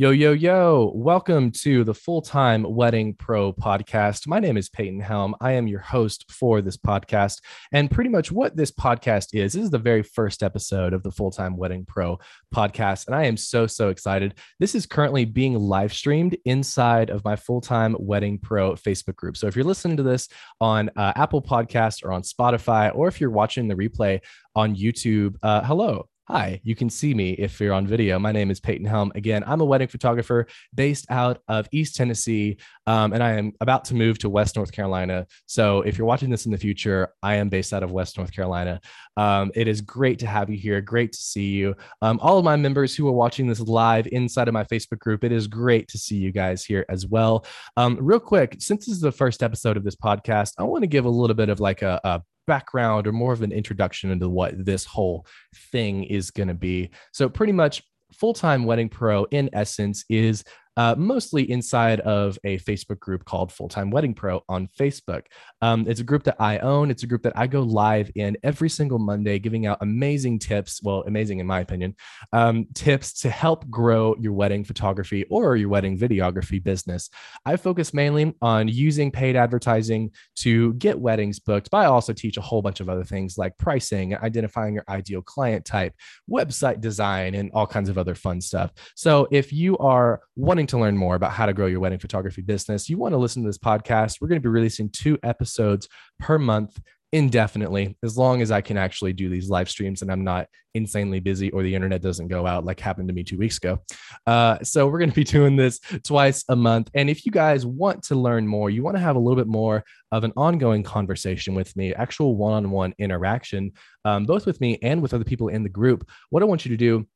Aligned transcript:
Yo, 0.00 0.10
yo, 0.10 0.30
yo. 0.30 0.92
Welcome 0.94 1.50
to 1.50 1.82
the 1.82 1.92
Full 1.92 2.22
Time 2.22 2.62
Wedding 2.62 3.14
Pro 3.14 3.52
podcast. 3.52 4.28
My 4.28 4.38
name 4.38 4.56
is 4.56 4.68
Peyton 4.68 5.00
Helm. 5.00 5.34
I 5.40 5.54
am 5.54 5.66
your 5.66 5.80
host 5.80 6.30
for 6.30 6.62
this 6.62 6.76
podcast. 6.76 7.40
And 7.72 7.90
pretty 7.90 8.08
much 8.08 8.30
what 8.30 8.56
this 8.56 8.70
podcast 8.70 9.30
is, 9.32 9.54
this 9.54 9.64
is 9.64 9.70
the 9.70 9.78
very 9.78 10.04
first 10.04 10.44
episode 10.44 10.92
of 10.92 11.02
the 11.02 11.10
Full 11.10 11.32
Time 11.32 11.56
Wedding 11.56 11.84
Pro 11.84 12.20
podcast. 12.54 13.08
And 13.08 13.16
I 13.16 13.24
am 13.24 13.36
so, 13.36 13.66
so 13.66 13.88
excited. 13.88 14.36
This 14.60 14.76
is 14.76 14.86
currently 14.86 15.24
being 15.24 15.58
live 15.58 15.92
streamed 15.92 16.36
inside 16.44 17.10
of 17.10 17.24
my 17.24 17.34
Full 17.34 17.60
Time 17.60 17.96
Wedding 17.98 18.38
Pro 18.38 18.74
Facebook 18.74 19.16
group. 19.16 19.36
So 19.36 19.48
if 19.48 19.56
you're 19.56 19.64
listening 19.64 19.96
to 19.96 20.04
this 20.04 20.28
on 20.60 20.90
uh, 20.94 21.14
Apple 21.16 21.42
Podcast 21.42 22.04
or 22.04 22.12
on 22.12 22.22
Spotify, 22.22 22.94
or 22.94 23.08
if 23.08 23.20
you're 23.20 23.30
watching 23.30 23.66
the 23.66 23.74
replay 23.74 24.20
on 24.54 24.76
YouTube, 24.76 25.34
uh, 25.42 25.64
hello. 25.64 26.08
Hi, 26.30 26.60
you 26.62 26.74
can 26.74 26.90
see 26.90 27.14
me 27.14 27.30
if 27.30 27.58
you're 27.58 27.72
on 27.72 27.86
video. 27.86 28.18
My 28.18 28.32
name 28.32 28.50
is 28.50 28.60
Peyton 28.60 28.86
Helm. 28.86 29.10
Again, 29.14 29.42
I'm 29.46 29.62
a 29.62 29.64
wedding 29.64 29.88
photographer 29.88 30.46
based 30.74 31.06
out 31.08 31.40
of 31.48 31.66
East 31.72 31.96
Tennessee, 31.96 32.58
um, 32.86 33.14
and 33.14 33.22
I 33.22 33.32
am 33.32 33.54
about 33.62 33.86
to 33.86 33.94
move 33.94 34.18
to 34.18 34.28
West 34.28 34.54
North 34.54 34.70
Carolina. 34.70 35.26
So 35.46 35.80
if 35.80 35.96
you're 35.96 36.06
watching 36.06 36.28
this 36.28 36.44
in 36.44 36.52
the 36.52 36.58
future, 36.58 37.14
I 37.22 37.36
am 37.36 37.48
based 37.48 37.72
out 37.72 37.82
of 37.82 37.92
West 37.92 38.18
North 38.18 38.30
Carolina. 38.30 38.78
Um, 39.16 39.50
it 39.54 39.68
is 39.68 39.80
great 39.80 40.18
to 40.18 40.26
have 40.26 40.50
you 40.50 40.58
here. 40.58 40.82
Great 40.82 41.12
to 41.12 41.18
see 41.18 41.46
you. 41.46 41.74
Um, 42.02 42.20
all 42.20 42.36
of 42.36 42.44
my 42.44 42.56
members 42.56 42.94
who 42.94 43.08
are 43.08 43.12
watching 43.12 43.46
this 43.46 43.60
live 43.60 44.06
inside 44.08 44.48
of 44.48 44.52
my 44.52 44.64
Facebook 44.64 44.98
group, 44.98 45.24
it 45.24 45.32
is 45.32 45.46
great 45.46 45.88
to 45.88 45.96
see 45.96 46.16
you 46.16 46.30
guys 46.30 46.62
here 46.62 46.84
as 46.90 47.06
well. 47.06 47.46
Um, 47.78 47.96
real 47.98 48.20
quick, 48.20 48.56
since 48.58 48.84
this 48.84 48.96
is 48.96 49.00
the 49.00 49.10
first 49.10 49.42
episode 49.42 49.78
of 49.78 49.82
this 49.82 49.96
podcast, 49.96 50.52
I 50.58 50.64
want 50.64 50.82
to 50.82 50.88
give 50.88 51.06
a 51.06 51.08
little 51.08 51.36
bit 51.36 51.48
of 51.48 51.58
like 51.58 51.80
a, 51.80 51.98
a 52.04 52.22
background 52.48 53.06
or 53.06 53.12
more 53.12 53.32
of 53.32 53.42
an 53.42 53.52
introduction 53.52 54.10
into 54.10 54.28
what 54.28 54.64
this 54.64 54.84
whole 54.84 55.24
thing 55.70 56.02
is 56.02 56.32
going 56.32 56.48
to 56.48 56.54
be. 56.54 56.90
So, 57.12 57.28
pretty 57.28 57.52
much, 57.52 57.82
Full 58.12 58.34
Time 58.34 58.64
Wedding 58.64 58.88
Pro, 58.88 59.24
in 59.26 59.50
essence, 59.52 60.04
is 60.08 60.42
uh, 60.78 60.94
mostly 60.96 61.50
inside 61.50 61.98
of 62.00 62.38
a 62.44 62.56
Facebook 62.60 63.00
group 63.00 63.24
called 63.24 63.50
Full 63.50 63.68
Time 63.68 63.90
Wedding 63.90 64.14
Pro 64.14 64.44
on 64.48 64.68
Facebook. 64.68 65.24
Um, 65.60 65.84
it's 65.88 65.98
a 65.98 66.04
group 66.04 66.22
that 66.22 66.36
I 66.38 66.58
own. 66.58 66.88
It's 66.88 67.02
a 67.02 67.06
group 67.08 67.24
that 67.24 67.36
I 67.36 67.48
go 67.48 67.62
live 67.62 68.12
in 68.14 68.36
every 68.44 68.70
single 68.70 69.00
Monday, 69.00 69.40
giving 69.40 69.66
out 69.66 69.78
amazing 69.80 70.38
tips. 70.38 70.80
Well, 70.80 71.02
amazing 71.08 71.40
in 71.40 71.48
my 71.48 71.58
opinion, 71.58 71.96
um, 72.32 72.68
tips 72.74 73.12
to 73.22 73.28
help 73.28 73.68
grow 73.68 74.14
your 74.20 74.34
wedding 74.34 74.62
photography 74.62 75.24
or 75.30 75.56
your 75.56 75.68
wedding 75.68 75.98
videography 75.98 76.62
business. 76.62 77.10
I 77.44 77.56
focus 77.56 77.92
mainly 77.92 78.32
on 78.40 78.68
using 78.68 79.10
paid 79.10 79.34
advertising 79.34 80.12
to 80.36 80.74
get 80.74 81.00
weddings 81.00 81.40
booked, 81.40 81.72
but 81.72 81.78
I 81.78 81.86
also 81.86 82.12
teach 82.12 82.36
a 82.36 82.40
whole 82.40 82.62
bunch 82.62 82.78
of 82.78 82.88
other 82.88 83.04
things 83.04 83.36
like 83.36 83.58
pricing, 83.58 84.16
identifying 84.16 84.74
your 84.74 84.84
ideal 84.88 85.22
client 85.22 85.64
type, 85.64 85.94
website 86.30 86.80
design, 86.80 87.34
and 87.34 87.50
all 87.52 87.66
kinds 87.66 87.88
of 87.88 87.98
other 87.98 88.14
fun 88.14 88.40
stuff. 88.40 88.70
So 88.94 89.26
if 89.32 89.52
you 89.52 89.76
are 89.78 90.20
wanting 90.36 90.67
to 90.68 90.78
learn 90.78 90.96
more 90.96 91.14
about 91.14 91.32
how 91.32 91.46
to 91.46 91.52
grow 91.52 91.66
your 91.66 91.80
wedding 91.80 91.98
photography 91.98 92.42
business, 92.42 92.88
you 92.88 92.98
want 92.98 93.12
to 93.12 93.18
listen 93.18 93.42
to 93.42 93.48
this 93.48 93.58
podcast, 93.58 94.20
we're 94.20 94.28
going 94.28 94.40
to 94.40 94.46
be 94.46 94.52
releasing 94.52 94.90
two 94.90 95.18
episodes 95.22 95.88
per 96.18 96.38
month 96.38 96.78
indefinitely 97.12 97.96
as 98.02 98.18
long 98.18 98.42
as 98.42 98.50
I 98.50 98.60
can 98.60 98.76
actually 98.76 99.14
do 99.14 99.30
these 99.30 99.48
live 99.48 99.70
streams 99.70 100.02
and 100.02 100.12
I'm 100.12 100.24
not 100.24 100.46
insanely 100.74 101.20
busy 101.20 101.50
or 101.50 101.62
the 101.62 101.74
internet 101.74 102.02
doesn't 102.02 102.28
go 102.28 102.46
out 102.46 102.66
like 102.66 102.78
happened 102.78 103.08
to 103.08 103.14
me 103.14 103.24
two 103.24 103.38
weeks 103.38 103.56
ago. 103.56 103.78
Uh, 104.26 104.58
so 104.62 104.86
we're 104.86 104.98
going 104.98 105.10
to 105.10 105.14
be 105.14 105.24
doing 105.38 105.56
this 105.56 105.80
twice 106.04 106.44
a 106.48 106.56
month. 106.56 106.90
And 106.94 107.08
if 107.08 107.24
you 107.24 107.32
guys 107.32 107.64
want 107.64 108.02
to 108.04 108.14
learn 108.14 108.46
more, 108.46 108.68
you 108.68 108.82
want 108.82 108.96
to 108.96 109.02
have 109.02 109.16
a 109.16 109.18
little 109.18 109.36
bit 109.36 109.46
more 109.46 109.84
of 110.12 110.24
an 110.24 110.32
ongoing 110.36 110.82
conversation 110.82 111.54
with 111.54 111.74
me, 111.76 111.94
actual 111.94 112.36
one 112.36 112.52
on 112.52 112.70
one 112.70 112.94
interaction, 112.98 113.72
um, 114.04 114.26
both 114.26 114.44
with 114.44 114.60
me 114.60 114.78
and 114.82 115.00
with 115.00 115.14
other 115.14 115.24
people 115.24 115.48
in 115.48 115.62
the 115.62 115.68
group, 115.68 116.08
what 116.30 116.42
I 116.42 116.46
want 116.46 116.66
you 116.66 116.70
to 116.70 116.76
do 116.76 117.06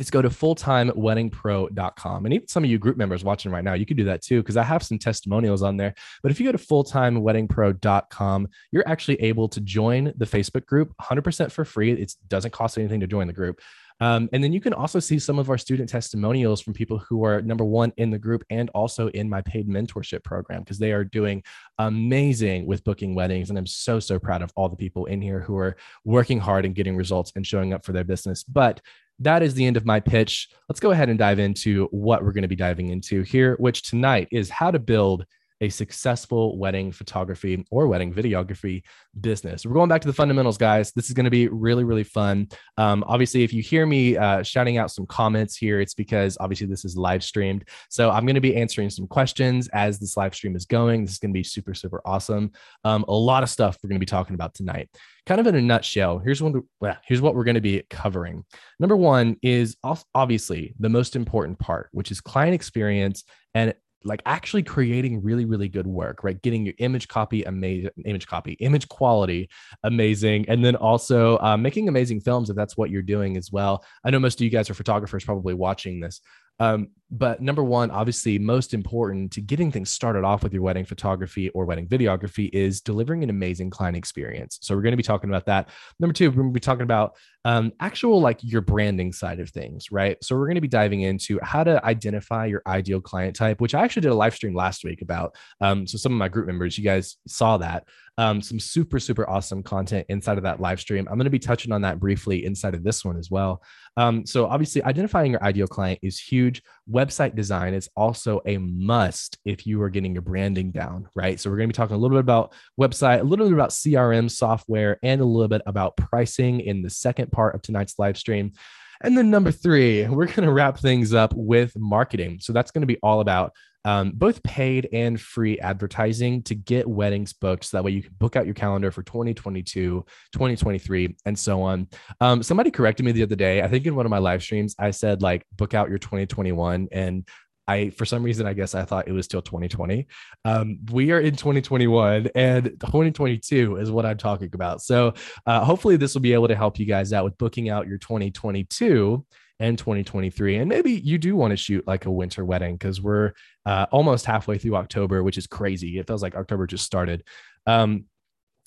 is 0.00 0.10
go 0.10 0.22
to 0.22 0.28
fulltimeweddingpro.com. 0.28 2.24
And 2.24 2.34
even 2.34 2.48
some 2.48 2.64
of 2.64 2.70
you 2.70 2.78
group 2.78 2.96
members 2.96 3.24
watching 3.24 3.52
right 3.52 3.64
now, 3.64 3.74
you 3.74 3.86
can 3.86 3.96
do 3.96 4.04
that 4.04 4.22
too, 4.22 4.42
because 4.42 4.56
I 4.56 4.62
have 4.62 4.82
some 4.82 4.98
testimonials 4.98 5.62
on 5.62 5.76
there. 5.76 5.94
But 6.22 6.32
if 6.32 6.40
you 6.40 6.46
go 6.46 6.52
to 6.52 6.58
fulltimeweddingpro.com, 6.58 8.48
you're 8.72 8.88
actually 8.88 9.20
able 9.22 9.48
to 9.48 9.60
join 9.60 10.12
the 10.16 10.26
Facebook 10.26 10.66
group 10.66 10.92
100% 11.00 11.52
for 11.52 11.64
free. 11.64 11.92
It 11.92 12.14
doesn't 12.28 12.52
cost 12.52 12.78
anything 12.78 13.00
to 13.00 13.06
join 13.06 13.26
the 13.26 13.32
group. 13.32 13.60
Um, 14.00 14.28
and 14.32 14.42
then 14.42 14.52
you 14.52 14.60
can 14.60 14.72
also 14.72 15.00
see 15.00 15.18
some 15.18 15.38
of 15.38 15.50
our 15.50 15.58
student 15.58 15.88
testimonials 15.88 16.60
from 16.60 16.72
people 16.72 16.98
who 16.98 17.24
are 17.24 17.42
number 17.42 17.64
one 17.64 17.92
in 17.96 18.10
the 18.10 18.18
group 18.18 18.44
and 18.48 18.70
also 18.70 19.08
in 19.08 19.28
my 19.28 19.42
paid 19.42 19.68
mentorship 19.68 20.22
program 20.22 20.60
because 20.60 20.78
they 20.78 20.92
are 20.92 21.04
doing 21.04 21.42
amazing 21.78 22.66
with 22.66 22.84
booking 22.84 23.14
weddings. 23.14 23.50
And 23.50 23.58
I'm 23.58 23.66
so, 23.66 23.98
so 23.98 24.18
proud 24.18 24.42
of 24.42 24.52
all 24.54 24.68
the 24.68 24.76
people 24.76 25.06
in 25.06 25.20
here 25.20 25.40
who 25.40 25.56
are 25.56 25.76
working 26.04 26.38
hard 26.38 26.64
and 26.64 26.74
getting 26.74 26.96
results 26.96 27.32
and 27.34 27.46
showing 27.46 27.72
up 27.72 27.84
for 27.84 27.92
their 27.92 28.04
business. 28.04 28.44
But 28.44 28.80
that 29.20 29.42
is 29.42 29.54
the 29.54 29.66
end 29.66 29.76
of 29.76 29.84
my 29.84 30.00
pitch. 30.00 30.48
Let's 30.68 30.80
go 30.80 30.90
ahead 30.90 31.08
and 31.08 31.18
dive 31.18 31.38
into 31.38 31.88
what 31.90 32.22
we're 32.22 32.32
going 32.32 32.42
to 32.42 32.48
be 32.48 32.56
diving 32.56 32.88
into 32.88 33.22
here, 33.22 33.56
which 33.58 33.82
tonight 33.82 34.28
is 34.30 34.50
how 34.50 34.70
to 34.70 34.78
build 34.78 35.26
a 35.60 35.68
successful 35.68 36.58
wedding 36.58 36.92
photography 36.92 37.64
or 37.70 37.88
wedding 37.88 38.12
videography 38.12 38.82
business. 39.20 39.66
We're 39.66 39.74
going 39.74 39.88
back 39.88 40.00
to 40.02 40.08
the 40.08 40.14
fundamentals, 40.14 40.58
guys. 40.58 40.92
This 40.92 41.06
is 41.06 41.14
going 41.14 41.24
to 41.24 41.30
be 41.30 41.48
really, 41.48 41.84
really 41.84 42.04
fun. 42.04 42.48
Um, 42.76 43.04
obviously, 43.06 43.42
if 43.42 43.52
you 43.52 43.62
hear 43.62 43.86
me 43.86 44.16
uh, 44.16 44.42
shouting 44.42 44.78
out 44.78 44.90
some 44.90 45.06
comments 45.06 45.56
here, 45.56 45.80
it's 45.80 45.94
because 45.94 46.36
obviously 46.40 46.66
this 46.66 46.84
is 46.84 46.96
live 46.96 47.24
streamed. 47.24 47.68
So 47.88 48.10
I'm 48.10 48.24
going 48.24 48.34
to 48.34 48.40
be 48.40 48.56
answering 48.56 48.90
some 48.90 49.06
questions 49.06 49.68
as 49.68 49.98
this 49.98 50.16
live 50.16 50.34
stream 50.34 50.56
is 50.56 50.64
going. 50.64 51.04
This 51.04 51.12
is 51.12 51.18
going 51.18 51.32
to 51.32 51.38
be 51.38 51.44
super, 51.44 51.74
super 51.74 52.00
awesome. 52.04 52.52
Um, 52.84 53.04
a 53.08 53.14
lot 53.14 53.42
of 53.42 53.50
stuff 53.50 53.78
we're 53.82 53.88
going 53.88 54.00
to 54.00 54.04
be 54.04 54.06
talking 54.06 54.34
about 54.34 54.54
tonight 54.54 54.88
kind 55.28 55.40
of 55.42 55.46
in 55.46 55.54
a 55.54 55.60
nutshell, 55.60 56.18
here's 56.18 56.42
one. 56.42 56.62
Here's 57.04 57.20
what 57.20 57.34
we're 57.34 57.44
going 57.44 57.56
to 57.56 57.60
be 57.60 57.82
covering. 57.90 58.46
Number 58.80 58.96
one 58.96 59.36
is 59.42 59.76
obviously 60.14 60.74
the 60.80 60.88
most 60.88 61.14
important 61.16 61.58
part, 61.58 61.90
which 61.92 62.10
is 62.10 62.22
client 62.22 62.54
experience 62.54 63.24
and 63.54 63.74
like 64.04 64.22
actually 64.26 64.62
creating 64.62 65.22
really 65.22 65.44
really 65.44 65.68
good 65.68 65.86
work 65.86 66.22
right? 66.22 66.40
Getting 66.42 66.64
your 66.64 66.74
image 66.78 67.08
copy 67.08 67.42
amazing 67.44 67.90
image 68.04 68.26
copy 68.26 68.52
image 68.60 68.88
quality 68.88 69.48
amazing 69.84 70.46
and 70.48 70.64
then 70.64 70.76
also 70.76 71.38
uh, 71.38 71.56
making 71.56 71.88
amazing 71.88 72.20
films 72.20 72.50
if 72.50 72.56
that's 72.56 72.76
what 72.76 72.90
you're 72.90 73.02
doing 73.02 73.36
as 73.36 73.50
well. 73.50 73.84
I 74.04 74.10
know 74.10 74.18
most 74.18 74.40
of 74.40 74.44
you 74.44 74.50
guys 74.50 74.70
are 74.70 74.74
photographers 74.74 75.24
probably 75.24 75.54
watching 75.54 76.00
this 76.00 76.20
um, 76.58 76.88
but 77.10 77.40
number 77.40 77.64
one, 77.64 77.90
obviously, 77.90 78.38
most 78.38 78.74
important 78.74 79.32
to 79.32 79.40
getting 79.40 79.72
things 79.72 79.90
started 79.90 80.24
off 80.24 80.42
with 80.42 80.52
your 80.52 80.60
wedding 80.60 80.84
photography 80.84 81.48
or 81.50 81.64
wedding 81.64 81.88
videography 81.88 82.50
is 82.52 82.82
delivering 82.82 83.22
an 83.22 83.30
amazing 83.30 83.70
client 83.70 83.96
experience. 83.96 84.58
So, 84.60 84.74
we're 84.74 84.82
going 84.82 84.92
to 84.92 84.98
be 84.98 85.02
talking 85.02 85.30
about 85.30 85.46
that. 85.46 85.70
Number 85.98 86.12
two, 86.12 86.28
we're 86.30 86.36
going 86.36 86.50
to 86.50 86.52
be 86.52 86.60
talking 86.60 86.82
about 86.82 87.16
um, 87.46 87.72
actual 87.80 88.20
like 88.20 88.40
your 88.42 88.60
branding 88.60 89.12
side 89.12 89.40
of 89.40 89.48
things, 89.48 89.90
right? 89.90 90.22
So, 90.22 90.36
we're 90.36 90.46
going 90.46 90.56
to 90.56 90.60
be 90.60 90.68
diving 90.68 91.00
into 91.00 91.38
how 91.42 91.64
to 91.64 91.82
identify 91.84 92.44
your 92.44 92.62
ideal 92.66 93.00
client 93.00 93.34
type, 93.34 93.60
which 93.60 93.74
I 93.74 93.84
actually 93.84 94.02
did 94.02 94.12
a 94.12 94.14
live 94.14 94.34
stream 94.34 94.54
last 94.54 94.84
week 94.84 95.00
about. 95.00 95.34
Um, 95.62 95.86
so, 95.86 95.96
some 95.96 96.12
of 96.12 96.18
my 96.18 96.28
group 96.28 96.46
members, 96.46 96.76
you 96.76 96.84
guys 96.84 97.16
saw 97.26 97.56
that. 97.58 97.84
Um, 98.18 98.42
some 98.42 98.60
super, 98.60 98.98
super 98.98 99.28
awesome 99.30 99.62
content 99.62 100.04
inside 100.08 100.36
of 100.36 100.44
that 100.44 100.60
live 100.60 100.80
stream. 100.80 101.06
I'm 101.08 101.16
going 101.16 101.24
to 101.24 101.30
be 101.30 101.38
touching 101.38 101.72
on 101.72 101.82
that 101.82 102.00
briefly 102.00 102.44
inside 102.44 102.74
of 102.74 102.82
this 102.82 103.04
one 103.04 103.16
as 103.16 103.30
well. 103.30 103.62
Um, 103.96 104.26
so, 104.26 104.46
obviously, 104.46 104.82
identifying 104.82 105.30
your 105.30 105.42
ideal 105.42 105.68
client 105.68 106.00
is 106.02 106.20
huge. 106.20 106.62
Website 106.90 107.34
design 107.34 107.74
is 107.74 107.88
also 107.96 108.40
a 108.44 108.58
must 108.58 109.38
if 109.44 109.66
you 109.66 109.80
are 109.82 109.88
getting 109.88 110.12
your 110.12 110.22
branding 110.22 110.72
down, 110.72 111.08
right? 111.14 111.38
So, 111.40 111.48
we're 111.48 111.56
going 111.56 111.68
to 111.68 111.72
be 111.72 111.76
talking 111.76 111.96
a 111.96 111.98
little 111.98 112.16
bit 112.16 112.20
about 112.20 112.52
website, 112.78 113.20
a 113.20 113.24
little 113.24 113.46
bit 113.46 113.54
about 113.54 113.70
CRM 113.70 114.30
software, 114.30 114.98
and 115.02 115.20
a 115.20 115.24
little 115.24 115.48
bit 115.48 115.62
about 115.64 115.96
pricing 115.96 116.60
in 116.60 116.82
the 116.82 116.90
second 116.90 117.32
part 117.32 117.54
of 117.54 117.62
tonight's 117.62 117.98
live 117.98 118.18
stream. 118.18 118.52
And 119.00 119.16
then 119.16 119.30
number 119.30 119.52
three, 119.52 120.06
we're 120.08 120.26
going 120.26 120.42
to 120.42 120.52
wrap 120.52 120.78
things 120.78 121.14
up 121.14 121.32
with 121.34 121.72
marketing. 121.78 122.38
So 122.40 122.52
that's 122.52 122.70
going 122.70 122.82
to 122.82 122.86
be 122.86 122.98
all 123.02 123.20
about 123.20 123.52
um, 123.88 124.12
both 124.14 124.42
paid 124.42 124.86
and 124.92 125.18
free 125.18 125.58
advertising 125.60 126.42
to 126.42 126.54
get 126.54 126.86
weddings 126.86 127.32
booked. 127.32 127.64
So 127.64 127.78
that 127.78 127.84
way 127.84 127.92
you 127.92 128.02
can 128.02 128.12
book 128.18 128.36
out 128.36 128.44
your 128.44 128.54
calendar 128.54 128.90
for 128.90 129.02
2022, 129.02 130.04
2023, 130.32 131.16
and 131.24 131.38
so 131.38 131.62
on. 131.62 131.88
Um, 132.20 132.42
somebody 132.42 132.70
corrected 132.70 133.06
me 133.06 133.12
the 133.12 133.22
other 133.22 133.34
day. 133.34 133.62
I 133.62 133.68
think 133.68 133.86
in 133.86 133.96
one 133.96 134.04
of 134.04 134.10
my 134.10 134.18
live 134.18 134.42
streams, 134.42 134.74
I 134.78 134.90
said 134.90 135.22
like 135.22 135.46
book 135.56 135.72
out 135.72 135.88
your 135.88 135.96
2021. 135.96 136.88
And 136.92 137.26
I, 137.66 137.88
for 137.88 138.04
some 138.04 138.22
reason, 138.22 138.46
I 138.46 138.52
guess 138.52 138.74
I 138.74 138.84
thought 138.84 139.08
it 139.08 139.12
was 139.12 139.24
still 139.24 139.40
2020. 139.40 140.06
Um, 140.44 140.80
we 140.92 141.10
are 141.12 141.20
in 141.20 141.34
2021 141.34 142.28
and 142.34 142.64
2022 142.64 143.76
is 143.76 143.90
what 143.90 144.04
I'm 144.04 144.18
talking 144.18 144.50
about. 144.52 144.82
So 144.82 145.14
uh, 145.46 145.64
hopefully 145.64 145.96
this 145.96 146.12
will 146.12 146.20
be 146.20 146.34
able 146.34 146.48
to 146.48 146.56
help 146.56 146.78
you 146.78 146.84
guys 146.84 147.14
out 147.14 147.24
with 147.24 147.38
booking 147.38 147.70
out 147.70 147.88
your 147.88 147.98
2022 147.98 149.24
and 149.60 149.78
2023. 149.78 150.56
And 150.56 150.68
maybe 150.68 150.92
you 150.92 151.18
do 151.18 151.36
want 151.36 151.50
to 151.50 151.56
shoot 151.56 151.86
like 151.86 152.06
a 152.06 152.10
winter 152.10 152.44
wedding 152.44 152.76
because 152.76 153.00
we're 153.00 153.32
uh, 153.66 153.86
almost 153.90 154.24
halfway 154.24 154.58
through 154.58 154.76
October, 154.76 155.22
which 155.22 155.38
is 155.38 155.46
crazy. 155.46 155.98
It 155.98 156.06
feels 156.06 156.22
like 156.22 156.34
October 156.34 156.66
just 156.66 156.84
started. 156.84 157.24
Um, 157.66 158.04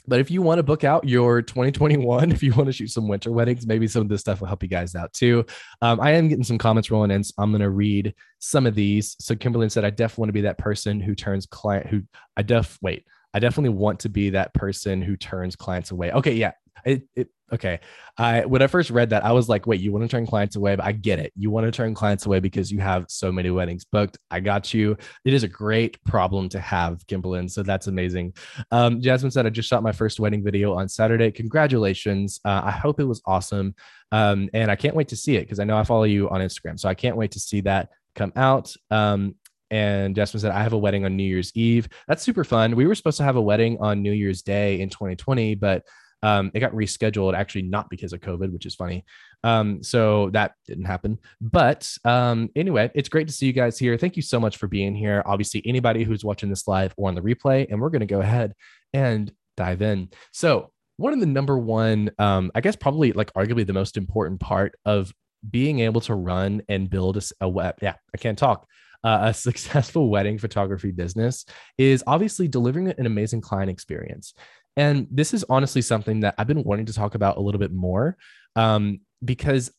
but 0.08 0.20
if 0.20 0.32
you 0.32 0.42
want 0.42 0.58
to 0.58 0.64
book 0.64 0.84
out 0.84 1.08
your 1.08 1.42
2021, 1.42 2.32
if 2.32 2.44
you 2.44 2.54
want 2.54 2.68
to 2.68 2.74
shoot 2.74 2.90
some 2.90 3.08
winter 3.08 3.32
weddings, 3.32 3.68
maybe 3.68 3.88
some 3.88 4.02
of 4.02 4.10
this 4.10 4.22
stuff 4.22 4.42
will 4.42 4.48
help 4.48 4.64
you 4.64 4.70
guys 4.70 4.96
out 4.96 5.14
too. 5.14 5.46
Um, 5.82 6.00
I 6.00 6.12
am 6.12 6.28
getting 6.28 6.44
some 6.44 6.58
comments 6.58 6.92
rolling 6.92 7.12
in. 7.12 7.24
So 7.24 7.34
I'm 7.38 7.52
going 7.52 7.62
to 7.62 7.70
read 7.70 8.14
some 8.40 8.66
of 8.66 8.76
these. 8.76 9.16
So 9.20 9.36
Kimberly 9.36 9.70
said, 9.70 9.86
I 9.86 9.90
definitely 9.90 10.22
want 10.22 10.30
to 10.30 10.34
be 10.34 10.42
that 10.42 10.58
person 10.58 11.00
who 11.00 11.16
turns 11.16 11.46
client 11.46 11.88
who 11.88 12.04
I 12.36 12.42
def 12.42 12.78
wait. 12.82 13.06
I 13.34 13.40
definitely 13.40 13.78
want 13.78 14.02
to 14.02 14.10
be 14.10 14.32
that 14.32 14.54
person 14.54 15.02
who 15.02 15.16
turns 15.16 15.56
clients 15.56 15.92
away. 15.92 16.12
Okay. 16.12 16.34
Yeah. 16.34 16.52
It, 16.84 17.04
it 17.16 17.30
Okay. 17.54 17.80
I 18.18 18.46
when 18.46 18.62
I 18.62 18.68
first 18.68 18.90
read 18.90 19.10
that, 19.10 19.26
I 19.26 19.32
was 19.32 19.50
like, 19.50 19.68
wait, 19.68 19.82
you 19.82 19.92
want 19.92 20.04
to 20.04 20.08
turn 20.08 20.26
clients 20.26 20.56
away? 20.56 20.76
But 20.76 20.86
I 20.86 20.92
get 20.94 21.20
it. 21.20 21.34
You 21.36 21.50
want 21.50 21.66
to 21.66 21.72
turn 21.72 21.94
clients 21.94 22.26
away 22.26 22.40
because 22.40 22.72
you 22.72 22.80
have 22.80 23.06
so 23.10 23.32
many 23.32 23.50
weddings 23.50 23.86
booked. 23.86 24.18
I 24.30 24.40
got 24.40 24.74
you. 24.74 24.98
It 25.26 25.34
is 25.34 25.44
a 25.44 25.48
great 25.48 26.02
problem 26.04 26.48
to 26.50 26.60
have, 26.60 27.06
Kimberlyn. 27.08 27.50
So 27.50 27.64
that's 27.64 27.88
amazing. 27.88 28.34
Um, 28.72 29.02
Jasmine 29.02 29.32
said, 29.32 29.46
I 29.46 29.50
just 29.50 29.70
shot 29.70 29.84
my 29.84 29.92
first 29.92 30.20
wedding 30.20 30.44
video 30.44 30.74
on 30.74 30.88
Saturday. 30.88 31.32
Congratulations. 31.32 32.40
Uh, 32.46 32.62
I 32.64 32.72
hope 32.72 33.00
it 33.00 33.06
was 33.06 33.22
awesome. 33.26 33.76
Um, 34.12 34.50
and 34.54 34.70
I 34.72 34.76
can't 34.76 34.96
wait 34.96 35.10
to 35.10 35.16
see 35.16 35.36
it 35.36 35.42
because 35.42 35.60
I 35.60 35.64
know 35.64 35.78
I 35.78 35.84
follow 35.84 36.04
you 36.04 36.30
on 36.30 36.42
Instagram. 36.42 36.80
So 36.80 36.90
I 36.90 36.96
can't 36.96 37.18
wait 37.18 37.32
to 37.32 37.40
see 37.40 37.62
that 37.62 37.90
come 38.16 38.32
out. 38.36 38.74
Um, 38.90 39.36
and 39.72 40.16
Jasmine 40.16 40.42
said, 40.42 40.52
I 40.52 40.62
have 40.62 40.74
a 40.74 40.78
wedding 40.78 41.06
on 41.06 41.16
New 41.16 41.24
Year's 41.24 41.54
Eve. 41.56 41.88
That's 42.08 42.22
super 42.22 42.44
fun. 42.44 42.76
We 42.76 42.86
were 42.86 42.96
supposed 42.96 43.18
to 43.18 43.24
have 43.24 43.38
a 43.38 43.42
wedding 43.42 43.78
on 43.80 44.02
New 44.02 44.12
Year's 44.12 44.42
Day 44.42 44.82
in 44.82 44.90
2020, 44.90 45.56
but 45.56 45.84
um, 46.24 46.52
it 46.54 46.60
got 46.60 46.72
rescheduled 46.74 47.36
actually 47.36 47.64
not 47.64 47.90
because 47.90 48.14
of 48.14 48.20
COVID, 48.20 48.52
which 48.52 48.66
is 48.66 48.76
funny. 48.76 49.06
Um, 49.44 49.82
so 49.84 50.30
that 50.32 50.54
didn't 50.68 50.86
happen. 50.86 51.18
But 51.40 51.92
um, 52.06 52.50
anyway, 52.56 52.92
it's 52.94 53.10
great 53.10 53.28
to 53.28 53.34
see 53.34 53.48
you 53.48 53.54
guys 53.54 53.78
here. 53.78 53.98
Thank 53.98 54.16
you 54.16 54.22
so 54.22 54.40
much 54.40 54.58
for 54.58 54.68
being 54.68 54.96
here. 54.96 55.24
Obviously, 55.26 55.62
anybody 55.66 56.04
who's 56.04 56.24
watching 56.24 56.50
this 56.50 56.68
live 56.68 56.94
or 56.98 57.08
on 57.10 57.16
the 57.16 57.22
replay, 57.22 57.68
and 57.70 57.82
we're 57.82 57.90
going 57.90 58.02
to 58.02 58.06
go 58.06 58.22
ahead 58.22 58.54
and 58.94 59.32
dive 59.58 59.82
in. 59.82 60.10
So, 60.32 60.72
one 60.98 61.14
of 61.14 61.20
the 61.20 61.26
number 61.26 61.58
one, 61.58 62.12
um, 62.20 62.52
I 62.54 62.62
guess, 62.62 62.76
probably 62.76 63.12
like 63.14 63.34
arguably 63.34 63.66
the 63.66 63.74
most 63.74 63.98
important 63.98 64.40
part 64.40 64.76
of 64.86 65.12
being 65.50 65.80
able 65.80 66.02
to 66.02 66.14
run 66.14 66.62
and 66.70 66.90
build 66.90 67.18
a, 67.18 67.22
a 67.42 67.50
web. 67.50 67.76
Yeah, 67.82 67.96
I 68.14 68.18
can't 68.18 68.38
talk. 68.38 68.68
Uh, 69.04 69.20
a 69.24 69.34
successful 69.34 70.10
wedding 70.10 70.38
photography 70.38 70.92
business 70.92 71.46
is 71.78 72.04
obviously 72.06 72.48
delivering 72.48 72.90
an 72.90 73.06
amazing 73.08 73.42
client 73.42 73.72
experience. 73.72 74.34
And 74.78 75.08
this 75.12 75.34
is 75.34 75.44
honestly 75.50 75.82
something 75.82 76.22
that 76.22 76.36
I've 76.38 76.48
been 76.48 76.64
wanting 76.64 76.86
to 76.86 76.94
talk 76.94 77.16
about 77.16 77.38
a 77.38 77.42
little 77.42 77.60
bit 77.60 77.72
more 77.74 78.18
um, 78.56 79.02
because 79.24 79.72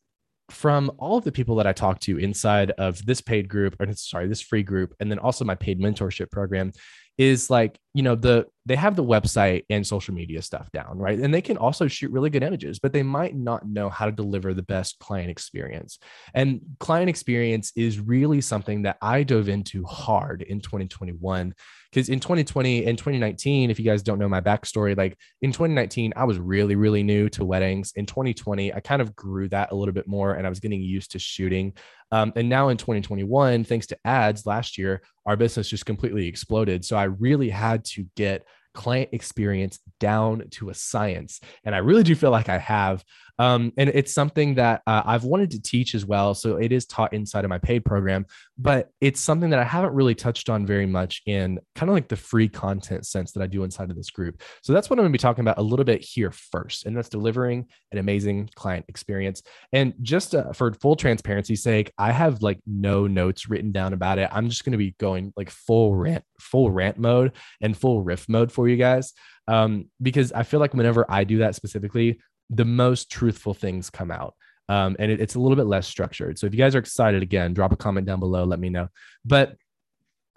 from 0.50 0.92
all 0.98 1.16
of 1.16 1.24
the 1.24 1.32
people 1.32 1.56
that 1.56 1.66
I 1.66 1.72
talk 1.72 1.98
to 2.00 2.18
inside 2.18 2.72
of 2.72 3.04
this 3.06 3.20
paid 3.20 3.48
group, 3.48 3.74
or 3.80 3.90
sorry, 3.94 4.28
this 4.28 4.42
free 4.42 4.62
group, 4.62 4.94
and 5.00 5.10
then 5.10 5.18
also 5.18 5.44
my 5.44 5.54
paid 5.54 5.80
mentorship 5.80 6.30
program, 6.30 6.72
is 7.16 7.48
like 7.48 7.78
you 7.94 8.02
know 8.02 8.14
the 8.14 8.46
they 8.64 8.76
have 8.76 8.94
the 8.94 9.04
website 9.04 9.64
and 9.70 9.84
social 9.86 10.14
media 10.14 10.40
stuff 10.40 10.70
down 10.72 10.98
right? 10.98 11.18
And 11.18 11.34
they 11.34 11.42
can 11.42 11.56
also 11.56 11.88
shoot 11.88 12.10
really 12.10 12.30
good 12.30 12.42
images 12.42 12.78
but 12.78 12.92
they 12.92 13.02
might 13.02 13.36
not 13.36 13.66
know 13.66 13.90
how 13.90 14.06
to 14.06 14.12
deliver 14.12 14.54
the 14.54 14.62
best 14.62 14.98
client 14.98 15.30
experience. 15.30 15.98
And 16.32 16.60
client 16.78 17.10
experience 17.10 17.72
is 17.76 17.98
really 17.98 18.40
something 18.40 18.82
that 18.82 18.98
i 19.02 19.22
dove 19.22 19.48
into 19.48 19.84
hard 19.84 20.42
in 20.42 20.60
2021 20.60 21.54
because 21.90 22.08
in 22.08 22.20
2020 22.20 22.86
and 22.86 22.96
2019 22.96 23.70
if 23.70 23.78
you 23.78 23.84
guys 23.84 24.02
don't 24.02 24.18
know 24.18 24.28
my 24.28 24.40
backstory 24.40 24.96
like 24.96 25.16
in 25.42 25.50
2019 25.52 26.12
i 26.16 26.24
was 26.24 26.38
really 26.38 26.76
really 26.76 27.02
new 27.02 27.28
to 27.28 27.44
weddings. 27.44 27.92
In 27.96 28.06
2020 28.06 28.72
i 28.72 28.80
kind 28.80 29.02
of 29.02 29.14
grew 29.14 29.48
that 29.48 29.72
a 29.72 29.74
little 29.74 29.94
bit 29.94 30.06
more 30.06 30.34
and 30.34 30.46
i 30.46 30.48
was 30.48 30.60
getting 30.60 30.80
used 30.80 31.12
to 31.12 31.18
shooting. 31.18 31.74
Um, 32.10 32.32
and 32.36 32.48
now 32.48 32.68
in 32.68 32.76
2021 32.76 33.64
thanks 33.64 33.86
to 33.88 33.98
ads 34.04 34.46
last 34.46 34.78
year 34.78 35.02
our 35.24 35.36
business 35.36 35.68
just 35.68 35.86
completely 35.86 36.26
exploded. 36.26 36.84
So 36.84 36.96
i 36.96 37.04
really 37.04 37.50
had 37.50 37.81
to 37.84 38.06
get 38.16 38.46
client 38.74 39.10
experience 39.12 39.78
down 40.00 40.44
to 40.50 40.70
a 40.70 40.74
science. 40.74 41.40
And 41.64 41.74
I 41.74 41.78
really 41.78 42.02
do 42.02 42.14
feel 42.14 42.30
like 42.30 42.48
I 42.48 42.58
have. 42.58 43.04
Um, 43.38 43.72
and 43.76 43.88
it's 43.90 44.12
something 44.12 44.54
that 44.56 44.82
uh, 44.86 45.02
I've 45.04 45.24
wanted 45.24 45.50
to 45.52 45.62
teach 45.62 45.94
as 45.94 46.04
well. 46.04 46.34
So 46.34 46.56
it 46.56 46.72
is 46.72 46.86
taught 46.86 47.12
inside 47.12 47.44
of 47.44 47.48
my 47.48 47.58
paid 47.58 47.84
program, 47.84 48.26
but 48.58 48.90
it's 49.00 49.20
something 49.20 49.50
that 49.50 49.58
I 49.58 49.64
haven't 49.64 49.94
really 49.94 50.14
touched 50.14 50.48
on 50.48 50.66
very 50.66 50.86
much 50.86 51.22
in 51.26 51.58
kind 51.74 51.90
of 51.90 51.94
like 51.94 52.08
the 52.08 52.16
free 52.16 52.48
content 52.48 53.06
sense 53.06 53.32
that 53.32 53.42
I 53.42 53.46
do 53.46 53.64
inside 53.64 53.90
of 53.90 53.96
this 53.96 54.10
group. 54.10 54.42
So 54.62 54.72
that's 54.72 54.90
what 54.90 54.98
I'm 54.98 55.04
going 55.04 55.12
to 55.12 55.18
be 55.18 55.22
talking 55.22 55.42
about 55.42 55.58
a 55.58 55.62
little 55.62 55.84
bit 55.84 56.02
here 56.02 56.30
first. 56.30 56.86
And 56.86 56.96
that's 56.96 57.08
delivering 57.08 57.66
an 57.90 57.98
amazing 57.98 58.50
client 58.54 58.84
experience. 58.88 59.42
And 59.72 59.94
just 60.02 60.34
uh, 60.34 60.52
for 60.52 60.72
full 60.74 60.96
transparency's 60.96 61.62
sake, 61.62 61.92
I 61.98 62.12
have 62.12 62.42
like 62.42 62.60
no 62.66 63.06
notes 63.06 63.48
written 63.48 63.72
down 63.72 63.92
about 63.92 64.18
it. 64.18 64.28
I'm 64.32 64.48
just 64.48 64.64
going 64.64 64.72
to 64.72 64.78
be 64.78 64.94
going 64.98 65.32
like 65.36 65.50
full 65.50 65.94
rant, 65.94 66.24
full 66.38 66.70
rant 66.70 66.98
mode 66.98 67.32
and 67.60 67.76
full 67.76 68.02
riff 68.02 68.28
mode 68.28 68.52
for 68.52 68.68
you 68.68 68.76
guys. 68.76 69.12
Um, 69.48 69.90
because 70.00 70.32
I 70.32 70.44
feel 70.44 70.60
like 70.60 70.72
whenever 70.72 71.04
I 71.10 71.24
do 71.24 71.38
that 71.38 71.56
specifically, 71.56 72.20
the 72.52 72.64
most 72.64 73.10
truthful 73.10 73.54
things 73.54 73.90
come 73.90 74.10
out. 74.10 74.34
Um, 74.68 74.96
and 74.98 75.10
it, 75.10 75.20
it's 75.20 75.34
a 75.34 75.40
little 75.40 75.56
bit 75.56 75.66
less 75.66 75.86
structured. 75.86 76.38
So 76.38 76.46
if 76.46 76.54
you 76.54 76.58
guys 76.58 76.74
are 76.74 76.78
excited, 76.78 77.22
again, 77.22 77.54
drop 77.54 77.72
a 77.72 77.76
comment 77.76 78.06
down 78.06 78.20
below, 78.20 78.44
let 78.44 78.60
me 78.60 78.68
know. 78.68 78.88
But 79.24 79.56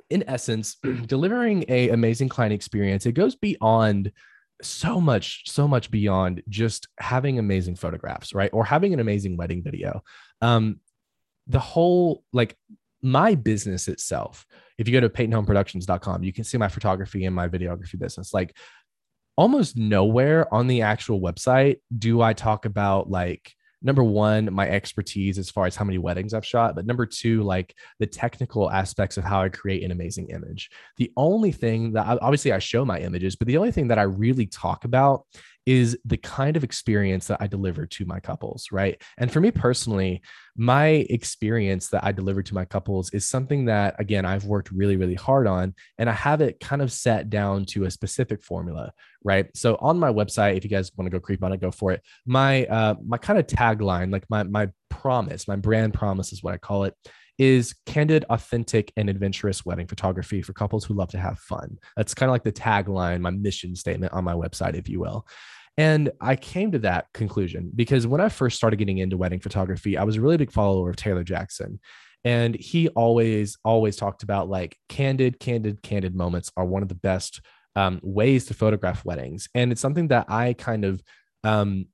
in 0.10 0.24
essence, 0.28 0.78
delivering 1.06 1.66
a 1.68 1.90
amazing 1.90 2.30
client 2.30 2.54
experience, 2.54 3.06
it 3.06 3.14
goes 3.14 3.36
beyond 3.36 4.12
so 4.62 5.02
much, 5.02 5.44
so 5.46 5.68
much 5.68 5.92
beyond 5.92 6.42
just 6.50 6.88
having 7.00 7.40
amazing 7.40 7.76
photographs, 7.76 8.34
right? 8.34 8.50
Or 8.54 8.64
having 8.64 8.94
an 8.94 9.00
amazing 9.00 9.38
wedding 9.38 9.62
video. 9.62 10.02
Um, 10.42 10.80
the 11.48 11.60
whole 11.60 12.24
like 12.34 12.58
my 13.02 13.36
business 13.36 13.88
itself, 13.88 14.48
if 14.78 14.88
you 14.88 14.94
go 14.94 15.02
to 15.02 15.10
PeytonHelmProductions.com, 15.10 16.24
you 16.24 16.34
can 16.34 16.44
see 16.44 16.58
my 16.58 16.70
photography 16.70 17.26
and 17.26 17.36
my 17.36 17.48
videography 17.48 18.00
business. 18.00 18.34
Like 18.34 18.56
almost 19.38 19.78
nowhere 19.78 20.52
on 20.54 20.68
the 20.68 20.82
actual 20.82 21.20
website 21.20 21.78
do 21.98 22.22
I 22.22 22.34
talk 22.34 22.66
about 22.66 23.10
like 23.10 23.54
number 23.86 24.04
one, 24.04 24.52
my 24.52 24.68
expertise 24.68 25.38
as 25.38 25.52
far 25.52 25.68
as 25.68 25.76
how 25.76 25.86
many 25.86 26.00
weddings 26.00 26.34
I've 26.34 26.46
shot, 26.46 26.76
but 26.76 26.88
number 26.88 27.06
two, 27.06 27.44
like 27.44 27.76
the 28.00 28.08
technical 28.08 28.72
aspects 28.72 29.16
of 29.16 29.24
how 29.24 29.44
I 29.44 29.50
create 29.50 29.84
an 29.84 29.92
amazing 29.92 30.30
image. 30.30 30.72
The 30.98 31.12
only 31.16 31.52
thing 31.52 31.94
that 31.94 32.18
obviously 32.20 32.52
I 32.52 32.58
show 32.58 32.84
my 32.84 33.00
images, 33.00 33.36
but 33.36 33.48
the 33.48 33.58
only 33.58 33.72
thing 33.72 33.90
that 33.90 34.00
I 34.00 34.04
really 34.04 34.48
talk 34.48 34.86
about 34.86 35.26
is 35.66 35.98
the 36.06 36.18
kind 36.18 36.56
of 36.56 36.64
experience 36.64 37.28
that 37.28 37.42
I 37.42 37.48
deliver 37.48 37.86
to 37.86 38.06
my 38.06 38.20
couples, 38.20 38.68
right? 38.72 39.02
And 39.18 39.32
for 39.32 39.40
me 39.40 39.52
personally, 39.52 40.22
my 40.56 41.06
experience 41.10 41.90
that 41.90 42.04
I 42.04 42.12
deliver 42.12 42.44
to 42.44 42.54
my 42.54 42.66
couples 42.66 43.12
is 43.12 43.28
something 43.28 43.66
that, 43.66 43.96
again, 44.00 44.26
I've 44.26 44.46
worked 44.46 44.72
really, 44.72 44.96
really 44.96 45.16
hard 45.16 45.48
on, 45.48 45.74
and 45.98 46.10
I 46.10 46.14
have 46.14 46.42
it 46.42 46.60
kind 46.60 46.82
of 46.82 46.92
set 46.92 47.30
down 47.30 47.66
to 47.66 47.86
a 47.86 47.92
specific 47.92 48.44
formula, 48.44 48.94
right? 49.24 49.48
So 49.56 49.76
on 49.82 50.00
my 50.00 50.12
website, 50.12 50.58
if 50.58 50.64
you 50.64 50.70
guys 50.70 50.92
want 50.96 51.08
to 51.08 51.18
go 51.18 51.20
creep 51.20 51.44
on 51.44 51.52
it, 51.52 51.62
go 51.62 51.72
for 51.72 51.92
it. 51.92 52.02
My 52.26 52.66
uh, 52.66 52.96
my 53.06 53.18
kind 53.18 53.40
of 53.40 53.48
tagline, 53.48 54.12
like 54.12 54.26
my 54.30 54.44
my 54.44 54.70
promise, 54.90 55.48
my 55.48 55.56
brand 55.56 55.94
promise 55.94 56.32
is 56.32 56.44
what 56.44 56.54
I 56.54 56.58
call 56.58 56.86
it 56.86 56.96
is 57.38 57.76
candid, 57.86 58.26
authentic, 58.30 58.92
and 58.98 59.10
adventurous 59.10 59.66
wedding 59.66 59.88
photography 59.88 60.42
for 60.42 60.54
couples 60.54 60.86
who 60.86 60.94
love 60.94 61.10
to 61.10 61.18
have 61.18 61.40
fun. 61.40 61.78
That's 61.98 62.14
kind 62.14 62.30
of 62.30 62.34
like 62.34 62.44
the 62.44 62.52
tagline, 62.52 63.22
my 63.22 63.32
mission 63.32 63.76
statement 63.76 64.14
on 64.14 64.24
my 64.24 64.34
website, 64.34 64.76
if 64.76 64.88
you 64.88 65.00
will. 65.00 65.28
And 65.78 66.12
I 66.22 66.36
came 66.38 66.72
to 66.72 66.80
that 66.80 67.08
conclusion 67.14 67.72
because 67.76 68.08
when 68.08 68.22
I 68.22 68.30
first 68.30 68.56
started 68.56 68.78
getting 68.78 69.00
into 69.00 69.18
wedding 69.18 69.42
photography, 69.42 69.98
I 69.98 70.04
was 70.04 70.16
a 70.16 70.22
really 70.22 70.38
big 70.38 70.52
follower 70.52 70.90
of 70.90 70.96
Taylor 70.96 71.24
Jackson. 71.24 71.80
And 72.24 72.56
he 72.56 72.88
always, 72.90 73.58
always 73.64 73.98
talked 73.98 74.24
about 74.24 74.50
like 74.50 74.78
candid, 74.90 75.40
candid, 75.40 75.84
candid 75.84 76.16
moments 76.16 76.52
are 76.56 76.66
one 76.66 76.82
of 76.82 76.90
the 76.90 76.96
best 76.96 77.42
um, 77.76 78.00
ways 78.02 78.46
to 78.46 78.54
photograph 78.54 79.04
weddings. 79.04 79.50
And 79.54 79.72
it's 79.72 79.82
something 79.82 80.08
that 80.08 80.28
I 80.30 80.54
kind 80.54 80.86
of 80.86 81.04
um, 81.44 81.88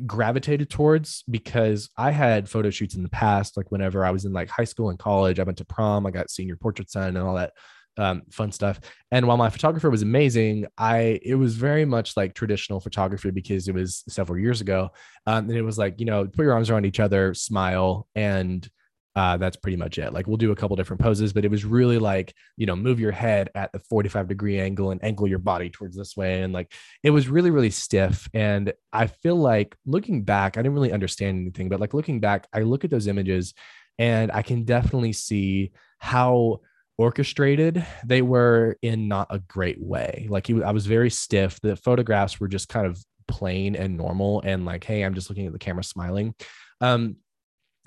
gravitated 0.00 0.70
towards 0.70 1.24
because 1.30 1.90
I 1.96 2.10
had 2.10 2.48
photo 2.48 2.70
shoots 2.70 2.94
in 2.94 3.02
the 3.02 3.08
past, 3.08 3.56
like 3.56 3.70
whenever 3.70 4.04
I 4.04 4.10
was 4.10 4.24
in 4.24 4.32
like 4.32 4.48
high 4.48 4.64
school 4.64 4.90
and 4.90 4.98
college, 4.98 5.38
I 5.38 5.44
went 5.44 5.58
to 5.58 5.64
prom, 5.64 6.06
I 6.06 6.10
got 6.10 6.30
senior 6.30 6.56
portraits 6.56 6.92
done 6.92 7.16
and 7.16 7.18
all 7.18 7.36
that 7.36 7.52
um, 7.98 8.22
fun 8.30 8.52
stuff. 8.52 8.80
And 9.10 9.26
while 9.26 9.36
my 9.36 9.50
photographer 9.50 9.90
was 9.90 10.02
amazing, 10.02 10.66
I 10.76 11.20
it 11.22 11.34
was 11.34 11.56
very 11.56 11.84
much 11.84 12.16
like 12.16 12.34
traditional 12.34 12.80
photography 12.80 13.30
because 13.30 13.68
it 13.68 13.74
was 13.74 14.04
several 14.08 14.38
years 14.38 14.60
ago, 14.60 14.90
um, 15.26 15.48
and 15.48 15.56
it 15.56 15.62
was 15.62 15.78
like 15.78 15.98
you 15.98 16.06
know 16.06 16.26
put 16.26 16.42
your 16.42 16.52
arms 16.52 16.70
around 16.70 16.86
each 16.86 17.00
other, 17.00 17.34
smile, 17.34 18.06
and 18.14 18.68
uh, 19.16 19.38
that's 19.38 19.56
pretty 19.56 19.78
much 19.78 19.98
it. 19.98 20.12
Like 20.12 20.26
we'll 20.26 20.36
do 20.36 20.52
a 20.52 20.56
couple 20.56 20.76
different 20.76 21.00
poses, 21.00 21.32
but 21.32 21.44
it 21.44 21.50
was 21.50 21.64
really 21.64 21.98
like 21.98 22.34
you 22.58 22.66
know 22.66 22.76
move 22.76 23.00
your 23.00 23.12
head 23.12 23.48
at 23.54 23.72
the 23.72 23.78
45 23.78 24.28
degree 24.28 24.60
angle 24.60 24.90
and 24.90 25.02
angle 25.02 25.26
your 25.26 25.38
body 25.38 25.70
towards 25.70 25.96
this 25.96 26.16
way, 26.16 26.42
and 26.42 26.52
like 26.52 26.72
it 27.02 27.10
was 27.10 27.26
really 27.26 27.50
really 27.50 27.70
stiff. 27.70 28.28
And 28.34 28.74
I 28.92 29.06
feel 29.06 29.36
like 29.36 29.74
looking 29.86 30.22
back, 30.22 30.56
I 30.56 30.62
didn't 30.62 30.74
really 30.74 30.92
understand 30.92 31.40
anything, 31.40 31.70
but 31.70 31.80
like 31.80 31.94
looking 31.94 32.20
back, 32.20 32.46
I 32.52 32.60
look 32.60 32.84
at 32.84 32.90
those 32.90 33.06
images, 33.06 33.54
and 33.98 34.30
I 34.30 34.42
can 34.42 34.64
definitely 34.64 35.14
see 35.14 35.72
how 35.98 36.60
orchestrated 36.98 37.84
they 38.04 38.22
were 38.22 38.76
in 38.80 39.06
not 39.06 39.26
a 39.28 39.38
great 39.38 39.78
way 39.78 40.26
like 40.30 40.48
i 40.48 40.70
was 40.70 40.86
very 40.86 41.10
stiff 41.10 41.60
the 41.60 41.76
photographs 41.76 42.40
were 42.40 42.48
just 42.48 42.70
kind 42.70 42.86
of 42.86 42.98
plain 43.28 43.76
and 43.76 43.98
normal 43.98 44.40
and 44.46 44.64
like 44.64 44.82
hey 44.82 45.02
i'm 45.02 45.12
just 45.12 45.28
looking 45.28 45.46
at 45.46 45.52
the 45.52 45.58
camera 45.58 45.84
smiling 45.84 46.34
um 46.80 47.16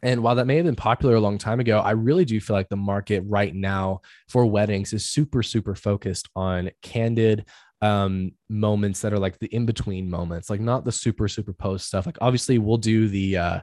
and 0.03 0.23
while 0.23 0.35
that 0.35 0.47
may 0.47 0.55
have 0.57 0.65
been 0.65 0.75
popular 0.75 1.15
a 1.15 1.19
long 1.19 1.37
time 1.37 1.59
ago, 1.59 1.79
I 1.79 1.91
really 1.91 2.25
do 2.25 2.39
feel 2.39 2.55
like 2.55 2.69
the 2.69 2.75
market 2.75 3.23
right 3.27 3.53
now 3.53 4.01
for 4.27 4.45
weddings 4.45 4.93
is 4.93 5.05
super, 5.05 5.43
super 5.43 5.75
focused 5.75 6.29
on 6.35 6.71
candid 6.81 7.45
um, 7.81 8.31
moments 8.49 9.01
that 9.01 9.13
are 9.13 9.19
like 9.19 9.39
the 9.39 9.47
in 9.47 9.65
between 9.65 10.09
moments, 10.09 10.49
like 10.49 10.61
not 10.61 10.85
the 10.85 10.91
super, 10.91 11.27
super 11.27 11.53
post 11.53 11.87
stuff. 11.87 12.05
Like, 12.05 12.17
obviously, 12.21 12.57
we'll 12.57 12.77
do 12.77 13.07
the, 13.07 13.37
uh, 13.37 13.59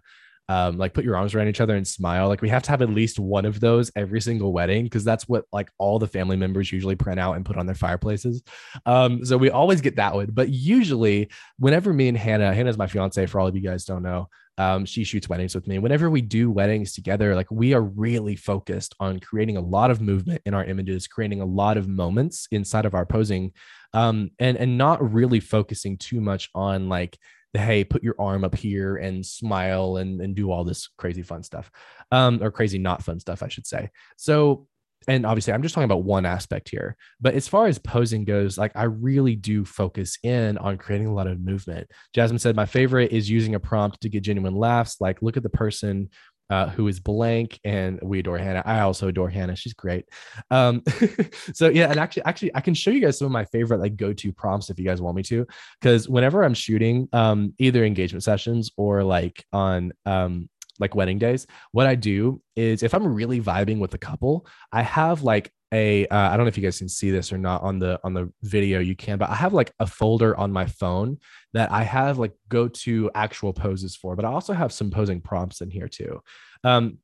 um, 0.49 0.78
like 0.78 0.95
put 0.95 1.05
your 1.05 1.16
arms 1.16 1.35
around 1.35 1.49
each 1.49 1.61
other 1.61 1.75
and 1.75 1.87
smile. 1.87 2.28
Like 2.28 2.40
we 2.40 2.49
have 2.50 2.62
to 2.64 2.71
have 2.71 2.83
at 2.83 2.90
least 2.90 3.19
one 3.19 3.45
of 3.45 3.59
those 3.59 3.90
every 3.97 4.21
single 4.21 4.52
wedding 4.52 4.85
because 4.85 5.02
that's 5.02 5.28
what 5.28 5.45
like 5.52 5.71
all 5.78 5.99
the 5.99 6.07
family 6.07 6.37
members 6.37 6.71
usually 6.71 6.95
print 6.95 7.19
out 7.19 7.35
and 7.35 7.45
put 7.45 7.57
on 7.57 7.66
their 7.66 7.75
fireplaces. 7.75 8.43
Um, 8.85 9.25
so 9.25 9.37
we 9.37 9.50
always 9.50 9.81
get 9.81 9.97
that 9.97 10.14
one. 10.14 10.28
But 10.33 10.50
usually, 10.50 11.31
whenever 11.59 11.93
me 11.93 12.09
and 12.09 12.16
Hannah, 12.16 12.55
Hannah's 12.55 12.78
my 12.78 12.87
fiance 12.87 13.26
for 13.26 13.40
all 13.40 13.49
of 13.49 13.57
you 13.57 13.62
guys 13.62 13.85
don't 13.85 14.02
know, 14.05 14.28
um, 14.58 14.84
she 14.84 15.04
shoots 15.04 15.28
weddings 15.28 15.54
with 15.54 15.66
me. 15.66 15.78
Whenever 15.78 16.08
we 16.08 16.20
do 16.20 16.50
weddings 16.50 16.92
together, 16.92 17.34
like 17.34 17.50
we 17.50 17.75
are 17.75 17.82
really 17.82 18.36
focused 18.36 18.94
on 19.00 19.20
creating 19.20 19.56
a 19.56 19.60
lot 19.60 19.90
of 19.90 20.00
movement 20.00 20.42
in 20.46 20.54
our 20.54 20.64
images, 20.64 21.06
creating 21.06 21.40
a 21.40 21.46
lot 21.46 21.76
of 21.76 21.88
moments 21.88 22.48
inside 22.50 22.86
of 22.86 22.94
our 22.94 23.04
posing, 23.04 23.52
um, 23.92 24.30
and 24.38 24.56
and 24.56 24.78
not 24.78 25.12
really 25.12 25.40
focusing 25.40 25.96
too 25.98 26.20
much 26.20 26.48
on 26.54 26.88
like 26.88 27.18
the 27.52 27.58
hey, 27.60 27.84
put 27.84 28.02
your 28.02 28.16
arm 28.18 28.44
up 28.44 28.54
here 28.54 28.96
and 28.96 29.25
smile 29.25 29.98
and 29.98 30.20
and 30.20 30.34
do 30.34 30.50
all 30.50 30.64
this 30.64 30.88
crazy 30.96 31.22
fun 31.22 31.42
stuff, 31.42 31.70
um, 32.10 32.42
or 32.42 32.50
crazy 32.50 32.78
not 32.78 33.02
fun 33.02 33.20
stuff, 33.20 33.42
I 33.42 33.48
should 33.48 33.66
say. 33.66 33.90
So 34.16 34.68
and 35.08 35.24
obviously 35.24 35.52
I'm 35.52 35.62
just 35.62 35.74
talking 35.74 35.84
about 35.84 36.04
one 36.04 36.26
aspect 36.26 36.68
here, 36.68 36.96
but 37.20 37.34
as 37.34 37.48
far 37.48 37.66
as 37.66 37.78
posing 37.78 38.24
goes, 38.24 38.58
like 38.58 38.72
I 38.74 38.84
really 38.84 39.36
do 39.36 39.64
focus 39.64 40.18
in 40.22 40.58
on 40.58 40.78
creating 40.78 41.06
a 41.06 41.14
lot 41.14 41.26
of 41.26 41.40
movement. 41.40 41.90
Jasmine 42.12 42.38
said, 42.38 42.56
my 42.56 42.66
favorite 42.66 43.12
is 43.12 43.30
using 43.30 43.54
a 43.54 43.60
prompt 43.60 44.00
to 44.02 44.08
get 44.08 44.22
genuine 44.22 44.56
laughs. 44.56 44.96
Like, 45.00 45.22
look 45.22 45.36
at 45.36 45.42
the 45.42 45.48
person 45.48 46.10
uh, 46.48 46.68
who 46.68 46.86
is 46.86 47.00
blank, 47.00 47.58
and 47.64 47.98
we 48.02 48.20
adore 48.20 48.38
Hannah. 48.38 48.62
I 48.64 48.80
also 48.80 49.08
adore 49.08 49.28
Hannah; 49.28 49.56
she's 49.56 49.74
great. 49.74 50.08
Um, 50.50 50.82
so 51.54 51.68
yeah, 51.68 51.90
and 51.90 51.98
actually, 51.98 52.24
actually, 52.24 52.54
I 52.54 52.60
can 52.60 52.74
show 52.74 52.90
you 52.90 53.00
guys 53.00 53.18
some 53.18 53.26
of 53.26 53.32
my 53.32 53.44
favorite 53.46 53.80
like 53.80 53.96
go-to 53.96 54.32
prompts 54.32 54.70
if 54.70 54.78
you 54.78 54.84
guys 54.84 55.00
want 55.02 55.16
me 55.16 55.22
to, 55.24 55.46
because 55.80 56.08
whenever 56.08 56.44
I'm 56.44 56.54
shooting, 56.54 57.08
um, 57.12 57.54
either 57.58 57.84
engagement 57.84 58.22
sessions 58.22 58.70
or 58.76 59.02
like 59.02 59.44
on 59.52 59.92
um, 60.04 60.48
like 60.80 60.95
wedding 60.95 61.18
days, 61.18 61.47
what 61.73 61.87
I 61.87 61.95
do 61.95 62.40
is 62.54 62.83
if 62.83 62.95
I'm 62.95 63.06
really 63.06 63.40
vibing 63.40 63.78
with 63.78 63.90
the 63.90 63.99
couple, 63.99 64.47
I 64.73 64.83
have 64.83 65.23
like 65.23 65.52
a 65.73 66.06
uh, 66.06 66.30
I 66.30 66.37
don't 66.37 66.45
know 66.45 66.49
if 66.49 66.56
you 66.56 66.62
guys 66.62 66.78
can 66.78 66.88
see 66.88 67.11
this 67.11 67.33
or 67.33 67.38
not 67.38 67.62
on 67.62 67.78
the 67.78 67.99
on 68.04 68.14
the 68.14 68.33
video 68.42 68.78
you 68.78 68.95
can 68.95 69.18
but 69.18 69.30
I 69.30 69.35
have 69.35 69.52
like 69.52 69.73
a 69.80 69.87
folder 69.87 70.37
on 70.37 70.52
my 70.52 70.66
phone 70.66 71.18
that 71.54 71.73
I 71.73 71.83
have 71.83 72.18
like 72.18 72.33
go 72.49 72.68
to 72.68 73.11
actual 73.14 73.52
poses 73.52 73.97
for 73.97 74.14
but 74.14 74.25
I 74.25 74.28
also 74.28 74.52
have 74.52 74.73
some 74.73 74.90
posing 74.90 75.21
prompts 75.21 75.61
in 75.61 75.71
here 75.71 75.88
too. 75.88 76.21
Um 76.62 76.99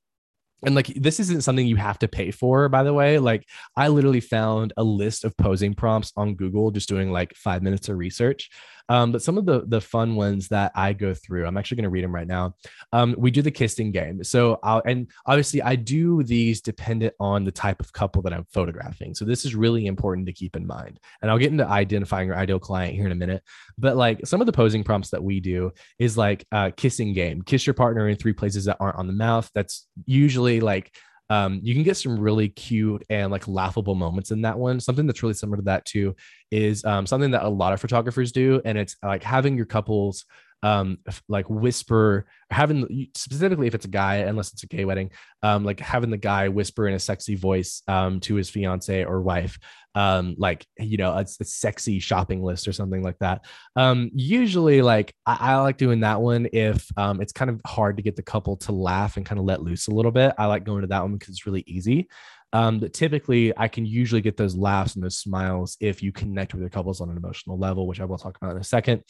and 0.64 0.76
like 0.76 0.86
this 0.86 1.18
isn't 1.18 1.42
something 1.42 1.66
you 1.66 1.74
have 1.74 1.98
to 1.98 2.08
pay 2.08 2.30
for 2.30 2.68
by 2.68 2.84
the 2.84 2.94
way. 2.94 3.18
Like 3.18 3.44
i 3.76 3.88
literally 3.88 4.20
found 4.20 4.72
a 4.76 4.84
list 4.84 5.24
of 5.24 5.36
posing 5.36 5.74
prompts 5.74 6.12
on 6.16 6.36
google 6.36 6.70
just 6.70 6.88
doing 6.88 7.10
like 7.10 7.34
five 7.34 7.62
minutes 7.62 7.88
of 7.88 7.98
research 7.98 8.48
um, 8.88 9.12
but 9.12 9.22
some 9.22 9.38
of 9.38 9.46
the 9.46 9.64
the 9.66 9.80
fun 9.80 10.14
ones 10.14 10.48
that 10.48 10.72
I 10.74 10.92
go 10.92 11.14
through, 11.14 11.46
I'm 11.46 11.56
actually 11.56 11.76
going 11.76 11.84
to 11.84 11.90
read 11.90 12.04
them 12.04 12.14
right 12.14 12.26
now. 12.26 12.54
Um, 12.92 13.14
we 13.18 13.30
do 13.30 13.42
the 13.42 13.50
kissing 13.50 13.90
game. 13.90 14.22
So 14.24 14.58
I'll, 14.62 14.82
and 14.84 15.08
obviously 15.26 15.62
I 15.62 15.76
do 15.76 16.22
these 16.22 16.60
dependent 16.60 17.14
on 17.20 17.44
the 17.44 17.52
type 17.52 17.80
of 17.80 17.92
couple 17.92 18.22
that 18.22 18.32
I'm 18.32 18.46
photographing. 18.52 19.14
So 19.14 19.24
this 19.24 19.44
is 19.44 19.54
really 19.54 19.86
important 19.86 20.26
to 20.26 20.32
keep 20.32 20.56
in 20.56 20.66
mind. 20.66 21.00
And 21.20 21.30
I'll 21.30 21.38
get 21.38 21.52
into 21.52 21.66
identifying 21.66 22.28
your 22.28 22.36
ideal 22.36 22.58
client 22.58 22.94
here 22.94 23.06
in 23.06 23.12
a 23.12 23.16
minute. 23.16 23.42
But 23.78 23.96
like 23.96 24.26
some 24.26 24.40
of 24.40 24.46
the 24.46 24.52
posing 24.52 24.84
prompts 24.84 25.10
that 25.10 25.22
we 25.22 25.40
do 25.40 25.72
is 25.98 26.16
like 26.16 26.44
uh, 26.52 26.70
kissing 26.76 27.12
game, 27.12 27.42
kiss 27.42 27.66
your 27.66 27.74
partner 27.74 28.08
in 28.08 28.16
three 28.16 28.32
places 28.32 28.64
that 28.66 28.76
aren't 28.80 28.98
on 28.98 29.06
the 29.06 29.12
mouth. 29.12 29.50
That's 29.54 29.86
usually 30.06 30.60
like 30.60 30.94
um, 31.30 31.60
you 31.62 31.74
can 31.74 31.82
get 31.82 31.96
some 31.96 32.18
really 32.18 32.48
cute 32.48 33.04
and 33.08 33.30
like 33.30 33.48
laughable 33.48 33.94
moments 33.94 34.30
in 34.30 34.42
that 34.42 34.58
one. 34.58 34.80
Something 34.80 35.06
that's 35.06 35.22
really 35.22 35.34
similar 35.34 35.56
to 35.56 35.62
that 35.64 35.84
too 35.84 36.14
is 36.50 36.84
um, 36.84 37.06
something 37.06 37.30
that 37.30 37.44
a 37.44 37.48
lot 37.48 37.72
of 37.72 37.80
photographers 37.80 38.32
do, 38.32 38.60
and 38.64 38.76
it's 38.76 38.96
like 39.02 39.22
having 39.22 39.56
your 39.56 39.66
couples 39.66 40.24
um 40.62 40.98
like 41.28 41.48
whisper 41.48 42.26
having 42.50 43.08
specifically 43.16 43.66
if 43.66 43.74
it's 43.74 43.84
a 43.84 43.88
guy 43.88 44.16
unless 44.16 44.52
it's 44.52 44.62
a 44.62 44.66
gay 44.66 44.84
wedding 44.84 45.10
um 45.42 45.64
like 45.64 45.80
having 45.80 46.10
the 46.10 46.16
guy 46.16 46.48
whisper 46.48 46.86
in 46.86 46.94
a 46.94 46.98
sexy 46.98 47.34
voice 47.34 47.82
um 47.88 48.20
to 48.20 48.36
his 48.36 48.48
fiance 48.48 49.04
or 49.04 49.20
wife 49.20 49.58
um 49.94 50.34
like 50.38 50.66
you 50.78 50.96
know 50.96 51.16
it's 51.18 51.38
a 51.40 51.44
sexy 51.44 51.98
shopping 51.98 52.42
list 52.42 52.66
or 52.66 52.72
something 52.72 53.02
like 53.02 53.18
that. 53.18 53.44
Um 53.76 54.10
usually 54.14 54.82
like 54.82 55.14
I, 55.26 55.36
I 55.40 55.56
like 55.56 55.76
doing 55.76 56.00
that 56.00 56.20
one 56.20 56.48
if 56.52 56.86
um 56.96 57.20
it's 57.20 57.32
kind 57.32 57.50
of 57.50 57.60
hard 57.66 57.96
to 57.96 58.02
get 58.02 58.16
the 58.16 58.22
couple 58.22 58.56
to 58.58 58.72
laugh 58.72 59.16
and 59.16 59.26
kind 59.26 59.38
of 59.38 59.44
let 59.44 59.62
loose 59.62 59.88
a 59.88 59.94
little 59.94 60.12
bit. 60.12 60.34
I 60.38 60.46
like 60.46 60.64
going 60.64 60.82
to 60.82 60.86
that 60.88 61.02
one 61.02 61.12
because 61.12 61.30
it's 61.30 61.46
really 61.46 61.64
easy. 61.66 62.08
Um, 62.54 62.80
but 62.80 62.92
typically 62.92 63.52
I 63.56 63.68
can 63.68 63.86
usually 63.86 64.20
get 64.20 64.36
those 64.36 64.54
laughs 64.54 64.94
and 64.94 65.02
those 65.02 65.16
smiles 65.16 65.76
if 65.80 66.02
you 66.02 66.12
connect 66.12 66.52
with 66.52 66.60
your 66.60 66.70
couples 66.70 67.00
on 67.00 67.08
an 67.08 67.16
emotional 67.16 67.58
level, 67.58 67.86
which 67.86 68.00
I 68.00 68.04
will 68.04 68.18
talk 68.18 68.36
about 68.36 68.52
in 68.52 68.60
a 68.60 68.64
second. 68.64 69.04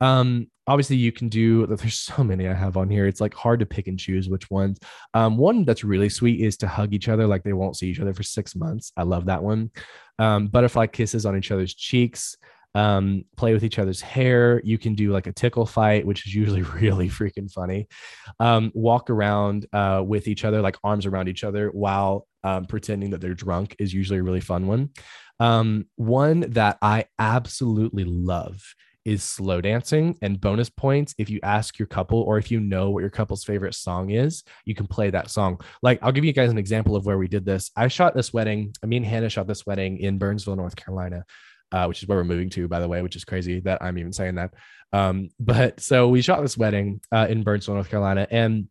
Um, 0.00 0.48
obviously 0.66 0.96
you 0.96 1.10
can 1.10 1.28
do 1.28 1.66
there's 1.76 1.94
so 1.94 2.22
many 2.22 2.48
I 2.48 2.54
have 2.54 2.76
on 2.76 2.88
here. 2.88 3.06
It's 3.06 3.20
like 3.20 3.34
hard 3.34 3.60
to 3.60 3.66
pick 3.66 3.88
and 3.88 3.98
choose 3.98 4.28
which 4.28 4.50
ones. 4.50 4.78
Um, 5.14 5.36
one 5.36 5.64
that's 5.64 5.84
really 5.84 6.08
sweet 6.08 6.40
is 6.40 6.56
to 6.58 6.68
hug 6.68 6.94
each 6.94 7.08
other 7.08 7.26
like 7.26 7.42
they 7.42 7.52
won't 7.52 7.76
see 7.76 7.88
each 7.88 8.00
other 8.00 8.14
for 8.14 8.22
six 8.22 8.54
months. 8.54 8.92
I 8.96 9.02
love 9.02 9.26
that 9.26 9.42
one. 9.42 9.70
Um, 10.18 10.48
butterfly 10.48 10.86
kisses 10.86 11.26
on 11.26 11.36
each 11.36 11.50
other's 11.50 11.74
cheeks. 11.74 12.36
Um, 12.76 13.24
play 13.36 13.52
with 13.52 13.64
each 13.64 13.80
other's 13.80 14.00
hair. 14.00 14.60
You 14.64 14.78
can 14.78 14.94
do 14.94 15.10
like 15.10 15.26
a 15.26 15.32
tickle 15.32 15.66
fight, 15.66 16.06
which 16.06 16.26
is 16.26 16.34
usually 16.34 16.62
really 16.80 17.08
freaking 17.08 17.50
funny. 17.50 17.88
Um, 18.38 18.70
walk 18.74 19.10
around 19.10 19.66
uh, 19.72 20.04
with 20.06 20.28
each 20.28 20.44
other, 20.44 20.60
like 20.60 20.76
arms 20.84 21.04
around 21.04 21.28
each 21.28 21.42
other 21.42 21.70
while 21.70 22.28
um, 22.44 22.66
pretending 22.66 23.10
that 23.10 23.20
they're 23.20 23.34
drunk 23.34 23.74
is 23.78 23.92
usually 23.92 24.20
a 24.20 24.22
really 24.22 24.40
fun 24.40 24.66
one. 24.66 24.90
Um, 25.40 25.86
one 25.96 26.40
that 26.50 26.78
I 26.80 27.06
absolutely 27.18 28.04
love 28.04 28.62
is 29.04 29.22
slow 29.22 29.60
dancing 29.60 30.16
and 30.22 30.40
bonus 30.40 30.68
points 30.68 31.14
if 31.18 31.30
you 31.30 31.40
ask 31.42 31.78
your 31.78 31.86
couple 31.86 32.20
or 32.20 32.38
if 32.38 32.50
you 32.50 32.60
know 32.60 32.90
what 32.90 33.00
your 33.00 33.10
couple's 33.10 33.44
favorite 33.44 33.74
song 33.74 34.10
is 34.10 34.44
you 34.64 34.74
can 34.74 34.86
play 34.86 35.10
that 35.10 35.30
song. 35.30 35.60
Like 35.82 35.98
i'll 36.02 36.12
give 36.12 36.24
you 36.24 36.32
guys 36.32 36.50
an 36.50 36.58
example 36.58 36.96
of 36.96 37.06
where 37.06 37.18
we 37.18 37.28
did 37.28 37.44
this. 37.44 37.70
I 37.76 37.88
shot 37.88 38.14
this 38.14 38.32
wedding 38.32 38.74
I 38.82 38.86
mean, 38.86 39.04
hannah 39.04 39.30
shot 39.30 39.46
this 39.46 39.66
wedding 39.66 39.98
in 39.98 40.18
burnsville 40.18 40.56
north 40.56 40.76
carolina 40.76 41.24
uh, 41.72 41.86
which 41.86 42.02
is 42.02 42.08
where 42.08 42.18
we're 42.18 42.24
moving 42.24 42.50
to 42.50 42.68
by 42.68 42.80
the 42.80 42.88
way 42.88 43.00
which 43.00 43.16
is 43.16 43.24
crazy 43.24 43.60
that 43.60 43.82
i'm 43.82 43.98
even 43.98 44.12
saying 44.12 44.36
that. 44.36 44.52
Um, 44.92 45.28
but 45.40 45.80
so 45.80 46.08
we 46.08 46.22
shot 46.22 46.42
this 46.42 46.58
wedding 46.58 47.00
uh, 47.12 47.26
in 47.30 47.42
burnsville 47.42 47.74
north 47.74 47.90
carolina 47.90 48.26
and 48.30 48.68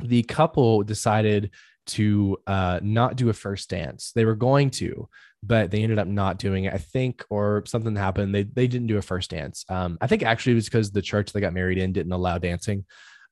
the 0.00 0.22
couple 0.24 0.82
decided 0.82 1.50
to 1.84 2.38
uh, 2.46 2.80
not 2.82 3.16
do 3.16 3.28
a 3.28 3.32
first 3.32 3.70
dance. 3.70 4.12
They 4.14 4.24
were 4.24 4.34
going 4.34 4.70
to, 4.70 5.08
but 5.42 5.70
they 5.70 5.82
ended 5.82 5.98
up 5.98 6.06
not 6.06 6.38
doing 6.38 6.64
it. 6.64 6.74
I 6.74 6.78
think, 6.78 7.24
or 7.30 7.64
something 7.66 7.96
happened. 7.96 8.34
They 8.34 8.44
they 8.44 8.66
didn't 8.66 8.86
do 8.86 8.98
a 8.98 9.02
first 9.02 9.30
dance. 9.30 9.64
Um, 9.68 9.98
I 10.00 10.06
think 10.06 10.22
actually 10.22 10.52
it 10.52 10.56
was 10.56 10.66
because 10.66 10.90
the 10.90 11.02
church 11.02 11.32
they 11.32 11.40
got 11.40 11.52
married 11.52 11.78
in 11.78 11.92
didn't 11.92 12.12
allow 12.12 12.38
dancing. 12.38 12.84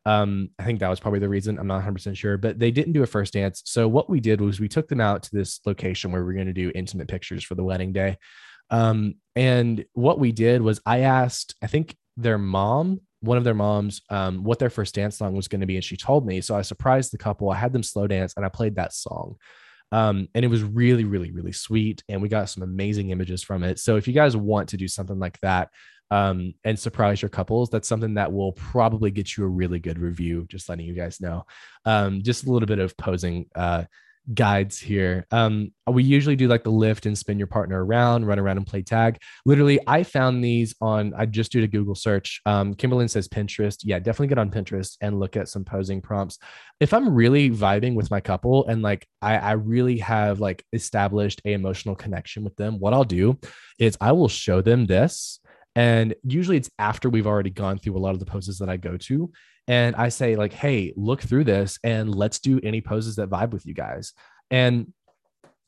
Um, 0.06 0.50
I 0.58 0.64
think 0.64 0.80
that 0.80 0.88
was 0.88 1.00
probably 1.00 1.20
the 1.20 1.28
reason. 1.28 1.58
I'm 1.58 1.66
not 1.66 1.74
100 1.74 1.94
percent 1.94 2.16
sure, 2.16 2.36
but 2.36 2.58
they 2.58 2.70
didn't 2.70 2.94
do 2.94 3.02
a 3.02 3.06
first 3.06 3.34
dance. 3.34 3.62
So 3.66 3.86
what 3.86 4.08
we 4.08 4.20
did 4.20 4.40
was 4.40 4.60
we 4.60 4.68
took 4.68 4.88
them 4.88 5.00
out 5.00 5.24
to 5.24 5.30
this 5.32 5.60
location 5.66 6.10
where 6.10 6.24
we 6.24 6.32
are 6.32 6.36
going 6.36 6.46
to 6.46 6.52
do 6.52 6.72
intimate 6.74 7.08
pictures 7.08 7.44
for 7.44 7.54
the 7.54 7.64
wedding 7.64 7.92
day. 7.92 8.18
Um, 8.70 9.16
and 9.36 9.84
what 9.92 10.18
we 10.18 10.32
did 10.32 10.62
was 10.62 10.80
I 10.86 11.00
asked, 11.00 11.54
I 11.62 11.66
think 11.66 11.96
their 12.16 12.38
mom 12.38 13.00
one 13.20 13.36
of 13.36 13.44
their 13.44 13.54
moms 13.54 14.02
um, 14.10 14.42
what 14.44 14.58
their 14.58 14.70
first 14.70 14.94
dance 14.94 15.18
song 15.18 15.34
was 15.34 15.48
going 15.48 15.60
to 15.60 15.66
be, 15.66 15.76
and 15.76 15.84
she 15.84 15.96
told 15.96 16.26
me. 16.26 16.40
So 16.40 16.56
I 16.56 16.62
surprised 16.62 17.12
the 17.12 17.18
couple. 17.18 17.50
I 17.50 17.56
had 17.56 17.72
them 17.72 17.82
slow 17.82 18.06
dance, 18.06 18.34
and 18.36 18.44
I 18.44 18.48
played 18.48 18.76
that 18.76 18.92
song. 18.92 19.36
Um, 19.92 20.28
and 20.34 20.44
it 20.44 20.48
was 20.48 20.62
really, 20.62 21.04
really, 21.04 21.32
really 21.32 21.52
sweet, 21.52 22.02
and 22.08 22.22
we 22.22 22.28
got 22.28 22.48
some 22.48 22.62
amazing 22.62 23.10
images 23.10 23.42
from 23.42 23.62
it. 23.64 23.78
So 23.78 23.96
if 23.96 24.06
you 24.06 24.14
guys 24.14 24.36
want 24.36 24.68
to 24.70 24.76
do 24.76 24.88
something 24.88 25.18
like 25.18 25.38
that 25.40 25.70
um, 26.10 26.54
and 26.64 26.78
surprise 26.78 27.22
your 27.22 27.28
couples, 27.28 27.70
that's 27.70 27.88
something 27.88 28.14
that 28.14 28.32
will 28.32 28.52
probably 28.52 29.10
get 29.10 29.36
you 29.36 29.44
a 29.44 29.48
really 29.48 29.78
good 29.78 29.98
review. 29.98 30.46
Just 30.48 30.68
letting 30.68 30.86
you 30.86 30.94
guys 30.94 31.20
know. 31.20 31.44
Um, 31.84 32.22
just 32.22 32.46
a 32.46 32.50
little 32.52 32.66
bit 32.66 32.78
of 32.78 32.96
posing. 32.96 33.46
Uh, 33.54 33.84
guides 34.34 34.78
here. 34.78 35.26
Um, 35.30 35.72
we 35.86 36.02
usually 36.02 36.36
do 36.36 36.48
like 36.48 36.62
the 36.62 36.70
lift 36.70 37.06
and 37.06 37.16
spin 37.16 37.38
your 37.38 37.46
partner 37.46 37.84
around, 37.84 38.26
run 38.26 38.38
around 38.38 38.58
and 38.58 38.66
play 38.66 38.82
tag. 38.82 39.18
Literally, 39.44 39.80
I 39.86 40.02
found 40.02 40.44
these 40.44 40.74
on, 40.80 41.12
I 41.16 41.26
just 41.26 41.52
did 41.52 41.64
a 41.64 41.68
Google 41.68 41.94
search. 41.94 42.40
Um, 42.46 42.74
Kimberlyn 42.74 43.10
says 43.10 43.28
Pinterest. 43.28 43.80
Yeah, 43.82 43.98
definitely 43.98 44.28
get 44.28 44.38
on 44.38 44.50
Pinterest 44.50 44.96
and 45.00 45.18
look 45.18 45.36
at 45.36 45.48
some 45.48 45.64
posing 45.64 46.00
prompts. 46.00 46.38
If 46.78 46.94
I'm 46.94 47.14
really 47.14 47.50
vibing 47.50 47.94
with 47.94 48.10
my 48.10 48.20
couple 48.20 48.66
and 48.66 48.82
like 48.82 49.06
I, 49.20 49.36
I 49.36 49.52
really 49.52 49.98
have 49.98 50.40
like 50.40 50.64
established 50.72 51.42
a 51.44 51.52
emotional 51.52 51.96
connection 51.96 52.44
with 52.44 52.56
them, 52.56 52.78
what 52.78 52.94
I'll 52.94 53.04
do 53.04 53.38
is 53.78 53.96
I 54.00 54.12
will 54.12 54.28
show 54.28 54.60
them 54.60 54.86
this. 54.86 55.40
And 55.76 56.14
usually 56.24 56.56
it's 56.56 56.70
after 56.78 57.08
we've 57.08 57.26
already 57.26 57.50
gone 57.50 57.78
through 57.78 57.96
a 57.96 58.00
lot 58.00 58.14
of 58.14 58.20
the 58.20 58.26
poses 58.26 58.58
that 58.58 58.68
I 58.68 58.76
go 58.76 58.96
to 58.96 59.30
and 59.70 59.94
I 59.94 60.08
say 60.08 60.34
like, 60.34 60.52
"Hey, 60.52 60.92
look 60.96 61.22
through 61.22 61.44
this 61.44 61.78
and 61.84 62.12
let's 62.12 62.40
do 62.40 62.58
any 62.64 62.80
poses 62.80 63.16
that 63.16 63.30
vibe 63.30 63.52
with 63.52 63.64
you 63.66 63.72
guys." 63.72 64.12
And 64.50 64.92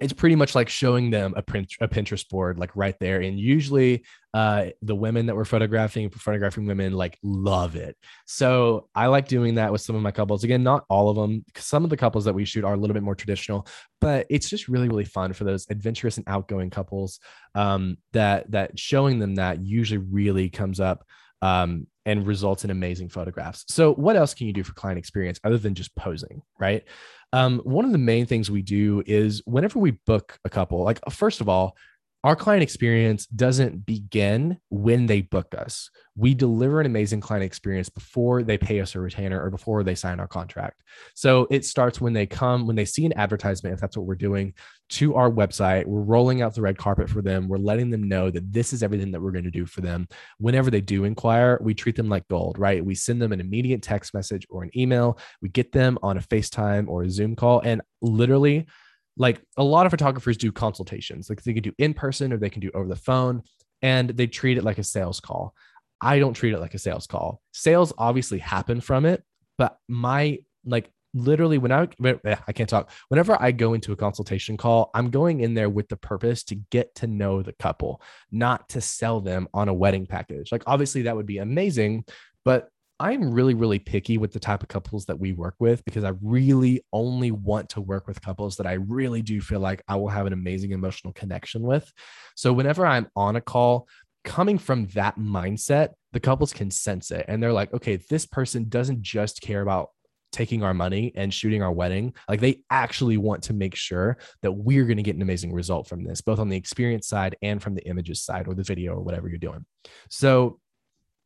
it's 0.01 0.13
pretty 0.13 0.35
much 0.35 0.57
like 0.57 0.69
showing 0.69 1.11
them 1.11 1.33
a, 1.37 1.43
Pinterest 1.43 2.29
board 2.29 2.59
like 2.59 2.75
right 2.75 2.99
there. 2.99 3.21
And 3.21 3.39
usually 3.39 4.05
uh, 4.35 4.67
the 4.83 4.97
women 4.97 5.27
that 5.27 5.37
we're 5.37 5.45
photographing, 5.45 6.11
photographing 6.11 6.67
women 6.67 6.93
like 6.93 7.17
love 7.23 7.77
it. 7.77 7.97
So 8.27 8.89
I 8.97 9.07
like 9.07 9.29
doing 9.29 9.55
that 9.55 9.71
with 9.71 9.81
some 9.81 9.95
of 9.95 10.03
my 10.03 10.11
couples. 10.11 10.43
Again, 10.43 10.65
not 10.65 10.85
all 10.89 11.09
of 11.09 11.15
them. 11.15 11.45
Some 11.57 11.85
of 11.85 11.91
the 11.91 11.97
couples 11.97 12.25
that 12.25 12.35
we 12.35 12.45
shoot 12.45 12.65
are 12.65 12.75
a 12.75 12.77
little 12.77 12.95
bit 12.95 13.05
more 13.05 13.15
traditional, 13.15 13.69
but 14.01 14.27
it's 14.29 14.51
just 14.51 14.67
really, 14.67 14.89
really 14.89 15.05
fun 15.05 15.33
for 15.35 15.45
those 15.45 15.69
adventurous 15.71 16.17
and 16.17 16.29
outgoing 16.29 16.71
couples 16.71 17.21
um, 17.55 17.97
that 18.13 18.51
that 18.51 18.77
showing 18.77 19.21
them 19.21 19.37
that 19.37 19.63
usually 19.63 19.99
really 19.99 20.51
comes 20.51 20.81
up 20.81 21.05
um, 21.43 21.87
and 22.07 22.27
results 22.27 22.65
in 22.65 22.71
amazing 22.71 23.09
photographs. 23.09 23.65
So, 23.69 23.93
what 23.95 24.17
else 24.17 24.33
can 24.33 24.47
you 24.47 24.53
do 24.53 24.65
for 24.65 24.73
client 24.73 24.99
experience 24.99 25.39
other 25.45 25.59
than 25.59 25.75
just 25.75 25.95
posing, 25.95 26.43
right? 26.59 26.85
Um, 27.33 27.59
one 27.65 27.85
of 27.85 27.93
the 27.93 27.99
main 27.99 28.27
things 28.27 28.51
we 28.51 28.63
do 28.63 29.03
is 29.07 29.43
whenever 29.45 29.79
we 29.79 29.93
book 29.93 30.39
a 30.45 30.51
couple, 30.51 30.83
like, 30.83 31.01
first 31.11 31.41
of 31.41 31.49
all, 31.49 31.77
our 32.25 32.37
client 32.37 32.63
experience 32.63 33.27
doesn't 33.27 33.85
begin 33.85 34.59
when 34.69 35.07
they 35.07 35.23
book 35.23 35.55
us. 35.57 35.91
We 36.15 36.35
deliver 36.35 36.79
an 36.79 36.87
amazing 36.87 37.21
client 37.21 37.45
experience 37.45 37.89
before 37.89 38.45
they 38.45 38.57
pay 38.57 38.81
us 38.81 38.95
a 38.95 39.01
retainer 39.01 39.43
or 39.43 39.51
before 39.51 39.83
they 39.83 39.97
sign 39.97 40.21
our 40.21 40.29
contract. 40.29 40.83
So 41.15 41.49
it 41.51 41.65
starts 41.65 42.01
when 42.01 42.13
they 42.13 42.27
come, 42.27 42.67
when 42.67 42.77
they 42.77 42.85
see 42.85 43.05
an 43.07 43.13
advertisement, 43.15 43.75
if 43.75 43.81
that's 43.81 43.97
what 43.97 44.07
we're 44.07 44.15
doing, 44.15 44.55
to 44.91 45.17
our 45.17 45.31
website. 45.31 45.85
We're 45.87 46.03
rolling 46.03 46.43
out 46.43 46.55
the 46.55 46.63
red 46.63 46.79
carpet 46.79 47.11
for 47.11 47.23
them. 47.23 47.49
We're 47.49 47.59
letting 47.59 47.91
them 47.91 48.05
know 48.05 48.31
that 48.31 48.53
this 48.53 48.73
is 48.73 48.85
everything 48.85 49.11
that 49.13 49.21
we're 49.21 49.33
going 49.33 49.45
to 49.45 49.51
do 49.51 49.67
for 49.67 49.81
them. 49.81 50.07
Whenever 50.39 50.71
they 50.71 50.83
do 50.83 51.05
inquire, 51.05 51.59
we 51.61 51.75
treat 51.75 51.97
them 51.97 52.09
like 52.09 52.29
gold, 52.29 52.57
right? 52.57 52.85
We 52.85 52.95
send 52.95 53.21
them 53.21 53.33
an 53.33 53.41
immediate 53.41 53.83
text 53.83 54.15
message 54.15 54.47
or 54.49 54.63
an 54.63 54.71
email. 54.77 55.19
We 55.41 55.49
get 55.49 55.73
them 55.73 55.99
on 56.05 56.19
a 56.19 56.21
FaceTime 56.21 56.87
or 56.89 57.03
a 57.03 57.11
Zoom 57.11 57.35
call. 57.35 57.61
And 57.61 57.83
literally, 58.01 58.67
like 59.17 59.43
a 59.57 59.65
lot 59.65 59.87
of 59.87 59.93
photographers 59.93 60.37
do 60.37 60.53
consultations. 60.53 61.29
Like 61.29 61.43
they 61.43 61.53
can 61.53 61.63
do 61.63 61.73
in 61.79 61.95
person 61.95 62.33
or 62.33 62.39
they 62.39 62.51
can 62.51 62.61
do 62.61 62.71
over 62.75 62.89
the 62.89 62.97
phone 62.97 63.43
and 63.83 64.11
they 64.11 64.27
treat 64.27 64.59
it 64.59 64.65
like 64.65 64.79
a 64.79 64.85
sales 64.85 65.21
call. 65.21 65.55
I 66.01 66.19
don't 66.19 66.35
treat 66.35 66.55
it 66.55 66.61
like 66.61 66.75
a 66.75 66.79
sales 66.79 67.07
call. 67.07 67.41
Sales 67.53 67.93
obviously 67.99 68.39
happen 68.39 68.81
from 68.81 69.05
it 69.05 69.23
but 69.63 69.79
my 69.89 70.39
like 70.65 70.91
literally 71.15 71.59
when 71.59 71.71
i 71.71 71.87
eh, 72.05 72.37
i 72.49 72.53
can't 72.53 72.69
talk. 72.69 72.91
Whenever 73.09 73.41
i 73.41 73.53
go 73.53 73.75
into 73.75 73.93
a 73.93 73.97
consultation 73.97 74.57
call 74.57 74.91
i'm 74.95 75.11
going 75.11 75.41
in 75.41 75.55
there 75.55 75.69
with 75.69 75.89
the 75.89 75.97
purpose 75.97 76.43
to 76.45 76.57
get 76.57 76.95
to 76.97 77.07
know 77.07 77.43
the 77.43 77.53
couple 77.53 78.03
not 78.31 78.69
to 78.71 78.81
sell 78.81 79.21
them 79.21 79.47
on 79.55 79.69
a 79.69 79.75
wedding 79.75 80.07
package. 80.07 80.51
Like 80.51 80.65
obviously 80.67 81.03
that 81.03 81.15
would 81.15 81.27
be 81.27 81.39
amazing 81.39 82.05
but 82.45 82.71
I'm 83.03 83.33
really, 83.33 83.55
really 83.55 83.81
picky 83.81 84.17
with 84.17 84.33
the 84.33 84.39
type 84.39 84.63
of 84.63 84.69
couples 84.69 85.07
that 85.07 85.19
we 85.19 85.33
work 85.33 85.57
with 85.59 85.85
because 85.85 86.05
I 86.05 86.13
really 86.23 86.85
only 86.93 87.33
want 87.33 87.71
to 87.71 87.81
work 87.81 88.07
with 88.07 88.23
couples 88.23 88.57
that 88.59 88.67
I 88.67 88.75
really 88.75 89.23
do 89.23 89.41
feel 89.41 89.59
like 89.59 89.83
I 89.89 89.97
will 89.97 90.09
have 90.09 90.27
an 90.27 90.33
amazing 90.33 90.71
emotional 90.71 91.13
connection 91.13 91.63
with. 91.63 91.93
So 92.37 92.53
whenever 92.53 92.87
I'm 92.87 93.09
on 93.17 93.35
a 93.35 93.41
call, 93.41 93.89
coming 94.23 94.57
from 94.57 94.87
that 94.95 95.19
mindset, 95.19 95.95
the 96.13 96.21
couples 96.21 96.53
can 96.53 96.71
sense 96.71 97.11
it. 97.11 97.25
And 97.27 97.43
they're 97.43 97.53
like, 97.53 97.75
okay, 97.75 97.97
this 98.09 98.25
person 98.25 98.69
doesn't 98.69 99.03
just 99.03 99.41
care 99.41 99.63
about 99.63 99.89
taking 100.31 100.63
our 100.63 100.73
money 100.73 101.11
and 101.17 101.35
shooting 101.35 101.61
our 101.61 101.73
wedding. 101.73 102.15
Like 102.29 102.39
they 102.39 102.63
actually 102.71 103.17
want 103.17 103.43
to 103.45 103.53
make 103.53 103.75
sure 103.75 104.17
that 104.43 104.53
we're 104.53 104.85
going 104.85 104.99
to 104.99 105.03
get 105.03 105.17
an 105.17 105.23
amazing 105.23 105.53
result 105.53 105.89
from 105.89 106.05
this, 106.05 106.21
both 106.21 106.39
on 106.39 106.49
the 106.49 106.57
experience 106.57 107.09
side 107.09 107.35
and 107.43 107.61
from 107.61 107.75
the 107.75 107.85
images 107.85 108.23
side 108.23 108.47
or 108.47 108.55
the 108.55 108.63
video 108.63 108.93
or 108.93 109.03
whatever 109.03 109.29
you're 109.29 109.39
doing. 109.39 109.67
So, 110.09 110.61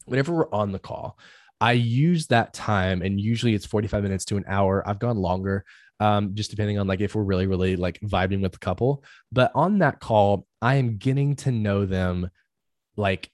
whenever 0.06 0.32
we're 0.32 0.50
on 0.52 0.72
the 0.72 0.78
call, 0.78 1.18
I 1.60 1.72
use 1.72 2.26
that 2.28 2.52
time, 2.52 3.02
and 3.02 3.20
usually 3.20 3.54
it's 3.54 3.66
45 3.66 4.02
minutes 4.02 4.24
to 4.26 4.36
an 4.36 4.44
hour. 4.46 4.86
I've 4.86 4.98
gone 4.98 5.16
longer, 5.16 5.64
um, 6.00 6.34
just 6.34 6.50
depending 6.50 6.78
on 6.78 6.86
like 6.86 7.00
if 7.00 7.14
we're 7.14 7.22
really, 7.22 7.46
really 7.46 7.76
like 7.76 7.98
vibing 8.00 8.42
with 8.42 8.52
the 8.52 8.58
couple. 8.58 9.02
But 9.32 9.52
on 9.54 9.78
that 9.78 10.00
call, 10.00 10.46
I 10.60 10.76
am 10.76 10.98
getting 10.98 11.36
to 11.36 11.50
know 11.50 11.86
them 11.86 12.30
like 12.96 13.30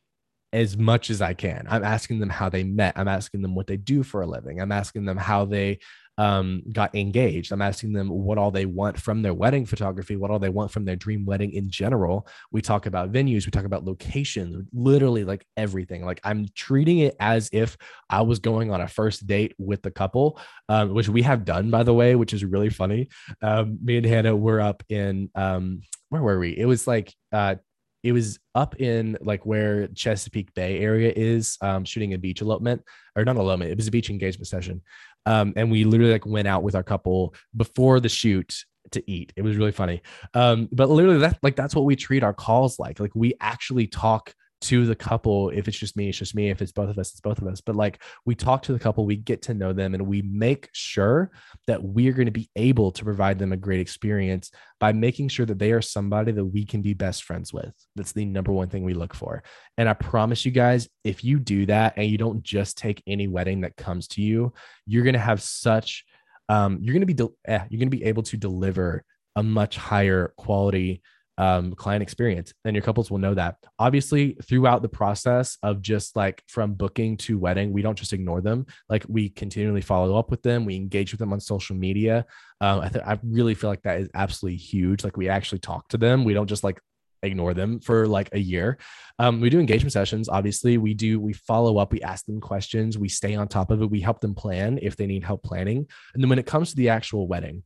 as 0.52 0.76
much 0.76 1.11
as 1.11 1.23
I 1.23 1.35
can. 1.35 1.67
I'm 1.69 1.83
asking 1.83 2.21
them 2.21 2.29
how 2.29 2.49
they 2.49 2.62
met. 2.62 2.93
I'm 2.97 3.09
asking 3.09 3.43
them 3.43 3.55
what 3.55 3.67
they 3.67 3.76
do 3.76 4.02
for 4.02 4.21
a 4.21 4.26
living. 4.26 4.61
I'm 4.61 4.73
asking 4.73 5.07
them 5.07 5.17
how 5.17 5.47
they 5.47 5.79
um, 6.23 6.62
got 6.71 6.95
engaged. 6.95 7.50
I'm 7.50 7.61
asking 7.62 7.95
them 7.95 8.09
what 8.09 8.38
all 8.38 8.52
they 8.52 8.64
want 8.64 8.97
from 8.97 9.23
their 9.23 9.35
wedding 9.35 9.67
photography, 9.67 10.14
what 10.14 10.31
all 10.31 10.38
they 10.38 10.50
want 10.50 10.71
from 10.71 10.85
their 10.85 10.95
dream 10.95 11.26
wedding 11.26 11.52
in 11.52 11.69
general. 11.69 12.29
We 12.52 12.62
talk 12.62 12.87
about 12.87 13.11
venues, 13.11 13.45
we 13.45 13.50
talk 13.50 13.64
about 13.64 13.85
locations, 13.85 14.69
literally 14.73 15.25
like 15.25 15.45
everything. 15.57 16.05
Like 16.05 16.21
I'm 16.23 16.47
treating 16.55 17.00
it 17.00 17.17
as 17.19 17.50
if 17.52 17.76
I 18.09 18.23
was 18.23 18.38
going 18.38 18.71
on 18.71 18.81
a 18.81 18.87
first 18.87 19.26
date 19.26 19.57
with 19.59 19.83
the 19.83 19.91
couple, 19.91 20.38
um, 20.69 20.95
which 20.95 21.09
we 21.09 21.23
have 21.23 21.45
done, 21.45 21.73
by 21.73 21.83
the 21.83 21.93
way, 21.93 22.14
which 22.14 22.33
is 22.33 22.45
really 22.45 22.71
funny. 22.71 23.09
Um, 23.43 23.81
me 23.83 23.97
and 23.97 24.07
Hannah 24.07 24.37
were 24.37 24.61
up 24.61 24.85
in, 24.88 25.29
um, 25.35 25.83
where 26.11 26.23
were 26.23 26.38
we? 26.38 26.57
It 26.57 26.67
was 26.67 26.87
like, 26.87 27.12
uh, 27.33 27.57
it 28.05 28.12
was 28.12 28.38
up 28.55 28.81
in 28.81 29.17
like 29.21 29.47
where 29.47 29.87
Chesapeake 29.88 30.55
Bay 30.55 30.79
area 30.79 31.12
is, 31.14 31.57
um, 31.61 31.85
shooting 31.85 32.14
a 32.14 32.19
beach 32.19 32.43
elopement 32.43 32.83
or 33.17 33.25
not 33.25 33.37
elopement. 33.37 33.71
It 33.71 33.76
was 33.76 33.87
a 33.87 33.93
beach 33.93 34.11
engagement 34.11 34.49
session. 34.49 34.83
Um, 35.26 35.52
and 35.57 35.71
we 35.71 35.85
literally 35.85 36.12
like 36.12 36.26
went 36.26 36.49
out 36.49 36.62
with 36.62 36.75
our 36.75 36.83
couple 36.83 37.35
before 37.57 38.00
the 38.00 38.09
shoot 38.09 38.64
to 38.91 39.11
eat. 39.11 39.33
It 39.37 39.43
was 39.43 39.57
really 39.57 39.73
funny. 39.73 40.02
Um, 40.35 40.69
but 40.73 40.91
literally 40.91 41.19
that 41.19 41.39
like 41.43 41.56
that's 41.56 41.75
what 41.75 41.85
we 41.85 41.97
treat 41.97 42.23
our 42.23 42.35
calls 42.35 42.78
like. 42.78 43.00
Like 43.00 43.13
we 43.15 43.35
actually 43.41 43.87
talk 43.87 44.35
to 44.62 44.86
the 44.86 44.94
couple. 44.94 45.50
If 45.50 45.68
it's 45.68 45.78
just 45.78 45.96
me, 45.96 46.08
it's 46.08 46.18
just 46.18 46.34
me. 46.34 46.50
If 46.50 46.62
it's 46.62 46.72
both 46.72 46.90
of 46.90 46.98
us, 46.98 47.10
it's 47.10 47.20
both 47.20 47.40
of 47.40 47.48
us. 47.48 47.60
But 47.60 47.76
like 47.76 48.02
we 48.25 48.34
talk 48.34 48.62
to 48.62 48.72
the 48.72 48.78
couple, 48.78 49.04
we 49.04 49.16
get 49.16 49.42
to 49.42 49.54
know 49.54 49.72
them, 49.72 49.94
and 49.94 50.06
we 50.06 50.22
make 50.22 50.68
sure 50.72 51.30
that 51.66 51.82
we're 51.82 52.12
going 52.12 52.26
to 52.26 52.32
be 52.32 52.50
able 52.56 52.92
to 52.92 53.04
provide 53.04 53.38
them 53.38 53.52
a 53.52 53.56
great 53.56 53.80
experience 53.80 54.50
by 54.80 54.92
making 54.92 55.28
sure 55.28 55.46
that 55.46 55.58
they 55.58 55.72
are 55.72 55.82
somebody 55.82 56.32
that 56.32 56.44
we 56.44 56.64
can 56.64 56.82
be 56.82 56.94
best 56.94 57.25
friends 57.25 57.52
with. 57.52 57.75
That's 57.96 58.12
the 58.12 58.25
number 58.25 58.52
one 58.52 58.68
thing 58.68 58.84
we 58.84 58.94
look 58.94 59.14
for. 59.14 59.42
And 59.78 59.88
I 59.88 59.94
promise 59.94 60.44
you 60.44 60.50
guys, 60.50 60.88
if 61.04 61.22
you 61.22 61.38
do 61.38 61.66
that 61.66 61.94
and 61.96 62.08
you 62.08 62.18
don't 62.18 62.42
just 62.42 62.78
take 62.78 63.02
any 63.06 63.28
wedding 63.28 63.60
that 63.60 63.76
comes 63.76 64.08
to 64.08 64.22
you, 64.22 64.52
you're 64.86 65.04
going 65.04 65.14
to 65.14 65.18
have 65.20 65.42
such, 65.42 66.04
um, 66.48 66.78
you're 66.80 66.94
going 66.94 67.00
to 67.00 67.06
be, 67.06 67.14
de- 67.14 67.28
eh, 67.46 67.64
you're 67.70 67.78
going 67.78 67.90
to 67.90 67.96
be 67.96 68.04
able 68.04 68.22
to 68.25 68.36
deliver 68.36 69.04
a 69.36 69.42
much 69.42 69.76
higher 69.76 70.32
quality 70.36 71.02
um, 71.38 71.75
client 71.75 72.02
experience 72.02 72.52
and 72.64 72.76
your 72.76 72.82
couples 72.82 73.10
will 73.10 73.18
know 73.18 73.34
that. 73.34 73.56
Obviously 73.78 74.36
throughout 74.45 74.82
the 74.82 74.88
process 74.88 75.56
of 75.62 75.80
just 75.80 76.14
like 76.14 76.42
from 76.47 76.75
booking 76.75 77.16
to 77.16 77.38
wedding 77.38 77.73
we 77.73 77.82
don't 77.82 77.99
just 77.99 78.12
ignore 78.12 78.40
them. 78.40 78.66
Like 78.88 79.04
we 79.08 79.28
continually 79.28 79.80
follow 79.80 80.18
up 80.18 80.30
with 80.30 80.42
them. 80.42 80.64
We 80.64 80.76
engage 80.76 81.12
with 81.12 81.18
them 81.18 81.32
on 81.32 81.40
social 81.40 81.76
media. 81.76 82.26
Um, 82.60 82.80
I, 82.80 82.88
th- 82.88 83.04
I 83.04 83.18
really 83.23 83.54
feel 83.54 83.71
like 83.71 83.82
that 83.82 84.00
is 84.00 84.08
absolutely 84.14 84.58
huge. 84.58 85.04
Like 85.04 85.16
we 85.16 85.28
actually 85.28 85.60
talk 85.60 85.88
to 85.88 85.99
them. 85.99 86.25
We 86.25 86.34
don't 86.34 86.49
just 86.49 86.64
like 86.64 86.80
ignore 87.23 87.54
them 87.54 87.80
for 87.80 88.06
like 88.06 88.28
a 88.32 88.38
year. 88.38 88.78
Um, 89.18 89.40
we 89.40 89.49
do 89.49 89.60
engagement 89.60 89.92
sessions 89.92 90.28
obviously. 90.28 90.76
We 90.76 90.92
do 90.92 91.18
we 91.18 91.32
follow 91.32 91.78
up. 91.78 91.92
We 91.92 92.02
ask 92.02 92.26
them 92.26 92.40
questions. 92.40 92.99
We 92.99 93.08
stay 93.08 93.34
on 93.34 93.49
top 93.49 93.71
of 93.71 93.80
it. 93.80 93.90
We 93.90 94.00
help 94.00 94.21
them 94.21 94.34
plan 94.34 94.78
if 94.82 94.97
they 94.97 95.06
need 95.06 95.25
help 95.25 95.42
planning. 95.42 95.86
And 96.14 96.23
then 96.23 96.28
when 96.28 96.38
it 96.38 96.47
comes 96.47 96.71
to 96.71 96.76
the 96.76 96.90
actual 96.90 97.26
wedding 97.26 97.62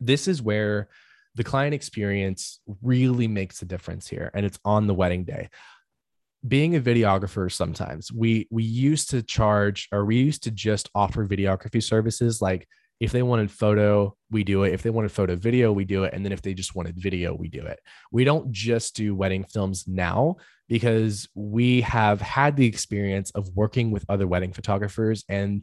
this 0.00 0.28
is 0.28 0.40
where 0.40 0.88
the 1.38 1.44
client 1.44 1.72
experience 1.72 2.58
really 2.82 3.28
makes 3.28 3.62
a 3.62 3.64
difference 3.64 4.08
here 4.08 4.28
and 4.34 4.44
it's 4.44 4.58
on 4.64 4.88
the 4.88 4.92
wedding 4.94 5.22
day. 5.22 5.48
Being 6.46 6.74
a 6.74 6.80
videographer 6.80 7.50
sometimes 7.50 8.12
we 8.12 8.48
we 8.50 8.64
used 8.64 9.10
to 9.10 9.22
charge 9.22 9.88
or 9.92 10.04
we 10.04 10.16
used 10.16 10.42
to 10.42 10.50
just 10.50 10.90
offer 10.96 11.24
videography 11.24 11.80
services 11.80 12.42
like 12.42 12.68
if 12.98 13.12
they 13.12 13.22
wanted 13.22 13.52
photo 13.52 14.16
we 14.32 14.42
do 14.42 14.64
it. 14.64 14.74
If 14.74 14.82
they 14.82 14.90
wanted 14.90 15.12
photo 15.12 15.36
video 15.36 15.70
we 15.70 15.84
do 15.84 16.02
it 16.02 16.12
and 16.12 16.24
then 16.24 16.32
if 16.32 16.42
they 16.42 16.54
just 16.54 16.74
wanted 16.74 16.98
video 16.98 17.32
we 17.34 17.48
do 17.48 17.62
it. 17.62 17.78
We 18.10 18.24
don't 18.24 18.50
just 18.50 18.96
do 18.96 19.14
wedding 19.14 19.44
films 19.44 19.86
now 19.86 20.38
because 20.68 21.28
we 21.36 21.82
have 21.82 22.20
had 22.20 22.56
the 22.56 22.66
experience 22.66 23.30
of 23.30 23.48
working 23.54 23.92
with 23.92 24.04
other 24.08 24.26
wedding 24.26 24.52
photographers 24.52 25.24
and 25.28 25.62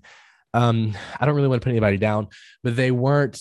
um, 0.54 0.96
i 1.20 1.26
don't 1.26 1.36
really 1.36 1.50
want 1.50 1.62
to 1.62 1.66
put 1.66 1.72
anybody 1.72 1.98
down 1.98 2.30
but 2.64 2.78
they 2.78 2.90
weren't 2.90 3.38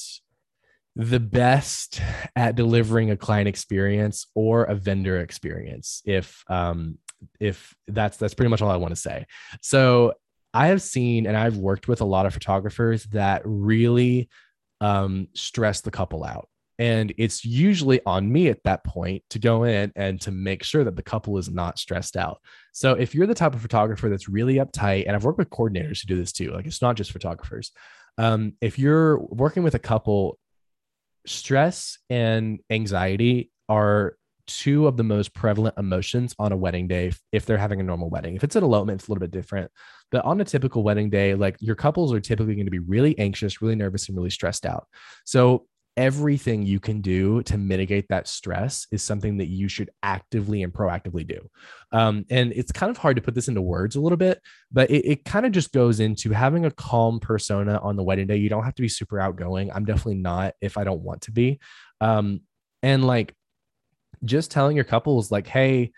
the 0.96 1.20
best 1.20 2.00
at 2.36 2.54
delivering 2.54 3.10
a 3.10 3.16
client 3.16 3.48
experience 3.48 4.26
or 4.34 4.64
a 4.64 4.74
vendor 4.74 5.18
experience 5.20 6.02
if 6.04 6.44
um 6.48 6.98
if 7.40 7.74
that's 7.88 8.16
that's 8.16 8.34
pretty 8.34 8.50
much 8.50 8.62
all 8.62 8.70
i 8.70 8.76
want 8.76 8.94
to 8.94 9.00
say 9.00 9.26
so 9.60 10.12
i 10.52 10.68
have 10.68 10.80
seen 10.80 11.26
and 11.26 11.36
i've 11.36 11.56
worked 11.56 11.88
with 11.88 12.00
a 12.00 12.04
lot 12.04 12.26
of 12.26 12.34
photographers 12.34 13.04
that 13.04 13.42
really 13.44 14.28
um 14.80 15.26
stress 15.34 15.80
the 15.80 15.90
couple 15.90 16.22
out 16.22 16.48
and 16.78 17.14
it's 17.18 17.44
usually 17.44 18.00
on 18.04 18.30
me 18.30 18.48
at 18.48 18.62
that 18.64 18.84
point 18.84 19.22
to 19.30 19.38
go 19.38 19.64
in 19.64 19.92
and 19.94 20.20
to 20.22 20.32
make 20.32 20.64
sure 20.64 20.84
that 20.84 20.96
the 20.96 21.02
couple 21.02 21.38
is 21.38 21.48
not 21.48 21.78
stressed 21.78 22.16
out. 22.16 22.40
So 22.72 22.94
if 22.94 23.14
you're 23.14 23.28
the 23.28 23.34
type 23.34 23.54
of 23.54 23.62
photographer 23.62 24.08
that's 24.08 24.28
really 24.28 24.56
uptight, 24.56 25.04
and 25.06 25.14
I've 25.14 25.24
worked 25.24 25.38
with 25.38 25.50
coordinators 25.50 26.00
who 26.00 26.08
do 26.08 26.16
this 26.16 26.32
too, 26.32 26.50
like 26.50 26.66
it's 26.66 26.82
not 26.82 26.96
just 26.96 27.12
photographers. 27.12 27.70
Um, 28.18 28.54
if 28.60 28.78
you're 28.78 29.18
working 29.18 29.62
with 29.62 29.74
a 29.74 29.80
couple 29.80 30.38
stress 31.26 31.98
and 32.10 32.60
anxiety 32.70 33.50
are 33.68 34.16
two 34.46 34.86
of 34.86 34.96
the 34.96 35.02
most 35.02 35.32
prevalent 35.34 35.74
emotions 35.78 36.34
on 36.38 36.52
a 36.52 36.56
wedding 36.56 36.86
day 36.86 37.12
if 37.32 37.46
they're 37.46 37.56
having 37.56 37.80
a 37.80 37.84
normal 37.84 38.10
wedding. 38.10 38.36
If 38.36 38.44
it's 38.44 38.56
an 38.56 38.64
elopement, 38.64 39.00
it's 39.00 39.08
a 39.08 39.10
little 39.10 39.20
bit 39.20 39.30
different. 39.30 39.70
But 40.10 40.24
on 40.24 40.40
a 40.40 40.44
typical 40.44 40.82
wedding 40.82 41.10
day, 41.10 41.34
like 41.34 41.56
your 41.60 41.76
couples 41.76 42.12
are 42.12 42.20
typically 42.20 42.54
going 42.54 42.66
to 42.66 42.70
be 42.70 42.78
really 42.78 43.18
anxious, 43.18 43.62
really 43.62 43.74
nervous, 43.74 44.08
and 44.08 44.16
really 44.16 44.30
stressed 44.30 44.66
out. 44.66 44.86
So 45.24 45.66
everything 45.96 46.64
you 46.64 46.80
can 46.80 47.00
do 47.00 47.42
to 47.44 47.56
mitigate 47.56 48.08
that 48.08 48.26
stress 48.26 48.86
is 48.90 49.02
something 49.02 49.36
that 49.38 49.46
you 49.46 49.68
should 49.68 49.90
actively 50.02 50.62
and 50.62 50.72
proactively 50.72 51.26
do. 51.26 51.48
Um, 51.92 52.24
and 52.30 52.52
it's 52.52 52.72
kind 52.72 52.90
of 52.90 52.96
hard 52.96 53.16
to 53.16 53.22
put 53.22 53.34
this 53.34 53.48
into 53.48 53.62
words 53.62 53.96
a 53.96 54.00
little 54.00 54.16
bit, 54.16 54.40
but 54.72 54.90
it, 54.90 55.06
it 55.06 55.24
kind 55.24 55.46
of 55.46 55.52
just 55.52 55.72
goes 55.72 56.00
into 56.00 56.30
having 56.30 56.64
a 56.64 56.70
calm 56.70 57.20
persona 57.20 57.78
on 57.82 57.96
the 57.96 58.02
wedding 58.02 58.26
day. 58.26 58.36
You 58.36 58.48
don't 58.48 58.64
have 58.64 58.74
to 58.74 58.82
be 58.82 58.88
super 58.88 59.20
outgoing. 59.20 59.70
I'm 59.70 59.84
definitely 59.84 60.16
not 60.16 60.54
if 60.60 60.76
I 60.76 60.84
don't 60.84 61.02
want 61.02 61.22
to 61.22 61.32
be. 61.32 61.60
Um, 62.00 62.40
and 62.82 63.04
like 63.04 63.34
just 64.24 64.50
telling 64.50 64.76
your 64.76 64.84
couples, 64.84 65.30
like, 65.30 65.46
hey, 65.46 65.92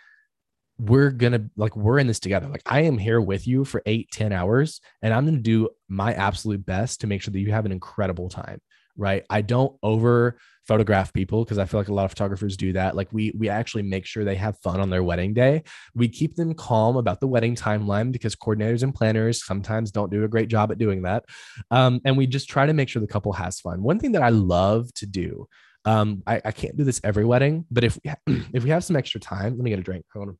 we're 0.79 1.11
gonna 1.11 1.49
like 1.57 1.75
we're 1.75 1.99
in 1.99 2.07
this 2.07 2.21
together 2.21 2.49
like 2.49 2.63
i 2.67 2.83
am 2.83 2.99
here 2.99 3.19
with 3.19 3.47
you 3.47 3.65
for 3.65 3.83
eight 3.87 4.11
ten 4.11 4.31
hours 4.31 4.81
and 5.01 5.15
i'm 5.15 5.25
gonna 5.25 5.39
do 5.39 5.71
my 5.89 6.13
absolute 6.13 6.67
best 6.67 7.01
to 7.01 7.07
make 7.07 7.23
sure 7.23 7.33
that 7.33 7.41
you 7.41 7.51
have 7.51 7.65
an 7.65 7.73
incredible 7.73 8.29
time 8.29 8.61
right 8.97 9.25
i 9.31 9.41
don't 9.41 9.77
over 9.83 10.39
photograph 10.67 11.13
people 11.13 11.45
because 11.45 11.59
i 11.59 11.65
feel 11.65 11.79
like 11.79 11.89
a 11.89 11.95
lot 11.95 12.05
of 12.05 12.11
photographers 12.11 12.57
do 12.57 12.73
that 12.73 12.97
like 12.97 13.13
we 13.13 13.33
we 13.39 13.49
actually 13.49 13.83
make 13.83 14.05
sure 14.05 14.25
they 14.25 14.35
have 14.35 14.59
fun 14.59 14.81
on 14.81 14.91
their 14.91 15.03
wedding 15.03 15.33
day 15.33 15.63
we 15.95 16.09
keep 16.09 16.35
them 16.35 16.55
calm 16.55 16.97
about 16.97 17.21
the 17.21 17.27
wedding 17.27 17.55
timeline 17.55 18.11
because 18.11 18.35
coordinators 18.35 18.83
and 18.83 18.95
planners 18.95 19.45
sometimes 19.45 19.91
don't 19.91 20.11
do 20.11 20.25
a 20.25 20.29
great 20.29 20.49
job 20.49 20.73
at 20.73 20.79
doing 20.79 21.03
that 21.03 21.25
um, 21.71 22.01
and 22.05 22.17
we 22.17 22.27
just 22.27 22.49
try 22.49 22.67
to 22.67 22.73
make 22.73 22.89
sure 22.89 23.01
the 23.01 23.07
couple 23.07 23.33
has 23.33 23.61
fun 23.61 23.83
one 23.83 23.99
thing 23.99 24.13
that 24.13 24.23
i 24.23 24.31
love 24.31 24.93
to 24.95 25.07
do 25.07 25.47
um, 25.87 26.25
I, 26.27 26.43
I 26.45 26.51
can't 26.51 26.77
do 26.77 26.83
this 26.83 27.01
every 27.05 27.25
wedding, 27.25 27.65
but 27.71 27.85
if 27.85 27.97
we 28.03 28.11
ha- 28.11 28.17
if 28.53 28.65
we 28.65 28.71
have 28.71 28.85
some 28.85 28.97
extra 28.97 29.21
time, 29.21 29.57
let 29.57 29.63
me 29.63 29.71
get 29.71 29.79
a 29.79 29.83
drink. 29.83 30.05
Hold 30.13 30.31
on. 30.31 30.39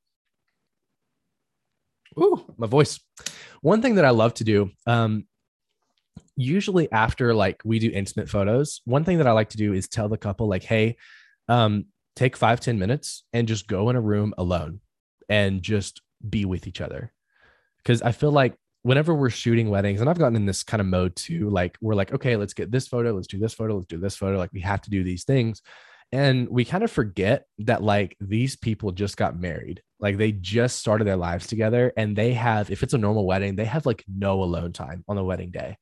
Ooh, 2.19 2.55
my 2.57 2.67
voice. 2.67 2.99
One 3.61 3.81
thing 3.81 3.95
that 3.95 4.05
I 4.05 4.11
love 4.11 4.35
to 4.35 4.45
do, 4.45 4.71
um, 4.87 5.27
usually 6.37 6.91
after 6.93 7.35
like 7.35 7.61
we 7.65 7.79
do 7.79 7.91
intimate 7.93 8.29
photos, 8.29 8.81
one 8.85 9.05
thing 9.05 9.19
that 9.19 9.27
I 9.27 9.33
like 9.33 9.51
to 9.51 9.57
do 9.57 9.73
is 9.73 9.89
tell 9.89 10.09
the 10.09 10.19
couple, 10.19 10.49
like, 10.49 10.63
hey, 10.63 10.97
um, 11.49 11.87
take 12.15 12.37
five 12.37 12.61
ten 12.61 12.79
minutes 12.79 13.25
and 13.33 13.49
just 13.49 13.67
go 13.67 13.91
in 13.91 13.97
a 13.97 14.01
room 14.01 14.35
alone 14.39 14.81
and 15.29 15.63
just 15.63 16.01
be 16.29 16.45
with 16.45 16.67
each 16.67 16.81
other. 16.81 17.13
Cause 17.85 18.03
I 18.03 18.13
feel 18.13 18.33
like 18.33 18.55
whenever 18.83 19.15
we're 19.15 19.31
shooting 19.31 19.69
weddings, 19.69 20.01
and 20.01 20.09
I've 20.09 20.19
gotten 20.19 20.37
in 20.37 20.47
this 20.47 20.63
kind 20.63 20.81
of 20.81 20.87
mode 20.87 21.15
too, 21.17 21.51
like 21.51 21.77
we're 21.81 21.95
like, 21.95 22.13
okay, 22.13 22.37
let's 22.37 22.55
get 22.55 22.71
this 22.71 22.89
photo, 22.89 23.13
let's 23.13 23.27
do 23.27 23.39
this 23.39 23.55
photo, 23.55 23.75
let's 23.75 23.87
do 23.87 23.99
this 23.99 24.17
photo. 24.17 24.39
Like 24.39 24.53
we 24.53 24.61
have 24.61 24.81
to 24.83 24.91
do 24.91 25.05
these 25.05 25.25
things. 25.25 25.63
And 26.13 26.49
we 26.49 26.65
kind 26.65 26.85
of 26.85 26.91
forget 26.91 27.47
that 27.59 27.83
like 27.83 28.17
these 28.21 28.55
people 28.57 28.93
just 28.93 29.17
got 29.17 29.39
married. 29.39 29.83
Like 29.99 30.19
they 30.19 30.31
just 30.31 30.79
started 30.79 31.05
their 31.05 31.17
lives 31.17 31.49
together 31.49 31.93
and 31.97 32.15
they 32.15 32.33
have, 32.35 32.71
if 32.71 32.83
it's 32.83 32.95
a 32.95 32.99
normal 32.99 33.27
wedding, 33.27 33.57
they 33.57 33.65
have 33.65 33.87
like 33.87 34.05
no 34.07 34.43
alone 34.43 34.73
time 34.73 35.05
on 35.09 35.17
the 35.17 35.25
wedding 35.25 35.51
day. 35.51 35.77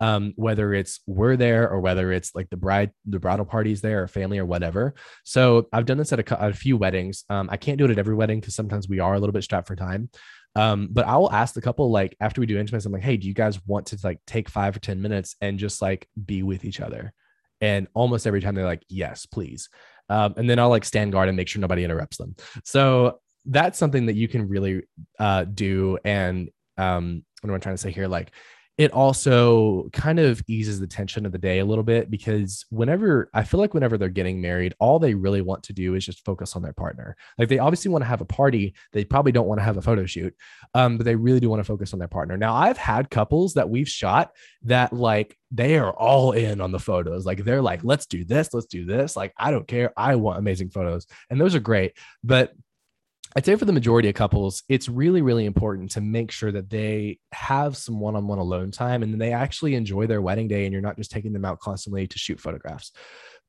Um, 0.00 0.32
whether 0.36 0.72
it's 0.74 1.00
we're 1.06 1.36
there 1.36 1.68
or 1.68 1.80
whether 1.80 2.12
it's 2.12 2.32
like 2.34 2.48
the 2.50 2.56
bride, 2.56 2.92
the 3.04 3.18
bridal 3.18 3.44
party's 3.44 3.80
there 3.80 4.04
or 4.04 4.08
family 4.08 4.38
or 4.38 4.46
whatever. 4.46 4.94
So 5.24 5.66
I've 5.72 5.86
done 5.86 5.98
this 5.98 6.12
at 6.12 6.20
a, 6.20 6.48
a 6.48 6.52
few 6.52 6.76
weddings. 6.76 7.24
Um, 7.28 7.48
I 7.50 7.56
can't 7.56 7.78
do 7.78 7.84
it 7.84 7.90
at 7.90 7.98
every 7.98 8.14
wedding 8.14 8.38
because 8.38 8.54
sometimes 8.54 8.88
we 8.88 9.00
are 9.00 9.14
a 9.14 9.18
little 9.18 9.32
bit 9.32 9.42
strapped 9.42 9.66
for 9.66 9.74
time. 9.74 10.08
Um, 10.54 10.88
but 10.90 11.06
I 11.06 11.16
will 11.16 11.32
ask 11.32 11.54
the 11.54 11.60
couple 11.60 11.90
like 11.90 12.16
after 12.20 12.40
we 12.40 12.46
do 12.46 12.58
intimacy, 12.58 12.86
I'm 12.86 12.92
like, 12.92 13.02
hey, 13.02 13.16
do 13.16 13.28
you 13.28 13.34
guys 13.34 13.64
want 13.66 13.86
to 13.86 13.98
like 14.02 14.20
take 14.26 14.48
five 14.48 14.76
or 14.76 14.80
10 14.80 15.00
minutes 15.00 15.36
and 15.40 15.58
just 15.58 15.82
like 15.82 16.08
be 16.24 16.42
with 16.42 16.64
each 16.64 16.80
other? 16.80 17.12
And 17.60 17.88
almost 17.94 18.26
every 18.26 18.40
time 18.40 18.54
they're 18.54 18.64
like, 18.64 18.84
yes, 18.88 19.26
please. 19.26 19.68
Um, 20.08 20.34
and 20.36 20.48
then 20.48 20.58
I'll 20.58 20.68
like 20.68 20.84
stand 20.84 21.12
guard 21.12 21.28
and 21.28 21.36
make 21.36 21.48
sure 21.48 21.60
nobody 21.60 21.84
interrupts 21.84 22.16
them. 22.16 22.34
So 22.64 23.20
that's 23.44 23.78
something 23.78 24.06
that 24.06 24.16
you 24.16 24.28
can 24.28 24.48
really 24.48 24.82
uh, 25.18 25.44
do. 25.44 25.98
And 26.04 26.50
um, 26.76 27.24
what 27.40 27.50
am 27.50 27.56
I 27.56 27.58
trying 27.58 27.74
to 27.74 27.80
say 27.80 27.90
here? 27.90 28.08
Like, 28.08 28.32
it 28.78 28.92
also 28.92 29.88
kind 29.92 30.20
of 30.20 30.40
eases 30.46 30.78
the 30.78 30.86
tension 30.86 31.26
of 31.26 31.32
the 31.32 31.38
day 31.38 31.58
a 31.58 31.64
little 31.64 31.82
bit 31.82 32.08
because 32.10 32.64
whenever 32.70 33.28
I 33.34 33.42
feel 33.42 33.58
like 33.58 33.74
whenever 33.74 33.98
they're 33.98 34.08
getting 34.08 34.40
married, 34.40 34.72
all 34.78 35.00
they 35.00 35.14
really 35.14 35.42
want 35.42 35.64
to 35.64 35.72
do 35.72 35.96
is 35.96 36.06
just 36.06 36.24
focus 36.24 36.54
on 36.54 36.62
their 36.62 36.72
partner. 36.72 37.16
Like 37.38 37.48
they 37.48 37.58
obviously 37.58 37.90
want 37.90 38.02
to 38.02 38.08
have 38.08 38.20
a 38.20 38.24
party, 38.24 38.74
they 38.92 39.04
probably 39.04 39.32
don't 39.32 39.48
want 39.48 39.58
to 39.58 39.64
have 39.64 39.78
a 39.78 39.82
photo 39.82 40.06
shoot, 40.06 40.32
um, 40.74 40.96
but 40.96 41.04
they 41.04 41.16
really 41.16 41.40
do 41.40 41.50
want 41.50 41.58
to 41.58 41.64
focus 41.64 41.92
on 41.92 41.98
their 41.98 42.06
partner. 42.06 42.36
Now, 42.36 42.54
I've 42.54 42.78
had 42.78 43.10
couples 43.10 43.54
that 43.54 43.68
we've 43.68 43.88
shot 43.88 44.30
that 44.62 44.92
like 44.92 45.36
they 45.50 45.76
are 45.76 45.92
all 45.92 46.30
in 46.30 46.60
on 46.60 46.70
the 46.70 46.78
photos. 46.78 47.26
Like 47.26 47.42
they're 47.44 47.62
like, 47.62 47.82
let's 47.82 48.06
do 48.06 48.24
this, 48.24 48.54
let's 48.54 48.66
do 48.66 48.84
this. 48.84 49.16
Like 49.16 49.34
I 49.36 49.50
don't 49.50 49.66
care, 49.66 49.92
I 49.96 50.14
want 50.14 50.38
amazing 50.38 50.70
photos, 50.70 51.06
and 51.30 51.40
those 51.40 51.56
are 51.56 51.60
great. 51.60 51.94
But 52.22 52.52
I'd 53.36 53.44
say 53.44 53.56
for 53.56 53.64
the 53.64 53.72
majority 53.72 54.08
of 54.08 54.14
couples, 54.14 54.62
it's 54.68 54.88
really, 54.88 55.22
really 55.22 55.44
important 55.44 55.90
to 55.92 56.00
make 56.00 56.30
sure 56.30 56.50
that 56.52 56.70
they 56.70 57.18
have 57.32 57.76
some 57.76 58.00
one 58.00 58.16
on 58.16 58.26
one 58.26 58.38
alone 58.38 58.70
time 58.70 59.02
and 59.02 59.20
they 59.20 59.32
actually 59.32 59.74
enjoy 59.74 60.06
their 60.06 60.22
wedding 60.22 60.48
day 60.48 60.64
and 60.64 60.72
you're 60.72 60.82
not 60.82 60.96
just 60.96 61.10
taking 61.10 61.32
them 61.32 61.44
out 61.44 61.60
constantly 61.60 62.06
to 62.06 62.18
shoot 62.18 62.40
photographs. 62.40 62.92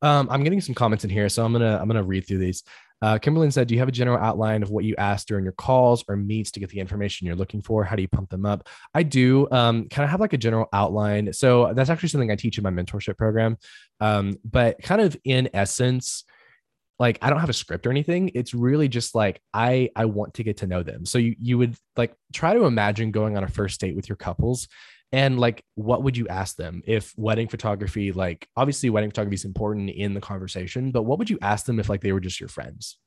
Um, 0.02 0.28
I'm 0.30 0.44
getting 0.44 0.62
some 0.62 0.76
comments 0.76 1.04
in 1.04 1.10
here, 1.10 1.28
so 1.30 1.44
I'm 1.44 1.52
gonna 1.52 1.78
I'm 1.78 1.88
gonna 1.88 2.04
read 2.04 2.28
through 2.28 2.38
these. 2.38 2.64
Uh, 3.02 3.18
Kimberly 3.18 3.50
said, 3.52 3.68
"Do 3.68 3.74
you 3.74 3.80
have 3.80 3.88
a 3.88 3.94
general 3.94 4.18
outline 4.18 4.64
of 4.64 4.70
what 4.70 4.84
you 4.84 4.96
asked 4.98 5.28
during 5.28 5.44
your 5.44 5.54
calls 5.54 6.04
or 6.08 6.16
meets 6.18 6.52
to 6.52 6.60
get 6.60 6.70
the 6.70 6.80
information 6.80 7.28
you're 7.28 7.36
looking 7.36 7.62
for? 7.62 7.84
How 7.84 7.96
do 7.96 8.02
you 8.02 8.08
pump 8.08 8.30
them 8.30 8.46
up?" 8.46 8.68
I 8.94 9.04
do 9.04 9.48
um, 9.52 9.88
kind 9.90 10.04
of 10.04 10.10
have 10.10 10.20
like 10.20 10.34
a 10.34 10.38
general 10.38 10.68
outline. 10.74 11.34
So 11.34 11.74
that's 11.74 11.90
actually 11.90 12.10
something 12.10 12.32
I 12.32 12.36
teach 12.36 12.58
in 12.58 12.64
my 12.64 12.72
mentorship 12.72 13.18
program. 13.18 13.58
Um, 14.00 14.38
but 14.44 14.82
kind 14.82 15.02
of 15.02 15.18
in 15.24 15.50
essence, 15.54 16.24
like 17.00 17.18
I 17.22 17.30
don't 17.30 17.40
have 17.40 17.50
a 17.50 17.54
script 17.54 17.88
or 17.88 17.92
anything. 17.92 18.32
It's 18.36 18.54
really 18.54 18.90
just 18.90 19.16
like 19.16 19.42
I 19.54 19.90
I 19.96 20.06
want 20.06 20.36
to 20.36 20.44
get 20.44 20.58
to 20.58 20.68
know 20.68 20.84
them. 20.84 21.06
So 21.06 21.18
you 21.18 21.36
you 21.40 21.58
would 21.58 21.76
like 21.96 22.14
try 22.34 22.54
to 22.54 22.66
imagine 22.66 23.12
going 23.12 23.38
on 23.38 23.44
a 23.44 23.48
first 23.48 23.80
date 23.80 23.96
with 23.96 24.10
your 24.10 24.18
couples 24.18 24.68
and 25.12 25.40
like 25.40 25.64
what 25.76 26.04
would 26.04 26.18
you 26.18 26.28
ask 26.28 26.56
them 26.56 26.84
if 26.86 27.14
wedding 27.18 27.48
photography 27.48 28.12
like 28.12 28.48
obviously 28.56 28.90
wedding 28.90 29.10
photography 29.10 29.36
is 29.36 29.46
important 29.46 29.90
in 29.90 30.14
the 30.14 30.22
conversation, 30.22 30.92
but 30.92 31.04
what 31.04 31.18
would 31.18 31.30
you 31.30 31.40
ask 31.42 31.66
them 31.66 31.80
if 31.80 31.90
like 31.90 32.02
they 32.02 32.12
were 32.12 32.20
just 32.20 32.40
your 32.40 32.50
friends? 32.50 32.98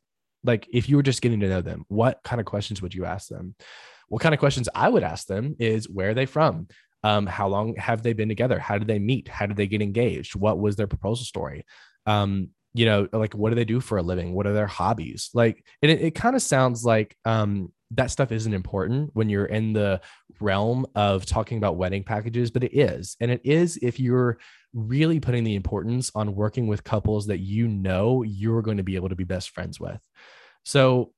Like 0.42 0.66
if 0.72 0.88
you 0.88 0.96
were 0.96 1.04
just 1.04 1.22
getting 1.22 1.40
to 1.40 1.48
know 1.48 1.62
them, 1.62 1.84
what 1.88 2.18
kind 2.24 2.40
of 2.40 2.46
questions 2.46 2.82
would 2.82 2.94
you 2.94 3.04
ask 3.04 3.28
them? 3.28 3.54
What 4.08 4.22
kind 4.22 4.34
of 4.34 4.40
questions 4.40 4.68
I 4.74 4.88
would 4.88 5.04
ask 5.04 5.26
them 5.26 5.54
is 5.58 5.88
where 5.88 6.10
are 6.10 6.14
they 6.14 6.26
from? 6.26 6.66
Um, 7.04 7.26
how 7.26 7.48
long 7.48 7.76
have 7.76 8.02
they 8.02 8.12
been 8.12 8.28
together? 8.28 8.58
How 8.58 8.78
did 8.78 8.88
they 8.88 8.98
meet? 8.98 9.28
How 9.28 9.46
did 9.46 9.56
they 9.56 9.66
get 9.66 9.82
engaged? 9.82 10.34
What 10.34 10.58
was 10.58 10.76
their 10.76 10.86
proposal 10.86 11.24
story? 11.24 11.64
Um, 12.06 12.50
you 12.74 12.86
know 12.86 13.08
like 13.12 13.34
what 13.34 13.50
do 13.50 13.54
they 13.54 13.64
do 13.64 13.80
for 13.80 13.98
a 13.98 14.02
living? 14.02 14.34
What 14.34 14.46
are 14.46 14.52
their 14.52 14.66
hobbies? 14.66 15.30
Like 15.34 15.64
it, 15.82 15.90
it 15.90 16.14
kind 16.14 16.36
of 16.36 16.42
sounds 16.42 16.84
like 16.84 17.16
um 17.24 17.72
that 17.94 18.10
stuff 18.10 18.32
isn't 18.32 18.54
important 18.54 19.10
when 19.12 19.28
you're 19.28 19.46
in 19.46 19.74
the 19.74 20.00
realm 20.40 20.86
of 20.94 21.26
talking 21.26 21.58
about 21.58 21.76
wedding 21.76 22.02
packages 22.02 22.50
but 22.50 22.64
it 22.64 22.76
is. 22.76 23.16
And 23.20 23.30
it 23.30 23.42
is 23.44 23.78
if 23.82 24.00
you're 24.00 24.38
really 24.72 25.20
putting 25.20 25.44
the 25.44 25.54
importance 25.54 26.10
on 26.14 26.34
working 26.34 26.66
with 26.66 26.84
couples 26.84 27.26
that 27.26 27.40
you 27.40 27.68
know 27.68 28.22
you're 28.22 28.62
going 28.62 28.78
to 28.78 28.82
be 28.82 28.96
able 28.96 29.10
to 29.10 29.16
be 29.16 29.24
best 29.24 29.50
friends 29.50 29.78
with. 29.78 30.00
So 30.64 31.12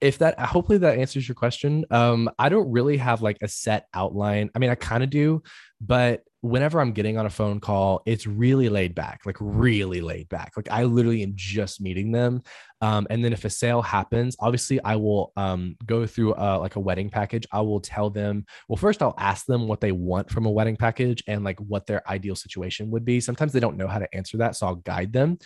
if 0.00 0.18
that 0.18 0.38
hopefully 0.38 0.78
that 0.78 0.98
answers 0.98 1.26
your 1.26 1.34
question. 1.34 1.84
Um 1.90 2.30
i 2.38 2.48
don't 2.48 2.70
really 2.70 2.98
have 2.98 3.22
like 3.22 3.38
a 3.42 3.48
set 3.48 3.86
outline. 3.92 4.50
I 4.54 4.60
mean 4.60 4.70
i 4.70 4.76
kind 4.76 5.02
of 5.02 5.10
do 5.10 5.42
but 5.80 6.22
whenever 6.42 6.80
I'm 6.80 6.92
getting 6.92 7.18
on 7.18 7.26
a 7.26 7.30
phone 7.30 7.60
call, 7.60 8.02
it's 8.04 8.26
really 8.26 8.68
laid 8.68 8.96
back, 8.96 9.20
like 9.24 9.36
really 9.40 10.00
laid 10.00 10.28
back. 10.28 10.52
Like 10.56 10.70
I 10.70 10.82
literally 10.82 11.22
am 11.22 11.32
just 11.36 11.80
meeting 11.80 12.10
them. 12.10 12.42
Um, 12.80 13.06
and 13.10 13.24
then 13.24 13.32
if 13.32 13.44
a 13.44 13.50
sale 13.50 13.80
happens, 13.80 14.34
obviously 14.40 14.82
I 14.82 14.96
will 14.96 15.32
um, 15.36 15.76
go 15.86 16.04
through 16.04 16.34
uh, 16.34 16.58
like 16.60 16.74
a 16.74 16.80
wedding 16.80 17.10
package. 17.10 17.46
I 17.52 17.60
will 17.60 17.80
tell 17.80 18.10
them, 18.10 18.44
well, 18.68 18.76
first 18.76 19.02
I'll 19.02 19.14
ask 19.18 19.46
them 19.46 19.68
what 19.68 19.80
they 19.80 19.92
want 19.92 20.30
from 20.30 20.46
a 20.46 20.50
wedding 20.50 20.76
package 20.76 21.22
and 21.28 21.44
like 21.44 21.60
what 21.60 21.86
their 21.86 22.06
ideal 22.10 22.34
situation 22.34 22.90
would 22.90 23.04
be. 23.04 23.20
Sometimes 23.20 23.52
they 23.52 23.60
don't 23.60 23.76
know 23.76 23.88
how 23.88 24.00
to 24.00 24.12
answer 24.14 24.36
that. 24.38 24.56
So 24.56 24.66
I'll 24.66 24.74
guide 24.74 25.12
them. 25.12 25.38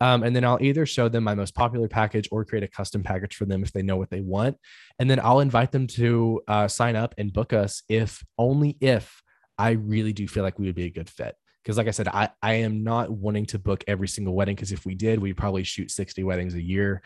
Um, 0.00 0.24
and 0.24 0.34
then 0.34 0.44
I'll 0.44 0.60
either 0.60 0.84
show 0.84 1.08
them 1.08 1.24
my 1.24 1.34
most 1.34 1.54
popular 1.54 1.86
package 1.86 2.28
or 2.32 2.44
create 2.44 2.64
a 2.64 2.68
custom 2.68 3.04
package 3.04 3.36
for 3.36 3.44
them 3.44 3.62
if 3.62 3.70
they 3.70 3.82
know 3.82 3.98
what 3.98 4.10
they 4.10 4.22
want. 4.22 4.56
And 4.98 5.08
then 5.08 5.20
I'll 5.20 5.40
invite 5.40 5.70
them 5.70 5.86
to 5.88 6.40
uh, 6.48 6.66
sign 6.68 6.96
up 6.96 7.14
and 7.18 7.32
book 7.32 7.52
us 7.52 7.82
if 7.88 8.24
only 8.36 8.78
if 8.80 9.22
I 9.60 9.72
really 9.72 10.14
do 10.14 10.26
feel 10.26 10.42
like 10.42 10.58
we 10.58 10.66
would 10.66 10.74
be 10.74 10.86
a 10.86 10.90
good 10.90 11.10
fit. 11.10 11.36
Because, 11.62 11.76
like 11.76 11.88
I 11.88 11.90
said, 11.90 12.08
I, 12.08 12.30
I 12.42 12.54
am 12.54 12.82
not 12.82 13.10
wanting 13.10 13.44
to 13.46 13.58
book 13.58 13.84
every 13.86 14.08
single 14.08 14.34
wedding 14.34 14.56
because 14.56 14.72
if 14.72 14.86
we 14.86 14.94
did, 14.94 15.18
we'd 15.18 15.36
probably 15.36 15.62
shoot 15.62 15.90
60 15.90 16.24
weddings 16.24 16.54
a 16.54 16.62
year 16.62 17.02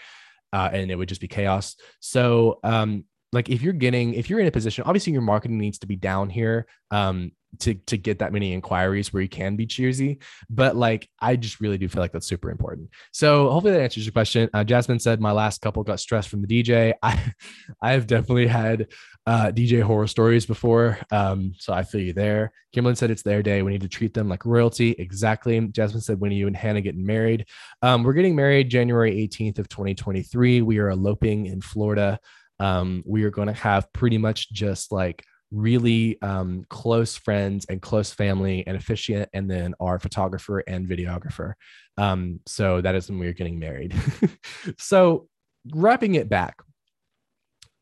uh, 0.52 0.70
and 0.72 0.88
it 0.92 0.94
would 0.94 1.08
just 1.08 1.20
be 1.20 1.26
chaos. 1.26 1.74
So, 1.98 2.60
um, 2.62 3.04
like 3.34 3.50
if 3.50 3.60
you're 3.62 3.72
getting 3.72 4.14
if 4.14 4.30
you're 4.30 4.38
in 4.38 4.46
a 4.46 4.50
position 4.50 4.84
obviously 4.86 5.12
your 5.12 5.20
marketing 5.20 5.58
needs 5.58 5.78
to 5.78 5.88
be 5.88 5.96
down 5.96 6.30
here 6.30 6.66
um 6.92 7.32
to 7.58 7.74
to 7.74 7.96
get 7.96 8.20
that 8.20 8.32
many 8.32 8.52
inquiries 8.52 9.12
where 9.12 9.22
you 9.22 9.28
can 9.28 9.56
be 9.56 9.66
cheersy 9.66 10.22
but 10.48 10.76
like 10.76 11.08
i 11.20 11.36
just 11.36 11.60
really 11.60 11.76
do 11.76 11.88
feel 11.88 12.00
like 12.00 12.12
that's 12.12 12.26
super 12.26 12.50
important 12.50 12.88
so 13.12 13.50
hopefully 13.50 13.72
that 13.72 13.82
answers 13.82 14.06
your 14.06 14.12
question 14.12 14.48
uh, 14.54 14.64
jasmine 14.64 15.00
said 15.00 15.20
my 15.20 15.32
last 15.32 15.60
couple 15.60 15.82
got 15.82 16.00
stressed 16.00 16.28
from 16.28 16.42
the 16.42 16.62
dj 16.62 16.94
i 17.02 17.34
i've 17.82 18.06
definitely 18.06 18.46
had 18.46 18.86
uh, 19.26 19.50
dj 19.50 19.82
horror 19.82 20.06
stories 20.06 20.44
before 20.44 20.98
um 21.10 21.52
so 21.58 21.72
i 21.72 21.82
feel 21.82 22.00
you 22.00 22.12
there 22.12 22.52
kimberly 22.72 22.94
said 22.94 23.10
it's 23.10 23.22
their 23.22 23.42
day 23.42 23.62
we 23.62 23.72
need 23.72 23.80
to 23.80 23.88
treat 23.88 24.12
them 24.12 24.28
like 24.28 24.44
royalty 24.44 24.90
exactly 24.98 25.58
jasmine 25.68 26.00
said 26.00 26.20
when 26.20 26.30
are 26.30 26.34
you 26.34 26.46
and 26.46 26.56
hannah 26.56 26.80
getting 26.80 27.06
married 27.06 27.46
um 27.82 28.02
we're 28.02 28.12
getting 28.12 28.37
married 28.37 28.68
january 28.68 29.12
18th 29.28 29.58
of 29.58 29.68
2023 29.68 30.60
we 30.60 30.78
are 30.78 30.90
eloping 30.90 31.46
in 31.46 31.60
florida 31.60 32.18
um, 32.60 33.02
we 33.04 33.24
are 33.24 33.30
going 33.30 33.48
to 33.48 33.54
have 33.54 33.92
pretty 33.92 34.18
much 34.18 34.52
just 34.52 34.92
like 34.92 35.24
really 35.50 36.20
um, 36.22 36.64
close 36.68 37.16
friends 37.16 37.66
and 37.66 37.80
close 37.80 38.12
family 38.12 38.66
and 38.66 38.76
officiant, 38.76 39.28
and 39.32 39.50
then 39.50 39.74
our 39.80 39.98
photographer 39.98 40.60
and 40.60 40.88
videographer. 40.88 41.54
Um, 41.96 42.40
so 42.46 42.80
that 42.80 42.94
is 42.94 43.08
when 43.08 43.18
we 43.18 43.28
are 43.28 43.32
getting 43.32 43.58
married. 43.58 43.94
so 44.78 45.28
wrapping 45.72 46.16
it 46.16 46.28
back. 46.28 46.56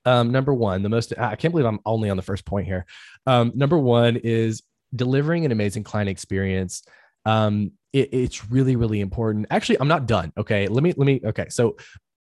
Um, 0.05 0.31
number 0.31 0.53
one, 0.53 0.83
the 0.83 0.88
most 0.88 1.12
I 1.19 1.37
can't 1.37 1.53
believe 1.53 1.67
I'm 1.67 1.81
only 1.87 2.11
on 2.11 2.17
the 2.17 2.23
first 2.23 2.45
point 2.45 2.67
here. 2.67 2.87
Um, 3.27 3.53
number 3.55 3.79
one 3.79 4.17
is 4.17 4.62
delivering 4.95 5.45
an 5.45 5.53
amazing 5.53 5.85
client 5.85 6.09
experience. 6.09 6.83
Um, 7.25 7.73
it, 7.93 8.09
it's 8.12 8.51
really, 8.51 8.77
really 8.77 9.01
important. 9.01 9.47
Actually, 9.51 9.81
I'm 9.81 9.88
not 9.88 10.07
done. 10.07 10.33
Okay, 10.37 10.67
let 10.69 10.83
me 10.83 10.93
let 10.97 11.07
me. 11.07 11.21
Okay, 11.25 11.49
so 11.49 11.77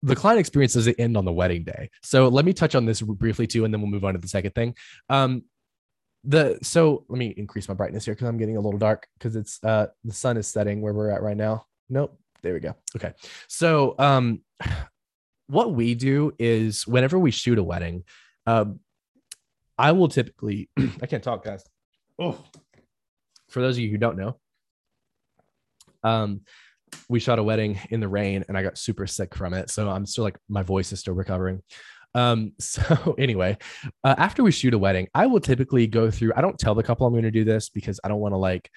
the 0.03 0.15
client 0.15 0.39
experience 0.39 0.75
doesn't 0.75 1.01
end 1.01 1.17
on 1.17 1.25
the 1.25 1.33
wedding 1.33 1.65
day. 1.65 1.91
So 2.03 2.29
let 2.29 2.45
me 2.45 2.53
touch 2.53 2.75
on 2.75 2.85
this 2.85 3.01
briefly 3.01 3.47
too, 3.47 3.65
and 3.65 3.73
then 3.73 3.81
we'll 3.81 3.91
move 3.91 4.05
on 4.05 4.15
to 4.15 4.21
the 4.21 4.29
second 4.29 4.55
thing. 4.55 4.75
Um, 5.09 5.45
the 6.25 6.59
so 6.63 7.05
let 7.09 7.19
me 7.19 7.35
increase 7.37 7.69
my 7.69 7.75
brightness 7.75 8.05
here 8.05 8.15
because 8.15 8.29
I'm 8.29 8.39
getting 8.39 8.57
a 8.57 8.61
little 8.61 8.79
dark 8.79 9.07
because 9.19 9.37
it's 9.37 9.63
uh 9.63 9.89
the 10.05 10.13
sun 10.13 10.39
is 10.39 10.47
setting 10.47 10.81
where 10.81 10.95
we're 10.95 11.11
at 11.11 11.23
right 11.23 11.37
now. 11.37 11.67
Nope, 11.91 12.19
there 12.43 12.55
we 12.55 12.61
go. 12.61 12.75
Okay, 12.97 13.13
so 13.49 13.95
um, 13.99 14.41
what 15.47 15.75
we 15.75 15.95
do 15.95 16.33
is 16.39 16.87
whenever 16.87 17.19
we 17.19 17.31
shoot 17.31 17.59
a 17.59 17.63
wedding, 17.63 18.05
um, 18.47 18.81
I 19.77 19.93
will 19.93 20.09
typically 20.09 20.69
I 21.03 21.07
can't 21.07 21.23
talk, 21.23 21.45
guys. 21.45 21.65
Oh, 22.19 22.39
for 23.49 23.61
those 23.61 23.77
of 23.77 23.83
you 23.83 23.91
who 23.91 23.99
don't 23.99 24.17
know, 24.17 24.39
um, 26.03 26.43
we 27.09 27.21
shot 27.21 27.39
a 27.39 27.43
wedding 27.43 27.79
in 27.91 28.01
the 28.01 28.09
rain 28.09 28.45
and 28.49 28.57
I 28.57 28.63
got 28.63 28.79
super 28.79 29.07
sick 29.07 29.35
from 29.35 29.55
it. 29.55 29.71
So 29.71 29.89
I'm 29.89 30.07
still 30.07 30.25
like, 30.25 30.39
my 30.49 30.63
voice 30.63 30.93
is 30.93 31.01
still 31.01 31.15
recovering. 31.15 31.63
Um, 32.15 32.53
so 32.61 33.15
anyway, 33.19 33.59
uh, 34.05 34.15
after 34.17 34.43
we 34.43 34.53
shoot 34.53 34.75
a 34.75 34.79
wedding, 34.79 35.09
I 35.15 35.27
will 35.27 35.41
typically 35.41 35.87
go 35.87 36.11
through, 36.11 36.33
I 36.37 36.41
don't 36.41 36.59
tell 36.59 36.75
the 36.75 36.83
couple 36.83 37.07
I'm 37.07 37.13
going 37.13 37.25
to 37.25 37.31
do 37.31 37.45
this 37.45 37.69
because 37.69 37.99
I 38.05 38.09
don't 38.09 38.21
want 38.21 38.33
to 38.33 38.39
like, 38.39 38.71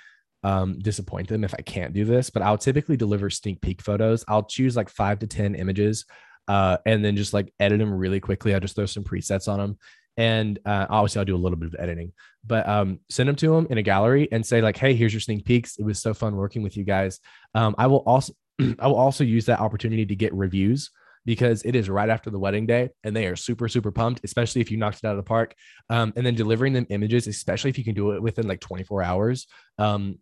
um, 0.43 0.79
disappoint 0.79 1.27
them 1.27 1.43
if 1.43 1.53
I 1.53 1.61
can't 1.61 1.93
do 1.93 2.05
this, 2.05 2.29
but 2.29 2.41
I'll 2.41 2.57
typically 2.57 2.95
deliver 2.95 3.29
sneak 3.29 3.59
peek 3.61 3.81
photos. 3.81 4.23
I'll 4.27 4.43
choose 4.43 4.75
like 4.75 4.89
five 4.89 5.19
to 5.19 5.27
10 5.27 5.55
images, 5.55 6.05
uh, 6.47 6.77
and 6.85 7.03
then 7.03 7.15
just 7.15 7.33
like 7.33 7.53
edit 7.59 7.79
them 7.79 7.93
really 7.93 8.19
quickly. 8.19 8.55
I 8.55 8.59
just 8.59 8.75
throw 8.75 8.85
some 8.85 9.03
presets 9.03 9.47
on 9.47 9.59
them 9.59 9.77
and 10.17 10.59
uh, 10.65 10.87
obviously 10.89 11.19
I'll 11.19 11.25
do 11.25 11.35
a 11.35 11.37
little 11.37 11.57
bit 11.57 11.73
of 11.73 11.79
editing, 11.79 12.11
but 12.45 12.67
um, 12.67 12.99
send 13.09 13.29
them 13.29 13.35
to 13.37 13.49
them 13.51 13.67
in 13.69 13.77
a 13.77 13.83
gallery 13.83 14.27
and 14.31 14.45
say 14.45 14.61
like, 14.61 14.75
"Hey, 14.75 14.95
here's 14.95 15.13
your 15.13 15.21
sneak 15.21 15.45
peeks. 15.45 15.77
It 15.77 15.85
was 15.85 15.99
so 15.99 16.13
fun 16.13 16.35
working 16.35 16.63
with 16.63 16.75
you 16.75 16.83
guys." 16.83 17.19
Um, 17.53 17.75
I 17.77 17.87
will 17.87 18.03
also 18.05 18.33
I 18.79 18.87
will 18.87 18.95
also 18.95 19.23
use 19.23 19.45
that 19.45 19.59
opportunity 19.59 20.05
to 20.05 20.15
get 20.15 20.33
reviews 20.33 20.89
because 21.25 21.61
it 21.63 21.75
is 21.75 21.89
right 21.89 22.09
after 22.09 22.29
the 22.29 22.39
wedding 22.39 22.65
day 22.65 22.89
and 23.03 23.15
they 23.15 23.27
are 23.27 23.35
super 23.35 23.67
super 23.67 23.91
pumped, 23.91 24.21
especially 24.23 24.61
if 24.61 24.71
you 24.71 24.77
knocked 24.77 24.97
it 24.97 25.05
out 25.05 25.11
of 25.11 25.17
the 25.17 25.23
park. 25.23 25.53
Um, 25.89 26.13
and 26.15 26.25
then 26.25 26.35
delivering 26.35 26.73
them 26.73 26.87
images, 26.89 27.27
especially 27.27 27.69
if 27.69 27.77
you 27.77 27.83
can 27.83 27.93
do 27.93 28.11
it 28.11 28.21
within 28.21 28.47
like 28.47 28.59
24 28.59 29.03
hours, 29.03 29.47
um, 29.77 30.17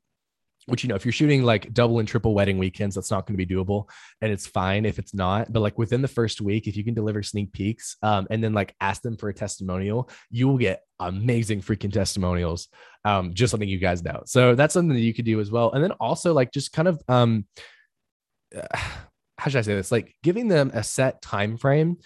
which 0.68 0.84
you 0.84 0.90
know 0.90 0.96
if 0.96 1.06
you're 1.06 1.12
shooting 1.12 1.44
like 1.44 1.74
double 1.74 2.00
and 2.00 2.08
triple 2.08 2.34
wedding 2.34 2.58
weekends 2.58 2.96
that's 2.96 3.12
not 3.12 3.26
going 3.26 3.38
to 3.38 3.46
be 3.46 3.54
doable 3.54 3.88
and 4.22 4.32
it's 4.32 4.48
fine 4.48 4.86
if 4.86 5.00
it's 5.00 5.14
not 5.14 5.52
but 5.52 5.60
like 5.60 5.78
within 5.78 6.02
the 6.02 6.08
first 6.08 6.42
week 6.42 6.68
if 6.68 6.76
you 6.76 6.84
can 6.84 6.94
deliver 6.94 7.22
sneak 7.22 7.52
peeks 7.54 7.98
um, 8.02 8.28
and 8.30 8.44
then 8.44 8.54
like 8.54 8.76
ask 8.82 9.02
them 9.02 9.18
for 9.18 9.30
a 9.30 9.34
testimonial 9.34 10.10
you 10.30 10.48
will 10.48 10.58
get 10.58 10.82
amazing 11.00 11.62
freaking 11.62 11.92
testimonials 11.92 12.68
um, 13.04 13.34
just 13.34 13.52
something 13.52 13.70
you 13.70 13.78
guys 13.78 14.04
know 14.04 14.22
so 14.26 14.56
that's 14.56 14.74
something 14.74 14.96
that 14.96 15.02
you 15.02 15.14
could 15.14 15.26
do 15.26 15.40
as 15.40 15.52
well 15.52 15.72
and 15.74 15.84
then 15.84 15.92
also 15.94 16.34
like 16.34 16.52
just 16.52 16.72
kind 16.72 16.88
of 16.88 17.02
um 17.08 17.46
how 19.38 19.50
should 19.50 19.60
i 19.60 19.62
say 19.62 19.76
this? 19.76 19.92
Like 19.92 20.16
giving 20.24 20.48
them 20.48 20.72
a 20.74 20.84
set 20.84 21.22
time 21.22 21.58
frame 21.58 21.98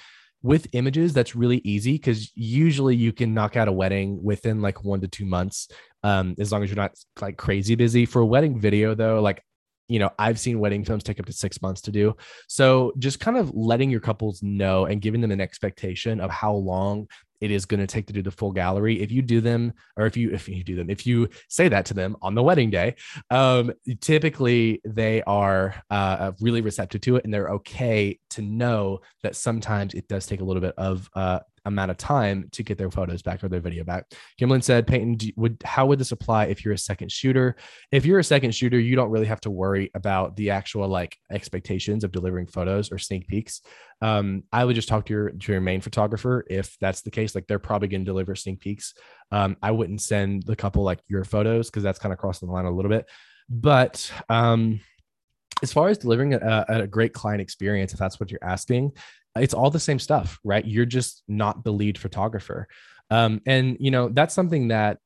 with 0.42 0.68
images 0.74 1.14
that's 1.14 1.36
really 1.36 1.62
easy 1.64 1.94
because 1.94 2.32
usually 2.36 2.96
you 2.96 3.12
can 3.12 3.34
knock 3.34 3.58
out 3.58 3.68
a 3.68 3.72
wedding 3.72 4.22
within 4.24 4.62
like 4.62 4.84
one 4.84 5.02
to 5.02 5.08
two 5.08 5.26
months 5.26 5.68
um, 6.04 6.34
as 6.40 6.52
long 6.52 6.64
as 6.64 6.70
you're 6.70 6.78
not 6.78 6.92
like 7.20 7.38
crazy 7.38 7.76
busy. 7.76 8.06
For 8.06 8.22
a 8.22 8.26
wedding 8.26 8.60
video 8.60 8.96
though 8.96 9.22
like 9.22 9.44
you 9.90 10.00
know 10.00 10.10
i've 10.18 10.40
seen 10.40 10.60
wedding 10.60 10.86
films 10.86 11.04
take 11.04 11.20
up 11.20 11.26
to 11.26 11.34
six 11.34 11.62
months 11.62 11.82
to 11.82 11.92
do. 11.92 12.16
So 12.48 12.94
just 12.98 13.20
kind 13.20 13.38
of 13.38 13.54
letting 13.54 13.90
your 13.90 14.00
couples 14.00 14.42
know 14.44 14.86
and 14.86 15.02
giving 15.02 15.22
them 15.22 15.32
an 15.32 15.42
expectation 15.42 16.20
of 16.20 16.32
how 16.32 16.54
long 16.54 17.08
it 17.42 17.52
is 17.52 17.66
going 17.66 17.80
to 17.80 17.88
take 17.88 18.06
to 18.08 18.14
do 18.14 18.22
the 18.22 18.32
full 18.32 18.52
gallery. 18.52 19.02
If 19.02 19.12
you 19.12 19.22
do 19.22 19.40
them 19.40 19.74
or 19.96 20.06
if 20.06 20.18
you 20.18 20.32
if 20.32 20.48
you 20.50 20.64
do 20.64 20.76
them 20.76 20.90
if 20.90 21.08
you 21.08 21.30
say 21.48 21.70
that 21.70 21.86
to 21.86 21.94
them 21.94 22.18
on 22.22 22.36
the 22.36 22.44
wedding 22.44 22.70
day 22.70 22.96
um, 23.30 23.72
typically 24.02 24.82
they 24.86 25.22
are 25.24 25.76
uh, 25.90 26.32
really 26.42 26.62
receptive 26.62 27.02
to 27.02 27.16
it 27.16 27.24
and 27.24 27.34
they're 27.34 27.50
okay 27.50 28.20
to 28.32 28.42
know 28.42 29.00
that 29.24 29.36
sometimes 29.36 29.94
it 29.94 30.08
does 30.08 30.26
take 30.26 30.42
a 30.42 30.44
little 30.44 30.62
bit 30.62 30.76
of 30.78 31.10
uh, 31.16 31.40
amount 31.70 31.92
of 31.92 31.98
time 31.98 32.50
to 32.52 32.64
get 32.64 32.78
their 32.78 32.92
photos 32.92 33.22
back 33.22 33.44
or 33.44 33.48
their 33.48 33.62
video 33.62 33.84
back. 33.84 34.06
Kimlin 34.40 34.64
said, 34.64 34.86
Peyton, 34.86 35.16
do, 35.16 35.32
would 35.38 35.62
how 35.64 35.86
would 35.86 36.00
this 36.00 36.12
apply 36.12 36.46
if 36.46 36.66
you're 36.66 36.74
a 36.74 36.78
second 36.78 37.12
shooter? 37.12 37.56
If 37.92 38.06
you're 38.06 38.20
a 38.20 38.24
second 38.24 38.54
shooter, 38.54 38.80
you 38.80 38.96
don't 38.96 39.10
really 39.10 39.28
have 39.28 39.42
to 39.42 39.50
worry 39.50 39.90
about 39.96 40.36
the 40.36 40.50
actual 40.50 40.88
like 40.88 41.18
expectations 41.32 42.04
of 42.04 42.12
delivering 42.12 42.48
photos 42.48 42.92
or 42.92 42.98
sneak 42.98 43.28
peeks. 43.28 43.62
Um, 44.02 44.44
I 44.52 44.66
would 44.66 44.76
just 44.76 44.88
talk 44.88 45.06
to 45.06 45.14
your 45.14 45.30
to 45.30 45.52
your 45.52 45.62
main 45.62 45.82
photographer 45.82 46.46
if 46.50 46.78
that's 46.80 47.02
the 47.02 47.12
case. 47.12 47.36
Like 47.36 47.48
they're 47.48 47.60
probably 47.60 47.88
going 47.88 48.02
to 48.02 48.06
deliver 48.06 48.36
sneak 48.36 48.60
peeks. 48.60 48.94
Um, 49.32 49.58
I 49.62 49.72
wouldn't 49.72 50.02
send 50.02 50.44
the 50.44 50.56
couple 50.56 50.84
like 50.84 51.00
your 51.08 51.24
photos 51.24 51.70
because 51.70 51.84
that's 51.84 52.00
kind 52.00 52.14
of 52.14 52.20
crossing 52.20 52.48
the 52.48 52.54
line 52.54 52.66
a 52.66 52.72
little 52.72 52.90
bit. 52.90 53.08
But 53.50 54.12
um, 54.30 54.80
as 55.62 55.74
far 55.74 55.90
as 55.90 55.98
delivering 55.98 56.34
a, 56.34 56.66
a, 56.68 56.88
great 56.88 57.14
client 57.14 57.42
experience, 57.42 57.94
if 57.94 58.00
that's 58.00 58.20
what 58.20 58.32
you're 58.32 58.44
asking, 58.44 58.92
it's 59.36 59.54
all 59.54 59.70
the 59.70 59.80
same 59.80 60.00
stuff, 60.00 60.40
right? 60.44 60.66
You're 60.66 60.86
just 60.86 61.24
not 61.28 61.64
the 61.64 61.72
lead 61.72 61.98
photographer. 61.98 62.68
Um, 63.10 63.42
and 63.46 63.78
you 63.80 63.92
know, 63.92 64.10
that's 64.10 64.34
something 64.34 64.70
that 64.70 65.00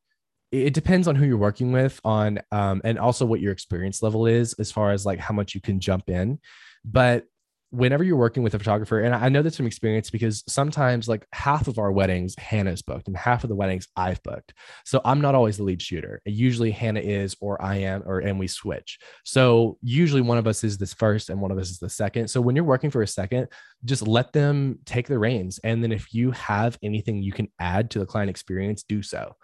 it 0.52 0.74
depends 0.74 1.08
on 1.08 1.16
who 1.16 1.26
you're 1.26 1.38
working 1.38 1.72
with 1.72 2.00
on 2.04 2.40
um, 2.52 2.82
and 2.84 3.00
also 3.00 3.26
what 3.26 3.40
your 3.40 3.52
experience 3.52 4.04
level 4.04 4.28
is 4.28 4.54
as 4.54 4.72
far 4.72 4.92
as 4.92 5.06
like 5.06 5.20
how 5.20 5.34
much 5.34 5.56
you 5.56 5.62
can 5.62 5.80
jump 5.80 6.10
in. 6.10 6.40
But 6.86 7.26
whenever 7.74 8.04
you're 8.04 8.16
working 8.16 8.44
with 8.44 8.54
a 8.54 8.60
photographer, 8.60 9.00
and 9.00 9.16
I 9.16 9.30
know 9.30 9.42
this 9.42 9.58
from 9.58 9.66
experience 9.66 10.12
because 10.12 10.44
sometimes 10.48 11.08
like 11.08 11.26
half 11.34 11.68
of 11.68 11.80
our 11.80 11.92
weddings 11.92 12.36
Hannah's 12.38 12.84
booked 12.84 13.08
and 13.08 13.18
half 13.18 13.44
of 13.44 13.50
the 13.50 13.56
weddings 13.56 13.88
I've 13.96 14.22
booked. 14.22 14.54
So 14.86 15.02
I'm 15.04 15.20
not 15.22 15.34
always 15.34 15.58
the 15.58 15.64
lead 15.64 15.82
shooter. 15.82 16.22
Usually 16.24 16.70
Hannah 16.70 17.00
is 17.00 17.36
or 17.42 17.60
I 17.60 17.78
am 17.78 18.04
or 18.06 18.20
and 18.20 18.38
we 18.38 18.46
switch. 18.46 19.00
So 19.26 19.80
usually 19.82 20.22
one 20.22 20.38
of 20.38 20.46
us 20.46 20.64
is 20.64 20.78
this 20.78 20.94
first 20.94 21.32
and 21.32 21.42
one 21.42 21.50
of 21.50 21.58
us 21.58 21.72
is 21.72 21.80
the 21.80 21.90
second. 21.90 22.28
So 22.28 22.42
when 22.42 22.56
you're 22.56 22.64
working 22.64 22.92
for 22.92 23.02
a 23.02 23.08
second, 23.08 23.48
just 23.84 24.08
let 24.08 24.34
them 24.34 24.78
take 24.86 25.08
the 25.08 25.18
reins. 25.18 25.60
And 25.64 25.84
then 25.84 25.92
if 25.92 26.14
you 26.14 26.30
have 26.32 26.78
anything 26.84 27.24
you 27.24 27.32
can 27.32 27.48
add 27.60 27.90
to 27.92 28.00
the 28.00 28.06
client 28.06 28.30
experience, 28.30 28.84
do 28.84 29.02
so. 29.02 29.36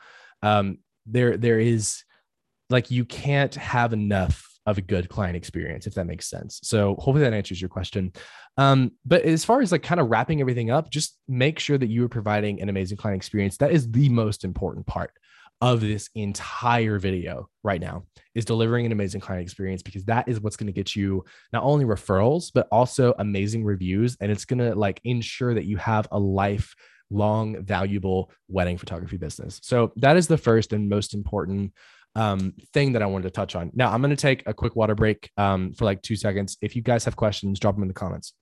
Um, 0.44 0.78
there 1.08 1.36
there 1.36 1.60
is 1.60 2.04
like 2.70 2.92
you 2.92 3.06
can't 3.06 3.56
have 3.56 3.94
enough 3.94 4.49
of 4.66 4.78
a 4.78 4.82
good 4.82 5.10
client 5.10 5.36
experience, 5.36 5.88
if 5.88 5.96
that 5.96 6.06
makes 6.06 6.30
sense. 6.30 6.60
So 6.64 6.96
hopefully 6.96 7.22
that 7.22 7.34
answers 7.34 7.62
your 7.62 7.70
question. 7.70 8.14
Um, 8.58 8.92
but 9.06 9.24
as 9.24 9.46
far 9.46 9.62
as 9.62 9.72
like 9.72 9.84
kind 9.84 10.00
of 10.00 10.10
wrapping 10.10 10.42
everything 10.42 10.70
up, 10.70 10.90
just 10.90 11.18
make 11.28 11.60
sure 11.60 11.78
that 11.78 11.90
you 11.90 12.06
are 12.06 12.10
providing 12.10 12.62
an 12.62 12.70
amazing 12.70 12.98
client 12.98 13.18
experience. 13.18 13.58
That 13.58 13.72
is 13.72 13.90
the 13.90 14.10
most 14.10 14.44
important 14.44 14.86
part 14.86 15.12
of 15.62 15.82
this 15.82 16.10
entire 16.16 17.00
video 17.00 17.50
right 17.64 17.82
now 17.82 18.06
is 18.34 18.46
delivering 18.46 18.86
an 18.86 18.92
amazing 18.92 19.20
client 19.20 19.44
experience 19.44 19.82
because 19.82 20.06
that 20.06 20.28
is 20.28 20.40
what's 20.40 20.56
going 20.56 20.68
to 20.68 20.74
get 20.74 20.96
you 20.96 21.24
not 21.52 21.64
only 21.64 21.84
referrals 21.84 22.50
but 22.54 22.68
also 22.72 23.14
amazing 23.20 23.66
reviews 23.66 24.16
and 24.22 24.32
it's 24.32 24.46
going 24.46 24.60
to 24.60 24.74
like 24.74 25.02
ensure 25.04 25.54
that 25.54 25.66
you 25.66 25.76
have 25.76 26.08
a 26.12 26.20
life 26.20 26.74
long 27.12 27.62
valuable 27.64 28.32
wedding 28.48 28.78
photography 28.78 29.18
business 29.18 29.60
so 29.62 29.92
that 29.98 30.16
is 30.16 30.28
the 30.28 30.38
first 30.38 30.72
and 30.72 30.88
most 30.88 31.14
important 31.14 31.74
um, 32.16 32.54
thing 32.74 32.94
that 32.94 33.02
I 33.02 33.06
wanted 33.06 33.24
to 33.24 33.32
touch 33.32 33.56
on. 33.56 33.72
Now, 33.74 33.92
I'm 33.92 34.02
going 34.02 34.16
to 34.16 34.16
take 34.16 34.44
a 34.48 34.54
quick 34.54 34.76
water 34.76 34.96
break 34.96 35.30
um, 35.38 35.74
for 35.74 35.86
like 35.86 36.02
two 36.02 36.16
seconds. 36.16 36.58
If 36.62 36.76
you 36.76 36.82
guys 36.82 37.06
have 37.06 37.16
questions, 37.16 37.60
drop 37.60 37.76
them 37.76 37.84
in 37.84 37.88
the 37.88 37.94
comments. 37.94 38.34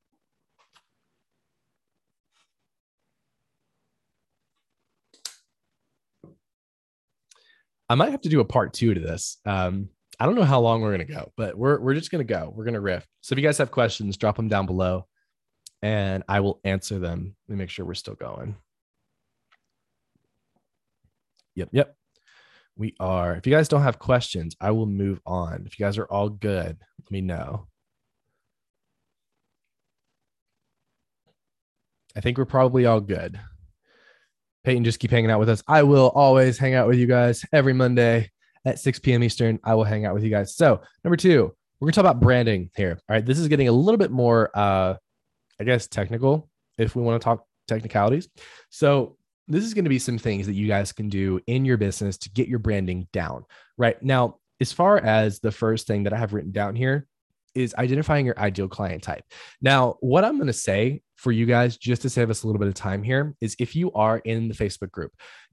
I 7.89 7.95
might 7.95 8.11
have 8.11 8.21
to 8.21 8.29
do 8.29 8.41
a 8.41 8.45
part 8.45 8.73
two 8.73 8.93
to 8.93 8.99
this. 8.99 9.37
Um, 9.45 9.89
I 10.19 10.25
don't 10.25 10.35
know 10.35 10.43
how 10.43 10.59
long 10.59 10.81
we're 10.81 10.95
going 10.95 11.07
to 11.07 11.13
go, 11.13 11.31
but 11.37 11.57
we're, 11.57 11.79
we're 11.79 11.93
just 11.93 12.11
going 12.11 12.25
to 12.25 12.33
go. 12.33 12.51
We're 12.53 12.65
going 12.65 12.73
to 12.73 12.81
riff. 12.81 13.07
So 13.21 13.33
if 13.33 13.39
you 13.39 13.43
guys 13.45 13.57
have 13.59 13.71
questions, 13.71 14.17
drop 14.17 14.35
them 14.35 14.49
down 14.49 14.65
below 14.65 15.05
and 15.81 16.23
I 16.27 16.39
will 16.39 16.59
answer 16.63 16.99
them. 16.99 17.35
Let 17.47 17.53
me 17.53 17.59
make 17.59 17.69
sure 17.69 17.85
we're 17.85 17.93
still 17.93 18.15
going. 18.15 18.55
Yep. 21.55 21.69
Yep 21.71 21.97
we 22.77 22.95
are. 22.99 23.35
If 23.35 23.47
you 23.47 23.53
guys 23.53 23.67
don't 23.67 23.81
have 23.81 23.99
questions, 23.99 24.55
I 24.61 24.71
will 24.71 24.85
move 24.85 25.19
on. 25.25 25.63
If 25.65 25.79
you 25.79 25.85
guys 25.85 25.97
are 25.97 26.05
all 26.05 26.29
good, 26.29 26.77
let 26.99 27.11
me 27.11 27.21
know. 27.21 27.67
I 32.15 32.21
think 32.21 32.37
we're 32.37 32.45
probably 32.45 32.85
all 32.85 33.01
good. 33.01 33.39
Peyton, 34.63 34.83
just 34.83 34.99
keep 34.99 35.11
hanging 35.11 35.31
out 35.31 35.39
with 35.39 35.49
us. 35.49 35.63
I 35.67 35.83
will 35.83 36.09
always 36.09 36.57
hang 36.57 36.73
out 36.73 36.87
with 36.87 36.97
you 36.97 37.07
guys 37.07 37.45
every 37.53 37.73
Monday 37.73 38.31
at 38.65 38.79
6 38.79 38.99
p.m. 38.99 39.23
Eastern. 39.23 39.59
I 39.63 39.75
will 39.75 39.83
hang 39.83 40.05
out 40.05 40.13
with 40.13 40.23
you 40.23 40.29
guys. 40.29 40.55
So, 40.55 40.81
number 41.03 41.15
two, 41.15 41.53
we're 41.79 41.85
going 41.85 41.93
to 41.93 41.95
talk 41.95 42.11
about 42.11 42.21
branding 42.21 42.69
here. 42.75 42.99
All 43.07 43.15
right. 43.15 43.25
This 43.25 43.39
is 43.39 43.47
getting 43.47 43.67
a 43.67 43.71
little 43.71 43.97
bit 43.97 44.11
more, 44.11 44.49
uh, 44.53 44.95
I 45.59 45.63
guess, 45.63 45.87
technical 45.87 46.49
if 46.77 46.95
we 46.95 47.01
want 47.03 47.21
to 47.21 47.23
talk 47.23 47.45
technicalities. 47.67 48.29
So, 48.69 49.16
this 49.47 49.63
is 49.63 49.73
going 49.73 49.85
to 49.85 49.89
be 49.89 49.99
some 49.99 50.17
things 50.17 50.47
that 50.47 50.53
you 50.53 50.67
guys 50.67 50.91
can 50.91 51.09
do 51.09 51.39
in 51.47 51.65
your 51.65 51.77
business 51.77 52.17
to 52.19 52.29
get 52.29 52.47
your 52.47 52.59
branding 52.59 53.07
down. 53.13 53.45
Right 53.77 54.01
now, 54.01 54.39
as 54.59 54.71
far 54.71 54.97
as 54.97 55.39
the 55.39 55.51
first 55.51 55.87
thing 55.87 56.03
that 56.03 56.13
I 56.13 56.17
have 56.17 56.33
written 56.33 56.51
down 56.51 56.75
here 56.75 57.07
is 57.55 57.73
identifying 57.75 58.25
your 58.25 58.39
ideal 58.39 58.67
client 58.67 59.01
type. 59.01 59.23
Now, 59.61 59.97
what 59.99 60.23
I'm 60.23 60.35
going 60.35 60.47
to 60.47 60.53
say 60.53 61.01
for 61.15 61.31
you 61.31 61.45
guys, 61.47 61.75
just 61.77 62.03
to 62.03 62.09
save 62.09 62.29
us 62.29 62.43
a 62.43 62.47
little 62.47 62.59
bit 62.59 62.67
of 62.67 62.75
time 62.75 63.01
here, 63.01 63.35
is 63.41 63.55
if 63.59 63.75
you 63.75 63.91
are 63.93 64.19
in 64.19 64.47
the 64.47 64.53
Facebook 64.53 64.91
group, 64.91 65.11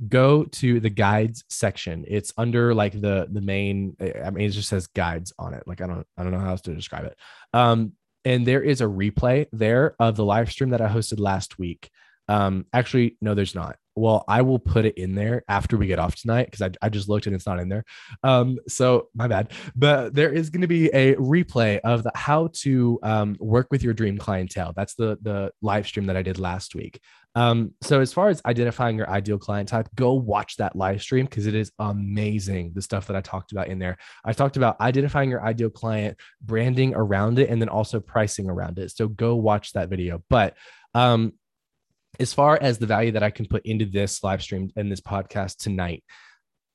go 0.08 0.44
to 0.44 0.80
the 0.80 0.90
guides 0.90 1.44
section. 1.48 2.04
It's 2.06 2.32
under 2.36 2.74
like 2.74 3.00
the 3.00 3.28
the 3.30 3.40
main. 3.40 3.96
I 4.00 4.30
mean, 4.30 4.46
it 4.46 4.50
just 4.50 4.68
says 4.68 4.86
guides 4.88 5.32
on 5.38 5.54
it. 5.54 5.62
Like 5.66 5.80
I 5.80 5.86
don't 5.86 6.06
I 6.18 6.22
don't 6.22 6.32
know 6.32 6.40
how 6.40 6.50
else 6.50 6.60
to 6.62 6.74
describe 6.74 7.04
it. 7.04 7.16
Um, 7.54 7.92
and 8.26 8.46
there 8.46 8.62
is 8.62 8.80
a 8.80 8.86
replay 8.86 9.46
there 9.52 9.96
of 9.98 10.16
the 10.16 10.24
live 10.24 10.50
stream 10.50 10.70
that 10.70 10.80
I 10.80 10.88
hosted 10.88 11.20
last 11.20 11.58
week. 11.58 11.90
Um, 12.28 12.66
actually, 12.72 13.16
no, 13.20 13.34
there's 13.34 13.54
not. 13.54 13.76
Well, 13.96 14.24
I 14.26 14.42
will 14.42 14.58
put 14.58 14.86
it 14.86 14.98
in 14.98 15.14
there 15.14 15.44
after 15.48 15.76
we 15.76 15.86
get 15.86 16.00
off 16.00 16.16
tonight 16.16 16.50
because 16.50 16.62
I, 16.62 16.70
I 16.84 16.88
just 16.88 17.08
looked 17.08 17.26
and 17.26 17.36
it's 17.36 17.46
not 17.46 17.60
in 17.60 17.68
there. 17.68 17.84
Um, 18.24 18.58
so 18.66 19.08
my 19.14 19.28
bad. 19.28 19.52
But 19.76 20.14
there 20.14 20.32
is 20.32 20.50
going 20.50 20.62
to 20.62 20.66
be 20.66 20.88
a 20.88 21.14
replay 21.14 21.78
of 21.84 22.02
the 22.02 22.10
how 22.16 22.48
to 22.54 22.98
um, 23.04 23.36
work 23.38 23.68
with 23.70 23.84
your 23.84 23.94
dream 23.94 24.18
clientele. 24.18 24.72
That's 24.74 24.94
the 24.94 25.18
the 25.22 25.52
live 25.62 25.86
stream 25.86 26.06
that 26.06 26.16
I 26.16 26.22
did 26.22 26.40
last 26.40 26.74
week. 26.74 27.00
Um, 27.36 27.72
so 27.82 28.00
as 28.00 28.12
far 28.12 28.28
as 28.28 28.40
identifying 28.46 28.96
your 28.96 29.10
ideal 29.10 29.38
client 29.38 29.68
type, 29.68 29.88
go 29.94 30.14
watch 30.14 30.56
that 30.56 30.76
live 30.76 31.02
stream 31.02 31.26
because 31.26 31.46
it 31.46 31.54
is 31.54 31.72
amazing. 31.78 32.72
The 32.74 32.82
stuff 32.82 33.06
that 33.08 33.16
I 33.16 33.20
talked 33.20 33.52
about 33.52 33.68
in 33.68 33.78
there. 33.78 33.96
I 34.24 34.32
talked 34.32 34.56
about 34.56 34.80
identifying 34.80 35.30
your 35.30 35.44
ideal 35.44 35.70
client, 35.70 36.18
branding 36.40 36.94
around 36.94 37.38
it, 37.38 37.48
and 37.48 37.60
then 37.60 37.68
also 37.68 38.00
pricing 38.00 38.48
around 38.48 38.78
it. 38.78 38.90
So 38.92 39.08
go 39.08 39.36
watch 39.36 39.72
that 39.72 39.88
video. 39.88 40.22
But 40.30 40.56
um, 40.94 41.32
as 42.20 42.32
far 42.32 42.58
as 42.60 42.78
the 42.78 42.86
value 42.86 43.12
that 43.12 43.22
I 43.22 43.30
can 43.30 43.46
put 43.46 43.64
into 43.66 43.84
this 43.84 44.22
live 44.22 44.42
stream 44.42 44.70
and 44.76 44.90
this 44.90 45.00
podcast 45.00 45.56
tonight, 45.56 46.04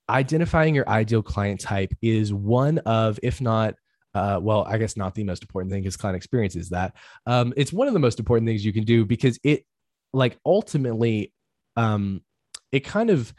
identifying 0.10 0.76
your 0.76 0.90
ideal 0.90 1.22
client 1.22 1.60
type 1.60 1.92
is 2.02 2.34
one 2.34 2.80
of, 2.80 3.20
if 3.24 3.42
not, 3.42 3.76
uh, 4.16 4.40
well, 4.42 4.66
I 4.68 4.78
guess 4.78 4.98
not 4.98 5.14
the 5.14 5.24
most 5.24 5.44
important 5.44 5.72
thing 5.72 5.84
because 5.84 5.98
client 5.98 6.18
experience 6.18 6.56
is 6.56 6.70
that. 6.70 6.96
Um, 7.26 7.54
it's 7.56 7.72
one 7.72 7.88
of 7.88 7.94
the 7.94 8.00
most 8.00 8.20
important 8.20 8.48
things 8.48 8.66
you 8.66 8.74
can 8.74 8.84
do 8.84 9.06
because 9.06 9.40
it, 9.44 9.66
like, 10.14 10.38
ultimately, 10.46 11.32
um, 11.78 12.22
it 12.72 12.82
kind 12.82 13.10
of 13.10 13.34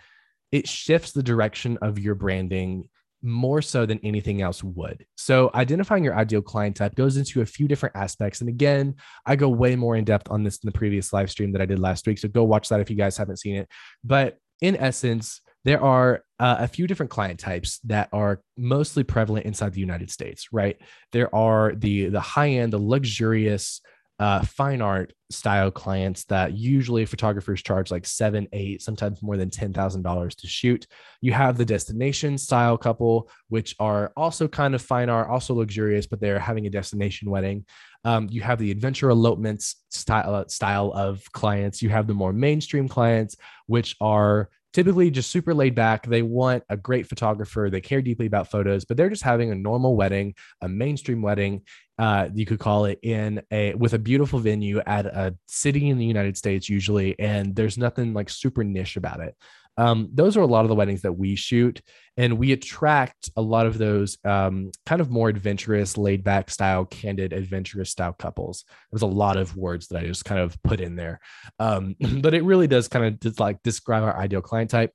it 0.53 0.69
shifts 0.69 1.13
the 1.13 1.23
direction 1.23 1.79
of 1.83 1.99
your 1.99 2.15
branding 2.15 2.89
more 3.23 3.61
so 3.63 3.87
than 3.87 4.01
anything 4.03 4.43
else 4.43 4.63
would. 4.63 5.05
So, 5.17 5.51
identifying 5.55 6.05
your 6.05 6.17
ideal 6.17 6.43
client 6.43 6.77
type 6.77 6.95
goes 6.95 7.17
into 7.17 7.43
a 7.43 7.47
few 7.47 7.69
different 7.69 7.97
aspects. 7.97 8.41
And 8.41 8.49
again, 8.49 8.97
I 9.27 9.37
go 9.37 9.49
way 9.49 9.77
more 9.77 9.97
in 9.97 10.05
depth 10.05 10.31
on 10.31 10.43
this 10.43 10.57
in 10.57 10.67
the 10.67 10.73
previous 10.73 11.13
live 11.13 11.31
stream 11.31 11.53
that 11.53 11.63
I 11.63 11.67
did 11.67 11.79
last 11.79 12.07
week. 12.07 12.19
So, 12.19 12.29
go 12.29 12.45
watch 12.45 12.69
that 12.69 12.81
if 12.81 12.91
you 12.91 12.97
guys 12.97 13.17
haven't 13.17 13.39
seen 13.39 13.57
it. 13.57 13.69
But 14.05 14.39
in 14.61 14.77
essence, 14.77 15.41
there 15.65 15.83
are 15.83 16.25
uh, 16.39 16.57
a 16.61 16.69
few 16.69 16.87
different 16.87 17.11
client 17.11 17.39
types 17.39 17.79
that 17.85 18.09
are 18.13 18.41
mostly 18.57 19.05
prevalent 19.05 19.47
inside 19.47 19.75
the 19.75 19.81
United 19.81 20.11
States, 20.11 20.49
right? 20.53 20.79
There 21.13 21.35
are 21.35 21.75
the 21.75 22.09
the 22.09 22.21
high 22.21 22.51
end, 22.51 22.73
the 22.73 22.79
luxurious 22.79 23.81
uh, 24.21 24.43
fine 24.43 24.83
art 24.83 25.15
style 25.31 25.71
clients 25.71 26.25
that 26.25 26.53
usually 26.53 27.07
photographers 27.07 27.63
charge 27.63 27.91
like 27.91 28.05
seven, 28.05 28.47
eight, 28.53 28.83
sometimes 28.83 29.23
more 29.23 29.39
than 29.39 29.49
ten 29.49 29.73
thousand 29.73 30.03
dollars 30.03 30.35
to 30.35 30.47
shoot. 30.47 30.87
You 31.23 31.33
have 31.33 31.57
the 31.57 31.65
destination 31.65 32.37
style 32.37 32.77
couple, 32.77 33.31
which 33.49 33.75
are 33.81 34.13
also 34.19 34.47
kind 34.47 34.75
of 34.75 34.83
fine 34.83 35.09
art, 35.09 35.31
also 35.31 35.55
luxurious, 35.55 36.07
but 36.07 36.21
they're 36.21 36.39
having 36.39 36.67
a 36.67 36.71
destination 36.71 37.31
wedding. 37.31 37.65
Um, 38.05 38.29
you 38.31 38.43
have 38.43 38.59
the 38.59 38.71
adventure 38.71 39.09
elopements 39.09 39.77
style 39.89 40.47
style 40.49 40.93
of 40.95 41.25
clients. 41.33 41.81
You 41.81 41.89
have 41.89 42.07
the 42.07 42.15
more 42.15 42.35
mainstream 42.35 42.89
clients, 42.89 43.37
which 43.67 43.97
are 44.03 44.51
typically 44.73 45.11
just 45.11 45.31
super 45.31 45.53
laid 45.53 45.75
back. 45.75 46.07
They 46.07 46.23
want 46.23 46.63
a 46.69 46.77
great 46.77 47.07
photographer. 47.07 47.69
They 47.71 47.81
care 47.81 48.03
deeply 48.03 48.27
about 48.27 48.51
photos, 48.51 48.85
but 48.85 48.97
they're 48.97 49.09
just 49.09 49.23
having 49.23 49.51
a 49.51 49.55
normal 49.55 49.97
wedding, 49.97 50.35
a 50.61 50.69
mainstream 50.69 51.23
wedding. 51.23 51.63
Uh, 52.01 52.31
you 52.35 52.47
could 52.47 52.59
call 52.59 52.87
it 52.87 52.99
in 53.03 53.43
a 53.51 53.75
with 53.75 53.93
a 53.93 53.99
beautiful 53.99 54.39
venue 54.39 54.81
at 54.87 55.05
a 55.05 55.37
city 55.47 55.91
in 55.91 55.99
the 55.99 56.07
United 56.07 56.35
States, 56.35 56.67
usually, 56.67 57.15
and 57.21 57.55
there's 57.55 57.77
nothing 57.77 58.15
like 58.15 58.31
super 58.31 58.65
niche 58.65 58.97
about 58.97 59.21
it. 59.21 59.37
Um, 59.77 60.09
those 60.15 60.35
are 60.35 60.41
a 60.41 60.47
lot 60.47 60.65
of 60.65 60.71
the 60.71 60.75
weddings 60.75 61.03
that 61.03 61.13
we 61.13 61.37
shoot, 61.37 61.83
and 62.17 62.39
we 62.39 62.53
attract 62.53 63.29
a 63.37 63.43
lot 63.43 63.67
of 63.67 63.77
those 63.77 64.17
um, 64.25 64.71
kind 64.87 65.03
of 65.03 65.11
more 65.11 65.29
adventurous, 65.29 65.99
laid 65.99 66.25
back 66.25 66.49
style, 66.49 66.87
candid, 66.87 67.35
adventurous 67.35 67.91
style 67.91 68.15
couples. 68.19 68.65
There's 68.91 69.03
a 69.03 69.07
lot 69.07 69.37
of 69.37 69.55
words 69.55 69.89
that 69.89 69.99
I 69.99 70.07
just 70.07 70.25
kind 70.25 70.41
of 70.41 70.57
put 70.63 70.81
in 70.81 70.97
there, 70.97 71.21
um, 71.59 71.97
but 72.23 72.33
it 72.33 72.45
really 72.45 72.67
does 72.67 72.89
kind 72.89 73.05
of 73.05 73.21
just 73.21 73.39
like 73.39 73.63
describe 73.63 74.05
our 74.05 74.17
ideal 74.17 74.41
client 74.41 74.71
type. 74.71 74.95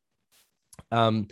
Um, 0.92 1.28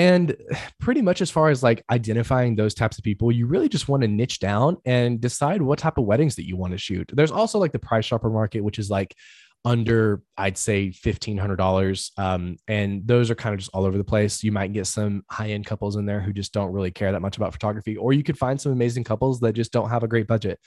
and 0.00 0.34
pretty 0.78 1.02
much 1.02 1.20
as 1.20 1.30
far 1.30 1.50
as 1.50 1.62
like 1.62 1.84
identifying 1.90 2.56
those 2.56 2.72
types 2.72 2.96
of 2.96 3.04
people, 3.04 3.30
you 3.30 3.44
really 3.46 3.68
just 3.68 3.86
want 3.86 4.00
to 4.00 4.08
niche 4.08 4.38
down 4.38 4.78
and 4.86 5.20
decide 5.20 5.60
what 5.60 5.78
type 5.78 5.98
of 5.98 6.06
weddings 6.06 6.36
that 6.36 6.46
you 6.46 6.56
want 6.56 6.72
to 6.72 6.78
shoot. 6.78 7.10
There's 7.12 7.30
also 7.30 7.58
like 7.58 7.72
the 7.72 7.78
price 7.78 8.06
shopper 8.06 8.30
market, 8.30 8.62
which 8.62 8.78
is 8.78 8.88
like 8.88 9.14
under 9.62 10.22
I'd 10.38 10.56
say 10.56 10.90
fifteen 10.90 11.36
hundred 11.36 11.56
dollars, 11.56 12.12
um, 12.16 12.56
and 12.66 13.06
those 13.06 13.30
are 13.30 13.34
kind 13.34 13.52
of 13.52 13.58
just 13.58 13.72
all 13.74 13.84
over 13.84 13.98
the 13.98 14.02
place. 14.12 14.42
You 14.42 14.52
might 14.52 14.72
get 14.72 14.86
some 14.86 15.22
high 15.28 15.50
end 15.50 15.66
couples 15.66 15.96
in 15.96 16.06
there 16.06 16.22
who 16.22 16.32
just 16.32 16.54
don't 16.54 16.72
really 16.72 16.90
care 16.90 17.12
that 17.12 17.20
much 17.20 17.36
about 17.36 17.52
photography, 17.52 17.98
or 17.98 18.14
you 18.14 18.22
could 18.22 18.38
find 18.38 18.58
some 18.58 18.72
amazing 18.72 19.04
couples 19.04 19.40
that 19.40 19.52
just 19.52 19.70
don't 19.70 19.90
have 19.90 20.02
a 20.02 20.08
great 20.08 20.26
budget. 20.26 20.58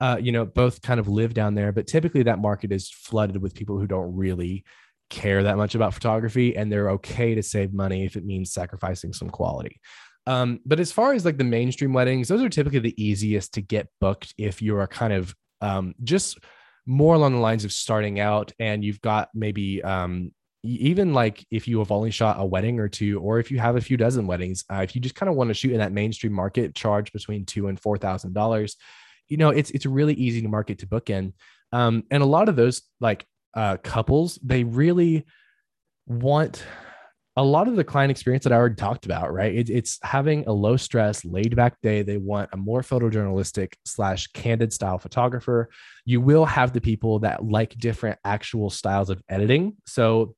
Uh, 0.00 0.16
you 0.18 0.32
know, 0.32 0.46
both 0.46 0.80
kind 0.80 0.98
of 0.98 1.06
live 1.06 1.34
down 1.34 1.54
there, 1.54 1.70
but 1.70 1.86
typically 1.86 2.22
that 2.22 2.38
market 2.38 2.72
is 2.72 2.88
flooded 2.88 3.36
with 3.42 3.52
people 3.54 3.78
who 3.78 3.86
don't 3.86 4.16
really 4.16 4.64
care 5.10 5.42
that 5.42 5.56
much 5.56 5.74
about 5.74 5.94
photography, 5.94 6.56
and 6.56 6.72
they're 6.72 6.90
okay 6.92 7.34
to 7.34 7.42
save 7.42 7.74
money 7.74 8.04
if 8.04 8.16
it 8.16 8.24
means 8.24 8.52
sacrificing 8.52 9.12
some 9.12 9.28
quality. 9.28 9.80
Um, 10.26 10.60
but 10.64 10.80
as 10.80 10.92
far 10.92 11.12
as 11.12 11.24
like 11.24 11.38
the 11.38 11.44
mainstream 11.44 11.92
weddings, 11.92 12.28
those 12.28 12.42
are 12.42 12.48
typically 12.48 12.78
the 12.78 13.02
easiest 13.02 13.54
to 13.54 13.60
get 13.60 13.88
booked 14.00 14.34
if 14.38 14.62
you 14.62 14.76
are 14.78 14.86
kind 14.86 15.12
of 15.12 15.34
um, 15.60 15.94
just 16.04 16.38
more 16.86 17.14
along 17.14 17.34
the 17.34 17.40
lines 17.40 17.64
of 17.64 17.72
starting 17.72 18.20
out 18.20 18.52
and 18.58 18.84
you've 18.84 19.00
got 19.00 19.28
maybe 19.34 19.82
um, 19.82 20.32
even 20.62 21.14
like 21.14 21.44
if 21.50 21.66
you 21.66 21.78
have 21.78 21.90
only 21.90 22.10
shot 22.10 22.36
a 22.38 22.44
wedding 22.44 22.78
or 22.80 22.88
two, 22.88 23.18
or 23.20 23.38
if 23.38 23.50
you 23.50 23.58
have 23.58 23.76
a 23.76 23.80
few 23.80 23.96
dozen 23.96 24.26
weddings, 24.26 24.64
uh, 24.72 24.80
if 24.82 24.94
you 24.94 25.00
just 25.00 25.14
kind 25.14 25.30
of 25.30 25.36
want 25.36 25.48
to 25.48 25.54
shoot 25.54 25.72
in 25.72 25.78
that 25.78 25.92
mainstream 25.92 26.32
market, 26.32 26.74
charge 26.74 27.12
between 27.12 27.46
two 27.46 27.68
and 27.68 27.80
four 27.80 27.96
thousand 27.96 28.34
dollars, 28.34 28.76
you 29.28 29.36
know, 29.36 29.50
it's 29.50 29.70
it's 29.70 29.86
really 29.86 30.14
easy 30.14 30.42
to 30.42 30.48
market 30.48 30.78
to 30.80 30.86
book 30.86 31.08
in. 31.08 31.32
Um, 31.72 32.04
and 32.10 32.22
a 32.22 32.26
lot 32.26 32.48
of 32.48 32.56
those 32.56 32.82
like 33.00 33.24
uh, 33.54 33.76
couples, 33.82 34.38
they 34.42 34.64
really 34.64 35.26
want 36.06 36.64
a 37.36 37.44
lot 37.44 37.68
of 37.68 37.76
the 37.76 37.84
client 37.84 38.10
experience 38.10 38.44
that 38.44 38.52
I 38.52 38.56
already 38.56 38.74
talked 38.74 39.06
about, 39.06 39.32
right? 39.32 39.54
It, 39.54 39.70
it's 39.70 39.98
having 40.02 40.46
a 40.46 40.52
low 40.52 40.76
stress, 40.76 41.24
laid 41.24 41.54
back 41.54 41.80
day. 41.80 42.02
They 42.02 42.18
want 42.18 42.50
a 42.52 42.56
more 42.56 42.82
photojournalistic 42.82 43.74
slash 43.86 44.26
candid 44.28 44.72
style 44.72 44.98
photographer. 44.98 45.70
You 46.04 46.20
will 46.20 46.44
have 46.44 46.72
the 46.72 46.80
people 46.80 47.20
that 47.20 47.44
like 47.44 47.78
different 47.78 48.18
actual 48.24 48.68
styles 48.68 49.10
of 49.10 49.22
editing. 49.28 49.76
So 49.86 50.34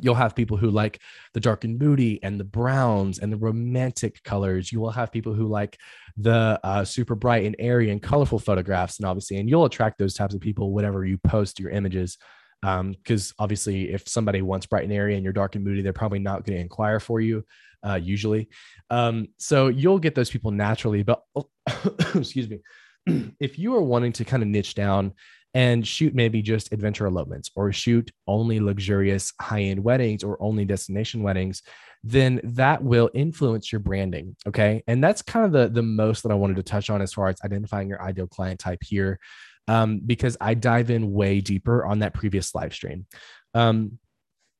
you'll 0.00 0.14
have 0.14 0.34
people 0.34 0.56
who 0.56 0.70
like 0.70 1.00
the 1.34 1.40
dark 1.40 1.64
and 1.64 1.78
moody 1.78 2.22
and 2.22 2.38
the 2.38 2.44
browns 2.44 3.18
and 3.18 3.32
the 3.32 3.36
romantic 3.36 4.22
colors. 4.22 4.70
You 4.70 4.80
will 4.80 4.90
have 4.90 5.12
people 5.12 5.34
who 5.34 5.46
like 5.46 5.78
the 6.16 6.60
uh, 6.62 6.84
super 6.84 7.14
bright 7.14 7.44
and 7.44 7.56
airy 7.58 7.90
and 7.90 8.02
colorful 8.02 8.38
photographs. 8.38 8.98
And 8.98 9.06
obviously, 9.06 9.38
and 9.38 9.48
you'll 9.48 9.64
attract 9.64 9.98
those 9.98 10.14
types 10.14 10.34
of 10.34 10.40
people 10.40 10.72
whenever 10.72 11.04
you 11.04 11.18
post 11.18 11.60
your 11.60 11.70
images 11.70 12.18
because 12.62 13.30
um, 13.30 13.34
obviously 13.38 13.92
if 13.92 14.08
somebody 14.08 14.42
wants 14.42 14.66
bright 14.66 14.84
and 14.84 14.92
airy 14.92 15.14
and 15.14 15.22
you're 15.22 15.32
dark 15.32 15.54
and 15.54 15.64
moody 15.64 15.82
they're 15.82 15.92
probably 15.92 16.18
not 16.18 16.44
going 16.44 16.56
to 16.56 16.62
inquire 16.62 16.98
for 16.98 17.20
you 17.20 17.44
uh, 17.86 17.94
usually 17.94 18.48
um, 18.90 19.28
so 19.36 19.68
you'll 19.68 19.98
get 19.98 20.14
those 20.14 20.30
people 20.30 20.50
naturally 20.50 21.02
but 21.02 21.22
excuse 22.14 22.48
me 22.48 22.60
if 23.40 23.58
you 23.58 23.74
are 23.74 23.82
wanting 23.82 24.12
to 24.12 24.24
kind 24.24 24.42
of 24.42 24.48
niche 24.48 24.74
down 24.74 25.12
and 25.56 25.86
shoot 25.86 26.14
maybe 26.14 26.42
just 26.42 26.70
adventure 26.70 27.06
elopements 27.06 27.50
or 27.56 27.72
shoot 27.72 28.12
only 28.26 28.60
luxurious 28.60 29.32
high-end 29.40 29.82
weddings 29.82 30.22
or 30.22 30.36
only 30.40 30.66
destination 30.66 31.22
weddings 31.22 31.62
then 32.04 32.38
that 32.44 32.84
will 32.84 33.08
influence 33.14 33.72
your 33.72 33.78
branding 33.78 34.36
okay 34.46 34.82
and 34.86 35.02
that's 35.02 35.22
kind 35.22 35.46
of 35.46 35.52
the 35.52 35.68
the 35.68 35.82
most 35.82 36.22
that 36.22 36.30
i 36.30 36.34
wanted 36.34 36.56
to 36.56 36.62
touch 36.62 36.90
on 36.90 37.00
as 37.00 37.14
far 37.14 37.28
as 37.28 37.40
identifying 37.42 37.88
your 37.88 38.02
ideal 38.02 38.26
client 38.26 38.60
type 38.60 38.80
here 38.82 39.18
um, 39.68 40.00
because 40.04 40.36
I 40.40 40.54
dive 40.54 40.90
in 40.90 41.12
way 41.12 41.40
deeper 41.40 41.84
on 41.84 42.00
that 42.00 42.14
previous 42.14 42.54
live 42.54 42.72
stream. 42.72 43.06
Um, 43.54 43.98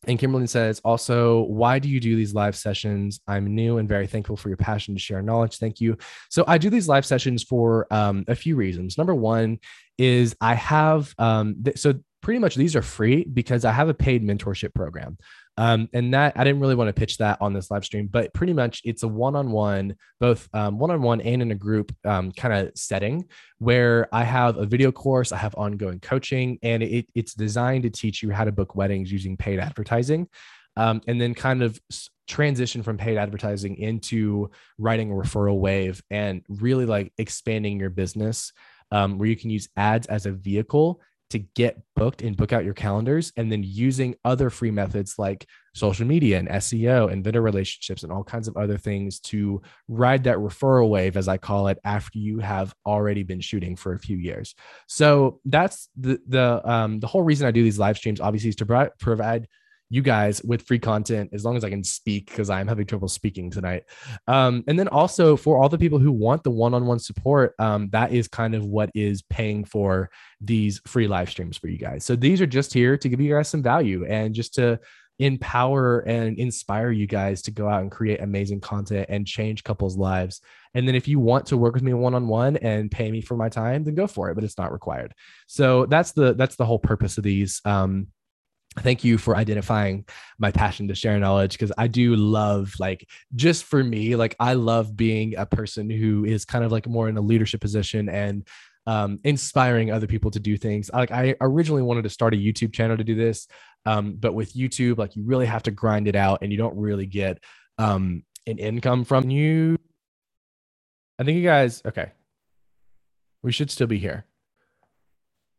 and 0.06 0.18
Kimberly 0.18 0.46
says, 0.46 0.80
also, 0.84 1.42
why 1.42 1.78
do 1.78 1.88
you 1.88 2.00
do 2.00 2.16
these 2.16 2.34
live 2.34 2.56
sessions? 2.56 3.20
I'm 3.26 3.54
new 3.54 3.78
and 3.78 3.88
very 3.88 4.06
thankful 4.06 4.36
for 4.36 4.48
your 4.48 4.56
passion 4.56 4.94
to 4.94 5.00
share 5.00 5.22
knowledge. 5.22 5.58
Thank 5.58 5.80
you. 5.80 5.96
So, 6.30 6.44
I 6.46 6.58
do 6.58 6.70
these 6.70 6.88
live 6.88 7.04
sessions 7.04 7.42
for 7.42 7.86
um, 7.90 8.24
a 8.28 8.34
few 8.34 8.56
reasons. 8.56 8.98
Number 8.98 9.14
one 9.14 9.58
is 9.98 10.36
I 10.40 10.54
have, 10.54 11.14
um, 11.18 11.56
th- 11.64 11.78
so 11.78 11.94
pretty 12.22 12.38
much 12.38 12.56
these 12.56 12.74
are 12.74 12.82
free 12.82 13.24
because 13.24 13.64
I 13.64 13.72
have 13.72 13.88
a 13.88 13.94
paid 13.94 14.24
mentorship 14.24 14.74
program. 14.74 15.16
Um, 15.58 15.88
and 15.94 16.12
that 16.12 16.34
I 16.36 16.44
didn't 16.44 16.60
really 16.60 16.74
want 16.74 16.88
to 16.88 16.92
pitch 16.92 17.16
that 17.18 17.38
on 17.40 17.54
this 17.54 17.70
live 17.70 17.84
stream, 17.84 18.08
but 18.08 18.32
pretty 18.34 18.52
much 18.52 18.82
it's 18.84 19.02
a 19.02 19.08
one-on-one, 19.08 19.96
both 20.20 20.48
um, 20.52 20.78
one-on-one 20.78 21.22
and 21.22 21.40
in 21.40 21.50
a 21.50 21.54
group 21.54 21.94
um, 22.04 22.32
kind 22.32 22.52
of 22.52 22.72
setting 22.76 23.24
where 23.58 24.06
I 24.14 24.24
have 24.24 24.58
a 24.58 24.66
video 24.66 24.92
course, 24.92 25.32
I 25.32 25.38
have 25.38 25.54
ongoing 25.54 26.00
coaching, 26.00 26.58
and 26.62 26.82
it, 26.82 27.06
it's 27.14 27.32
designed 27.32 27.84
to 27.84 27.90
teach 27.90 28.22
you 28.22 28.30
how 28.30 28.44
to 28.44 28.52
book 28.52 28.76
weddings 28.76 29.10
using 29.10 29.36
paid 29.36 29.58
advertising, 29.58 30.28
um, 30.76 31.00
and 31.06 31.18
then 31.18 31.32
kind 31.32 31.62
of 31.62 31.80
transition 32.28 32.82
from 32.82 32.98
paid 32.98 33.16
advertising 33.16 33.76
into 33.78 34.50
writing 34.76 35.10
a 35.10 35.14
referral 35.14 35.58
wave 35.58 36.02
and 36.10 36.42
really 36.48 36.84
like 36.84 37.12
expanding 37.16 37.80
your 37.80 37.88
business, 37.88 38.52
um, 38.90 39.16
where 39.16 39.28
you 39.28 39.36
can 39.36 39.48
use 39.48 39.68
ads 39.76 40.06
as 40.08 40.26
a 40.26 40.32
vehicle 40.32 41.00
to 41.30 41.38
get 41.38 41.80
booked 41.96 42.22
and 42.22 42.36
book 42.36 42.52
out 42.52 42.64
your 42.64 42.74
calendars 42.74 43.32
and 43.36 43.50
then 43.50 43.62
using 43.64 44.14
other 44.24 44.48
free 44.48 44.70
methods 44.70 45.14
like 45.18 45.46
social 45.74 46.06
media 46.06 46.38
and 46.38 46.48
SEO 46.48 47.10
and 47.10 47.24
vendor 47.24 47.42
relationships 47.42 48.02
and 48.02 48.12
all 48.12 48.22
kinds 48.22 48.48
of 48.48 48.56
other 48.56 48.78
things 48.78 49.18
to 49.20 49.60
ride 49.88 50.24
that 50.24 50.36
referral 50.36 50.88
wave 50.88 51.16
as 51.16 51.28
I 51.28 51.36
call 51.36 51.68
it 51.68 51.78
after 51.84 52.18
you 52.18 52.38
have 52.38 52.74
already 52.86 53.24
been 53.24 53.40
shooting 53.40 53.76
for 53.76 53.92
a 53.92 53.98
few 53.98 54.16
years. 54.16 54.54
So 54.86 55.40
that's 55.44 55.88
the 55.96 56.20
the 56.28 56.68
um 56.68 57.00
the 57.00 57.06
whole 57.06 57.22
reason 57.22 57.46
I 57.46 57.50
do 57.50 57.62
these 57.62 57.78
live 57.78 57.98
streams 57.98 58.20
obviously 58.20 58.50
is 58.50 58.56
to 58.56 58.66
provide 58.66 58.90
provide 58.98 59.48
you 59.88 60.02
guys 60.02 60.42
with 60.42 60.62
free 60.62 60.78
content 60.78 61.30
as 61.32 61.44
long 61.44 61.56
as 61.56 61.64
I 61.64 61.70
can 61.70 61.84
speak 61.84 62.26
because 62.26 62.50
I'm 62.50 62.66
having 62.66 62.86
trouble 62.86 63.08
speaking 63.08 63.50
tonight. 63.50 63.84
Um, 64.26 64.64
and 64.66 64.78
then 64.78 64.88
also 64.88 65.36
for 65.36 65.62
all 65.62 65.68
the 65.68 65.78
people 65.78 65.98
who 65.98 66.10
want 66.10 66.42
the 66.42 66.50
one 66.50 66.74
on 66.74 66.86
one 66.86 66.98
support, 66.98 67.54
um, 67.58 67.88
that 67.90 68.12
is 68.12 68.26
kind 68.26 68.54
of 68.54 68.64
what 68.64 68.90
is 68.94 69.22
paying 69.22 69.64
for 69.64 70.10
these 70.40 70.80
free 70.86 71.06
live 71.06 71.30
streams 71.30 71.56
for 71.56 71.68
you 71.68 71.78
guys. 71.78 72.04
So 72.04 72.16
these 72.16 72.40
are 72.40 72.46
just 72.46 72.74
here 72.74 72.96
to 72.96 73.08
give 73.08 73.20
you 73.20 73.34
guys 73.34 73.48
some 73.48 73.62
value 73.62 74.04
and 74.06 74.34
just 74.34 74.54
to 74.54 74.80
empower 75.18 76.00
and 76.00 76.38
inspire 76.38 76.90
you 76.90 77.06
guys 77.06 77.40
to 77.42 77.50
go 77.50 77.68
out 77.68 77.80
and 77.80 77.90
create 77.90 78.20
amazing 78.20 78.60
content 78.60 79.06
and 79.08 79.26
change 79.26 79.64
couples' 79.64 79.96
lives. 79.96 80.40
And 80.74 80.86
then 80.86 80.94
if 80.94 81.08
you 81.08 81.18
want 81.18 81.46
to 81.46 81.56
work 81.56 81.74
with 81.74 81.82
me 81.82 81.94
one 81.94 82.14
on 82.14 82.28
one 82.28 82.56
and 82.58 82.90
pay 82.90 83.10
me 83.10 83.22
for 83.22 83.36
my 83.36 83.48
time, 83.48 83.84
then 83.84 83.94
go 83.94 84.06
for 84.06 84.30
it, 84.30 84.34
but 84.34 84.44
it's 84.44 84.58
not 84.58 84.72
required. 84.72 85.14
So 85.46 85.86
that's 85.86 86.12
the 86.12 86.34
that's 86.34 86.56
the 86.56 86.66
whole 86.66 86.78
purpose 86.78 87.16
of 87.16 87.24
these. 87.24 87.62
Um, 87.64 88.08
thank 88.80 89.04
you 89.04 89.18
for 89.18 89.36
identifying 89.36 90.04
my 90.38 90.50
passion 90.50 90.88
to 90.88 90.94
share 90.94 91.18
knowledge 91.18 91.52
because 91.52 91.72
i 91.78 91.86
do 91.86 92.14
love 92.14 92.74
like 92.78 93.08
just 93.34 93.64
for 93.64 93.82
me 93.82 94.16
like 94.16 94.36
i 94.38 94.54
love 94.54 94.96
being 94.96 95.34
a 95.36 95.46
person 95.46 95.88
who 95.88 96.24
is 96.24 96.44
kind 96.44 96.64
of 96.64 96.72
like 96.72 96.86
more 96.86 97.08
in 97.08 97.16
a 97.16 97.20
leadership 97.20 97.60
position 97.60 98.08
and 98.08 98.46
um, 98.88 99.18
inspiring 99.24 99.90
other 99.90 100.06
people 100.06 100.30
to 100.30 100.38
do 100.38 100.56
things. 100.56 100.90
Like 100.94 101.10
i 101.10 101.34
originally 101.40 101.82
wanted 101.82 102.02
to 102.02 102.10
start 102.10 102.34
a 102.34 102.36
youtube 102.36 102.72
channel 102.72 102.96
to 102.96 103.02
do 103.02 103.16
this 103.16 103.48
um, 103.84 104.14
but 104.14 104.32
with 104.32 104.54
youtube 104.54 104.98
like 104.98 105.16
you 105.16 105.24
really 105.24 105.46
have 105.46 105.64
to 105.64 105.72
grind 105.72 106.06
it 106.06 106.14
out 106.14 106.38
and 106.42 106.52
you 106.52 106.58
don't 106.58 106.76
really 106.76 107.06
get 107.06 107.42
um, 107.78 108.22
an 108.46 108.58
income 108.58 109.04
from 109.04 109.30
you. 109.30 109.78
I 111.18 111.24
think 111.24 111.36
you 111.36 111.44
guys 111.44 111.82
okay. 111.84 112.12
We 113.42 113.52
should 113.52 113.70
still 113.70 113.86
be 113.86 113.98
here 113.98 114.26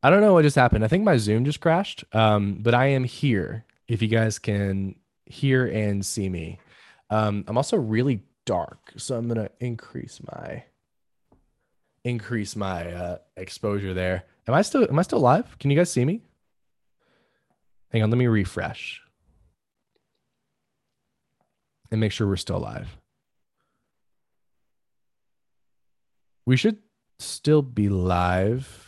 I 0.03 0.09
don't 0.09 0.21
know 0.21 0.33
what 0.33 0.43
just 0.43 0.55
happened. 0.55 0.83
I 0.83 0.87
think 0.87 1.03
my 1.03 1.17
Zoom 1.17 1.45
just 1.45 1.59
crashed. 1.59 2.03
Um, 2.13 2.59
but 2.61 2.73
I 2.73 2.87
am 2.87 3.03
here 3.03 3.65
if 3.87 4.01
you 4.01 4.07
guys 4.07 4.39
can 4.39 4.95
hear 5.25 5.65
and 5.65 6.05
see 6.05 6.29
me. 6.29 6.59
Um, 7.09 7.43
I'm 7.47 7.57
also 7.57 7.77
really 7.77 8.21
dark, 8.45 8.93
so 8.97 9.15
I'm 9.15 9.27
gonna 9.27 9.49
increase 9.59 10.19
my 10.31 10.63
increase 12.03 12.55
my 12.55 12.91
uh, 12.91 13.17
exposure 13.35 13.93
there. 13.93 14.23
Am 14.47 14.53
I 14.53 14.61
still 14.61 14.83
am 14.83 14.99
I 14.99 15.01
still 15.01 15.19
live? 15.19 15.57
Can 15.59 15.71
you 15.71 15.77
guys 15.77 15.91
see 15.91 16.05
me? 16.05 16.21
Hang 17.91 18.03
on, 18.03 18.09
let 18.09 18.17
me 18.17 18.27
refresh 18.27 19.01
and 21.91 22.01
make 22.01 22.11
sure 22.11 22.27
we're 22.27 22.35
still 22.35 22.59
live. 22.59 22.97
We 26.45 26.57
should 26.57 26.77
still 27.19 27.61
be 27.61 27.89
live. 27.89 28.86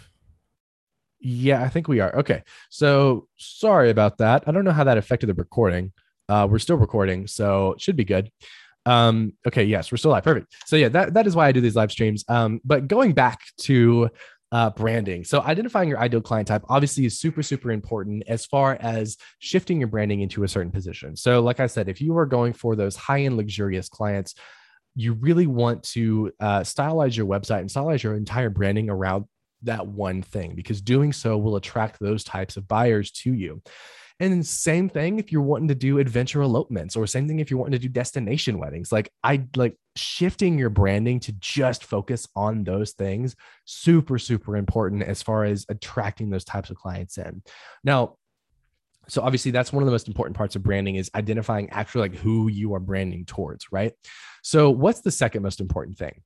Yeah, 1.20 1.64
I 1.64 1.70
think 1.70 1.88
we 1.88 2.00
are. 2.00 2.16
Okay. 2.18 2.44
So 2.70 3.28
sorry 3.38 3.90
about 3.90 4.18
that. 4.20 4.44
I 4.48 4.52
don't 4.52 4.66
know 4.66 4.72
how 4.72 4.86
that 4.86 4.98
affected 4.98 5.28
the 5.28 5.34
recording. 5.34 5.92
Uh, 6.28 6.48
we're 6.50 6.60
still 6.60 6.78
recording, 6.78 7.28
so 7.28 7.74
it 7.74 7.82
should 7.82 7.96
be 7.96 8.06
good. 8.06 8.32
Um, 8.86 9.34
okay, 9.46 9.64
yes, 9.64 9.92
we're 9.92 9.98
still 9.98 10.12
live. 10.12 10.24
Perfect. 10.24 10.54
So 10.66 10.76
yeah, 10.76 10.90
that, 10.90 11.14
that 11.14 11.28
is 11.28 11.36
why 11.36 11.48
I 11.48 11.52
do 11.52 11.62
these 11.62 11.76
live 11.76 11.92
streams. 11.92 12.24
Um, 12.28 12.62
but 12.64 12.88
going 12.88 13.14
back 13.14 13.40
to 13.62 14.10
uh, 14.52 14.70
branding. 14.72 15.24
So 15.24 15.42
identifying 15.42 15.90
your 15.90 16.00
ideal 16.00 16.22
client 16.22 16.48
type 16.48 16.64
obviously 16.70 17.06
is 17.06 17.20
super, 17.20 17.44
super 17.44 17.72
important 17.72 18.24
as 18.28 18.46
far 18.46 18.78
as 18.80 19.18
shifting 19.40 19.80
your 19.80 19.88
branding 19.88 20.22
into 20.22 20.44
a 20.44 20.48
certain 20.48 20.72
position. 20.72 21.16
So, 21.16 21.42
like 21.42 21.60
I 21.60 21.68
said, 21.68 21.88
if 21.88 22.02
you 22.02 22.18
are 22.18 22.26
going 22.26 22.54
for 22.54 22.76
those 22.76 22.96
high-end 22.96 23.38
luxurious 23.38 23.90
clients, 23.90 24.34
you 24.96 25.14
really 25.14 25.48
want 25.48 25.84
to 25.84 26.32
uh, 26.40 26.62
stylize 26.62 27.16
your 27.16 27.28
website 27.28 27.60
and 27.60 27.70
stylize 27.70 28.02
your 28.02 28.16
entire 28.16 28.50
branding 28.50 28.90
around 28.90 29.26
that 29.64 29.88
one 29.88 30.22
thing 30.22 30.56
because 30.56 30.82
doing 30.82 31.14
so 31.14 31.38
will 31.38 31.56
attract 31.56 32.00
those 32.00 32.24
types 32.24 32.58
of 32.58 32.68
buyers 32.68 33.12
to 33.12 33.34
you. 33.34 33.62
And 34.22 34.46
same 34.46 34.90
thing 34.90 35.18
if 35.18 35.32
you're 35.32 35.42
wanting 35.42 35.70
to 35.70 35.76
do 35.76 35.98
adventure 35.98 36.42
elopements, 36.42 36.98
or 36.98 37.08
same 37.08 37.26
thing 37.28 37.40
if 37.40 37.50
you're 37.50 37.60
wanting 37.60 37.80
to 37.80 37.88
do 37.88 37.88
destination 37.88 38.60
weddings. 38.60 38.92
Like 38.92 39.10
I 39.24 39.48
like 39.56 39.78
shifting 39.96 40.60
your 40.60 40.70
branding 40.70 41.22
to 41.22 41.32
just 41.34 41.86
focus 41.86 42.28
on 42.36 42.66
those 42.66 42.92
things, 42.92 43.38
super, 43.64 44.20
super 44.20 44.58
important 44.58 45.04
as 45.04 45.22
far 45.22 45.46
as 45.46 45.66
attracting 45.70 46.30
those 46.30 46.44
types 46.44 46.70
of 46.70 46.76
clients 46.76 47.18
in. 47.18 47.42
Now, 47.84 48.18
so 49.08 49.22
obviously 49.22 49.52
that's 49.52 49.72
one 49.72 49.84
of 49.84 49.86
the 49.86 49.94
most 49.94 50.08
important 50.10 50.36
parts 50.36 50.56
of 50.56 50.64
branding 50.64 50.96
is 50.96 51.10
identifying 51.16 51.70
actually 51.70 52.10
like 52.10 52.20
who 52.20 52.50
you 52.50 52.74
are 52.76 52.80
branding 52.80 53.26
towards, 53.26 53.72
right? 53.72 53.94
So 54.44 54.70
what's 54.70 55.02
the 55.02 55.12
second 55.12 55.44
most 55.44 55.62
important 55.62 55.98
thing? 55.98 56.22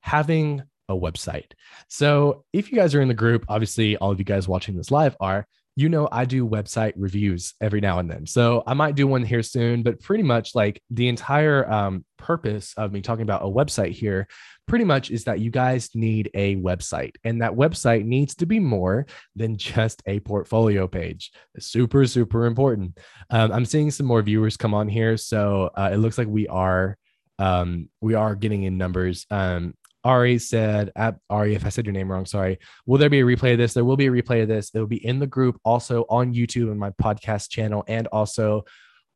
Having 0.00 0.64
a 0.90 0.94
website. 0.94 1.52
So 1.88 2.44
if 2.52 2.70
you 2.70 2.76
guys 2.76 2.94
are 2.94 3.00
in 3.00 3.08
the 3.08 3.14
group, 3.14 3.44
obviously 3.48 3.96
all 3.96 4.10
of 4.10 4.18
you 4.18 4.24
guys 4.24 4.48
watching 4.48 4.76
this 4.76 4.90
live 4.90 5.16
are, 5.20 5.46
you 5.76 5.88
know, 5.88 6.08
I 6.10 6.24
do 6.24 6.46
website 6.46 6.92
reviews 6.96 7.54
every 7.60 7.80
now 7.80 8.00
and 8.00 8.10
then. 8.10 8.26
So 8.26 8.62
I 8.66 8.74
might 8.74 8.96
do 8.96 9.06
one 9.06 9.24
here 9.24 9.42
soon, 9.42 9.82
but 9.82 10.00
pretty 10.00 10.24
much 10.24 10.54
like 10.54 10.82
the 10.90 11.08
entire 11.08 11.70
um, 11.70 12.04
purpose 12.18 12.74
of 12.76 12.92
me 12.92 13.00
talking 13.00 13.22
about 13.22 13.42
a 13.42 13.46
website 13.46 13.92
here 13.92 14.26
pretty 14.70 14.84
much 14.84 15.10
is 15.10 15.24
that 15.24 15.40
you 15.40 15.50
guys 15.50 15.90
need 15.94 16.30
a 16.34 16.54
website 16.56 17.16
and 17.24 17.42
that 17.42 17.50
website 17.50 18.04
needs 18.04 18.36
to 18.36 18.46
be 18.46 18.60
more 18.60 19.04
than 19.34 19.56
just 19.56 20.00
a 20.06 20.20
portfolio 20.20 20.86
page 20.86 21.32
super 21.58 22.06
super 22.06 22.46
important 22.46 22.96
um, 23.30 23.50
i'm 23.50 23.64
seeing 23.64 23.90
some 23.90 24.06
more 24.06 24.22
viewers 24.22 24.56
come 24.56 24.72
on 24.72 24.86
here 24.86 25.16
so 25.16 25.70
uh, 25.76 25.90
it 25.92 25.96
looks 25.96 26.18
like 26.18 26.28
we 26.28 26.46
are 26.46 26.96
um, 27.40 27.88
we 28.00 28.14
are 28.14 28.36
getting 28.36 28.62
in 28.62 28.78
numbers 28.78 29.26
um, 29.30 29.74
Ari 30.04 30.38
said, 30.38 30.92
Ari, 31.28 31.54
if 31.54 31.66
I 31.66 31.68
said 31.68 31.86
your 31.86 31.92
name 31.92 32.10
wrong, 32.10 32.26
sorry. 32.26 32.58
Will 32.86 32.98
there 32.98 33.10
be 33.10 33.20
a 33.20 33.24
replay 33.24 33.52
of 33.52 33.58
this? 33.58 33.74
There 33.74 33.84
will 33.84 33.96
be 33.96 34.06
a 34.06 34.10
replay 34.10 34.42
of 34.42 34.48
this. 34.48 34.70
It 34.74 34.78
will 34.78 34.86
be 34.86 35.04
in 35.04 35.18
the 35.18 35.26
group, 35.26 35.60
also 35.64 36.04
on 36.08 36.34
YouTube 36.34 36.70
and 36.70 36.78
my 36.78 36.90
podcast 36.90 37.50
channel, 37.50 37.84
and 37.86 38.06
also 38.08 38.64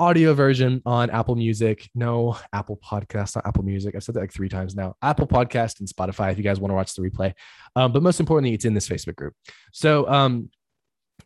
audio 0.01 0.35
version 0.35 0.83
on 0.85 1.09
Apple 1.11 1.37
Music. 1.37 1.89
No, 1.95 2.37
Apple 2.53 2.79
Podcast, 2.85 3.37
not 3.37 3.47
Apple 3.47 3.65
Music. 3.65 3.95
I've 3.95 4.05
said 4.05 4.15
that 4.17 4.21
like 4.21 4.33
three 4.33 4.49
times 4.49 4.75
now. 4.75 4.97
Apple 5.03 5.27
Podcast 5.27 5.81
and 5.81 5.89
Spotify 5.89 6.33
if 6.33 6.39
you 6.39 6.45
guys 6.45 6.61
want 6.61 6.71
to 6.71 6.75
watch 6.75 6.95
the 6.95 7.03
replay. 7.03 7.33
Um, 7.77 7.93
but 7.93 8.03
most 8.03 8.21
importantly, 8.21 8.55
it's 8.55 8.65
in 8.65 8.75
this 8.75 8.89
Facebook 8.89 9.17
group. 9.17 9.35
So, 9.73 10.09
um, 10.09 10.51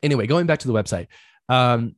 anyway, 0.03 0.27
going 0.27 0.47
back 0.47 0.61
to 0.61 0.69
the 0.69 0.75
website. 0.75 1.09
Um, 1.49 1.97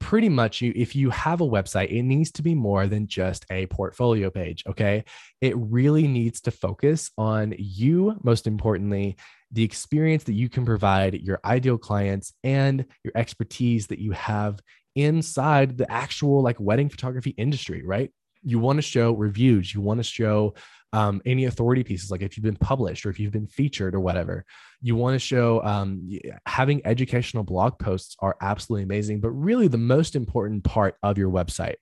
pretty 0.00 0.28
much 0.28 0.60
you 0.60 0.72
if 0.74 0.96
you 0.96 1.10
have 1.10 1.40
a 1.40 1.46
website 1.46 1.90
it 1.90 2.02
needs 2.02 2.32
to 2.32 2.42
be 2.42 2.54
more 2.54 2.86
than 2.86 3.06
just 3.06 3.44
a 3.50 3.66
portfolio 3.66 4.30
page 4.30 4.64
okay? 4.66 5.04
It 5.40 5.54
really 5.56 6.08
needs 6.08 6.40
to 6.42 6.50
focus 6.50 7.10
on 7.16 7.54
you 7.58 8.16
most 8.22 8.46
importantly 8.46 9.16
the 9.52 9.62
experience 9.62 10.24
that 10.24 10.32
you 10.32 10.48
can 10.48 10.64
provide 10.64 11.14
your 11.14 11.40
ideal 11.44 11.76
clients 11.76 12.32
and 12.42 12.84
your 13.04 13.12
expertise 13.14 13.88
that 13.88 13.98
you 13.98 14.12
have 14.12 14.60
inside 14.96 15.76
the 15.76 15.90
actual 15.90 16.42
like 16.42 16.58
wedding 16.58 16.88
photography 16.88 17.30
industry 17.30 17.84
right? 17.84 18.10
You 18.42 18.58
want 18.58 18.78
to 18.78 18.82
show 18.82 19.12
reviews 19.12 19.72
you 19.74 19.80
want 19.80 19.98
to 19.98 20.04
show 20.04 20.54
um, 20.92 21.22
any 21.24 21.44
authority 21.44 21.84
pieces, 21.84 22.10
like 22.10 22.22
if 22.22 22.36
you've 22.36 22.44
been 22.44 22.56
published 22.56 23.06
or 23.06 23.10
if 23.10 23.20
you've 23.20 23.32
been 23.32 23.46
featured 23.46 23.94
or 23.94 24.00
whatever. 24.00 24.44
You 24.82 24.96
want 24.96 25.14
to 25.14 25.18
show 25.18 25.62
um, 25.62 26.08
having 26.46 26.82
educational 26.84 27.44
blog 27.44 27.78
posts 27.78 28.16
are 28.20 28.36
absolutely 28.40 28.84
amazing, 28.84 29.20
but 29.20 29.30
really 29.30 29.68
the 29.68 29.78
most 29.78 30.16
important 30.16 30.64
part 30.64 30.96
of 31.02 31.18
your 31.18 31.30
website, 31.30 31.76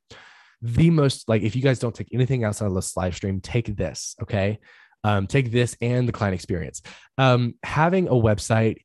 the 0.61 0.90
most 0.90 1.28
like 1.28 1.42
if 1.42 1.56
you 1.56 1.62
guys 1.62 1.78
don't 1.78 1.94
take 1.94 2.09
anything 2.12 2.44
outside 2.44 2.66
of 2.66 2.74
this 2.74 2.96
live 2.96 3.14
stream, 3.14 3.40
take 3.40 3.76
this, 3.76 4.14
okay? 4.22 4.59
Um, 5.04 5.26
take 5.26 5.52
this 5.52 5.76
and 5.80 6.09
the 6.09 6.12
client 6.12 6.34
experience. 6.34 6.82
Um, 7.16 7.54
having 7.62 8.09
a 8.09 8.12
website, 8.12 8.78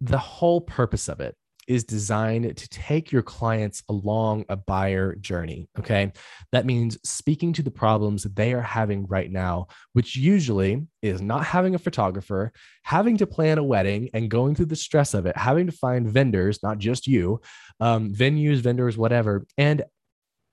the 0.00 0.18
whole 0.18 0.60
purpose 0.60 1.08
of 1.08 1.20
it 1.20 1.36
is 1.68 1.84
designed 1.84 2.56
to 2.56 2.68
take 2.68 3.12
your 3.12 3.22
clients 3.22 3.82
along 3.88 4.44
a 4.48 4.56
buyer 4.56 5.14
journey. 5.16 5.68
Okay. 5.78 6.12
That 6.52 6.66
means 6.66 6.98
speaking 7.04 7.52
to 7.54 7.62
the 7.62 7.70
problems 7.70 8.24
they 8.24 8.52
are 8.52 8.62
having 8.62 9.06
right 9.06 9.30
now, 9.30 9.68
which 9.92 10.16
usually 10.16 10.86
is 11.02 11.20
not 11.20 11.44
having 11.44 11.74
a 11.74 11.78
photographer, 11.78 12.52
having 12.82 13.16
to 13.18 13.26
plan 13.26 13.58
a 13.58 13.64
wedding 13.64 14.10
and 14.14 14.30
going 14.30 14.54
through 14.54 14.66
the 14.66 14.76
stress 14.76 15.14
of 15.14 15.26
it, 15.26 15.36
having 15.36 15.66
to 15.66 15.72
find 15.72 16.10
vendors, 16.10 16.62
not 16.62 16.78
just 16.78 17.06
you, 17.06 17.40
um, 17.78 18.12
venues, 18.12 18.58
vendors, 18.58 18.98
whatever, 18.98 19.46
and 19.56 19.82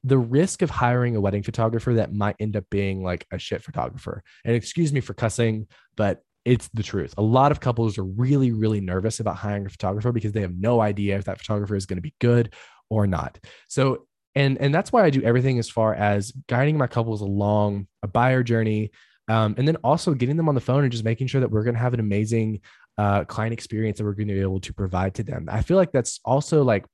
the 0.03 0.17
risk 0.17 0.61
of 0.61 0.69
hiring 0.69 1.15
a 1.15 1.21
wedding 1.21 1.43
photographer 1.43 1.95
that 1.95 2.13
might 2.13 2.35
end 2.39 2.55
up 2.55 2.63
being 2.69 3.03
like 3.03 3.25
a 3.31 3.39
shit 3.39 3.63
photographer. 3.63 4.23
And 4.45 4.55
excuse 4.55 4.93
me 4.93 5.01
for 5.01 5.13
cussing, 5.13 5.67
but 5.95 6.21
it's 6.47 6.69
the 6.73 6.81
truth. 6.81 7.13
A 7.17 7.21
lot 7.21 7.51
of 7.51 7.59
couples 7.59 7.97
are 7.97 8.05
really, 8.05 8.53
really 8.53 8.79
nervous 8.79 9.19
about 9.19 9.35
hiring 9.35 9.65
a 9.65 9.69
photographer 9.69 10.13
because 10.13 10.31
they 10.31 10.41
have 10.41 10.55
no 10.55 10.79
idea 10.79 11.17
if 11.17 11.25
that 11.25 11.39
photographer 11.39 11.75
is 11.75 11.85
going 11.85 11.97
to 11.97 12.01
be 12.01 12.15
good 12.21 12.53
or 12.89 13.05
not. 13.05 13.37
So, 13.67 14.07
and 14.33 14.57
and 14.59 14.73
that's 14.73 14.91
why 14.91 15.03
I 15.03 15.09
do 15.09 15.21
everything 15.23 15.59
as 15.59 15.69
far 15.69 15.93
as 15.93 16.31
guiding 16.47 16.77
my 16.77 16.87
couples 16.87 17.21
along 17.21 17.87
a 18.01 18.07
buyer 18.07 18.43
journey, 18.43 18.91
um, 19.27 19.55
and 19.57 19.67
then 19.67 19.75
also 19.77 20.13
getting 20.13 20.37
them 20.37 20.47
on 20.47 20.55
the 20.55 20.61
phone 20.61 20.83
and 20.83 20.91
just 20.91 21.03
making 21.03 21.27
sure 21.27 21.41
that 21.41 21.51
we're 21.51 21.63
going 21.63 21.75
to 21.75 21.81
have 21.81 21.93
an 21.93 21.99
amazing 21.99 22.61
uh, 22.97 23.25
client 23.25 23.51
experience 23.51 23.97
that 23.97 24.05
we're 24.05 24.13
going 24.13 24.29
to 24.29 24.33
be 24.33 24.41
able 24.41 24.61
to 24.61 24.73
provide 24.73 25.15
to 25.15 25.23
them. 25.23 25.49
I 25.51 25.61
feel 25.61 25.75
like 25.75 25.91
that's 25.91 26.21
also 26.23 26.63
like 26.63 26.85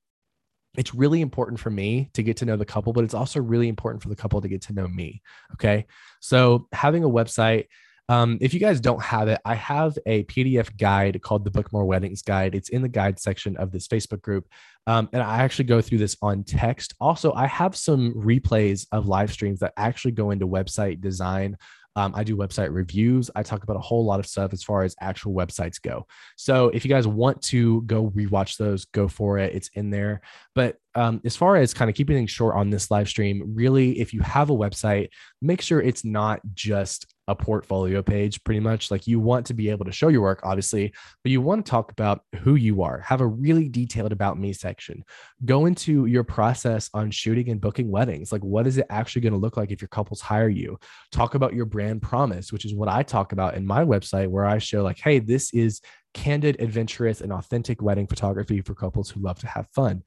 it's 0.76 0.94
really 0.94 1.20
important 1.20 1.60
for 1.60 1.70
me 1.70 2.10
to 2.14 2.24
get 2.24 2.38
to 2.38 2.44
know 2.44 2.56
the 2.56 2.64
couple, 2.64 2.92
but 2.92 3.04
it's 3.04 3.14
also 3.14 3.40
really 3.40 3.68
important 3.68 4.02
for 4.02 4.08
the 4.08 4.16
couple 4.16 4.40
to 4.40 4.48
get 4.48 4.62
to 4.62 4.72
know 4.72 4.88
me. 4.88 5.22
Okay. 5.52 5.86
So 6.20 6.66
having 6.72 7.04
a 7.04 7.08
website, 7.08 7.66
um, 8.08 8.38
if 8.40 8.52
you 8.52 8.60
guys 8.60 8.80
don't 8.80 9.02
have 9.02 9.28
it, 9.28 9.40
I 9.44 9.54
have 9.54 9.96
a 10.06 10.24
PDF 10.24 10.76
guide 10.76 11.20
called 11.22 11.44
the 11.44 11.50
Book 11.50 11.72
More 11.72 11.84
Weddings 11.84 12.22
Guide. 12.22 12.54
It's 12.54 12.68
in 12.68 12.82
the 12.82 12.88
guide 12.88 13.18
section 13.18 13.56
of 13.56 13.72
this 13.72 13.88
Facebook 13.88 14.22
group. 14.22 14.46
Um, 14.86 15.08
and 15.12 15.22
I 15.22 15.38
actually 15.38 15.64
go 15.64 15.80
through 15.80 15.98
this 15.98 16.16
on 16.20 16.44
text. 16.44 16.94
Also, 17.00 17.32
I 17.32 17.46
have 17.46 17.74
some 17.74 18.12
replays 18.14 18.86
of 18.92 19.08
live 19.08 19.32
streams 19.32 19.60
that 19.60 19.72
actually 19.76 20.12
go 20.12 20.30
into 20.30 20.46
website 20.46 21.00
design 21.00 21.56
um, 21.96 22.12
I 22.14 22.24
do 22.24 22.36
website 22.36 22.72
reviews. 22.72 23.30
I 23.36 23.42
talk 23.42 23.62
about 23.62 23.76
a 23.76 23.80
whole 23.80 24.04
lot 24.04 24.18
of 24.18 24.26
stuff 24.26 24.52
as 24.52 24.62
far 24.62 24.82
as 24.82 24.96
actual 25.00 25.32
websites 25.32 25.80
go. 25.80 26.06
So 26.36 26.68
if 26.70 26.84
you 26.84 26.88
guys 26.88 27.06
want 27.06 27.40
to 27.42 27.82
go 27.82 28.10
rewatch 28.10 28.56
those, 28.56 28.84
go 28.86 29.06
for 29.06 29.38
it. 29.38 29.54
It's 29.54 29.68
in 29.74 29.90
there. 29.90 30.22
But 30.54 30.76
um, 30.96 31.20
as 31.24 31.36
far 31.36 31.56
as 31.56 31.72
kind 31.72 31.88
of 31.88 31.94
keeping 31.94 32.16
things 32.16 32.30
short 32.30 32.56
on 32.56 32.70
this 32.70 32.90
live 32.90 33.08
stream, 33.08 33.52
really, 33.54 34.00
if 34.00 34.12
you 34.12 34.20
have 34.20 34.50
a 34.50 34.56
website, 34.56 35.10
make 35.40 35.60
sure 35.60 35.80
it's 35.80 36.04
not 36.04 36.40
just 36.54 37.13
a 37.28 37.34
portfolio 37.34 38.02
page, 38.02 38.42
pretty 38.44 38.60
much. 38.60 38.90
Like 38.90 39.06
you 39.06 39.20
want 39.20 39.46
to 39.46 39.54
be 39.54 39.70
able 39.70 39.84
to 39.84 39.92
show 39.92 40.08
your 40.08 40.22
work, 40.22 40.40
obviously, 40.42 40.92
but 41.22 41.32
you 41.32 41.40
want 41.40 41.64
to 41.64 41.70
talk 41.70 41.90
about 41.90 42.22
who 42.40 42.54
you 42.54 42.82
are. 42.82 43.00
Have 43.00 43.20
a 43.20 43.26
really 43.26 43.68
detailed 43.68 44.12
about 44.12 44.38
me 44.38 44.52
section. 44.52 45.04
Go 45.44 45.66
into 45.66 46.06
your 46.06 46.24
process 46.24 46.90
on 46.94 47.10
shooting 47.10 47.48
and 47.48 47.60
booking 47.60 47.90
weddings. 47.90 48.32
Like, 48.32 48.42
what 48.42 48.66
is 48.66 48.78
it 48.78 48.86
actually 48.90 49.22
going 49.22 49.32
to 49.32 49.38
look 49.38 49.56
like 49.56 49.70
if 49.70 49.80
your 49.80 49.88
couples 49.88 50.20
hire 50.20 50.48
you? 50.48 50.78
Talk 51.12 51.34
about 51.34 51.54
your 51.54 51.66
brand 51.66 52.02
promise, 52.02 52.52
which 52.52 52.64
is 52.64 52.74
what 52.74 52.88
I 52.88 53.02
talk 53.02 53.32
about 53.32 53.54
in 53.54 53.66
my 53.66 53.84
website, 53.84 54.28
where 54.28 54.46
I 54.46 54.58
show, 54.58 54.82
like, 54.82 54.98
hey, 54.98 55.18
this 55.18 55.52
is 55.54 55.80
candid, 56.12 56.60
adventurous, 56.60 57.20
and 57.20 57.32
authentic 57.32 57.82
wedding 57.82 58.06
photography 58.06 58.60
for 58.60 58.74
couples 58.74 59.10
who 59.10 59.20
love 59.20 59.38
to 59.40 59.46
have 59.46 59.66
fun 59.74 60.02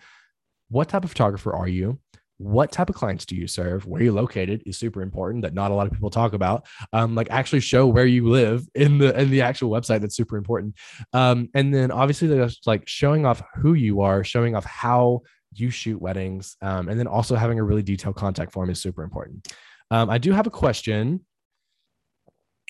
what 0.70 0.90
type 0.90 1.04
of 1.04 1.12
photographer 1.12 1.54
are 1.54 1.68
you? 1.68 2.00
What 2.40 2.72
type 2.72 2.90
of 2.90 2.96
clients 2.96 3.26
do 3.26 3.36
you 3.36 3.48
serve? 3.48 3.86
Where 3.88 4.02
you're 4.02 4.14
located 4.14 4.62
is 4.66 4.78
super 4.78 5.02
important 5.02 5.42
that 5.42 5.54
not 5.54 5.72
a 5.72 5.74
lot 5.74 5.88
of 5.88 5.94
people 5.94 6.12
talk 6.12 6.34
about. 6.34 6.68
Um, 6.94 7.16
like 7.16 7.30
actually 7.32 7.62
show 7.62 7.88
where 7.88 8.06
you 8.06 8.30
live 8.30 8.68
in 8.76 9.00
the 9.00 9.20
in 9.20 9.32
the 9.32 9.42
actual 9.42 9.72
website. 9.72 10.02
That's 10.02 10.16
super 10.16 10.38
important. 10.38 10.76
Um, 11.14 11.50
and 11.56 11.74
then 11.74 11.90
obviously 11.92 12.28
there's 12.28 12.60
like 12.66 12.88
showing 12.88 13.26
off 13.26 13.42
who 13.56 13.74
you 13.74 14.02
are, 14.02 14.24
showing 14.24 14.56
off 14.56 14.66
how 14.66 15.22
you 15.54 15.72
shoot 15.72 16.00
weddings, 16.00 16.56
um, 16.62 16.90
and 16.90 17.00
then 17.00 17.08
also 17.08 17.36
having 17.36 17.60
a 17.60 17.64
really 17.64 17.84
detailed 17.84 18.16
contact 18.16 18.54
form 18.54 18.70
is 18.70 18.80
super 18.80 19.04
important. 19.04 19.48
Um, 19.90 20.10
I 20.10 20.18
do 20.18 20.32
have 20.32 20.48
a 20.48 20.52
question. 20.52 21.26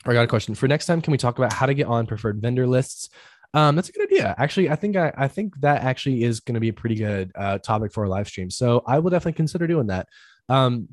I 0.05 0.13
got 0.13 0.23
a 0.23 0.27
question 0.27 0.55
for 0.55 0.67
next 0.67 0.85
time. 0.85 1.01
Can 1.01 1.11
we 1.11 1.17
talk 1.17 1.37
about 1.37 1.51
how 1.51 1.65
to 1.65 1.73
get 1.73 1.87
on 1.87 2.05
preferred 2.05 2.41
vendor 2.41 2.67
lists? 2.67 3.09
Um, 3.53 3.75
that's 3.75 3.89
a 3.89 3.91
good 3.91 4.03
idea. 4.03 4.35
Actually, 4.37 4.69
I 4.69 4.75
think 4.75 4.95
I, 4.95 5.13
I 5.17 5.27
think 5.27 5.59
that 5.61 5.83
actually 5.83 6.23
is 6.23 6.39
going 6.39 6.55
to 6.55 6.59
be 6.59 6.69
a 6.69 6.73
pretty 6.73 6.95
good 6.95 7.31
uh, 7.35 7.57
topic 7.59 7.91
for 7.91 8.03
a 8.03 8.09
live 8.09 8.27
stream. 8.27 8.49
So 8.49 8.83
I 8.85 8.99
will 8.99 9.09
definitely 9.09 9.33
consider 9.33 9.67
doing 9.67 9.87
that. 9.87 10.07
Um, 10.49 10.89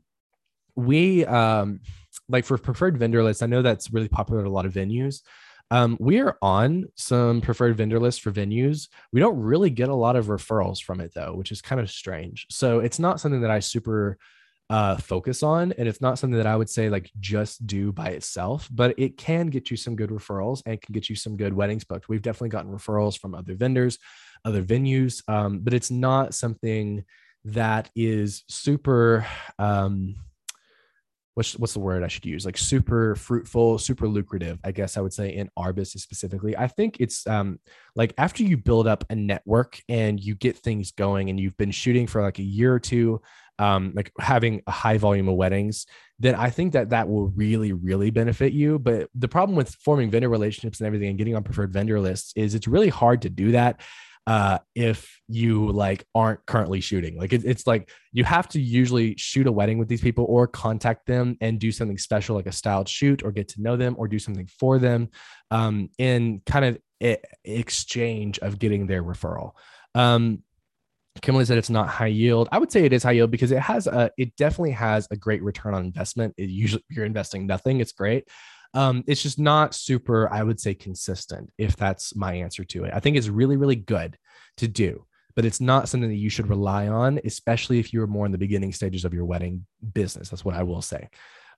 we 0.76 1.24
um, 1.26 1.80
like 2.28 2.44
for 2.44 2.58
preferred 2.58 2.98
vendor 2.98 3.22
lists. 3.22 3.42
I 3.42 3.46
know 3.46 3.62
that's 3.62 3.92
really 3.92 4.08
popular 4.08 4.40
at 4.40 4.46
a 4.46 4.50
lot 4.50 4.66
of 4.66 4.72
venues. 4.72 5.22
Um, 5.70 5.96
we 5.98 6.20
are 6.20 6.36
on 6.42 6.86
some 6.94 7.40
preferred 7.40 7.76
vendor 7.76 7.98
lists 7.98 8.20
for 8.20 8.30
venues. 8.30 8.88
We 9.12 9.20
don't 9.20 9.38
really 9.38 9.70
get 9.70 9.88
a 9.88 9.94
lot 9.94 10.16
of 10.16 10.26
referrals 10.26 10.82
from 10.82 11.00
it 11.00 11.12
though, 11.14 11.34
which 11.34 11.52
is 11.52 11.62
kind 11.62 11.80
of 11.80 11.90
strange. 11.90 12.46
So 12.50 12.80
it's 12.80 12.98
not 12.98 13.20
something 13.20 13.40
that 13.40 13.50
I 13.50 13.60
super 13.60 14.18
uh, 14.74 14.96
focus 14.96 15.44
on. 15.44 15.72
And 15.78 15.86
it's 15.86 16.00
not 16.00 16.18
something 16.18 16.36
that 16.36 16.48
I 16.48 16.56
would 16.56 16.68
say 16.68 16.88
like 16.88 17.08
just 17.20 17.64
do 17.64 17.92
by 17.92 18.08
itself, 18.08 18.68
but 18.72 18.92
it 18.98 19.16
can 19.16 19.46
get 19.46 19.70
you 19.70 19.76
some 19.76 19.94
good 19.94 20.10
referrals 20.10 20.62
and 20.66 20.80
can 20.80 20.92
get 20.92 21.08
you 21.08 21.14
some 21.14 21.36
good 21.36 21.54
weddings 21.54 21.84
booked. 21.84 22.08
We've 22.08 22.20
definitely 22.20 22.48
gotten 22.48 22.72
referrals 22.72 23.16
from 23.16 23.36
other 23.36 23.54
vendors, 23.54 24.00
other 24.44 24.64
venues, 24.64 25.22
um, 25.28 25.60
but 25.60 25.74
it's 25.74 25.92
not 25.92 26.34
something 26.34 27.04
that 27.44 27.88
is 27.94 28.42
super. 28.48 29.24
Um, 29.60 30.16
what's 31.34 31.56
what's 31.56 31.74
the 31.74 31.80
word 31.80 32.02
I 32.02 32.08
should 32.08 32.26
use? 32.26 32.44
Like 32.44 32.58
super 32.58 33.14
fruitful, 33.14 33.78
super 33.78 34.08
lucrative, 34.08 34.58
I 34.64 34.72
guess 34.72 34.96
I 34.96 35.02
would 35.02 35.12
say 35.12 35.36
in 35.36 35.50
our 35.56 35.72
business 35.72 36.02
specifically. 36.02 36.56
I 36.56 36.66
think 36.66 36.96
it's 36.98 37.26
um 37.28 37.60
like 37.94 38.12
after 38.18 38.42
you 38.42 38.56
build 38.56 38.88
up 38.88 39.04
a 39.08 39.14
network 39.14 39.80
and 39.88 40.18
you 40.18 40.34
get 40.34 40.56
things 40.56 40.90
going 40.90 41.30
and 41.30 41.38
you've 41.38 41.56
been 41.56 41.70
shooting 41.70 42.08
for 42.08 42.22
like 42.22 42.40
a 42.40 42.42
year 42.42 42.74
or 42.74 42.80
two, 42.80 43.20
um, 43.58 43.92
like 43.94 44.12
having 44.18 44.62
a 44.66 44.70
high 44.70 44.98
volume 44.98 45.28
of 45.28 45.36
weddings, 45.36 45.86
then 46.18 46.34
I 46.34 46.50
think 46.50 46.72
that 46.72 46.90
that 46.90 47.08
will 47.08 47.28
really, 47.28 47.72
really 47.72 48.10
benefit 48.10 48.52
you. 48.52 48.78
But 48.78 49.08
the 49.14 49.28
problem 49.28 49.56
with 49.56 49.74
forming 49.76 50.10
vendor 50.10 50.28
relationships 50.28 50.80
and 50.80 50.86
everything 50.86 51.08
and 51.08 51.18
getting 51.18 51.36
on 51.36 51.42
preferred 51.42 51.72
vendor 51.72 52.00
lists 52.00 52.32
is 52.36 52.54
it's 52.54 52.68
really 52.68 52.88
hard 52.88 53.22
to 53.22 53.30
do 53.30 53.52
that 53.52 53.80
uh, 54.26 54.58
if 54.74 55.20
you 55.28 55.70
like 55.70 56.06
aren't 56.14 56.44
currently 56.46 56.80
shooting. 56.80 57.18
Like 57.18 57.32
it, 57.32 57.44
it's 57.44 57.66
like 57.66 57.90
you 58.12 58.24
have 58.24 58.48
to 58.50 58.60
usually 58.60 59.16
shoot 59.16 59.46
a 59.46 59.52
wedding 59.52 59.78
with 59.78 59.88
these 59.88 60.00
people 60.00 60.24
or 60.28 60.46
contact 60.46 61.06
them 61.06 61.36
and 61.40 61.58
do 61.58 61.70
something 61.70 61.98
special, 61.98 62.36
like 62.36 62.46
a 62.46 62.52
styled 62.52 62.88
shoot, 62.88 63.22
or 63.22 63.32
get 63.32 63.48
to 63.48 63.62
know 63.62 63.76
them, 63.76 63.94
or 63.98 64.08
do 64.08 64.18
something 64.18 64.48
for 64.58 64.78
them, 64.78 65.10
um, 65.50 65.90
in 65.98 66.40
kind 66.46 66.64
of 66.64 66.78
exchange 67.44 68.38
of 68.38 68.58
getting 68.58 68.86
their 68.86 69.02
referral. 69.02 69.52
Um, 69.94 70.42
Kimberly 71.22 71.44
said 71.44 71.58
it's 71.58 71.70
not 71.70 71.88
high 71.88 72.06
yield. 72.06 72.48
I 72.50 72.58
would 72.58 72.72
say 72.72 72.84
it 72.84 72.92
is 72.92 73.02
high 73.02 73.12
yield 73.12 73.30
because 73.30 73.52
it 73.52 73.60
has 73.60 73.86
a, 73.86 74.10
it 74.18 74.34
definitely 74.36 74.72
has 74.72 75.06
a 75.10 75.16
great 75.16 75.42
return 75.42 75.74
on 75.74 75.84
investment. 75.84 76.34
It 76.36 76.50
usually 76.50 76.84
you're 76.90 77.04
investing 77.04 77.46
nothing. 77.46 77.80
It's 77.80 77.92
great. 77.92 78.28
Um, 78.74 79.04
it's 79.06 79.22
just 79.22 79.38
not 79.38 79.74
super, 79.74 80.28
I 80.32 80.42
would 80.42 80.58
say, 80.58 80.74
consistent, 80.74 81.52
if 81.56 81.76
that's 81.76 82.16
my 82.16 82.34
answer 82.34 82.64
to 82.64 82.84
it. 82.84 82.92
I 82.92 82.98
think 82.98 83.16
it's 83.16 83.28
really, 83.28 83.56
really 83.56 83.76
good 83.76 84.18
to 84.56 84.66
do, 84.66 85.06
but 85.36 85.44
it's 85.44 85.60
not 85.60 85.88
something 85.88 86.10
that 86.10 86.16
you 86.16 86.28
should 86.28 86.48
rely 86.48 86.88
on, 86.88 87.20
especially 87.24 87.78
if 87.78 87.92
you're 87.92 88.08
more 88.08 88.26
in 88.26 88.32
the 88.32 88.38
beginning 88.38 88.72
stages 88.72 89.04
of 89.04 89.14
your 89.14 89.24
wedding 89.24 89.64
business. 89.92 90.28
That's 90.28 90.44
what 90.44 90.56
I 90.56 90.64
will 90.64 90.82
say. 90.82 91.08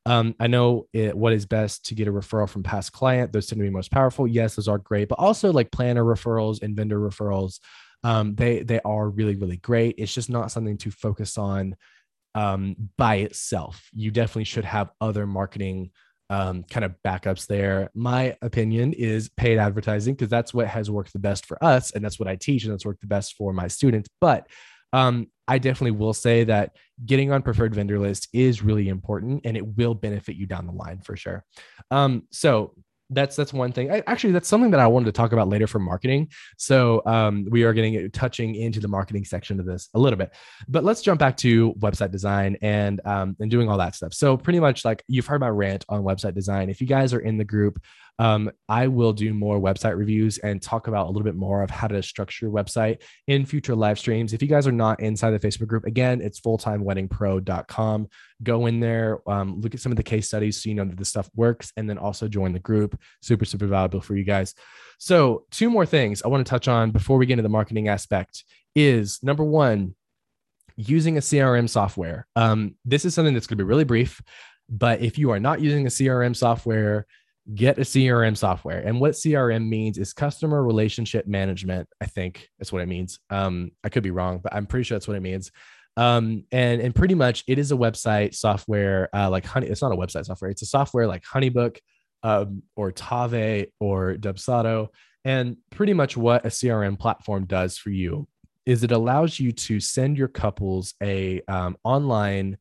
Um, 0.04 0.34
I 0.38 0.46
know 0.46 0.86
it, 0.92 1.16
what 1.16 1.32
is 1.32 1.46
best 1.46 1.86
to 1.86 1.94
get 1.94 2.06
a 2.06 2.12
referral 2.12 2.48
from 2.48 2.62
past 2.62 2.92
client. 2.92 3.32
Those 3.32 3.46
tend 3.46 3.58
to 3.60 3.64
be 3.64 3.70
most 3.70 3.90
powerful. 3.90 4.26
Yes, 4.28 4.54
those 4.54 4.68
are 4.68 4.78
great, 4.78 5.08
but 5.08 5.18
also 5.18 5.52
like 5.52 5.72
planner 5.72 6.04
referrals 6.04 6.62
and 6.62 6.76
vendor 6.76 7.00
referrals 7.00 7.58
um, 8.04 8.34
they 8.34 8.62
they 8.62 8.80
are 8.84 9.08
really 9.08 9.36
really 9.36 9.56
great. 9.58 9.96
It's 9.98 10.14
just 10.14 10.30
not 10.30 10.50
something 10.50 10.78
to 10.78 10.90
focus 10.90 11.38
on 11.38 11.76
um, 12.34 12.76
by 12.98 13.16
itself. 13.16 13.88
You 13.92 14.10
definitely 14.10 14.44
should 14.44 14.64
have 14.64 14.90
other 15.00 15.26
marketing 15.26 15.90
um, 16.28 16.64
kind 16.64 16.84
of 16.84 16.94
backups 17.04 17.46
there. 17.46 17.90
My 17.94 18.36
opinion 18.42 18.92
is 18.92 19.28
paid 19.36 19.58
advertising 19.58 20.14
because 20.14 20.28
that's 20.28 20.52
what 20.52 20.66
has 20.66 20.90
worked 20.90 21.12
the 21.12 21.18
best 21.18 21.46
for 21.46 21.62
us, 21.64 21.92
and 21.92 22.04
that's 22.04 22.18
what 22.18 22.28
I 22.28 22.36
teach, 22.36 22.64
and 22.64 22.72
that's 22.72 22.84
worked 22.84 23.00
the 23.00 23.06
best 23.06 23.34
for 23.36 23.52
my 23.52 23.68
students. 23.68 24.08
But 24.20 24.48
um, 24.92 25.28
I 25.48 25.58
definitely 25.58 25.92
will 25.92 26.14
say 26.14 26.44
that 26.44 26.76
getting 27.04 27.30
on 27.30 27.42
preferred 27.42 27.74
vendor 27.74 27.98
list 27.98 28.28
is 28.32 28.62
really 28.62 28.88
important, 28.88 29.42
and 29.44 29.56
it 29.56 29.76
will 29.76 29.94
benefit 29.94 30.36
you 30.36 30.46
down 30.46 30.66
the 30.66 30.72
line 30.72 31.00
for 31.00 31.16
sure. 31.16 31.44
Um, 31.90 32.24
so 32.30 32.74
that's 33.10 33.36
that's 33.36 33.52
one 33.52 33.72
thing. 33.72 33.90
I, 33.90 34.02
actually, 34.06 34.32
that's 34.32 34.48
something 34.48 34.70
that 34.72 34.80
I 34.80 34.86
wanted 34.86 35.06
to 35.06 35.12
talk 35.12 35.32
about 35.32 35.48
later 35.48 35.66
for 35.66 35.78
marketing. 35.78 36.30
So 36.56 37.02
um, 37.06 37.46
we 37.48 37.62
are 37.64 37.72
getting 37.72 38.10
touching 38.10 38.54
into 38.54 38.80
the 38.80 38.88
marketing 38.88 39.24
section 39.24 39.60
of 39.60 39.66
this 39.66 39.88
a 39.94 39.98
little 39.98 40.18
bit, 40.18 40.34
but 40.68 40.84
let's 40.84 41.02
jump 41.02 41.20
back 41.20 41.36
to 41.38 41.72
website 41.74 42.10
design 42.10 42.56
and 42.62 43.00
um, 43.04 43.36
and 43.40 43.50
doing 43.50 43.68
all 43.68 43.78
that 43.78 43.94
stuff. 43.94 44.14
So 44.14 44.36
pretty 44.36 44.60
much 44.60 44.84
like 44.84 45.04
you've 45.08 45.26
heard 45.26 45.40
my 45.40 45.48
rant 45.48 45.84
on 45.88 46.02
website 46.02 46.34
design. 46.34 46.68
If 46.68 46.80
you 46.80 46.86
guys 46.86 47.12
are 47.14 47.20
in 47.20 47.38
the 47.38 47.44
group, 47.44 47.80
um, 48.18 48.50
I 48.68 48.86
will 48.86 49.12
do 49.12 49.34
more 49.34 49.60
website 49.60 49.96
reviews 49.96 50.38
and 50.38 50.60
talk 50.62 50.88
about 50.88 51.06
a 51.06 51.10
little 51.10 51.22
bit 51.22 51.34
more 51.34 51.62
of 51.62 51.70
how 51.70 51.86
to 51.86 52.02
structure 52.02 52.46
your 52.46 52.54
website 52.54 53.02
in 53.26 53.44
future 53.44 53.74
live 53.74 53.98
streams. 53.98 54.32
If 54.32 54.42
you 54.42 54.48
guys 54.48 54.66
are 54.66 54.72
not 54.72 55.00
inside 55.00 55.32
the 55.32 55.46
Facebook 55.46 55.66
group, 55.66 55.84
again, 55.84 56.20
it's 56.20 56.40
fulltimeweddingpro.com. 56.40 58.08
Go 58.42 58.66
in 58.66 58.80
there, 58.80 59.18
um, 59.28 59.60
look 59.60 59.74
at 59.74 59.80
some 59.80 59.92
of 59.92 59.96
the 59.96 60.02
case 60.02 60.26
studies 60.26 60.62
so 60.62 60.68
you 60.68 60.74
know 60.74 60.84
that 60.84 60.96
this 60.96 61.08
stuff 61.08 61.28
works, 61.34 61.72
and 61.76 61.88
then 61.88 61.98
also 61.98 62.28
join 62.28 62.52
the 62.52 62.58
group. 62.58 62.98
Super, 63.22 63.44
super 63.44 63.66
valuable 63.66 64.00
for 64.00 64.16
you 64.16 64.24
guys. 64.24 64.54
So, 64.98 65.44
two 65.50 65.68
more 65.68 65.84
things 65.84 66.22
I 66.22 66.28
want 66.28 66.46
to 66.46 66.50
touch 66.50 66.68
on 66.68 66.90
before 66.90 67.18
we 67.18 67.26
get 67.26 67.34
into 67.34 67.42
the 67.42 67.48
marketing 67.50 67.88
aspect 67.88 68.44
is 68.74 69.22
number 69.22 69.44
one, 69.44 69.94
using 70.76 71.16
a 71.16 71.20
CRM 71.20 71.68
software. 71.68 72.26
Um, 72.36 72.76
this 72.84 73.04
is 73.04 73.14
something 73.14 73.34
that's 73.34 73.46
going 73.46 73.58
to 73.58 73.64
be 73.64 73.68
really 73.68 73.84
brief, 73.84 74.20
but 74.68 75.00
if 75.00 75.18
you 75.18 75.30
are 75.30 75.40
not 75.40 75.60
using 75.60 75.86
a 75.86 75.90
CRM 75.90 76.36
software, 76.36 77.06
get 77.54 77.78
a 77.78 77.82
CRM 77.82 78.36
software. 78.36 78.80
And 78.80 79.00
what 79.00 79.12
CRM 79.12 79.68
means 79.68 79.98
is 79.98 80.12
customer 80.12 80.64
relationship 80.64 81.26
management. 81.26 81.88
I 82.00 82.06
think 82.06 82.48
that's 82.58 82.72
what 82.72 82.82
it 82.82 82.88
means. 82.88 83.18
Um, 83.30 83.70
I 83.84 83.88
could 83.88 84.02
be 84.02 84.10
wrong, 84.10 84.40
but 84.42 84.54
I'm 84.54 84.66
pretty 84.66 84.84
sure 84.84 84.96
that's 84.96 85.08
what 85.08 85.16
it 85.16 85.22
means. 85.22 85.52
Um, 85.96 86.44
and 86.52 86.82
and 86.82 86.94
pretty 86.94 87.14
much 87.14 87.42
it 87.48 87.58
is 87.58 87.72
a 87.72 87.76
website 87.76 88.34
software 88.34 89.08
uh, 89.14 89.30
like 89.30 89.46
Honey. 89.46 89.68
It's 89.68 89.80
not 89.80 89.92
a 89.92 89.96
website 89.96 90.26
software. 90.26 90.50
It's 90.50 90.62
a 90.62 90.66
software 90.66 91.06
like 91.06 91.24
Honeybook 91.24 91.78
um, 92.22 92.62
or 92.74 92.92
Tave 92.92 93.68
or 93.80 94.14
Dubsado. 94.14 94.88
And 95.24 95.56
pretty 95.70 95.94
much 95.94 96.16
what 96.16 96.44
a 96.44 96.48
CRM 96.48 96.98
platform 96.98 97.46
does 97.46 97.78
for 97.78 97.90
you 97.90 98.28
is 98.66 98.82
it 98.82 98.92
allows 98.92 99.38
you 99.38 99.52
to 99.52 99.80
send 99.80 100.18
your 100.18 100.28
couples 100.28 100.94
a 101.02 101.40
um, 101.48 101.76
online 101.84 102.58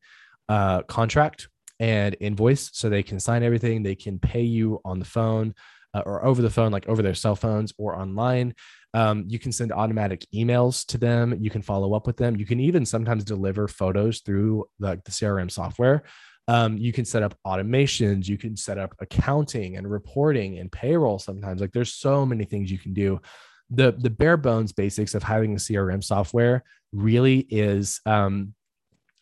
uh, 0.48 0.82
contract 0.82 1.48
and 1.80 2.16
invoice 2.20 2.70
so 2.72 2.88
they 2.88 3.02
can 3.02 3.20
sign 3.20 3.42
everything 3.42 3.82
they 3.82 3.94
can 3.94 4.18
pay 4.18 4.42
you 4.42 4.80
on 4.84 4.98
the 4.98 5.04
phone 5.04 5.54
uh, 5.94 6.02
or 6.06 6.24
over 6.24 6.42
the 6.42 6.50
phone, 6.50 6.72
like 6.72 6.88
over 6.88 7.02
their 7.02 7.14
cell 7.14 7.36
phones 7.36 7.72
or 7.78 7.96
online. 7.96 8.54
Um, 8.94 9.24
you 9.28 9.38
can 9.38 9.52
send 9.52 9.72
automatic 9.72 10.26
emails 10.34 10.86
to 10.86 10.98
them. 10.98 11.36
You 11.38 11.50
can 11.50 11.62
follow 11.62 11.94
up 11.94 12.06
with 12.06 12.16
them. 12.16 12.36
You 12.36 12.46
can 12.46 12.60
even 12.60 12.86
sometimes 12.86 13.24
deliver 13.24 13.68
photos 13.68 14.20
through 14.20 14.68
the, 14.78 15.00
the 15.04 15.10
CRM 15.10 15.50
software. 15.50 16.04
Um, 16.48 16.78
you 16.78 16.92
can 16.92 17.04
set 17.04 17.22
up 17.22 17.34
automations. 17.46 18.28
You 18.28 18.38
can 18.38 18.56
set 18.56 18.78
up 18.78 18.94
accounting 19.00 19.76
and 19.76 19.90
reporting 19.90 20.58
and 20.58 20.70
payroll. 20.70 21.18
Sometimes, 21.18 21.60
like 21.60 21.72
there's 21.72 21.92
so 21.92 22.24
many 22.24 22.44
things 22.44 22.70
you 22.70 22.78
can 22.78 22.94
do. 22.94 23.20
The 23.70 23.92
the 23.98 24.10
bare 24.10 24.36
bones 24.36 24.72
basics 24.72 25.14
of 25.14 25.24
having 25.24 25.52
a 25.54 25.58
CRM 25.58 26.04
software 26.04 26.62
really 26.92 27.40
is 27.50 28.00
um, 28.06 28.54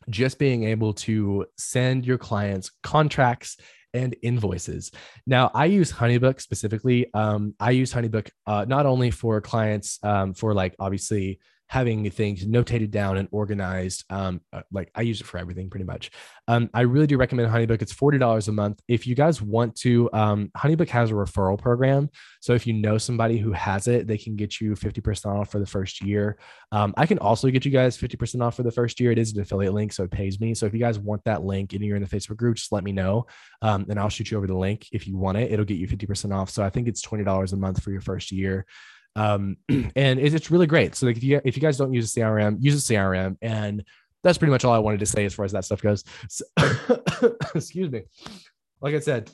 just 0.09 0.38
being 0.38 0.64
able 0.64 0.92
to 0.92 1.46
send 1.57 2.07
your 2.07 2.18
clients 2.18 2.70
contracts 2.82 3.57
and 3.92 4.16
invoices. 4.22 4.90
Now, 5.26 5.50
I 5.55 5.66
use 5.66 5.92
HoneyBook 5.92 6.40
specifically. 6.40 7.12
Um, 7.14 7.55
I 7.61 7.70
use 7.70 7.92
HoneyBook 7.92 8.28
uh, 8.46 8.64
not 8.68 8.86
only 8.86 9.11
for 9.11 9.40
clients 9.40 9.98
um, 10.02 10.34
for 10.34 10.52
like 10.52 10.74
obviously 10.78 11.38
having 11.69 12.09
things 12.11 12.45
notated 12.45 12.91
down 12.91 13.17
and 13.17 13.29
organized. 13.33 14.05
Um, 14.11 14.41
uh, 14.53 14.62
like 14.71 14.91
I 14.95 15.03
use 15.03 15.21
it 15.21 15.27
for 15.27 15.39
everything 15.39 15.71
pretty 15.71 15.85
much. 15.85 16.11
Um, 16.47 16.69
I 16.75 16.83
really 16.83 17.07
do 17.07 17.17
recommend 17.17 17.51
HoneyBook. 17.51 17.81
It's 17.81 17.95
$40 17.95 18.49
a 18.49 18.53
month. 18.53 18.81
If 18.87 19.07
you 19.07 19.15
guys 19.15 19.41
want 19.41 19.75
to, 19.77 20.11
um, 20.12 20.51
HoneyBook 20.57 20.89
has 20.91 21.11
a 21.11 21.15
referral 21.15 21.59
program. 21.59 22.11
So 22.41 22.53
if 22.53 22.67
you 22.67 22.75
know 22.75 22.99
somebody 22.99 23.39
who 23.39 23.53
has 23.53 23.89
it, 23.89 24.07
they 24.07 24.19
can 24.19 24.37
get 24.37 24.61
you 24.61 24.75
50% 24.75 25.27
off 25.27 25.51
for 25.51 25.59
the 25.59 25.67
first 25.67 26.03
year. 26.03 26.39
Um, 26.71 26.93
I 26.97 27.07
can 27.07 27.19
also 27.19 27.49
get 27.49 27.65
you 27.65 27.71
guys 27.71 27.97
50% 27.97 28.43
off 28.43 28.57
for 28.57 28.62
the 28.62 28.71
first 28.71 29.01
year. 29.01 29.11
It 29.11 29.19
is 29.19 29.35
an 29.35 29.41
affiliate 29.41 29.75
link, 29.75 29.93
so 29.93 30.05
it 30.05 30.11
pays 30.11 30.41
me. 30.41 30.55
So 30.55 30.67
if 30.67 30.75
you 30.75 30.81
guys 30.81 30.99
want 30.99 31.25
that 31.25 31.45
link 31.45 31.73
and 31.73 31.83
you're 31.83 31.97
in 31.97 32.03
the 32.03 32.09
Facebook 32.09 32.37
group, 32.37 32.57
just 32.57 32.73
let 32.73 32.85
me 32.85 32.93
know. 32.93 33.27
Um, 33.62 33.87
and 33.89 33.99
I'll 33.99 34.11
shoot 34.11 34.31
you 34.31 34.37
over 34.37 34.47
the 34.47 34.57
link 34.57 34.87
if 34.93 35.07
you 35.07 35.17
want 35.17 35.39
it. 35.39 35.51
It'll 35.51 35.65
get 35.65 35.79
you 35.79 35.89
50% 35.89 36.35
off. 36.35 36.51
So 36.51 36.62
I 36.62 36.71
think 36.71 36.89
it's 36.89 37.05
$20 37.05 37.53
a 37.53 37.57
month 37.57 37.83
for 37.83 37.91
your 37.91 38.03
first 38.03 38.33
year 38.33 38.67
um, 39.17 39.57
and 39.69 40.19
it's, 40.19 40.35
it's 40.35 40.51
really 40.51 40.67
great. 40.67 40.95
So 40.95 41.07
like 41.07 41.17
if 41.17 41.25
you 41.25 41.41
if 41.45 41.57
you 41.57 41.61
guys 41.61 41.77
don't 41.77 41.93
use 41.93 42.17
a 42.17 42.21
CRM, 42.21 42.57
use 42.61 42.91
a 42.91 42.93
CRM, 42.93 43.37
and 43.43 43.85
that's 44.23 44.39
pretty 44.39 44.51
much 44.51 44.65
all 44.65 44.73
I 44.73 44.79
wanted 44.79 45.01
to 45.01 45.07
say 45.07 45.25
as 45.25 45.35
far 45.35 45.45
as 45.45 45.53
that 45.53 45.65
stuff 45.65 45.83
goes. 45.83 46.05
So, 46.29 46.45
excuse 47.55 47.91
me. 47.91 48.03
Like 48.81 48.95
I 48.95 49.01
said, 49.01 49.31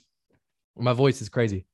my 0.76 0.92
voice 0.92 1.22
is 1.22 1.28
crazy. 1.28 1.64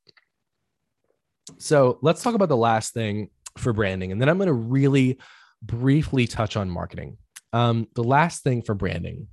So 1.58 1.98
let's 2.02 2.22
talk 2.22 2.34
about 2.34 2.48
the 2.48 2.56
last 2.56 2.92
thing 2.92 3.30
for 3.56 3.72
branding, 3.72 4.12
and 4.12 4.20
then 4.20 4.28
I'm 4.28 4.36
going 4.36 4.48
to 4.48 4.52
really 4.52 5.18
briefly 5.62 6.26
touch 6.26 6.56
on 6.56 6.68
marketing. 6.68 7.16
Um, 7.52 7.88
the 7.94 8.04
last 8.04 8.42
thing 8.42 8.62
for 8.62 8.74
branding, 8.74 9.28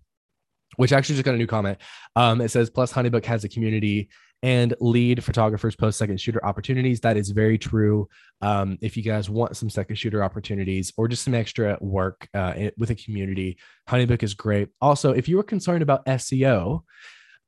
which 0.78 0.94
actually 0.94 1.16
just 1.16 1.26
got 1.26 1.36
a 1.36 1.38
new 1.38 1.48
comment. 1.48 1.80
Um, 2.16 2.40
it 2.40 2.50
says, 2.50 2.70
plus 2.70 2.94
Honeybook 2.94 3.26
has 3.26 3.44
a 3.44 3.50
community 3.50 4.10
and 4.44 4.76
lead 4.82 5.24
photographers 5.24 5.76
post 5.76 5.98
second 5.98 6.20
shooter 6.20 6.46
opportunities. 6.46 7.00
That 7.00 7.16
is 7.16 7.30
very 7.30 7.58
true. 7.58 8.10
Um, 8.42 8.78
if 8.82 8.98
you 8.98 9.02
guys 9.02 9.30
want 9.30 9.56
some 9.56 9.70
second 9.70 9.96
shooter 9.96 10.22
opportunities 10.22 10.92
or 10.98 11.08
just 11.08 11.24
some 11.24 11.34
extra 11.34 11.78
work 11.80 12.28
uh, 12.34 12.54
with 12.78 12.90
a 12.90 12.96
community, 12.96 13.58
Honeybook 13.90 14.22
is 14.22 14.34
great. 14.34 14.68
Also, 14.82 15.14
if 15.14 15.30
you 15.30 15.40
are 15.40 15.44
concerned 15.44 15.82
about 15.82 16.06
SEO, 16.06 16.82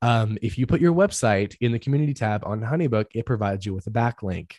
um, 0.00 0.38
if 0.40 0.56
you 0.56 0.66
put 0.66 0.80
your 0.80 0.94
website 0.94 1.54
in 1.60 1.70
the 1.70 1.78
community 1.78 2.14
tab 2.14 2.44
on 2.46 2.62
Honeybook, 2.62 3.06
it 3.14 3.26
provides 3.26 3.66
you 3.66 3.74
with 3.74 3.86
a 3.86 3.90
backlink. 3.90 4.52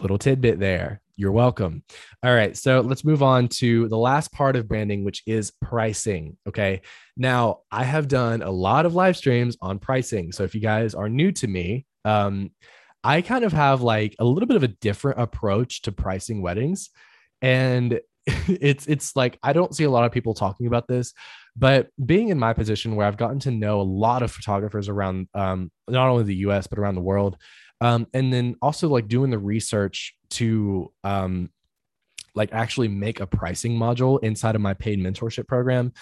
Little 0.00 0.18
tidbit 0.18 0.60
there. 0.60 1.02
You're 1.20 1.32
welcome. 1.32 1.82
All 2.22 2.34
right. 2.34 2.56
So 2.56 2.80
let's 2.80 3.04
move 3.04 3.22
on 3.22 3.48
to 3.48 3.88
the 3.88 3.98
last 3.98 4.32
part 4.32 4.56
of 4.56 4.66
branding, 4.66 5.04
which 5.04 5.22
is 5.26 5.52
pricing. 5.60 6.38
Okay. 6.48 6.80
Now, 7.14 7.58
I 7.70 7.84
have 7.84 8.08
done 8.08 8.40
a 8.40 8.50
lot 8.50 8.86
of 8.86 8.94
live 8.94 9.18
streams 9.18 9.54
on 9.60 9.78
pricing. 9.78 10.32
So 10.32 10.44
if 10.44 10.54
you 10.54 10.62
guys 10.62 10.94
are 10.94 11.10
new 11.10 11.30
to 11.32 11.46
me, 11.46 11.84
um, 12.06 12.52
I 13.04 13.20
kind 13.20 13.44
of 13.44 13.52
have 13.52 13.82
like 13.82 14.16
a 14.18 14.24
little 14.24 14.46
bit 14.46 14.56
of 14.56 14.62
a 14.62 14.68
different 14.68 15.20
approach 15.20 15.82
to 15.82 15.92
pricing 15.92 16.40
weddings. 16.40 16.88
And 17.42 18.00
it's 18.26 18.86
it's 18.86 19.14
like 19.14 19.38
I 19.42 19.52
don't 19.52 19.76
see 19.76 19.84
a 19.84 19.90
lot 19.90 20.06
of 20.06 20.12
people 20.12 20.32
talking 20.32 20.68
about 20.68 20.88
this, 20.88 21.12
but 21.54 21.90
being 22.06 22.30
in 22.30 22.38
my 22.38 22.54
position 22.54 22.96
where 22.96 23.06
I've 23.06 23.18
gotten 23.18 23.40
to 23.40 23.50
know 23.50 23.82
a 23.82 23.82
lot 23.82 24.22
of 24.22 24.32
photographers 24.32 24.88
around 24.88 25.28
um, 25.34 25.70
not 25.86 26.08
only 26.08 26.24
the 26.24 26.36
US 26.36 26.66
but 26.66 26.78
around 26.78 26.94
the 26.94 27.02
world, 27.02 27.36
um, 27.80 28.06
and 28.14 28.32
then 28.32 28.56
also 28.62 28.88
like 28.88 29.08
doing 29.08 29.30
the 29.30 29.38
research 29.38 30.14
to 30.30 30.92
um, 31.04 31.50
like 32.34 32.52
actually 32.52 32.88
make 32.88 33.20
a 33.20 33.26
pricing 33.26 33.78
module 33.78 34.22
inside 34.22 34.54
of 34.54 34.60
my 34.60 34.74
paid 34.74 34.98
mentorship 34.98 35.46
program 35.48 35.92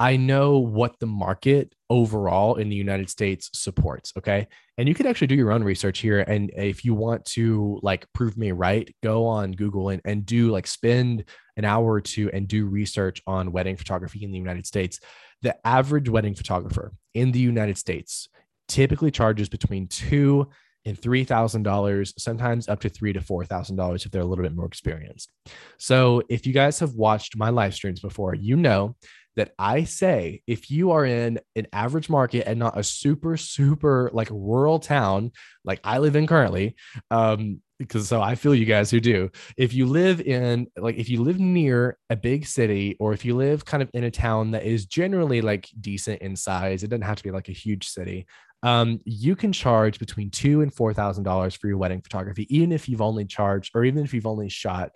I 0.00 0.16
know 0.16 0.58
what 0.58 0.98
the 0.98 1.06
market 1.06 1.72
overall 1.88 2.56
in 2.56 2.68
the 2.68 2.76
United 2.76 3.08
States 3.08 3.50
supports. 3.52 4.12
Okay. 4.18 4.48
And 4.76 4.88
you 4.88 4.94
can 4.94 5.06
actually 5.06 5.28
do 5.28 5.36
your 5.36 5.52
own 5.52 5.62
research 5.62 6.00
here. 6.00 6.20
And 6.20 6.50
if 6.56 6.84
you 6.84 6.94
want 6.94 7.24
to 7.26 7.78
like 7.82 8.06
prove 8.12 8.36
me 8.36 8.50
right, 8.50 8.92
go 9.02 9.24
on 9.26 9.52
Google 9.52 9.90
and, 9.90 10.02
and 10.04 10.26
do 10.26 10.50
like 10.50 10.66
spend 10.66 11.24
an 11.56 11.64
hour 11.64 11.92
or 11.92 12.00
two 12.00 12.28
and 12.32 12.48
do 12.48 12.66
research 12.66 13.22
on 13.26 13.52
wedding 13.52 13.76
photography 13.76 14.24
in 14.24 14.32
the 14.32 14.38
United 14.38 14.66
States. 14.66 14.98
The 15.42 15.56
average 15.64 16.08
wedding 16.08 16.34
photographer 16.34 16.92
in 17.14 17.30
the 17.30 17.38
United 17.38 17.78
States 17.78 18.28
typically 18.66 19.12
charges 19.12 19.48
between 19.48 19.86
two 19.86 20.48
and 20.84 20.98
three 20.98 21.24
thousand 21.24 21.62
dollars, 21.62 22.14
sometimes 22.18 22.68
up 22.68 22.80
to 22.80 22.88
three 22.88 23.12
to 23.12 23.20
four 23.20 23.44
thousand 23.44 23.76
dollars 23.76 24.04
if 24.04 24.12
they're 24.12 24.22
a 24.22 24.26
little 24.26 24.44
bit 24.44 24.54
more 24.54 24.66
experienced. 24.66 25.30
So, 25.78 26.22
if 26.28 26.46
you 26.46 26.52
guys 26.52 26.78
have 26.80 26.94
watched 26.94 27.36
my 27.36 27.50
live 27.50 27.74
streams 27.74 28.00
before, 28.00 28.34
you 28.34 28.56
know 28.56 28.96
that 29.36 29.52
I 29.58 29.84
say 29.84 30.42
if 30.46 30.70
you 30.70 30.92
are 30.92 31.04
in 31.04 31.40
an 31.56 31.66
average 31.72 32.08
market 32.08 32.46
and 32.46 32.58
not 32.58 32.78
a 32.78 32.84
super 32.84 33.36
super 33.36 34.10
like 34.12 34.28
rural 34.30 34.78
town 34.78 35.32
like 35.64 35.80
I 35.82 35.98
live 35.98 36.16
in 36.16 36.26
currently, 36.26 36.76
um, 37.10 37.60
because 37.78 38.08
so 38.08 38.22
I 38.22 38.36
feel 38.36 38.54
you 38.54 38.66
guys 38.66 38.90
who 38.90 39.00
do. 39.00 39.30
If 39.56 39.74
you 39.74 39.86
live 39.86 40.20
in 40.20 40.68
like 40.76 40.96
if 40.96 41.08
you 41.08 41.22
live 41.22 41.40
near 41.40 41.98
a 42.10 42.16
big 42.16 42.46
city 42.46 42.96
or 43.00 43.12
if 43.12 43.24
you 43.24 43.34
live 43.34 43.64
kind 43.64 43.82
of 43.82 43.90
in 43.94 44.04
a 44.04 44.10
town 44.10 44.52
that 44.52 44.64
is 44.64 44.86
generally 44.86 45.40
like 45.40 45.68
decent 45.80 46.22
in 46.22 46.36
size, 46.36 46.82
it 46.82 46.88
doesn't 46.88 47.02
have 47.02 47.16
to 47.16 47.24
be 47.24 47.30
like 47.30 47.48
a 47.48 47.52
huge 47.52 47.88
city 47.88 48.26
um, 48.64 48.98
you 49.04 49.36
can 49.36 49.52
charge 49.52 49.98
between 49.98 50.30
two 50.30 50.62
and 50.62 50.72
four 50.72 50.94
thousand 50.94 51.22
dollars 51.24 51.54
for 51.54 51.68
your 51.68 51.76
wedding 51.76 52.00
photography, 52.00 52.46
even 52.48 52.72
if 52.72 52.88
you've 52.88 53.02
only 53.02 53.26
charged 53.26 53.72
or 53.74 53.84
even 53.84 54.02
if 54.02 54.14
you've 54.14 54.26
only 54.26 54.48
shot 54.48 54.90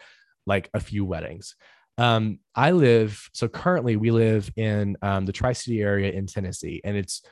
like 0.47 0.71
a 0.73 0.81
few 0.81 1.05
weddings. 1.05 1.55
Um, 1.99 2.39
I 2.55 2.71
live 2.71 3.29
so 3.35 3.47
currently 3.47 3.97
we 3.97 4.11
live 4.11 4.51
in 4.57 4.97
um, 5.03 5.27
the 5.27 5.33
Tri 5.33 5.53
City 5.53 5.83
area 5.83 6.11
in 6.13 6.27
Tennessee, 6.27 6.81
and 6.83 6.97
it's 6.97 7.23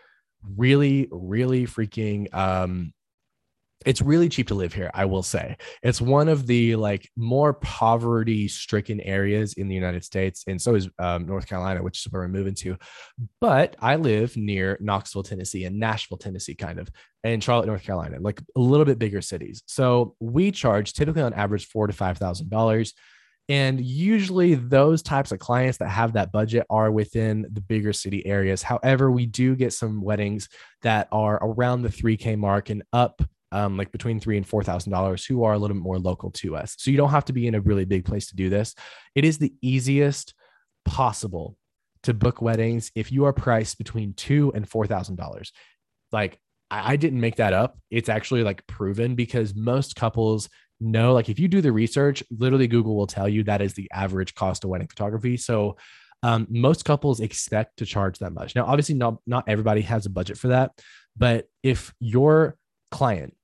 really, 0.57 1.09
really 1.11 1.66
freaking 1.66 2.32
um, 2.34 2.93
it's 3.87 4.03
really 4.03 4.28
cheap 4.28 4.49
to 4.49 4.55
live 4.55 4.74
here 4.74 4.91
i 4.93 5.05
will 5.05 5.22
say. 5.22 5.57
It's 5.82 6.01
one 6.01 6.28
of 6.28 6.47
the 6.47 6.76
like 6.76 7.09
more 7.16 7.55
poverty 7.55 8.49
stricken 8.49 9.01
areas 9.01 9.55
in 9.55 9.68
the 9.68 9.74
united 9.74 10.05
states 10.05 10.45
and 10.47 10.61
so 10.61 10.74
is 10.74 10.89
um, 10.99 11.26
north 11.26 11.47
carolina 11.47 11.82
which 11.82 12.05
is 12.05 12.12
where 12.12 12.22
we're 12.22 12.28
moving 12.28 12.55
to. 12.57 12.76
But 13.41 13.76
i 13.80 13.97
live 13.97 14.37
near 14.37 14.76
knoxville 14.80 15.22
tennessee 15.22 15.64
and 15.64 15.78
nashville 15.78 16.18
tennessee 16.18 16.55
kind 16.55 16.78
of 16.78 16.89
and 17.24 17.43
charlotte 17.43 17.66
north 17.66 17.82
carolina 17.82 18.18
like 18.20 18.41
a 18.57 18.61
little 18.61 18.84
bit 18.84 18.99
bigger 18.99 19.22
cities. 19.22 19.62
So 19.66 20.14
we 20.20 20.51
charge 20.51 20.93
typically 20.93 21.22
on 21.22 21.32
average 21.32 21.66
four 21.66 21.87
to 21.87 21.93
five 21.93 22.18
thousand 22.18 22.51
dollars 22.51 22.93
and 23.49 23.80
usually 23.80 24.57
those 24.57 25.03
types 25.03 25.30
of 25.30 25.39
clients 25.39 25.78
that 25.78 25.89
have 25.89 26.14
that 26.14 26.32
budget 26.32 26.66
are 26.68 26.91
within 26.91 27.47
the 27.53 27.61
bigger 27.61 27.93
city 27.93 28.26
areas. 28.26 28.61
However, 28.61 29.09
we 29.11 29.26
do 29.26 29.55
get 29.55 29.72
some 29.72 30.03
weddings 30.03 30.49
that 30.82 31.07
are 31.12 31.39
around 31.41 31.82
the 31.82 31.89
3K 31.89 32.37
mark 32.37 32.70
and 32.70 32.82
up 32.93 33.22
um, 33.53 33.76
like 33.76 33.92
between 33.92 34.20
three 34.20 34.36
and 34.36 34.47
four 34.47 34.62
thousand 34.62 34.92
dollars 34.92 35.24
who 35.24 35.44
are 35.44 35.55
a 35.55 35.59
little 35.59 35.74
bit 35.74 35.82
more 35.82 35.99
local 35.99 36.30
to 36.32 36.57
us. 36.57 36.74
So 36.78 36.90
you 36.90 36.97
don't 36.97 37.11
have 37.11 37.24
to 37.26 37.32
be 37.32 37.47
in 37.47 37.55
a 37.55 37.61
really 37.61 37.84
big 37.84 38.05
place 38.05 38.26
to 38.28 38.36
do 38.36 38.49
this. 38.49 38.74
It 39.14 39.24
is 39.24 39.38
the 39.38 39.55
easiest 39.62 40.34
possible 40.84 41.57
to 42.03 42.14
book 42.14 42.40
weddings 42.40 42.92
if 42.94 43.11
you 43.11 43.24
are 43.24 43.32
priced 43.32 43.78
between 43.78 44.14
two 44.14 44.53
and 44.55 44.68
four 44.68 44.86
thousand 44.86 45.16
dollars. 45.16 45.53
Like 46.12 46.38
I, 46.70 46.97
didn't 46.97 47.20
make 47.20 47.36
that 47.36 47.53
up. 47.53 47.78
It's 47.90 48.09
actually 48.09 48.42
like 48.42 48.66
proven 48.66 49.14
because 49.14 49.55
most 49.55 49.94
couples 49.94 50.49
know, 50.80 51.12
like 51.12 51.28
if 51.28 51.38
you 51.38 51.49
do 51.49 51.61
the 51.61 51.72
research, 51.72 52.22
literally 52.36 52.66
Google 52.66 52.97
will 52.97 53.07
tell 53.07 53.28
you 53.28 53.44
that 53.44 53.62
is 53.62 53.74
the 53.74 53.88
average 53.92 54.34
cost 54.34 54.64
of 54.64 54.70
wedding 54.70 54.88
photography. 54.88 55.36
So 55.36 55.76
um, 56.22 56.47
most 56.51 56.84
couples 56.84 57.20
expect 57.20 57.76
to 57.78 57.86
charge 57.86 58.18
that 58.18 58.32
much. 58.32 58.57
Now, 58.57 58.64
obviously, 58.64 58.94
not 58.94 59.18
not 59.26 59.44
everybody 59.49 59.82
has 59.82 60.07
a 60.07 60.11
budget 60.11 60.38
for 60.38 60.49
that, 60.49 60.72
but 61.16 61.47
if 61.62 61.94
your 62.01 62.57
client 62.90 63.36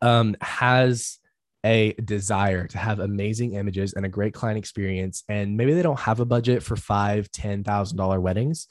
um, 0.00 0.36
has 0.40 1.18
a 1.64 1.92
desire 1.94 2.66
to 2.68 2.78
have 2.78 3.00
amazing 3.00 3.54
images 3.54 3.92
and 3.92 4.06
a 4.06 4.08
great 4.08 4.32
client 4.32 4.58
experience, 4.58 5.24
and 5.28 5.56
maybe 5.56 5.74
they 5.74 5.82
don't 5.82 5.98
have 6.00 6.20
a 6.20 6.24
budget 6.24 6.62
for 6.62 6.76
five, 6.76 7.30
ten 7.30 7.64
thousand 7.64 7.96
dollar 7.96 8.20
weddings, 8.20 8.68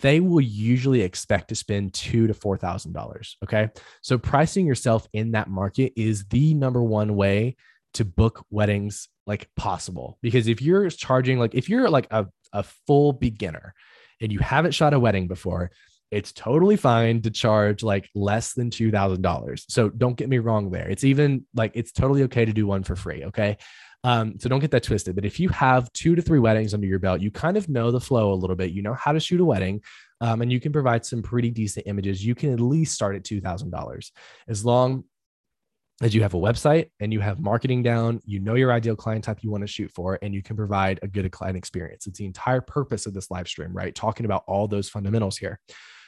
they 0.00 0.20
will 0.20 0.40
usually 0.40 1.02
expect 1.02 1.48
to 1.48 1.54
spend 1.54 1.94
two 1.94 2.26
to 2.26 2.34
four 2.34 2.56
thousand 2.56 2.92
dollars. 2.92 3.36
Okay, 3.44 3.68
so 4.02 4.18
pricing 4.18 4.66
yourself 4.66 5.06
in 5.12 5.32
that 5.32 5.48
market 5.48 5.92
is 5.96 6.26
the 6.26 6.54
number 6.54 6.82
one 6.82 7.16
way 7.16 7.56
to 7.94 8.04
book 8.04 8.44
weddings 8.50 9.08
like 9.26 9.48
possible. 9.56 10.18
Because 10.20 10.48
if 10.48 10.60
you're 10.60 10.90
charging 10.90 11.38
like 11.38 11.54
if 11.54 11.68
you're 11.68 11.88
like 11.88 12.08
a, 12.10 12.26
a 12.52 12.62
full 12.86 13.12
beginner 13.12 13.74
and 14.20 14.32
you 14.32 14.38
haven't 14.38 14.72
shot 14.72 14.94
a 14.94 15.00
wedding 15.00 15.28
before, 15.28 15.70
it's 16.10 16.32
totally 16.32 16.76
fine 16.76 17.20
to 17.22 17.30
charge 17.30 17.82
like 17.82 18.08
less 18.14 18.52
than 18.52 18.70
$2,000. 18.70 19.64
So 19.68 19.88
don't 19.88 20.16
get 20.16 20.28
me 20.28 20.38
wrong 20.38 20.70
there. 20.70 20.88
It's 20.88 21.04
even 21.04 21.46
like 21.54 21.72
it's 21.74 21.92
totally 21.92 22.22
okay 22.24 22.44
to 22.44 22.52
do 22.52 22.66
one 22.66 22.84
for 22.84 22.96
free. 22.96 23.24
Okay. 23.24 23.56
Um, 24.04 24.38
so 24.38 24.48
don't 24.48 24.60
get 24.60 24.70
that 24.70 24.84
twisted. 24.84 25.16
But 25.16 25.24
if 25.24 25.40
you 25.40 25.48
have 25.48 25.92
two 25.92 26.14
to 26.14 26.22
three 26.22 26.38
weddings 26.38 26.74
under 26.74 26.86
your 26.86 27.00
belt, 27.00 27.20
you 27.20 27.32
kind 27.32 27.56
of 27.56 27.68
know 27.68 27.90
the 27.90 28.00
flow 28.00 28.32
a 28.32 28.34
little 28.34 28.54
bit. 28.54 28.70
You 28.70 28.82
know 28.82 28.94
how 28.94 29.12
to 29.12 29.18
shoot 29.18 29.40
a 29.40 29.44
wedding, 29.44 29.82
um, 30.20 30.42
and 30.42 30.52
you 30.52 30.60
can 30.60 30.72
provide 30.72 31.04
some 31.04 31.22
pretty 31.22 31.50
decent 31.50 31.88
images. 31.88 32.24
You 32.24 32.36
can 32.36 32.52
at 32.52 32.60
least 32.60 32.94
start 32.94 33.16
at 33.16 33.24
two 33.24 33.40
thousand 33.40 33.70
dollars, 33.70 34.12
as 34.46 34.64
long 34.64 35.04
as 36.02 36.14
you 36.14 36.22
have 36.22 36.34
a 36.34 36.38
website 36.38 36.90
and 37.00 37.12
you 37.12 37.20
have 37.20 37.40
marketing 37.40 37.82
down, 37.82 38.20
you 38.26 38.38
know 38.38 38.54
your 38.54 38.70
ideal 38.70 38.94
client 38.94 39.24
type 39.24 39.38
you 39.40 39.50
want 39.50 39.62
to 39.62 39.66
shoot 39.66 39.90
for, 39.90 40.18
and 40.22 40.34
you 40.34 40.42
can 40.42 40.54
provide 40.54 41.00
a 41.02 41.08
good 41.08 41.30
client 41.32 41.56
experience. 41.56 42.06
It's 42.06 42.18
the 42.18 42.26
entire 42.26 42.60
purpose 42.60 43.06
of 43.06 43.14
this 43.14 43.30
live 43.30 43.48
stream, 43.48 43.72
right? 43.72 43.94
Talking 43.94 44.26
about 44.26 44.44
all 44.46 44.68
those 44.68 44.88
fundamentals 44.88 45.38
here. 45.38 45.58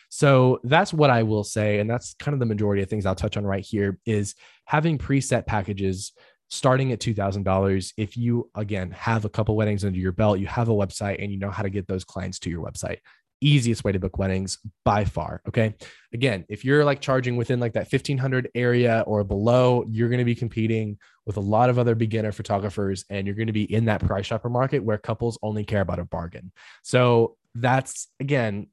So 0.09 0.61
that's 0.65 0.93
what 0.93 1.11
I 1.11 1.23
will 1.23 1.45
say. 1.45 1.81
And 1.81 1.89
that's 1.89 2.15
kind 2.15 2.33
of 2.33 2.41
the 2.41 2.47
majority 2.47 2.83
of 2.83 2.89
things 2.89 3.07
I'll 3.07 3.15
touch 3.15 3.37
on 3.37 3.45
right 3.45 3.65
here 3.65 3.99
is 4.07 4.35
having 4.65 4.99
preset 4.99 5.47
packages 5.47 6.13
starting 6.49 6.93
at 6.93 6.99
$2,000. 6.99 7.93
If 7.97 8.17
you, 8.17 8.51
again, 8.55 8.91
have 8.93 9.25
a 9.25 9.29
couple 9.29 9.57
weddings 9.57 9.85
under 9.85 9.99
your 9.99 10.13
belt, 10.13 10.39
you 10.39 10.47
have 10.47 10.69
a 10.69 10.75
website 10.75 11.23
and 11.23 11.31
you 11.31 11.39
know 11.39 11.51
how 11.51 11.63
to 11.63 11.71
get 11.71 11.87
those 11.87 12.05
clients 12.05 12.39
to 12.41 12.51
your 12.51 12.65
website. 12.65 12.99
Easiest 13.41 13.85
way 13.85 13.93
to 13.93 14.01
book 14.01 14.19
weddings 14.19 14.59
by 14.85 15.05
far. 15.05 15.43
Okay. 15.47 15.75
Again, 16.13 16.45
if 16.49 16.65
you're 16.65 16.85
like 16.85 17.01
charging 17.01 17.37
within 17.37 17.61
like 17.61 17.75
that 17.75 17.93
1500 17.93 18.51
area 18.55 19.05
or 19.07 19.23
below, 19.23 19.85
you're 19.89 20.09
going 20.09 20.19
to 20.19 20.25
be 20.25 20.35
competing 20.35 20.99
with 21.25 21.37
a 21.37 21.41
lot 21.41 21.71
of 21.71 21.79
other 21.79 21.95
beginner 21.95 22.33
photographers 22.33 23.05
and 23.11 23.27
you're 23.27 23.37
going 23.37 23.47
to 23.47 23.53
be 23.53 23.73
in 23.73 23.85
that 23.85 24.05
price 24.05 24.27
shopper 24.27 24.49
market 24.49 24.83
where 24.83 24.99
couples 24.99 25.39
only 25.43 25.65
care 25.65 25.83
about 25.83 26.01
a 26.01 26.05
bargain. 26.05 26.51
So 26.83 27.37
that's 27.55 28.09
again, 28.19 28.69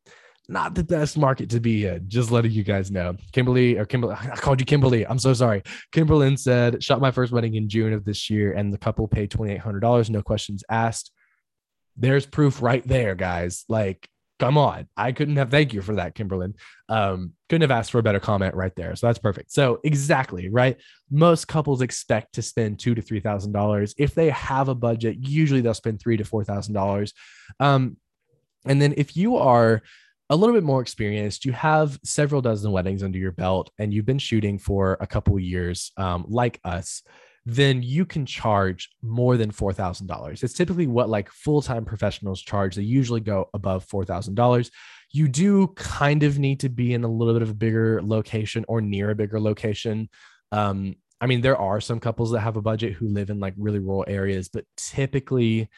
not 0.49 0.75
the 0.75 0.83
best 0.83 1.17
market 1.17 1.49
to 1.51 1.59
be 1.59 1.85
in. 1.85 2.07
Just 2.07 2.31
letting 2.31 2.51
you 2.51 2.63
guys 2.63 2.91
know. 2.91 3.15
Kimberly 3.31 3.77
or 3.77 3.85
Kimberly, 3.85 4.15
I 4.15 4.35
called 4.35 4.59
you 4.59 4.65
Kimberly. 4.65 5.05
I'm 5.05 5.19
so 5.19 5.33
sorry. 5.33 5.63
Kimberlyn 5.93 6.37
said, 6.37 6.83
shot 6.83 7.01
my 7.01 7.11
first 7.11 7.31
wedding 7.31 7.55
in 7.55 7.69
June 7.69 7.93
of 7.93 8.05
this 8.05 8.29
year, 8.29 8.53
and 8.53 8.73
the 8.73 8.77
couple 8.77 9.07
paid 9.07 9.31
$2,800. 9.31 10.09
No 10.09 10.21
questions 10.21 10.63
asked. 10.69 11.11
There's 11.97 12.25
proof 12.25 12.61
right 12.61 12.85
there, 12.85 13.15
guys. 13.15 13.63
Like, 13.69 14.09
come 14.39 14.57
on. 14.57 14.87
I 14.97 15.11
couldn't 15.11 15.37
have 15.37 15.49
thank 15.49 15.73
you 15.73 15.81
for 15.81 15.95
that, 15.95 16.15
Kimberlyn. 16.15 16.55
Um, 16.89 17.33
couldn't 17.49 17.69
have 17.69 17.77
asked 17.77 17.91
for 17.91 17.99
a 17.99 18.03
better 18.03 18.19
comment 18.19 18.55
right 18.55 18.75
there. 18.75 18.95
So 18.95 19.07
that's 19.07 19.19
perfect. 19.19 19.51
So 19.51 19.79
exactly, 19.83 20.49
right? 20.49 20.77
Most 21.09 21.47
couples 21.47 21.81
expect 21.81 22.33
to 22.35 22.41
spend 22.41 22.79
two 22.79 22.95
to 22.95 23.01
three 23.01 23.21
thousand 23.21 23.53
dollars. 23.53 23.95
If 23.97 24.13
they 24.13 24.29
have 24.31 24.67
a 24.67 24.75
budget, 24.75 25.17
usually 25.19 25.61
they'll 25.61 25.73
spend 25.73 26.01
three 26.01 26.17
to 26.17 26.25
four 26.25 26.43
thousand 26.43 26.73
dollars. 26.73 27.13
Um, 27.59 27.97
and 28.65 28.81
then 28.81 28.93
if 28.97 29.15
you 29.15 29.37
are 29.37 29.83
a 30.29 30.35
little 30.35 30.55
bit 30.55 30.63
more 30.63 30.81
experienced, 30.81 31.45
you 31.45 31.51
have 31.51 31.99
several 32.03 32.41
dozen 32.41 32.71
weddings 32.71 33.03
under 33.03 33.17
your 33.17 33.31
belt, 33.31 33.71
and 33.77 33.93
you've 33.93 34.05
been 34.05 34.19
shooting 34.19 34.57
for 34.57 34.97
a 34.99 35.07
couple 35.07 35.39
years, 35.39 35.91
um, 35.97 36.25
like 36.27 36.59
us, 36.63 37.03
then 37.45 37.83
you 37.83 38.05
can 38.05 38.25
charge 38.25 38.89
more 39.03 39.37
than 39.37 39.51
four 39.51 39.71
thousand 39.71 40.07
dollars. 40.07 40.41
It's 40.41 40.53
typically 40.53 40.87
what 40.87 41.09
like 41.09 41.29
full 41.29 41.61
time 41.61 41.85
professionals 41.85 42.41
charge. 42.41 42.75
They 42.75 42.81
usually 42.81 43.21
go 43.21 43.49
above 43.53 43.83
four 43.85 44.03
thousand 44.03 44.33
dollars. 44.33 44.71
You 45.11 45.27
do 45.27 45.67
kind 45.75 46.23
of 46.23 46.39
need 46.39 46.59
to 46.61 46.69
be 46.69 46.93
in 46.93 47.03
a 47.03 47.07
little 47.07 47.33
bit 47.33 47.43
of 47.43 47.51
a 47.51 47.55
bigger 47.55 48.01
location 48.01 48.65
or 48.67 48.81
near 48.81 49.11
a 49.11 49.15
bigger 49.15 49.39
location. 49.39 50.09
Um, 50.51 50.95
I 51.21 51.27
mean, 51.27 51.41
there 51.41 51.57
are 51.57 51.79
some 51.79 51.99
couples 51.99 52.31
that 52.31 52.41
have 52.41 52.57
a 52.57 52.61
budget 52.61 52.93
who 52.93 53.07
live 53.07 53.29
in 53.29 53.39
like 53.39 53.53
really 53.57 53.79
rural 53.79 54.05
areas, 54.07 54.49
but 54.49 54.65
typically 54.75 55.69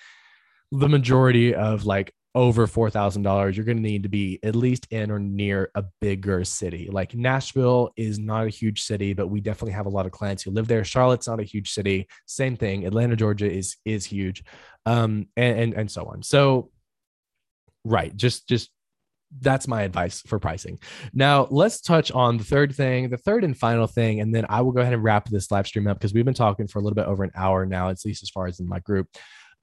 the 0.71 0.89
majority 0.89 1.53
of 1.53 1.85
like 1.85 2.13
over 2.38 2.67
$4,000, 2.67 3.55
you're 3.55 3.65
going 3.65 3.77
to 3.77 3.83
need 3.83 4.03
to 4.03 4.09
be 4.09 4.39
at 4.43 4.55
least 4.55 4.85
in 4.91 5.09
or 5.09 5.17
near 5.17 5.71
a 5.73 5.83
bigger 5.99 6.43
city. 6.43 6.88
Like 6.91 7.15
Nashville 7.15 7.89
is 7.97 8.19
not 8.19 8.45
a 8.45 8.49
huge 8.49 8.83
city, 8.83 9.13
but 9.13 9.25
we 9.25 9.41
definitely 9.41 9.71
have 9.71 9.88
a 9.88 9.89
lot 9.89 10.05
of 10.05 10.11
clients 10.11 10.43
who 10.43 10.51
live 10.51 10.67
there. 10.67 10.83
Charlotte's 10.83 11.27
not 11.27 11.39
a 11.39 11.43
huge 11.43 11.71
city. 11.71 12.07
Same 12.27 12.55
thing. 12.55 12.85
Atlanta, 12.85 13.15
Georgia 13.15 13.51
is 13.51 13.77
is 13.85 14.05
huge. 14.05 14.43
Um 14.85 15.29
and 15.35 15.59
and, 15.59 15.73
and 15.73 15.91
so 15.91 16.05
on. 16.05 16.21
So 16.21 16.69
right, 17.83 18.15
just 18.15 18.47
just 18.47 18.69
that's 19.41 19.67
my 19.67 19.81
advice 19.81 20.21
for 20.21 20.38
pricing. 20.38 20.77
Now, 21.13 21.47
let's 21.49 21.81
touch 21.81 22.11
on 22.11 22.38
the 22.38 22.43
third 22.43 22.73
thing, 22.73 23.09
the 23.09 23.17
third 23.17 23.45
and 23.45 23.57
final 23.57 23.88
thing, 23.88 24.21
and 24.21 24.33
then 24.33 24.45
I 24.47 24.61
will 24.61 24.71
go 24.71 24.81
ahead 24.81 24.93
and 24.93 25.03
wrap 25.03 25.27
this 25.27 25.49
live 25.49 25.65
stream 25.65 25.88
up 25.88 25.97
because 25.97 26.13
we've 26.13 26.23
been 26.23 26.35
talking 26.35 26.67
for 26.67 26.77
a 26.77 26.81
little 26.83 26.95
bit 26.95 27.07
over 27.07 27.23
an 27.23 27.31
hour 27.35 27.65
now, 27.65 27.89
at 27.89 27.97
least 28.05 28.21
as 28.21 28.29
far 28.29 28.45
as 28.45 28.59
in 28.59 28.69
my 28.69 28.79
group. 28.79 29.07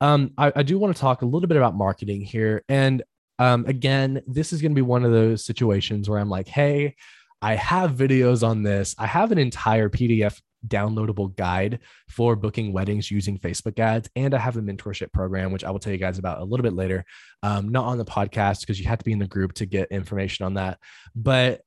Um, 0.00 0.32
I, 0.36 0.52
I 0.56 0.62
do 0.62 0.78
want 0.78 0.94
to 0.94 1.00
talk 1.00 1.22
a 1.22 1.26
little 1.26 1.48
bit 1.48 1.56
about 1.56 1.74
marketing 1.74 2.22
here. 2.22 2.62
And 2.68 3.02
um, 3.38 3.64
again, 3.66 4.22
this 4.26 4.52
is 4.52 4.60
going 4.60 4.72
to 4.72 4.76
be 4.76 4.82
one 4.82 5.04
of 5.04 5.12
those 5.12 5.44
situations 5.44 6.08
where 6.08 6.18
I'm 6.18 6.30
like, 6.30 6.48
hey, 6.48 6.94
I 7.42 7.56
have 7.56 7.92
videos 7.92 8.46
on 8.46 8.62
this. 8.62 8.94
I 8.98 9.06
have 9.06 9.32
an 9.32 9.38
entire 9.38 9.88
PDF 9.88 10.40
downloadable 10.66 11.36
guide 11.36 11.80
for 12.08 12.36
booking 12.36 12.72
weddings 12.72 13.10
using 13.10 13.38
Facebook 13.38 13.78
ads. 13.78 14.08
And 14.16 14.34
I 14.34 14.38
have 14.38 14.56
a 14.56 14.62
mentorship 14.62 15.12
program, 15.12 15.52
which 15.52 15.64
I 15.64 15.70
will 15.70 15.78
tell 15.78 15.92
you 15.92 15.98
guys 15.98 16.18
about 16.18 16.40
a 16.40 16.44
little 16.44 16.62
bit 16.62 16.74
later. 16.74 17.04
Um, 17.42 17.68
not 17.68 17.84
on 17.84 17.98
the 17.98 18.04
podcast 18.04 18.60
because 18.60 18.80
you 18.80 18.86
have 18.86 18.98
to 18.98 19.04
be 19.04 19.12
in 19.12 19.18
the 19.18 19.26
group 19.26 19.52
to 19.54 19.66
get 19.66 19.90
information 19.90 20.46
on 20.46 20.54
that. 20.54 20.78
But 21.14 21.62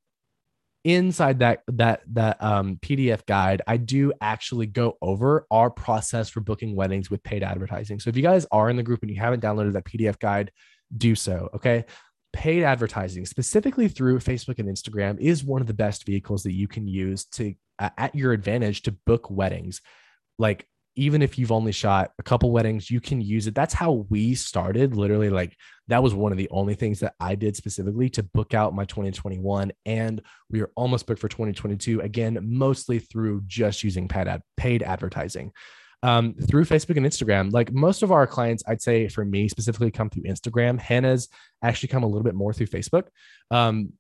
inside 0.84 1.40
that 1.40 1.64
that 1.68 2.02
that 2.14 2.42
um, 2.42 2.78
PDF 2.78 3.26
guide, 3.26 3.62
I 3.68 3.78
do 3.78 4.14
actually 4.22 4.68
go 4.68 4.98
over 5.02 5.46
our 5.52 5.70
process 5.70 6.30
for 6.30 6.40
booking 6.40 6.76
weddings 6.76 7.10
with 7.10 7.24
paid 7.24 7.44
advertising. 7.44 8.00
So 8.00 8.10
if 8.10 8.18
you 8.18 8.24
guys 8.24 8.46
are 8.52 8.70
in 8.70 8.78
the 8.78 8.84
group 8.84 9.02
and 9.02 9.12
you 9.12 9.18
haven't 9.20 9.44
downloaded 9.44 9.74
that 9.74 9.86
PDF 9.86 10.20
guide, 10.20 10.52
do 10.96 11.16
so. 11.16 11.50
Okay. 11.56 11.86
Paid 12.34 12.64
advertising, 12.64 13.26
specifically 13.26 13.88
through 13.88 14.20
Facebook 14.20 14.60
and 14.60 14.70
Instagram, 14.70 15.20
is 15.20 15.44
one 15.44 15.62
of 15.62 15.68
the 15.68 15.74
best 15.74 16.06
vehicles 16.06 16.44
that 16.44 16.54
you 16.54 16.68
can 16.68 16.88
use 16.88 17.26
to 17.26 17.56
uh, 17.80 17.90
at 17.98 18.14
your 18.16 18.32
advantage 18.32 18.84
to 18.84 18.92
book 18.92 19.30
weddings. 19.32 19.82
Like 20.38 20.68
even 20.98 21.22
if 21.22 21.38
you've 21.38 21.52
only 21.52 21.72
shot 21.72 22.12
a 22.20 22.24
couple 22.24 22.52
weddings, 22.52 22.89
you 22.89 23.00
can 23.00 23.22
use 23.22 23.45
it. 23.45 23.54
That's 23.56 23.74
how 23.74 24.06
we 24.10 24.34
started. 24.34 24.95
Literally, 24.95 25.30
like 25.30 25.56
that 25.88 26.02
was 26.02 26.14
one 26.14 26.32
of 26.32 26.39
the 26.39 26.50
only 26.50 26.74
things 26.74 27.00
that 27.00 27.14
I 27.20 27.36
did 27.36 27.56
specifically 27.56 28.10
to 28.10 28.24
book 28.24 28.56
out 28.56 28.74
my 28.74 28.84
2021. 28.84 29.72
And 29.86 30.22
we 30.50 30.62
are 30.62 30.72
almost 30.76 31.06
booked 31.06 31.22
for 31.22 31.30
2022. 31.30 32.02
Again, 32.02 32.39
mostly 32.41 32.98
through 32.98 33.43
just 33.45 33.84
using 33.84 34.08
paid, 34.08 34.28
ad, 34.28 34.41
paid 34.58 34.82
advertising. 34.82 35.52
Um, 36.04 36.34
through 36.36 36.66
Facebook 36.66 36.98
and 36.98 37.06
Instagram. 37.06 37.52
Like 37.52 37.72
most 37.72 38.04
of 38.04 38.12
our 38.12 38.28
clients, 38.28 38.64
I'd 38.68 38.82
say 38.82 39.08
for 39.08 39.24
me 39.24 39.48
specifically, 39.48 39.91
come 39.91 40.10
through 40.10 40.24
Instagram. 40.24 40.80
Hannah's 40.80 41.30
actually 41.64 41.89
come 41.89 42.04
a 42.04 42.08
little 42.08 42.24
bit 42.24 42.36
more 42.36 42.54
through 42.54 42.68
Facebook. 42.68 43.06
Um, 43.50 43.93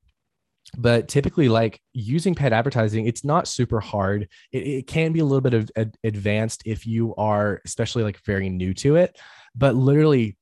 but 0.75 1.07
typically 1.07 1.49
like 1.49 1.79
using 1.93 2.35
paid 2.35 2.53
advertising 2.53 3.05
it's 3.05 3.23
not 3.23 3.47
super 3.47 3.79
hard. 3.79 4.27
It, 4.51 4.59
it 4.59 4.87
can 4.87 5.11
be 5.13 5.19
a 5.19 5.25
little 5.25 5.41
bit 5.41 5.53
of 5.53 5.71
ad- 5.75 5.97
advanced 6.03 6.63
if 6.65 6.85
you 6.85 7.15
are 7.15 7.61
especially 7.65 8.03
like 8.03 8.19
very 8.25 8.49
new 8.49 8.73
to 8.75 8.95
it. 8.97 9.17
But 9.55 9.75
literally 9.75 10.37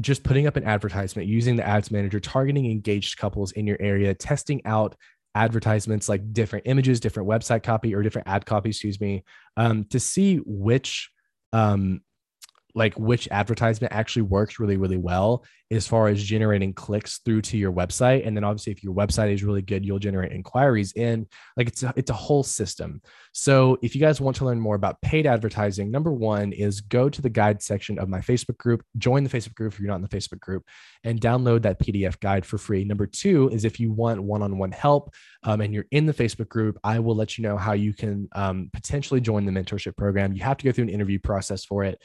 just 0.00 0.24
putting 0.24 0.46
up 0.46 0.56
an 0.56 0.64
advertisement 0.64 1.28
using 1.28 1.56
the 1.56 1.66
ads 1.66 1.90
manager 1.90 2.20
targeting 2.20 2.70
engaged 2.70 3.16
couples 3.16 3.52
in 3.52 3.66
your 3.66 3.76
area 3.80 4.12
testing 4.14 4.60
out 4.64 4.96
advertisements 5.36 6.08
like 6.08 6.32
different 6.32 6.66
images 6.66 7.00
different 7.00 7.28
website 7.28 7.62
copy 7.62 7.94
or 7.94 8.02
different 8.02 8.26
ad 8.26 8.44
copy 8.44 8.70
excuse 8.70 9.00
me 9.00 9.24
um, 9.56 9.84
to 9.84 10.00
see 10.00 10.38
which 10.44 11.10
um, 11.52 12.00
like 12.74 12.98
which 12.98 13.28
advertisement 13.30 13.92
actually 13.92 14.22
works 14.22 14.58
really 14.58 14.76
really 14.76 14.96
well 14.96 15.44
as 15.70 15.86
far 15.86 16.08
as 16.08 16.22
generating 16.22 16.72
clicks 16.72 17.18
through 17.18 17.40
to 17.40 17.56
your 17.56 17.72
website. 17.72 18.26
And 18.26 18.36
then 18.36 18.44
obviously 18.44 18.72
if 18.72 18.84
your 18.84 18.94
website 18.94 19.32
is 19.32 19.42
really 19.42 19.62
good 19.62 19.84
you'll 19.84 19.98
generate 19.98 20.32
inquiries 20.32 20.92
in 20.92 21.26
like 21.56 21.68
it's 21.68 21.82
a, 21.82 21.92
it's 21.96 22.10
a 22.10 22.14
whole 22.14 22.42
system. 22.42 23.00
So 23.32 23.78
if 23.82 23.94
you 23.94 24.00
guys 24.00 24.20
want 24.20 24.36
to 24.36 24.44
learn 24.44 24.60
more 24.60 24.74
about 24.74 25.00
paid 25.00 25.26
advertising 25.26 25.90
number 25.90 26.12
one 26.12 26.52
is 26.52 26.80
go 26.80 27.08
to 27.08 27.22
the 27.22 27.30
guide 27.30 27.62
section 27.62 27.98
of 27.98 28.08
my 28.08 28.20
facebook 28.20 28.58
group 28.58 28.84
join 28.98 29.24
the 29.24 29.30
facebook 29.30 29.54
group 29.54 29.72
if 29.72 29.80
you're 29.80 29.88
not 29.88 29.96
in 29.96 30.02
the 30.02 30.08
facebook 30.08 30.40
group 30.40 30.64
and 31.02 31.20
download 31.20 31.62
that 31.62 31.80
pdf 31.80 32.18
guide 32.20 32.44
for 32.44 32.58
free. 32.58 32.84
Number 32.84 33.06
two 33.06 33.48
is 33.50 33.64
if 33.64 33.80
you 33.80 33.92
want 33.92 34.22
one-on-one 34.22 34.72
help 34.72 35.14
um, 35.42 35.60
and 35.60 35.72
you're 35.72 35.86
in 35.90 36.06
the 36.06 36.14
facebook 36.14 36.48
group 36.48 36.78
i 36.84 36.98
will 36.98 37.14
let 37.14 37.38
you 37.38 37.42
know 37.42 37.56
how 37.56 37.72
you 37.72 37.92
can 37.92 38.28
um, 38.32 38.70
potentially 38.72 39.20
join 39.20 39.44
the 39.44 39.52
mentorship 39.52 39.96
program. 39.96 40.32
You 40.32 40.42
have 40.42 40.56
to 40.58 40.64
go 40.64 40.72
through 40.72 40.84
an 40.84 40.90
interview 40.90 41.18
process 41.18 41.64
for 41.64 41.84
it 41.84 42.00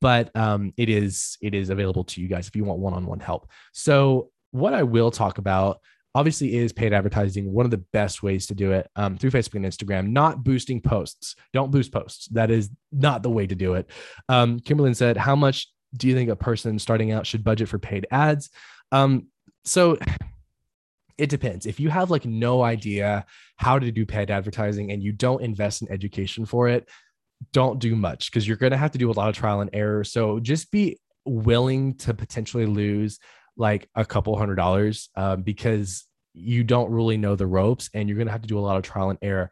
but 0.00 0.34
um, 0.36 0.72
it 0.76 0.88
is 0.88 1.36
it 1.40 1.54
is 1.54 1.70
available 1.70 2.04
to 2.04 2.20
you 2.20 2.28
guys 2.28 2.48
if 2.48 2.56
you 2.56 2.64
want 2.64 2.80
one-on-one 2.80 3.20
help. 3.20 3.48
So 3.72 4.30
what 4.50 4.74
I 4.74 4.82
will 4.82 5.10
talk 5.10 5.38
about 5.38 5.80
obviously 6.14 6.56
is 6.56 6.72
paid 6.72 6.92
advertising 6.92 7.50
one 7.50 7.64
of 7.64 7.70
the 7.70 7.84
best 7.92 8.22
ways 8.22 8.46
to 8.46 8.54
do 8.54 8.72
it 8.72 8.88
um, 8.96 9.16
through 9.16 9.30
facebook 9.30 9.54
and 9.54 9.64
instagram 9.64 10.08
not 10.08 10.44
boosting 10.44 10.80
posts. 10.80 11.34
Don't 11.52 11.70
boost 11.70 11.92
posts. 11.92 12.28
That 12.28 12.50
is 12.50 12.70
not 12.92 13.22
the 13.22 13.30
way 13.30 13.46
to 13.46 13.54
do 13.54 13.74
it. 13.74 13.90
Um, 14.28 14.60
said 14.92 15.16
how 15.16 15.36
much 15.36 15.68
do 15.96 16.08
you 16.08 16.14
think 16.14 16.30
a 16.30 16.36
person 16.36 16.78
starting 16.78 17.12
out 17.12 17.26
should 17.26 17.44
budget 17.44 17.68
for 17.68 17.78
paid 17.78 18.06
ads? 18.10 18.50
Um, 18.92 19.28
so 19.64 19.98
it 21.18 21.30
depends. 21.30 21.66
If 21.66 21.80
you 21.80 21.88
have 21.88 22.10
like 22.10 22.24
no 22.24 22.62
idea 22.62 23.24
how 23.56 23.78
to 23.78 23.90
do 23.90 24.04
paid 24.04 24.30
advertising 24.30 24.90
and 24.90 25.02
you 25.02 25.12
don't 25.12 25.42
invest 25.42 25.82
in 25.82 25.90
education 25.90 26.44
for 26.44 26.68
it 26.68 26.88
don't 27.52 27.78
do 27.78 27.96
much 27.96 28.30
because 28.30 28.46
you're 28.46 28.56
going 28.56 28.72
to 28.72 28.78
have 28.78 28.92
to 28.92 28.98
do 28.98 29.10
a 29.10 29.12
lot 29.12 29.28
of 29.28 29.36
trial 29.36 29.60
and 29.60 29.70
error. 29.72 30.04
So 30.04 30.40
just 30.40 30.70
be 30.70 30.98
willing 31.24 31.94
to 31.98 32.14
potentially 32.14 32.66
lose 32.66 33.18
like 33.56 33.88
a 33.94 34.04
couple 34.04 34.36
hundred 34.36 34.56
dollars 34.56 35.08
um, 35.16 35.42
because 35.42 36.04
you 36.34 36.64
don't 36.64 36.90
really 36.90 37.16
know 37.16 37.36
the 37.36 37.46
ropes 37.46 37.90
and 37.94 38.08
you're 38.08 38.16
going 38.16 38.26
to 38.26 38.32
have 38.32 38.42
to 38.42 38.48
do 38.48 38.58
a 38.58 38.60
lot 38.60 38.76
of 38.76 38.82
trial 38.82 39.10
and 39.10 39.18
error 39.22 39.50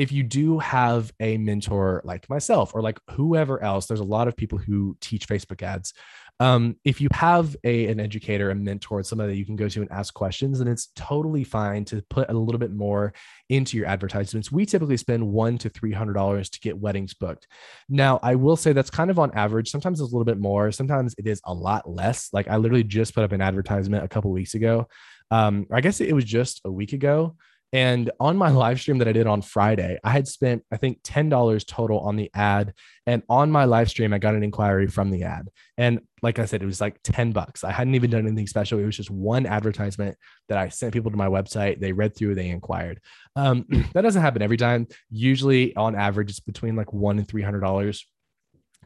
if 0.00 0.10
you 0.12 0.22
do 0.22 0.58
have 0.58 1.12
a 1.20 1.36
mentor 1.36 2.00
like 2.06 2.26
myself 2.30 2.74
or 2.74 2.80
like 2.80 2.98
whoever 3.10 3.62
else, 3.62 3.84
there's 3.84 4.00
a 4.00 4.04
lot 4.04 4.28
of 4.28 4.36
people 4.36 4.56
who 4.56 4.96
teach 5.02 5.28
Facebook 5.28 5.62
ads. 5.62 5.92
Um, 6.40 6.76
if 6.84 7.02
you 7.02 7.08
have 7.12 7.54
a, 7.64 7.86
an 7.88 8.00
educator, 8.00 8.50
a 8.50 8.54
mentor, 8.54 9.02
somebody 9.02 9.32
that 9.32 9.38
you 9.38 9.44
can 9.44 9.56
go 9.56 9.68
to 9.68 9.82
and 9.82 9.92
ask 9.92 10.14
questions, 10.14 10.58
then 10.58 10.68
it's 10.68 10.88
totally 10.96 11.44
fine 11.44 11.84
to 11.86 12.02
put 12.08 12.30
a 12.30 12.32
little 12.32 12.58
bit 12.58 12.72
more 12.72 13.12
into 13.50 13.76
your 13.76 13.86
advertisements. 13.86 14.50
We 14.50 14.64
typically 14.64 14.96
spend 14.96 15.28
one 15.28 15.58
to 15.58 15.68
three 15.68 15.92
hundred 15.92 16.14
dollars 16.14 16.48
to 16.50 16.60
get 16.60 16.78
weddings 16.78 17.12
booked. 17.12 17.46
Now, 17.90 18.18
I 18.22 18.36
will 18.36 18.56
say 18.56 18.72
that's 18.72 18.90
kind 18.90 19.10
of 19.10 19.18
on 19.18 19.30
average. 19.34 19.70
Sometimes 19.70 20.00
it's 20.00 20.10
a 20.10 20.16
little 20.16 20.24
bit 20.24 20.40
more. 20.40 20.72
Sometimes 20.72 21.14
it 21.18 21.26
is 21.26 21.42
a 21.44 21.52
lot 21.52 21.88
less. 21.88 22.30
Like 22.32 22.48
I 22.48 22.56
literally 22.56 22.84
just 22.84 23.14
put 23.14 23.22
up 23.22 23.32
an 23.32 23.42
advertisement 23.42 24.04
a 24.04 24.08
couple 24.08 24.30
weeks 24.32 24.54
ago. 24.54 24.88
Um, 25.30 25.66
I 25.70 25.80
guess 25.80 26.00
it 26.00 26.14
was 26.14 26.24
just 26.24 26.60
a 26.64 26.72
week 26.72 26.92
ago 26.92 27.36
and 27.72 28.10
on 28.18 28.36
my 28.36 28.50
live 28.50 28.80
stream 28.80 28.98
that 28.98 29.06
I 29.06 29.12
did 29.12 29.28
on 29.28 29.42
Friday, 29.42 29.98
I 30.02 30.10
had 30.10 30.26
spent, 30.26 30.64
I 30.72 30.76
think, 30.76 31.02
$10 31.02 31.66
total 31.66 32.00
on 32.00 32.16
the 32.16 32.28
ad. 32.34 32.74
And 33.06 33.22
on 33.28 33.50
my 33.50 33.64
live 33.64 33.88
stream, 33.88 34.12
I 34.12 34.18
got 34.18 34.34
an 34.34 34.42
inquiry 34.42 34.88
from 34.88 35.10
the 35.10 35.22
ad. 35.22 35.48
And 35.78 36.00
like 36.20 36.40
I 36.40 36.46
said, 36.46 36.62
it 36.62 36.66
was 36.66 36.80
like 36.80 36.98
10 37.04 37.30
bucks. 37.30 37.62
I 37.62 37.70
hadn't 37.70 37.94
even 37.94 38.10
done 38.10 38.26
anything 38.26 38.48
special. 38.48 38.80
It 38.80 38.86
was 38.86 38.96
just 38.96 39.10
one 39.10 39.46
advertisement 39.46 40.16
that 40.48 40.58
I 40.58 40.68
sent 40.68 40.92
people 40.92 41.12
to 41.12 41.16
my 41.16 41.28
website. 41.28 41.78
They 41.78 41.92
read 41.92 42.16
through, 42.16 42.34
they 42.34 42.48
inquired. 42.48 43.00
Um, 43.36 43.64
that 43.94 44.02
doesn't 44.02 44.22
happen 44.22 44.42
every 44.42 44.56
time. 44.56 44.88
Usually, 45.08 45.74
on 45.76 45.94
average, 45.94 46.30
it's 46.30 46.40
between 46.40 46.74
like 46.74 46.92
one 46.92 47.18
and 47.18 47.28
$300 47.28 48.02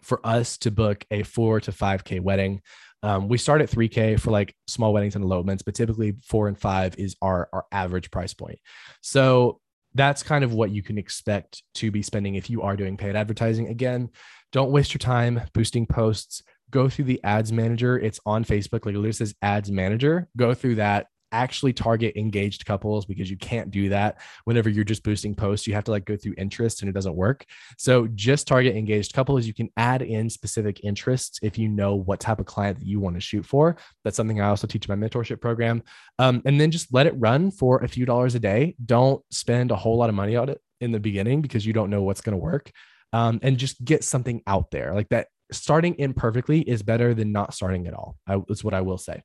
for 0.03 0.21
us 0.25 0.59
to 0.59 0.71
book 0.71 1.07
a 1.11 1.23
four 1.23 1.61
to 1.61 1.73
5K 1.73 2.21
wedding. 2.21 2.61
Um, 3.05 3.29
we 3.29 3.37
start 3.37 3.61
at 3.61 3.71
3K 3.71 4.19
for 4.19 4.31
like 4.31 4.57
small 4.67 4.95
weddings 4.95 5.15
and 5.15 5.23
elopements, 5.23 5.63
but 5.63 5.75
typically 5.75 6.15
four 6.25 6.49
and 6.49 6.59
five 6.59 6.95
is 6.99 7.15
our, 7.21 7.51
our 7.53 7.67
average 7.71 8.11
price 8.11 8.33
point. 8.33 8.59
So 9.03 9.61
that's 9.93 10.23
kind 10.23 10.43
of 10.43 10.55
what 10.55 10.71
you 10.71 10.83
can 10.83 10.97
expect 10.97 11.63
to 11.75 11.91
be 11.91 12.01
spending 12.01 12.35
if 12.35 12.49
you 12.49 12.63
are 12.63 12.77
doing 12.77 12.97
paid 12.97 13.15
advertising. 13.15 13.69
Again, 13.69 14.09
don't 14.53 14.71
waste 14.71 14.95
your 14.95 15.01
time 15.01 15.43
boosting 15.53 15.85
posts. 15.85 16.43
Go 16.71 16.89
through 16.89 17.05
the 17.05 17.23
ads 17.23 17.53
manager. 17.53 17.99
It's 17.99 18.21
on 18.25 18.43
Facebook. 18.43 18.87
Like 18.87 18.95
it 18.95 19.13
says 19.15 19.35
ads 19.43 19.71
manager. 19.71 20.27
Go 20.35 20.55
through 20.55 20.77
that 20.77 21.09
actually 21.35 21.73
target 21.73 22.17
engaged 22.17 22.65
couples 22.65 23.05
because 23.05 23.29
you 23.29 23.37
can't 23.37 23.71
do 23.71 23.89
that 23.89 24.21
whenever 24.45 24.71
you're 24.71 24.85
just 24.85 25.03
boosting 25.03 25.35
posts. 25.35 25.67
You 25.67 25.75
have 25.75 25.85
to 25.85 25.91
like 25.91 26.05
go 26.05 26.17
through 26.17 26.35
interests 26.39 26.81
and 26.81 26.89
it 26.89 26.93
doesn't 26.93 27.17
work. 27.17 27.45
So 27.77 28.07
just 28.15 28.47
target 28.47 28.77
engaged 28.77 29.13
couples. 29.13 29.47
You 29.47 29.53
can 29.53 29.69
add 29.77 30.03
in 30.03 30.31
specific 30.31 30.85
interests 30.85 31.41
if 31.43 31.59
you 31.59 31.69
know 31.69 31.97
what 31.97 32.21
type 32.21 32.39
of 32.39 32.47
client 32.47 32.79
that 32.79 32.87
you 32.87 33.01
want 33.01 33.17
to 33.17 33.21
shoot 33.21 33.45
for. 33.45 33.77
That's 34.05 34.17
something 34.17 34.41
I 34.41 34.49
also 34.49 34.69
teach 34.69 34.89
in 34.89 34.99
my 34.99 35.09
mentorship 35.09 35.41
program. 35.41 35.83
Um, 36.21 36.41
and 36.45 36.61
then 36.61 36.71
just 36.71 36.95
let 36.95 37.07
it 37.07 37.15
run 37.19 37.51
for 37.51 37.83
a 37.83 37.89
few 37.89 38.07
dollars 38.07 38.37
a 38.37 38.41
day. 38.41 38.77
Don't 38.85 39.23
spend 39.31 39.73
a 39.73 39.77
whole 39.77 39.97
lot 39.97 40.09
of 40.09 40.15
money 40.15 40.37
on 40.37 40.49
it 40.49 40.61
in 40.81 40.93
the 40.93 41.01
beginning 41.01 41.43
because 41.43 41.67
you 41.67 41.73
don't 41.73 41.91
know 41.91 42.03
what's 42.03 42.21
going 42.21 42.37
to 42.37 42.43
work. 42.43 42.71
Um, 43.13 43.41
and 43.43 43.59
just 43.59 43.85
get 43.85 44.05
something 44.05 44.43
out 44.47 44.71
there 44.71 44.95
like 44.95 45.09
that. 45.09 45.29
Starting 45.53 45.97
imperfectly 45.99 46.63
is 46.63 46.83
better 46.83 47.13
than 47.13 47.31
not 47.31 47.55
starting 47.55 47.87
at 47.87 47.95
all. 47.95 48.17
That's 48.27 48.65
what 48.65 48.75
I 48.75 48.81
will 48.81 48.99
say. 48.99 49.23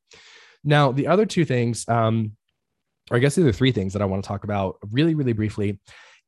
Now, 0.63 0.91
the 0.91 1.07
other 1.07 1.25
two 1.25 1.45
things, 1.45 1.87
um, 1.87 2.33
or 3.11 3.17
I 3.17 3.19
guess 3.19 3.35
the 3.35 3.41
other 3.41 3.51
three 3.51 3.71
things 3.71 3.93
that 3.93 4.01
I 4.01 4.05
want 4.05 4.23
to 4.23 4.27
talk 4.27 4.43
about 4.43 4.77
really, 4.91 5.15
really 5.15 5.33
briefly 5.33 5.79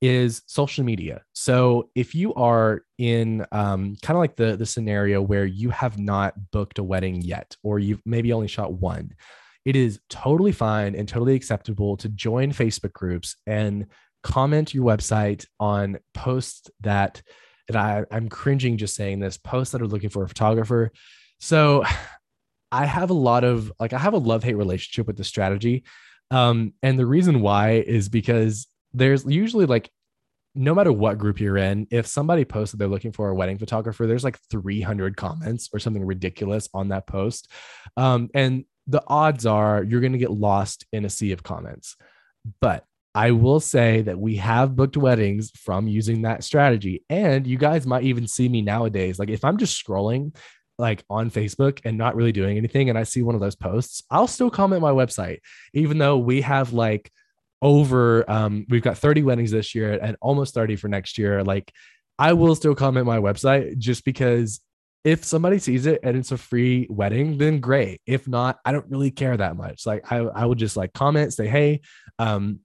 is 0.01 0.41
social 0.47 0.83
media. 0.83 1.21
So 1.33 1.89
if 1.93 2.15
you 2.15 2.33
are 2.33 2.83
in 2.97 3.45
um, 3.51 3.95
kind 4.01 4.17
of 4.17 4.19
like 4.19 4.35
the 4.35 4.55
the 4.57 4.65
scenario 4.65 5.21
where 5.21 5.45
you 5.45 5.69
have 5.69 5.99
not 5.99 6.33
booked 6.51 6.79
a 6.79 6.83
wedding 6.83 7.21
yet, 7.21 7.55
or 7.61 7.77
you've 7.77 8.01
maybe 8.05 8.33
only 8.33 8.47
shot 8.47 8.73
one, 8.73 9.11
it 9.63 9.75
is 9.75 9.99
totally 10.09 10.51
fine 10.51 10.95
and 10.95 11.07
totally 11.07 11.35
acceptable 11.35 11.97
to 11.97 12.09
join 12.09 12.51
Facebook 12.51 12.93
groups 12.93 13.35
and 13.45 13.87
comment 14.23 14.73
your 14.73 14.85
website 14.85 15.45
on 15.59 15.99
posts 16.13 16.69
that 16.81 17.21
that 17.67 17.77
I, 17.77 18.05
I'm 18.11 18.27
cringing 18.27 18.77
just 18.77 18.95
saying 18.95 19.19
this 19.19 19.37
posts 19.37 19.71
that 19.73 19.81
are 19.81 19.87
looking 19.87 20.09
for 20.09 20.23
a 20.23 20.27
photographer. 20.27 20.91
So 21.39 21.83
I 22.71 22.85
have 22.85 23.09
a 23.09 23.13
lot 23.13 23.43
of 23.43 23.71
like 23.79 23.93
I 23.93 23.99
have 23.99 24.13
a 24.13 24.17
love 24.17 24.43
hate 24.43 24.55
relationship 24.55 25.07
with 25.07 25.17
the 25.17 25.23
strategy. 25.23 25.83
Um, 26.29 26.73
and 26.81 26.97
the 26.97 27.05
reason 27.05 27.41
why 27.41 27.83
is 27.85 28.07
because 28.07 28.67
there's 28.93 29.25
usually 29.25 29.65
like 29.65 29.91
no 30.53 30.75
matter 30.75 30.91
what 30.91 31.17
group 31.17 31.39
you're 31.39 31.57
in, 31.57 31.87
if 31.91 32.07
somebody 32.07 32.43
posts 32.43 32.71
that 32.71 32.77
they're 32.77 32.87
looking 32.87 33.11
for 33.11 33.29
a 33.29 33.35
wedding 33.35 33.57
photographer, 33.57 34.05
there's 34.05 34.23
like 34.23 34.37
300 34.49 35.15
comments 35.15 35.69
or 35.73 35.79
something 35.79 36.05
ridiculous 36.05 36.67
on 36.73 36.89
that 36.89 37.07
post. 37.07 37.49
Um, 37.95 38.29
and 38.33 38.65
the 38.87 39.03
odds 39.07 39.45
are 39.45 39.83
you're 39.83 40.01
going 40.01 40.11
to 40.11 40.17
get 40.17 40.31
lost 40.31 40.85
in 40.91 41.05
a 41.05 41.09
sea 41.09 41.31
of 41.31 41.43
comments. 41.43 41.95
But 42.59 42.85
I 43.13 43.31
will 43.31 43.59
say 43.59 44.01
that 44.03 44.19
we 44.19 44.37
have 44.37 44.75
booked 44.75 44.97
weddings 44.97 45.51
from 45.51 45.87
using 45.87 46.21
that 46.21 46.43
strategy. 46.43 47.03
And 47.09 47.45
you 47.45 47.57
guys 47.57 47.85
might 47.85 48.03
even 48.03 48.27
see 48.27 48.47
me 48.47 48.61
nowadays. 48.61 49.19
Like 49.19 49.29
if 49.29 49.43
I'm 49.43 49.57
just 49.57 49.83
scrolling 49.83 50.35
like 50.81 51.03
on 51.09 51.29
Facebook 51.29 51.79
and 51.85 51.97
not 51.97 52.15
really 52.15 52.31
doing 52.31 52.57
anything 52.57 52.89
and 52.89 52.97
I 52.97 53.03
see 53.03 53.21
one 53.21 53.35
of 53.35 53.41
those 53.41 53.55
posts, 53.55 54.03
I'll 54.09 54.27
still 54.27 54.49
comment 54.49 54.81
my 54.81 54.91
website, 54.91 55.39
even 55.73 55.97
though 55.97 56.17
we 56.17 56.41
have 56.41 56.73
like 56.73 57.11
over 57.61 58.29
um 58.29 58.65
we've 58.69 58.81
got 58.81 58.97
30 58.97 59.21
weddings 59.21 59.51
this 59.51 59.75
year 59.75 59.93
and 60.01 60.17
almost 60.19 60.55
30 60.55 60.75
for 60.75 60.87
next 60.87 61.17
year. 61.17 61.43
Like 61.43 61.71
I 62.17 62.33
will 62.33 62.55
still 62.55 62.75
comment 62.75 63.05
my 63.05 63.19
website 63.19 63.77
just 63.77 64.03
because 64.03 64.59
if 65.03 65.23
somebody 65.23 65.59
sees 65.59 65.85
it 65.85 65.99
and 66.03 66.17
it's 66.17 66.31
a 66.31 66.37
free 66.37 66.87
wedding, 66.89 67.37
then 67.37 67.59
great. 67.59 68.01
If 68.05 68.27
not, 68.27 68.59
I 68.65 68.71
don't 68.71 68.89
really 68.89 69.11
care 69.11 69.35
that 69.35 69.55
much. 69.55 69.85
Like 69.85 70.11
I, 70.11 70.17
I 70.17 70.45
will 70.45 70.55
just 70.55 70.77
like 70.77 70.93
comment, 70.93 71.33
say, 71.33 71.47
hey, 71.47 71.81
um, 72.19 72.59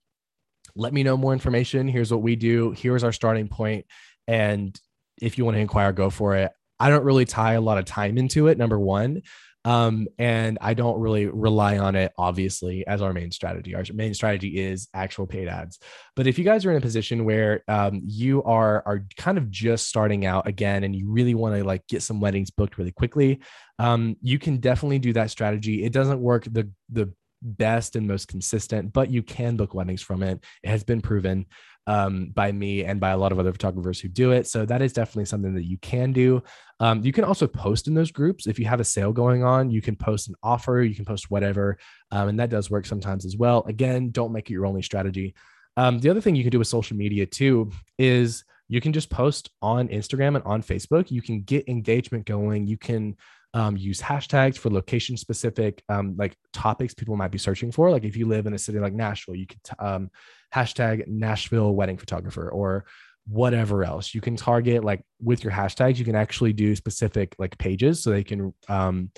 let 0.75 0.93
me 0.93 1.03
know 1.03 1.17
more 1.17 1.33
information. 1.33 1.89
Here's 1.89 2.11
what 2.11 2.23
we 2.23 2.37
do. 2.37 2.73
Here's 2.73 3.05
our 3.05 3.12
starting 3.12 3.49
point. 3.49 3.87
And 4.27 4.79
if 5.21 5.39
you 5.39 5.45
want 5.47 5.57
to 5.57 5.61
inquire, 5.61 5.93
go 5.93 6.11
for 6.11 6.37
it. 6.37 6.53
I 6.79 6.91
don't 6.91 7.05
really 7.05 7.24
tie 7.24 7.55
a 7.55 7.61
lot 7.61 7.79
of 7.79 7.85
time 7.85 8.18
into 8.18 8.49
it, 8.49 8.59
number 8.59 8.79
one. 8.79 9.22
Um, 9.66 10.07
and 10.16 10.59
I 10.61 10.74
don't 10.74 11.01
really 11.01 11.27
rely 11.27 11.79
on 11.79 11.97
it, 11.97 12.12
obviously, 12.16 12.87
as 12.87 13.03
our 13.03 13.12
main 13.12 13.33
strategy. 13.33 13.74
Our 13.74 13.83
main 13.93 14.14
strategy 14.14 14.61
is 14.61 14.87
actual 14.95 15.27
paid 15.27 15.49
ads. 15.49 15.81
But 16.14 16.29
if 16.29 16.39
you 16.39 16.45
guys 16.45 16.64
are 16.64 16.70
in 16.70 16.77
a 16.77 16.81
position 16.81 17.24
where 17.24 17.64
um, 17.66 18.01
you 18.07 18.45
are 18.45 18.85
are 18.87 19.05
kind 19.16 19.39
of 19.39 19.51
just 19.51 19.89
starting 19.89 20.24
out 20.24 20.47
again, 20.47 20.85
and 20.85 20.95
you 20.95 21.11
really 21.11 21.35
want 21.35 21.57
to 21.57 21.64
like 21.64 21.85
get 21.89 22.05
some 22.05 22.20
weddings 22.20 22.53
booked 22.53 22.79
really 22.79 22.93
quickly, 22.93 23.41
um, 23.81 24.14
you 24.22 24.39
can 24.39 24.59
definitely 24.59 25.01
do 25.01 25.12
that 25.14 25.33
strategy. 25.33 25.83
It 25.83 25.93
doesn't 25.93 26.20
work 26.20 26.45
the 26.45 26.70
the 26.89 27.12
best 27.43 27.97
and 27.97 28.07
most 28.07 28.29
consistent, 28.29 28.93
but 28.93 29.11
you 29.11 29.22
can 29.22 29.57
book 29.57 29.74
weddings 29.74 30.01
from 30.01 30.22
it. 30.22 30.45
It 30.62 30.70
has 30.70 30.85
been 30.85 31.01
proven 31.01 31.47
um, 31.87 32.30
by 32.34 32.51
me 32.53 32.84
and 32.84 32.99
by 32.99 33.11
a 33.11 33.16
lot 33.16 33.32
of 33.32 33.39
other 33.39 33.53
photographers 33.53 34.01
who 34.01 34.09
do 34.09 34.32
it. 34.32 34.47
So 34.47 34.66
that 34.66 34.82
is 34.82 34.93
definitely 34.93 35.26
something 35.26 35.55
that 35.55 35.66
you 35.66 35.78
can 35.78 36.12
do. 36.12 36.43
Um, 36.80 37.03
you 37.03 37.12
can 37.12 37.24
also 37.24 37.47
post 37.47 37.89
in 37.89 37.95
those 37.95 38.11
groups. 38.11 38.47
If 38.47 38.59
you 38.59 38.66
have 38.66 38.80
a 38.80 38.84
sale 38.84 39.12
going 39.12 39.45
on, 39.45 39.70
you 39.70 39.80
can 39.80 39.97
post 39.97 40.28
an 40.28 40.34
offer, 40.43 40.82
you 40.82 40.95
can 40.95 41.05
post 41.05 41.30
whatever. 41.30 41.78
Um, 42.11 42.28
and 42.28 42.41
that 42.41 42.51
does 42.51 42.70
work 42.70 42.87
sometimes 42.87 43.24
as 43.24 43.37
well. 43.37 43.64
Again, 43.66 44.11
don't 44.11 44.32
make 44.32 44.51
it 44.51 44.53
your 44.53 44.66
only 44.66 44.82
strategy. 44.82 45.34
Um, 45.76 45.99
the 46.01 46.11
other 46.11 46.20
thing 46.20 46.34
you 46.34 46.43
can 46.43 46.51
do 46.51 46.59
with 46.59 46.68
social 46.68 46.97
media 46.97 47.26
too 47.26 47.70
is 47.99 48.45
you 48.68 48.80
can 48.80 48.93
just 48.93 49.11
post 49.11 49.51
on 49.62 49.89
Instagram 49.89 50.34
and 50.34 50.45
on 50.45 50.62
Facebook. 50.62 51.11
You 51.11 51.22
can 51.22 51.43
get 51.43 51.68
engagement 51.68 52.26
going. 52.26 52.66
You 52.66 52.76
can 52.76 53.16
um, 53.57 53.74
use 53.74 54.02
hashtags 54.02 54.59
for 54.59 54.68
location 54.68 55.16
specific 55.16 55.82
um, 55.88 56.14
like 56.18 56.36
topics 56.52 56.92
people 56.92 57.16
might 57.16 57.30
be 57.30 57.38
searching 57.38 57.72
for. 57.72 57.90
Like 57.90 58.04
if 58.04 58.14
you 58.14 58.26
live 58.26 58.46
in 58.46 58.52
a 58.52 58.59
city 58.59 58.78
like 58.78 58.92
Nashville, 58.92 59.34
you 59.34 59.46
could 59.46 59.61
um, 59.78 60.11
hashtag 60.54 61.09
Nashville 61.09 61.74
wedding 61.74 61.96
photographer 61.96 62.50
or 62.50 62.84
whatever 63.26 63.82
else. 63.82 64.14
You 64.14 64.20
can 64.20 64.36
target 64.36 64.84
like 64.84 65.02
with 65.22 65.42
your 65.42 65.54
hashtags, 65.54 65.96
you 65.96 66.04
can 66.04 66.14
actually 66.14 66.52
do 66.52 66.76
specific 66.76 67.34
like 67.38 67.57
pages 67.57 68.02
so 68.02 68.11
they 68.11 68.24
can 68.24 68.52
um, 68.68 69.11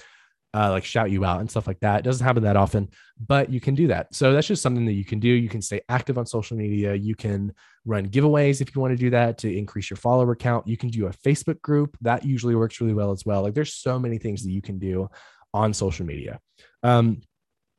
uh, 0.54 0.70
like 0.70 0.84
shout 0.84 1.10
you 1.10 1.24
out 1.24 1.40
and 1.40 1.50
stuff 1.50 1.66
like 1.66 1.80
that. 1.80 2.00
It 2.00 2.04
doesn't 2.04 2.24
happen 2.24 2.42
that 2.44 2.56
often, 2.56 2.88
but 3.20 3.50
you 3.50 3.60
can 3.60 3.74
do 3.74 3.88
that. 3.88 4.14
So 4.14 4.32
that's 4.32 4.46
just 4.46 4.62
something 4.62 4.86
that 4.86 4.94
you 4.94 5.04
can 5.04 5.20
do. 5.20 5.28
You 5.28 5.48
can 5.48 5.62
stay 5.62 5.82
active 5.88 6.18
on 6.18 6.26
social 6.26 6.56
media. 6.56 6.94
You 6.94 7.14
can 7.14 7.52
run 7.84 8.08
giveaways 8.08 8.60
if 8.60 8.74
you 8.74 8.80
want 8.80 8.92
to 8.92 8.96
do 8.96 9.10
that 9.10 9.38
to 9.38 9.54
increase 9.54 9.90
your 9.90 9.98
follower 9.98 10.34
count. 10.34 10.66
You 10.66 10.76
can 10.76 10.88
do 10.88 11.06
a 11.06 11.10
Facebook 11.10 11.60
group 11.60 11.96
that 12.00 12.24
usually 12.24 12.54
works 12.54 12.80
really 12.80 12.94
well 12.94 13.12
as 13.12 13.26
well. 13.26 13.42
Like 13.42 13.54
there's 13.54 13.74
so 13.74 13.98
many 13.98 14.18
things 14.18 14.42
that 14.42 14.50
you 14.50 14.62
can 14.62 14.78
do 14.78 15.08
on 15.52 15.74
social 15.74 16.06
media. 16.06 16.40
Um, 16.82 17.20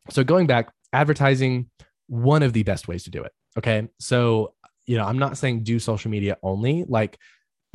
so 0.10 0.24
going 0.24 0.48
back, 0.48 0.72
advertising, 0.94 1.70
one 2.08 2.44
of 2.44 2.54
the 2.54 2.64
best 2.64 2.88
ways 2.88 3.04
to 3.04 3.12
do 3.12 3.24
it. 3.24 3.32
Okay. 3.58 3.88
So, 4.00 4.54
you 4.86 4.98
know, 4.98 5.06
I'm 5.06 5.20
not 5.20 5.38
saying 5.38 5.64
do 5.64 5.80
social 5.80 6.10
media 6.10 6.38
only, 6.42 6.86
like 6.88 7.18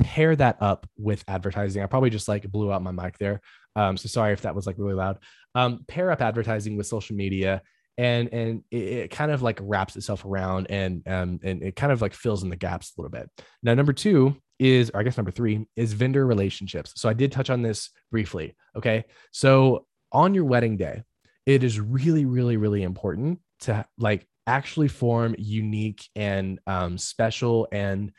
pair 0.01 0.35
that 0.35 0.57
up 0.61 0.87
with 0.97 1.23
advertising. 1.27 1.81
I 1.81 1.85
probably 1.85 2.09
just 2.09 2.27
like 2.27 2.49
blew 2.49 2.71
out 2.71 2.83
my 2.83 2.91
mic 2.91 3.17
there. 3.17 3.41
Um, 3.75 3.97
so 3.97 4.07
sorry 4.07 4.33
if 4.33 4.41
that 4.41 4.55
was 4.55 4.67
like 4.67 4.77
really 4.77 4.93
loud. 4.93 5.19
Um, 5.53 5.85
pair 5.87 6.11
up 6.11 6.21
advertising 6.21 6.77
with 6.77 6.87
social 6.87 7.15
media 7.15 7.61
and 7.97 8.29
and 8.33 8.63
it, 8.71 8.77
it, 8.77 9.11
kind 9.11 9.31
of 9.31 9.41
like 9.41 9.57
wraps 9.61 9.95
itself 9.95 10.25
around 10.25 10.67
and 10.69 11.01
um 11.07 11.39
and 11.43 11.63
it 11.63 11.77
kind 11.77 11.93
of 11.93 12.01
like 12.01 12.13
fills 12.13 12.43
in 12.43 12.49
the 12.49 12.55
gaps 12.55 12.91
a 12.97 13.01
little 13.01 13.11
bit. 13.11 13.29
Now, 13.63 13.73
number 13.73 13.93
two 13.93 14.35
is, 14.59 14.91
or 14.93 14.99
I 14.99 15.03
guess 15.03 15.17
number 15.17 15.31
three 15.31 15.65
is 15.75 15.93
vendor 15.93 16.25
relationships. 16.25 16.93
So 16.95 17.09
I 17.09 17.13
did 17.13 17.31
touch 17.31 17.49
on 17.49 17.61
this 17.61 17.89
briefly. 18.11 18.55
Okay. 18.75 19.05
So 19.31 19.85
on 20.11 20.33
your 20.33 20.45
wedding 20.45 20.77
day, 20.77 21.03
it 21.45 21.63
is 21.63 21.79
really, 21.79 22.25
really, 22.25 22.57
really 22.57 22.83
important 22.83 23.39
to 23.61 23.85
like 23.97 24.25
actually 24.47 24.87
form 24.87 25.35
unique 25.37 26.07
and 26.15 26.59
um, 26.67 26.97
special 26.97 27.67
and 27.71 28.11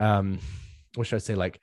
um, 0.00 0.38
what 0.94 1.06
should 1.06 1.16
I 1.16 1.20
say, 1.20 1.34
like 1.34 1.60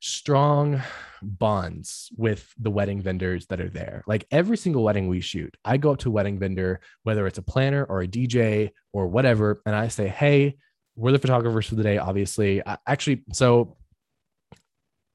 strong 0.00 0.82
bonds 1.22 2.10
with 2.16 2.52
the 2.58 2.70
wedding 2.70 3.00
vendors 3.00 3.46
that 3.46 3.60
are 3.60 3.68
there. 3.68 4.02
Like 4.06 4.26
every 4.30 4.56
single 4.56 4.82
wedding 4.82 5.08
we 5.08 5.20
shoot, 5.20 5.54
I 5.64 5.76
go 5.76 5.92
up 5.92 5.98
to 6.00 6.08
a 6.08 6.12
wedding 6.12 6.38
vendor, 6.38 6.80
whether 7.02 7.26
it's 7.26 7.38
a 7.38 7.42
planner 7.42 7.84
or 7.84 8.02
a 8.02 8.08
DJ 8.08 8.70
or 8.92 9.06
whatever, 9.06 9.62
and 9.66 9.76
I 9.76 9.88
say, 9.88 10.08
Hey, 10.08 10.56
we're 10.96 11.12
the 11.12 11.18
photographers 11.18 11.66
for 11.66 11.74
the 11.74 11.82
day, 11.82 11.98
obviously. 11.98 12.66
I, 12.66 12.78
actually, 12.86 13.22
so 13.32 13.76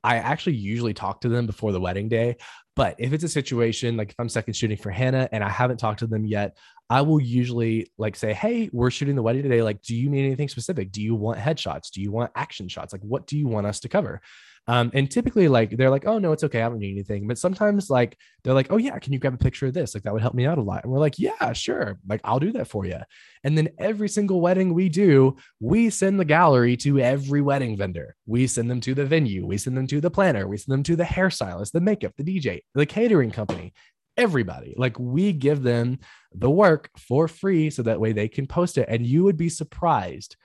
I 0.03 0.17
actually 0.17 0.55
usually 0.55 0.93
talk 0.93 1.21
to 1.21 1.29
them 1.29 1.47
before 1.47 1.71
the 1.71 1.81
wedding 1.81 2.07
day. 2.07 2.37
But 2.75 2.95
if 2.99 3.13
it's 3.13 3.23
a 3.23 3.29
situation 3.29 3.97
like 3.97 4.11
if 4.11 4.15
I'm 4.19 4.29
second 4.29 4.53
shooting 4.53 4.77
for 4.77 4.91
Hannah 4.91 5.29
and 5.31 5.43
I 5.43 5.49
haven't 5.49 5.77
talked 5.77 5.99
to 5.99 6.07
them 6.07 6.25
yet, 6.25 6.57
I 6.89 7.01
will 7.01 7.19
usually 7.19 7.91
like 7.97 8.15
say, 8.15 8.33
Hey, 8.33 8.69
we're 8.71 8.91
shooting 8.91 9.15
the 9.15 9.23
wedding 9.23 9.41
today. 9.41 9.63
Like, 9.63 9.81
do 9.81 9.95
you 9.95 10.09
need 10.09 10.25
anything 10.25 10.49
specific? 10.49 10.91
Do 10.91 11.01
you 11.01 11.15
want 11.15 11.39
headshots? 11.39 11.89
Do 11.89 12.01
you 12.01 12.11
want 12.11 12.31
action 12.35 12.67
shots? 12.67 12.93
Like, 12.93 13.01
what 13.01 13.25
do 13.25 13.37
you 13.37 13.47
want 13.47 13.65
us 13.65 13.79
to 13.79 13.89
cover? 13.89 14.21
Um, 14.67 14.89
and 14.93 15.09
typically, 15.09 15.47
like 15.47 15.77
they're 15.77 15.89
like, 15.89 16.05
oh 16.05 16.17
no, 16.17 16.31
it's 16.31 16.43
okay, 16.43 16.61
I 16.61 16.69
don't 16.69 16.79
need 16.79 16.93
anything. 16.93 17.27
But 17.27 17.37
sometimes, 17.37 17.89
like 17.89 18.17
they're 18.43 18.53
like, 18.53 18.67
oh 18.71 18.77
yeah, 18.77 18.97
can 18.97 19.13
you 19.13 19.19
grab 19.19 19.35
a 19.35 19.37
picture 19.37 19.67
of 19.67 19.73
this? 19.73 19.93
Like 19.93 20.03
that 20.03 20.13
would 20.13 20.21
help 20.21 20.33
me 20.33 20.45
out 20.45 20.57
a 20.57 20.63
lot. 20.63 20.83
And 20.83 20.91
we're 20.91 20.99
like, 20.99 21.19
yeah, 21.19 21.53
sure, 21.53 21.99
like 22.07 22.21
I'll 22.23 22.39
do 22.39 22.51
that 22.53 22.67
for 22.67 22.85
you. 22.85 22.99
And 23.43 23.57
then 23.57 23.69
every 23.77 24.09
single 24.09 24.41
wedding 24.41 24.73
we 24.73 24.89
do, 24.89 25.35
we 25.59 25.89
send 25.89 26.19
the 26.19 26.25
gallery 26.25 26.77
to 26.77 26.99
every 26.99 27.41
wedding 27.41 27.77
vendor. 27.77 28.15
We 28.25 28.47
send 28.47 28.69
them 28.71 28.81
to 28.81 28.95
the 28.95 29.05
venue. 29.05 29.45
We 29.45 29.57
send 29.57 29.77
them 29.77 29.87
to 29.87 30.01
the 30.01 30.11
planner. 30.11 30.47
We 30.47 30.57
send 30.57 30.73
them 30.73 30.83
to 30.83 30.95
the 30.95 31.03
hairstylist, 31.03 31.71
the 31.71 31.81
makeup, 31.81 32.13
the 32.17 32.23
DJ, 32.23 32.61
the 32.73 32.85
catering 32.85 33.31
company. 33.31 33.73
Everybody, 34.17 34.73
like 34.77 34.97
we 34.97 35.33
give 35.33 35.61
them 35.61 35.99
the 36.33 36.49
work 36.49 36.89
for 36.97 37.27
free 37.27 37.69
so 37.69 37.83
that 37.83 37.99
way 37.99 38.13
they 38.13 38.29
can 38.29 38.47
post 38.47 38.77
it. 38.77 38.87
And 38.89 39.05
you 39.05 39.25
would 39.25 39.37
be 39.37 39.49
surprised 39.49 40.37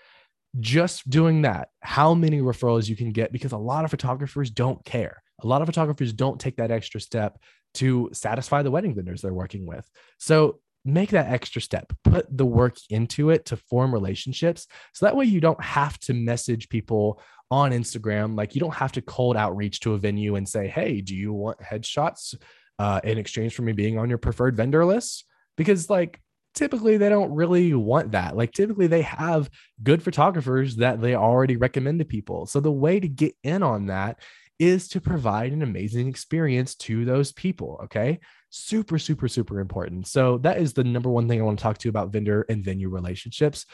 just 0.59 1.09
doing 1.09 1.43
that, 1.43 1.69
how 1.81 2.15
many 2.15 2.41
referrals 2.41 2.89
you 2.89 2.97
can 2.97 3.13
get 3.13 3.33
because 3.33 3.53
a 3.53 3.59
lot 3.59 3.85
of 3.85 3.91
photographers 3.91 4.51
don't 4.51 4.85
care. 4.85 5.23
A 5.43 5.47
lot 5.47 5.63
of 5.63 5.69
photographers 5.69 6.13
don't 6.13 6.41
take 6.41 6.57
that 6.57 6.71
extra 6.71 7.01
step 7.01 7.39
to 7.75 8.11
satisfy 8.13 8.63
the 8.63 8.71
wedding 8.71 8.95
vendors 8.95 9.23
they're 9.23 9.33
working 9.33 9.67
with. 9.67 9.89
So 10.19 10.59
make 10.85 11.11
that 11.11 11.31
extra 11.31 11.63
step, 11.63 11.93
put 12.05 12.27
the 12.37 12.47
work 12.47 12.77
into 12.89 13.31
it 13.31 13.47
to 13.47 13.57
form 13.57 13.93
relationships. 13.93 14.67
So 14.95 15.07
that 15.07 15.17
way 15.17 15.27
you 15.27 15.41
don't 15.41 15.63
have 15.63 15.99
to 16.01 16.15
message 16.15 16.69
people 16.69 17.21
on 17.51 17.73
Instagram. 17.73 18.37
Like 18.37 18.55
you 18.55 18.61
don't 18.61 18.75
have 18.75 18.93
to 18.93 19.03
cold 19.03 19.37
outreach 19.37 19.81
to 19.81 19.95
a 19.95 19.99
venue 19.99 20.37
and 20.37 20.49
say, 20.49 20.69
Hey, 20.69 21.01
do 21.01 21.15
you 21.15 21.33
want 21.33 21.61
headshots 21.61 22.35
uh, 22.79 23.01
in 23.05 23.19
exchange 23.19 23.55
for 23.55 23.63
me 23.63 23.73
being 23.73 23.99
on 23.99 24.09
your 24.09 24.19
preferred 24.19 24.57
vendor 24.57 24.85
list? 24.85 25.27
Because 25.57 25.91
like 25.91 26.21
typically 26.55 26.97
they 26.97 27.09
don't 27.09 27.33
really 27.33 27.75
want 27.75 28.13
that. 28.13 28.37
Like 28.37 28.53
typically 28.53 28.87
they 28.87 29.03
have 29.03 29.51
good 29.83 30.03
photographers 30.03 30.77
that 30.77 31.01
they 31.01 31.15
already 31.15 31.57
recommend 31.57 31.99
to 32.01 32.05
people. 32.05 32.47
So 32.47 32.61
the 32.61 32.73
way 32.73 33.01
to 33.01 33.09
get 33.09 33.35
in 33.43 33.63
on 33.63 33.87
that 33.87 34.21
is 34.59 34.89
to 34.89 35.01
provide 35.01 35.53
an 35.53 35.63
amazing 35.63 36.09
experience 36.09 36.75
to 36.75 37.05
those 37.05 37.33
people. 37.33 37.81
Okay. 37.85 38.21
Super, 38.51 38.99
super, 38.99 39.29
super 39.29 39.61
important. 39.61 40.07
So 40.07 40.39
that 40.39 40.59
is 40.59 40.73
the 40.75 40.85
number 40.85 41.09
one 41.09 41.29
thing 41.29 41.41
I 41.41 41.45
want 41.45 41.59
to 41.59 41.63
talk 41.63 41.79
to 41.79 41.89
you 41.89 41.91
about 41.91 42.13
vendor 42.13 42.45
and 42.49 42.65
venue 42.65 42.89
relationships 42.89 43.65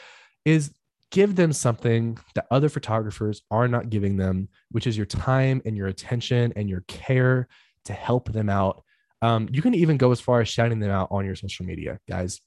is 0.45 0.71
give 1.11 1.35
them 1.35 1.51
something 1.51 2.17
that 2.35 2.47
other 2.51 2.69
photographers 2.69 3.41
are 3.49 3.67
not 3.67 3.89
giving 3.89 4.17
them, 4.17 4.49
which 4.71 4.87
is 4.87 4.95
your 4.95 5.05
time 5.05 5.61
and 5.65 5.75
your 5.75 5.87
attention 5.87 6.53
and 6.55 6.69
your 6.69 6.83
care 6.87 7.47
to 7.85 7.93
help 7.93 8.31
them 8.31 8.49
out. 8.49 8.83
Um, 9.21 9.49
you 9.51 9.61
can 9.61 9.73
even 9.73 9.97
go 9.97 10.11
as 10.11 10.21
far 10.21 10.41
as 10.41 10.47
shouting 10.47 10.79
them 10.79 10.91
out 10.91 11.07
on 11.11 11.25
your 11.25 11.35
social 11.35 11.65
media, 11.65 11.99
guys. 12.07 12.39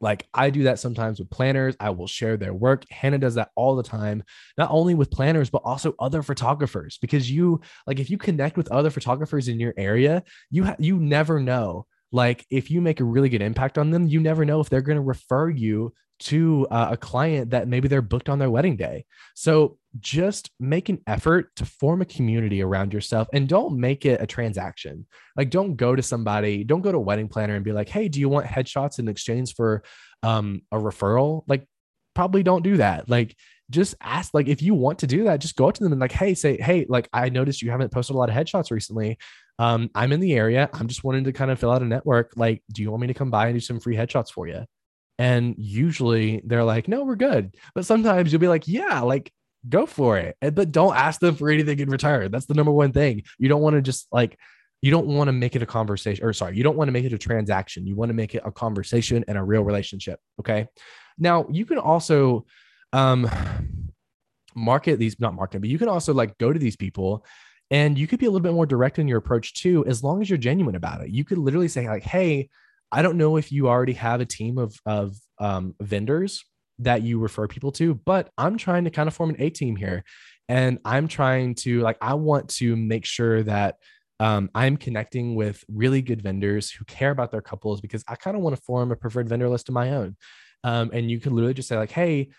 Like 0.00 0.28
I 0.34 0.50
do 0.50 0.64
that 0.64 0.78
sometimes 0.78 1.18
with 1.18 1.30
planners. 1.30 1.76
I 1.80 1.90
will 1.90 2.06
share 2.06 2.36
their 2.36 2.54
work. 2.54 2.84
Hannah 2.90 3.18
does 3.18 3.34
that 3.34 3.50
all 3.54 3.76
the 3.76 3.82
time, 3.82 4.22
not 4.58 4.70
only 4.70 4.94
with 4.94 5.10
planners, 5.10 5.50
but 5.50 5.62
also 5.64 5.94
other 5.98 6.22
photographers. 6.22 6.98
Because 7.00 7.30
you 7.30 7.60
like 7.86 7.98
if 7.98 8.10
you 8.10 8.18
connect 8.18 8.56
with 8.56 8.70
other 8.70 8.90
photographers 8.90 9.48
in 9.48 9.60
your 9.60 9.74
area, 9.76 10.22
you 10.50 10.64
ha- 10.64 10.76
you 10.78 10.98
never 10.98 11.40
know. 11.40 11.86
Like 12.12 12.46
if 12.50 12.70
you 12.70 12.80
make 12.80 13.00
a 13.00 13.04
really 13.04 13.28
good 13.28 13.42
impact 13.42 13.78
on 13.78 13.90
them, 13.90 14.06
you 14.06 14.20
never 14.20 14.44
know 14.44 14.60
if 14.60 14.68
they're 14.68 14.80
going 14.80 14.96
to 14.96 15.02
refer 15.02 15.50
you 15.50 15.92
to 16.18 16.66
uh, 16.70 16.88
a 16.92 16.96
client 16.96 17.50
that 17.50 17.68
maybe 17.68 17.88
they're 17.88 18.02
booked 18.02 18.28
on 18.28 18.38
their 18.38 18.50
wedding 18.50 18.76
day. 18.76 19.04
So 19.34 19.78
just 20.00 20.50
make 20.58 20.88
an 20.88 21.00
effort 21.06 21.54
to 21.56 21.64
form 21.64 22.02
a 22.02 22.06
community 22.06 22.62
around 22.62 22.92
yourself 22.92 23.28
and 23.32 23.48
don't 23.48 23.78
make 23.78 24.04
it 24.06 24.20
a 24.20 24.26
transaction. 24.26 25.06
Like 25.36 25.50
don't 25.50 25.76
go 25.76 25.94
to 25.94 26.02
somebody, 26.02 26.64
don't 26.64 26.82
go 26.82 26.92
to 26.92 26.98
a 26.98 27.00
wedding 27.00 27.28
planner 27.28 27.54
and 27.54 27.64
be 27.64 27.72
like, 27.72 27.88
"Hey, 27.88 28.08
do 28.08 28.20
you 28.20 28.28
want 28.28 28.46
headshots 28.46 28.98
in 28.98 29.08
exchange 29.08 29.54
for 29.54 29.82
um 30.22 30.62
a 30.72 30.76
referral?" 30.78 31.44
Like 31.46 31.66
probably 32.14 32.42
don't 32.42 32.62
do 32.62 32.78
that. 32.78 33.08
Like 33.08 33.36
just 33.70 33.94
ask 34.00 34.32
like 34.32 34.48
if 34.48 34.62
you 34.62 34.74
want 34.74 35.00
to 35.00 35.06
do 35.06 35.24
that, 35.24 35.40
just 35.40 35.56
go 35.56 35.68
up 35.68 35.74
to 35.74 35.82
them 35.82 35.92
and 35.92 36.00
like, 36.00 36.12
"Hey, 36.12 36.34
say, 36.34 36.56
"Hey, 36.56 36.86
like 36.88 37.08
I 37.12 37.28
noticed 37.30 37.62
you 37.62 37.70
haven't 37.70 37.92
posted 37.92 38.16
a 38.16 38.18
lot 38.18 38.28
of 38.30 38.34
headshots 38.34 38.70
recently. 38.70 39.18
Um 39.58 39.90
I'm 39.94 40.12
in 40.12 40.20
the 40.20 40.34
area. 40.34 40.68
I'm 40.72 40.88
just 40.88 41.04
wanting 41.04 41.24
to 41.24 41.32
kind 41.32 41.50
of 41.50 41.58
fill 41.58 41.70
out 41.72 41.82
a 41.82 41.86
network. 41.86 42.32
Like, 42.36 42.62
do 42.72 42.82
you 42.82 42.90
want 42.90 43.02
me 43.02 43.06
to 43.08 43.14
come 43.14 43.30
by 43.30 43.46
and 43.48 43.56
do 43.56 43.60
some 43.60 43.80
free 43.80 43.96
headshots 43.96 44.30
for 44.30 44.46
you?" 44.46 44.64
And 45.18 45.54
usually 45.58 46.42
they're 46.44 46.64
like, 46.64 46.88
no, 46.88 47.04
we're 47.04 47.16
good. 47.16 47.54
But 47.74 47.86
sometimes 47.86 48.32
you'll 48.32 48.40
be 48.40 48.48
like, 48.48 48.68
yeah, 48.68 49.00
like 49.00 49.32
go 49.68 49.86
for 49.86 50.18
it. 50.18 50.36
But 50.40 50.72
don't 50.72 50.94
ask 50.94 51.20
them 51.20 51.36
for 51.36 51.50
anything 51.50 51.78
in 51.80 51.88
return. 51.88 52.30
That's 52.30 52.46
the 52.46 52.54
number 52.54 52.72
one 52.72 52.92
thing. 52.92 53.22
You 53.38 53.48
don't 53.48 53.62
want 53.62 53.76
to 53.76 53.82
just 53.82 54.06
like, 54.12 54.38
you 54.82 54.90
don't 54.90 55.06
want 55.06 55.28
to 55.28 55.32
make 55.32 55.56
it 55.56 55.62
a 55.62 55.66
conversation 55.66 56.24
or 56.24 56.32
sorry, 56.32 56.56
you 56.56 56.62
don't 56.62 56.76
want 56.76 56.88
to 56.88 56.92
make 56.92 57.04
it 57.04 57.12
a 57.12 57.18
transaction. 57.18 57.86
You 57.86 57.96
want 57.96 58.10
to 58.10 58.14
make 58.14 58.34
it 58.34 58.42
a 58.44 58.52
conversation 58.52 59.24
and 59.26 59.38
a 59.38 59.42
real 59.42 59.62
relationship. 59.62 60.20
Okay. 60.38 60.68
Now 61.18 61.46
you 61.50 61.64
can 61.64 61.78
also 61.78 62.44
um 62.92 63.28
market 64.54 64.98
these, 64.98 65.18
not 65.18 65.34
market, 65.34 65.60
but 65.60 65.70
you 65.70 65.78
can 65.78 65.88
also 65.88 66.14
like 66.14 66.36
go 66.38 66.52
to 66.52 66.58
these 66.58 66.76
people 66.76 67.24
and 67.70 67.98
you 67.98 68.06
could 68.06 68.20
be 68.20 68.26
a 68.26 68.30
little 68.30 68.42
bit 68.42 68.52
more 68.52 68.66
direct 68.66 68.98
in 68.98 69.08
your 69.08 69.18
approach 69.18 69.54
too, 69.54 69.84
as 69.86 70.02
long 70.02 70.22
as 70.22 70.30
you're 70.30 70.38
genuine 70.38 70.76
about 70.76 71.02
it. 71.02 71.10
You 71.10 71.24
could 71.24 71.38
literally 71.38 71.68
say, 71.68 71.88
like, 71.88 72.04
hey, 72.04 72.48
I 72.92 73.02
don't 73.02 73.16
know 73.16 73.36
if 73.36 73.52
you 73.52 73.68
already 73.68 73.94
have 73.94 74.20
a 74.20 74.26
team 74.26 74.58
of 74.58 74.78
of 74.86 75.16
um, 75.38 75.74
vendors 75.80 76.44
that 76.78 77.02
you 77.02 77.18
refer 77.18 77.48
people 77.48 77.72
to, 77.72 77.94
but 77.94 78.30
I'm 78.36 78.58
trying 78.58 78.84
to 78.84 78.90
kind 78.90 79.08
of 79.08 79.14
form 79.14 79.30
an 79.30 79.36
A 79.38 79.50
team 79.50 79.76
here, 79.76 80.04
and 80.48 80.78
I'm 80.84 81.08
trying 81.08 81.54
to 81.56 81.80
like 81.80 81.98
I 82.00 82.14
want 82.14 82.48
to 82.56 82.76
make 82.76 83.04
sure 83.04 83.42
that 83.42 83.76
um, 84.18 84.50
I'm 84.54 84.76
connecting 84.76 85.34
with 85.34 85.62
really 85.68 86.00
good 86.00 86.22
vendors 86.22 86.70
who 86.70 86.84
care 86.84 87.10
about 87.10 87.30
their 87.30 87.42
couples 87.42 87.80
because 87.80 88.02
I 88.08 88.14
kind 88.16 88.36
of 88.36 88.42
want 88.42 88.56
to 88.56 88.62
form 88.62 88.90
a 88.90 88.96
preferred 88.96 89.28
vendor 89.28 89.48
list 89.48 89.68
of 89.68 89.74
my 89.74 89.90
own. 89.90 90.16
Um, 90.64 90.90
and 90.92 91.10
you 91.10 91.20
can 91.20 91.34
literally 91.34 91.54
just 91.54 91.68
say 91.68 91.76
like, 91.76 91.90
hey, 91.90 92.30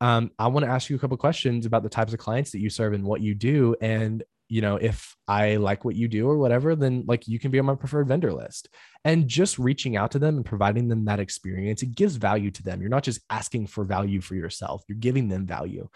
um, 0.00 0.30
I 0.38 0.46
want 0.46 0.64
to 0.64 0.72
ask 0.72 0.88
you 0.88 0.96
a 0.96 0.98
couple 0.98 1.16
questions 1.18 1.66
about 1.66 1.82
the 1.82 1.90
types 1.90 2.14
of 2.14 2.18
clients 2.18 2.52
that 2.52 2.60
you 2.60 2.70
serve 2.70 2.94
and 2.94 3.04
what 3.04 3.20
you 3.20 3.34
do, 3.34 3.76
and 3.80 4.22
you 4.50 4.60
know, 4.60 4.76
if 4.76 5.16
I 5.28 5.56
like 5.56 5.84
what 5.84 5.94
you 5.94 6.08
do 6.08 6.28
or 6.28 6.36
whatever, 6.36 6.74
then 6.74 7.04
like 7.06 7.28
you 7.28 7.38
can 7.38 7.52
be 7.52 7.60
on 7.60 7.66
my 7.66 7.76
preferred 7.76 8.08
vendor 8.08 8.32
list. 8.32 8.68
And 9.04 9.28
just 9.28 9.58
reaching 9.58 9.96
out 9.96 10.10
to 10.10 10.18
them 10.18 10.36
and 10.36 10.44
providing 10.44 10.88
them 10.88 11.04
that 11.04 11.20
experience, 11.20 11.82
it 11.82 11.94
gives 11.94 12.16
value 12.16 12.50
to 12.50 12.62
them. 12.62 12.80
You're 12.80 12.90
not 12.90 13.04
just 13.04 13.20
asking 13.30 13.68
for 13.68 13.84
value 13.84 14.20
for 14.20 14.34
yourself, 14.34 14.82
you're 14.88 14.98
giving 14.98 15.28
them 15.28 15.46
value. 15.46 15.88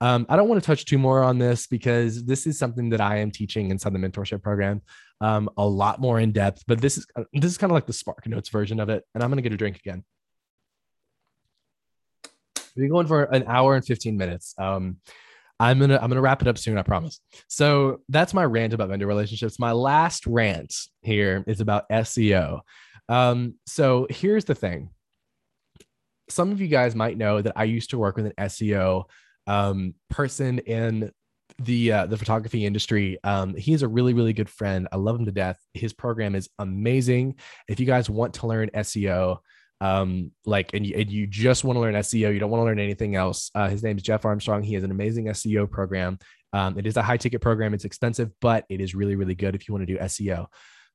Um, 0.00 0.26
I 0.28 0.36
don't 0.36 0.48
want 0.48 0.62
to 0.62 0.66
touch 0.66 0.84
too 0.84 0.96
more 0.96 1.24
on 1.24 1.38
this 1.38 1.66
because 1.66 2.24
this 2.24 2.46
is 2.46 2.56
something 2.56 2.88
that 2.90 3.00
I 3.00 3.16
am 3.16 3.32
teaching 3.32 3.72
inside 3.72 3.92
the 3.92 3.98
mentorship 3.98 4.44
program 4.44 4.80
um, 5.20 5.50
a 5.56 5.66
lot 5.66 6.00
more 6.00 6.20
in 6.20 6.30
depth. 6.30 6.62
But 6.68 6.80
this 6.80 6.98
is 6.98 7.06
this 7.32 7.50
is 7.50 7.58
kind 7.58 7.72
of 7.72 7.74
like 7.74 7.86
the 7.86 7.92
Spark 7.92 8.24
Notes 8.28 8.48
version 8.48 8.78
of 8.78 8.90
it. 8.90 9.04
And 9.12 9.24
I'm 9.24 9.30
gonna 9.30 9.42
get 9.42 9.52
a 9.52 9.56
drink 9.56 9.76
again. 9.76 10.04
We're 12.76 12.88
going 12.88 13.08
for 13.08 13.24
an 13.24 13.42
hour 13.48 13.74
and 13.74 13.84
15 13.84 14.16
minutes. 14.16 14.54
Um, 14.56 14.98
I'm 15.60 15.78
gonna 15.78 15.98
I'm 16.00 16.08
gonna 16.08 16.20
wrap 16.20 16.42
it 16.42 16.48
up 16.48 16.58
soon, 16.58 16.78
I 16.78 16.82
promise. 16.82 17.20
So 17.48 18.00
that's 18.08 18.34
my 18.34 18.44
rant 18.44 18.74
about 18.74 18.88
vendor 18.88 19.06
relationships. 19.06 19.58
My 19.58 19.72
last 19.72 20.26
rant 20.26 20.74
here 21.02 21.44
is 21.46 21.60
about 21.60 21.88
SEO. 21.90 22.60
Um, 23.08 23.54
so 23.66 24.06
here's 24.10 24.44
the 24.44 24.54
thing. 24.54 24.90
Some 26.28 26.52
of 26.52 26.60
you 26.60 26.68
guys 26.68 26.94
might 26.94 27.16
know 27.16 27.40
that 27.40 27.54
I 27.56 27.64
used 27.64 27.90
to 27.90 27.98
work 27.98 28.16
with 28.16 28.26
an 28.26 28.34
SEO 28.38 29.04
um, 29.46 29.94
person 30.10 30.58
in 30.60 31.10
the 31.58 31.92
uh, 31.92 32.06
the 32.06 32.18
photography 32.18 32.64
industry. 32.64 33.18
Um, 33.24 33.56
he's 33.56 33.82
a 33.82 33.88
really 33.88 34.14
really 34.14 34.32
good 34.32 34.50
friend. 34.50 34.86
I 34.92 34.96
love 34.96 35.18
him 35.18 35.24
to 35.24 35.32
death. 35.32 35.58
His 35.74 35.92
program 35.92 36.34
is 36.34 36.48
amazing. 36.58 37.36
If 37.66 37.80
you 37.80 37.86
guys 37.86 38.08
want 38.08 38.34
to 38.34 38.46
learn 38.46 38.70
SEO, 38.74 39.38
um 39.80 40.32
like 40.44 40.74
and 40.74 40.84
you, 40.86 40.96
and 40.96 41.10
you 41.10 41.26
just 41.26 41.64
want 41.64 41.76
to 41.76 41.80
learn 41.80 41.94
seo 41.94 42.32
you 42.32 42.38
don't 42.38 42.50
want 42.50 42.60
to 42.60 42.64
learn 42.64 42.80
anything 42.80 43.14
else. 43.14 43.50
Uh, 43.54 43.68
his 43.68 43.82
name 43.82 43.96
is 43.96 44.02
jeff 44.02 44.24
armstrong. 44.24 44.62
He 44.62 44.74
has 44.74 44.84
an 44.84 44.90
amazing 44.90 45.26
seo 45.26 45.70
program. 45.70 46.18
Um, 46.52 46.78
it 46.78 46.86
is 46.86 46.96
a 46.96 47.02
high 47.02 47.18
ticket 47.18 47.40
program. 47.40 47.74
It's 47.74 47.84
expensive 47.84 48.30
but 48.40 48.64
it 48.68 48.80
is 48.80 48.94
really 48.94 49.16
really 49.16 49.34
good 49.34 49.54
if 49.54 49.68
you 49.68 49.74
want 49.74 49.86
to 49.86 49.92
do 49.92 49.98
seo 50.00 50.46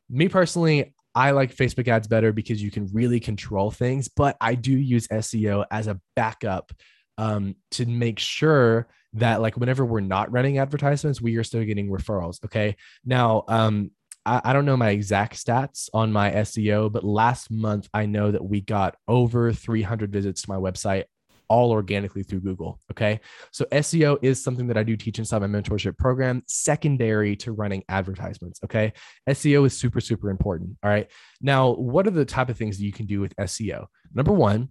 me 0.09 0.27
personally 0.27 0.93
i 1.15 1.31
like 1.31 1.55
facebook 1.55 1.88
ads 1.88 2.07
better 2.07 2.34
because 2.34 2.61
you 2.61 2.69
can 2.69 2.88
really 2.91 3.19
control 3.19 3.71
things 3.71 4.09
but 4.09 4.36
i 4.41 4.53
do 4.53 4.71
use 4.71 5.07
seo 5.07 5.65
as 5.71 5.88
a 5.88 5.99
backup 6.15 6.71
um, 7.17 7.55
to 7.71 7.86
make 7.86 8.17
sure 8.17 8.88
that 9.13 9.41
like 9.41 9.55
whenever 9.55 9.86
we're 9.86 9.99
not 9.99 10.31
running 10.31 10.57
advertisements 10.57 11.21
we 11.21 11.38
are 11.38 11.43
still 11.43 11.63
getting 11.63 11.89
referrals 11.89 12.43
okay? 12.45 12.75
Now 13.05 13.43
um 13.47 13.91
I, 14.26 14.41
I 14.43 14.53
don't 14.53 14.65
know 14.65 14.78
my 14.78 14.89
exact 14.89 15.36
stats 15.36 15.89
on 15.93 16.11
my 16.11 16.32
SEO, 16.32 16.91
but 16.91 17.03
last 17.03 17.51
month 17.51 17.89
I 17.93 18.05
know 18.05 18.32
that 18.32 18.43
we 18.43 18.61
got 18.61 18.95
over 19.07 19.51
300 19.51 20.11
visits 20.11 20.43
to 20.43 20.49
my 20.49 20.57
website 20.57 21.05
all 21.53 21.71
organically 21.71 22.24
through 22.24 22.39
Google. 22.39 22.80
Okay. 22.91 23.19
So 23.51 23.65
SEO 23.65 24.17
is 24.21 24.43
something 24.43 24.67
that 24.67 24.78
I 24.78 24.84
do 24.84 24.95
teach 24.95 25.19
inside 25.19 25.39
my 25.39 25.47
mentorship 25.47 25.97
program, 25.97 26.41
secondary 26.47 27.36
to 27.38 27.51
running 27.51 27.84
advertisements. 27.89 28.59
Okay. 28.63 28.93
SEO 29.30 29.65
is 29.65 29.78
super, 29.78 30.01
super 30.01 30.30
important. 30.30 30.78
All 30.84 30.89
right. 30.89 31.09
Now, 31.41 31.74
what 31.74 32.07
are 32.07 32.11
the 32.11 32.26
type 32.26 32.49
of 32.49 32.57
things 32.57 32.78
that 32.78 32.86
you 32.86 32.91
can 32.91 33.05
do 33.05 33.21
with 33.21 33.36
SEO? 33.36 33.86
Number 34.13 34.32
one 34.32 34.69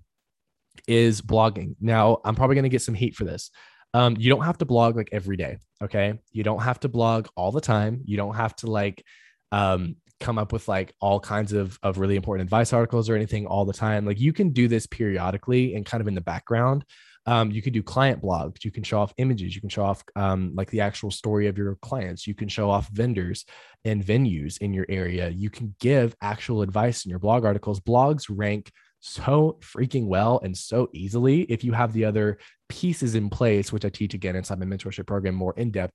is 0.89 1.21
blogging. 1.21 1.77
Now, 1.81 2.19
I'm 2.25 2.35
probably 2.35 2.57
going 2.57 2.65
to 2.65 2.69
get 2.69 2.83
some 2.83 2.95
heat 2.95 3.15
for 3.15 3.25
this. 3.25 3.51
Um, 3.95 4.17
you 4.19 4.31
don't 4.31 4.45
have 4.45 4.59
to 4.59 4.65
blog 4.65 4.97
like 4.97 5.11
every 5.13 5.37
day. 5.37 5.59
Okay. 5.83 6.19
You 6.33 6.43
don't 6.43 6.63
have 6.63 6.81
to 6.81 6.89
blog 6.89 7.29
all 7.37 7.53
the 7.53 7.61
time. 7.61 8.01
You 8.05 8.17
don't 8.17 8.35
have 8.35 8.57
to 8.57 8.67
like, 8.67 9.05
um, 9.53 9.97
come 10.19 10.39
up 10.39 10.53
with 10.53 10.67
like 10.67 10.95
all 11.01 11.21
kinds 11.21 11.53
of, 11.53 11.79
of 11.83 11.99
really 11.99 12.17
important 12.17 12.47
advice 12.47 12.73
articles 12.73 13.09
or 13.09 13.15
anything 13.15 13.47
all 13.47 13.65
the 13.65 13.73
time. 13.73 14.07
Like 14.07 14.19
you 14.19 14.33
can 14.33 14.51
do 14.51 14.67
this 14.67 14.87
periodically 14.87 15.75
and 15.75 15.87
kind 15.87 16.01
of 16.01 16.09
in 16.09 16.15
the 16.15 16.21
background. 16.21 16.85
Um, 17.25 17.53
you 17.53 17.63
can 17.63 17.73
do 17.73 17.85
client 17.85 18.21
blogs. 18.21 18.65
You 18.65 18.73
can 18.73 18.83
show 18.83 18.99
off 18.99 19.15
images. 19.17 19.55
You 19.55 19.61
can 19.61 19.71
show 19.71 19.85
off 19.85 20.03
um, 20.17 20.53
like 20.57 20.71
the 20.71 20.81
actual 20.81 21.13
story 21.13 21.47
of 21.47 21.57
your 21.57 21.77
clients. 21.77 22.27
You 22.27 22.35
can 22.35 22.49
show 22.49 22.69
off 22.69 22.89
vendors 22.89 23.45
and 23.85 24.05
venues 24.05 24.59
in 24.59 24.73
your 24.73 24.87
area. 24.89 25.29
You 25.29 25.49
can 25.49 25.75
give 25.79 26.17
actual 26.21 26.63
advice 26.63 27.05
in 27.05 27.11
your 27.11 27.21
blog 27.21 27.45
articles. 27.45 27.79
Blogs 27.79 28.27
rank 28.29 28.73
so 29.03 29.59
freaking 29.61 30.07
well 30.07 30.41
and 30.43 30.57
so 30.57 30.89
easily 30.93 31.43
if 31.43 31.65
you 31.65 31.73
have 31.73 31.93
the 31.93 32.05
other 32.05 32.39
pieces 32.69 33.15
in 33.15 33.29
place, 33.29 33.73
which 33.73 33.85
I 33.85 33.89
teach 33.89 34.15
again 34.15 34.37
inside 34.37 34.61
my 34.61 34.65
mentorship 34.65 35.07
program 35.07 35.35
more 35.35 35.55
in 35.57 35.73
depth. 35.73 35.95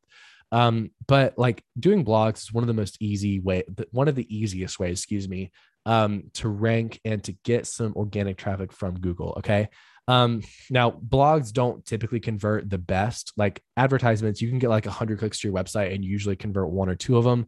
Um, 0.51 0.91
but 1.08 1.38
like 1.38 1.64
doing 1.80 2.05
blogs 2.05 2.43
is 2.43 2.53
one 2.53 2.64
of 2.64 2.68
the 2.68 2.74
most 2.74 2.97
easy 3.01 3.39
way, 3.39 3.64
one 3.91 4.08
of 4.08 4.16
the 4.16 4.36
easiest 4.36 4.78
ways, 4.80 4.99
excuse 4.99 5.28
me, 5.28 5.51
um, 5.86 6.26
to 6.34 6.49
rank 6.49 6.99
and 7.05 7.24
to 7.24 7.32
get 7.43 7.66
some 7.66 7.93
organic 7.95 8.38
traffic 8.38 8.74
from 8.74 8.99
Google. 8.99 9.36
Okay. 9.38 9.70
Um, 10.10 10.41
now 10.70 10.91
blogs 10.91 11.51
don't 11.51 11.86
typically 11.86 12.20
convert 12.20 12.70
the 12.70 12.78
best. 12.78 13.34
Like 13.38 13.62
advertisements, 13.76 14.41
you 14.41 14.49
can 14.49 14.60
get 14.60 14.70
like 14.70 14.86
a 14.86 14.91
hundred 14.91 15.20
clicks 15.20 15.39
to 15.39 15.47
your 15.47 15.55
website 15.55 15.93
and 15.93 16.03
usually 16.03 16.36
convert 16.36 16.70
one 16.70 16.89
or 16.89 16.95
two 16.95 17.18
of 17.18 17.24
them 17.24 17.47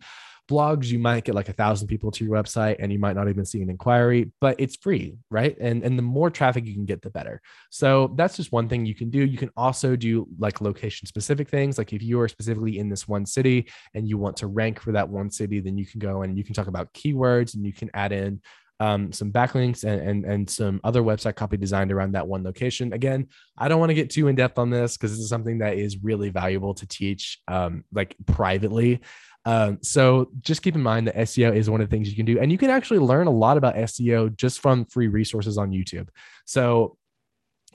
blogs 0.49 0.87
you 0.87 0.97
might 0.97 1.23
get 1.23 1.35
like 1.35 1.47
a 1.47 1.53
thousand 1.53 1.87
people 1.87 2.09
to 2.09 2.25
your 2.25 2.35
website 2.35 2.75
and 2.79 2.91
you 2.91 2.97
might 2.97 3.15
not 3.15 3.29
even 3.29 3.45
see 3.45 3.61
an 3.61 3.69
inquiry 3.69 4.31
but 4.41 4.55
it's 4.59 4.75
free 4.75 5.15
right 5.29 5.55
and 5.59 5.83
and 5.83 5.97
the 5.97 6.03
more 6.03 6.29
traffic 6.29 6.65
you 6.65 6.73
can 6.73 6.85
get 6.85 7.01
the 7.01 7.09
better 7.09 7.39
so 7.69 8.11
that's 8.15 8.35
just 8.35 8.51
one 8.51 8.67
thing 8.67 8.85
you 8.85 8.95
can 8.95 9.09
do 9.09 9.19
you 9.19 9.37
can 9.37 9.51
also 9.55 9.95
do 9.95 10.27
like 10.39 10.59
location 10.59 11.05
specific 11.05 11.47
things 11.47 11.77
like 11.77 11.93
if 11.93 12.01
you 12.01 12.19
are 12.19 12.27
specifically 12.27 12.79
in 12.79 12.89
this 12.89 13.07
one 13.07 13.25
city 13.25 13.69
and 13.93 14.09
you 14.09 14.17
want 14.17 14.35
to 14.35 14.47
rank 14.47 14.79
for 14.79 14.91
that 14.91 15.07
one 15.07 15.29
city 15.29 15.59
then 15.59 15.77
you 15.77 15.85
can 15.85 15.99
go 15.99 16.23
and 16.23 16.37
you 16.37 16.43
can 16.43 16.55
talk 16.55 16.67
about 16.67 16.91
keywords 16.93 17.53
and 17.53 17.65
you 17.65 17.73
can 17.73 17.89
add 17.93 18.11
in 18.11 18.41
um, 18.79 19.11
some 19.11 19.31
backlinks 19.31 19.83
and, 19.83 20.01
and 20.01 20.25
and 20.25 20.49
some 20.49 20.79
other 20.83 21.01
website 21.01 21.35
copy 21.35 21.57
designed 21.57 21.91
around 21.91 22.13
that 22.13 22.27
one 22.27 22.43
location. 22.43 22.93
Again, 22.93 23.27
I 23.57 23.67
don't 23.67 23.79
want 23.79 23.89
to 23.89 23.95
get 23.95 24.09
too 24.09 24.27
in 24.27 24.35
depth 24.35 24.57
on 24.57 24.69
this 24.69 24.95
because 24.95 25.11
this 25.11 25.19
is 25.19 25.29
something 25.29 25.59
that 25.59 25.77
is 25.77 25.97
really 26.01 26.29
valuable 26.29 26.73
to 26.75 26.87
teach, 26.87 27.39
um, 27.47 27.83
like 27.91 28.15
privately. 28.25 29.01
Um, 29.45 29.79
so 29.81 30.29
just 30.41 30.61
keep 30.61 30.75
in 30.75 30.83
mind 30.83 31.07
that 31.07 31.15
SEO 31.15 31.55
is 31.55 31.69
one 31.69 31.81
of 31.81 31.89
the 31.89 31.95
things 31.95 32.09
you 32.09 32.15
can 32.15 32.25
do, 32.25 32.39
and 32.39 32.51
you 32.51 32.57
can 32.57 32.69
actually 32.69 32.99
learn 32.99 33.27
a 33.27 33.31
lot 33.31 33.57
about 33.57 33.75
SEO 33.75 34.35
just 34.35 34.59
from 34.59 34.85
free 34.85 35.07
resources 35.07 35.57
on 35.57 35.71
YouTube. 35.71 36.09
So 36.45 36.97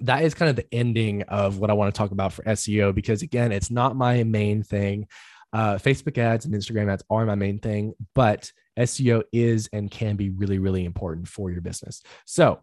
that 0.00 0.24
is 0.24 0.34
kind 0.34 0.50
of 0.50 0.56
the 0.56 0.66
ending 0.72 1.22
of 1.22 1.58
what 1.58 1.70
I 1.70 1.72
want 1.72 1.94
to 1.94 1.98
talk 1.98 2.10
about 2.10 2.32
for 2.32 2.42
SEO 2.44 2.94
because 2.94 3.22
again, 3.22 3.52
it's 3.52 3.70
not 3.70 3.96
my 3.96 4.24
main 4.24 4.62
thing. 4.62 5.06
Uh, 5.52 5.74
Facebook 5.76 6.18
ads 6.18 6.44
and 6.44 6.54
Instagram 6.54 6.92
ads 6.92 7.04
are 7.10 7.24
my 7.24 7.36
main 7.36 7.60
thing, 7.60 7.94
but 8.14 8.50
SEO 8.78 9.22
is 9.32 9.68
and 9.72 9.90
can 9.90 10.16
be 10.16 10.30
really, 10.30 10.58
really 10.58 10.84
important 10.84 11.28
for 11.28 11.50
your 11.50 11.60
business. 11.60 12.02
So 12.26 12.60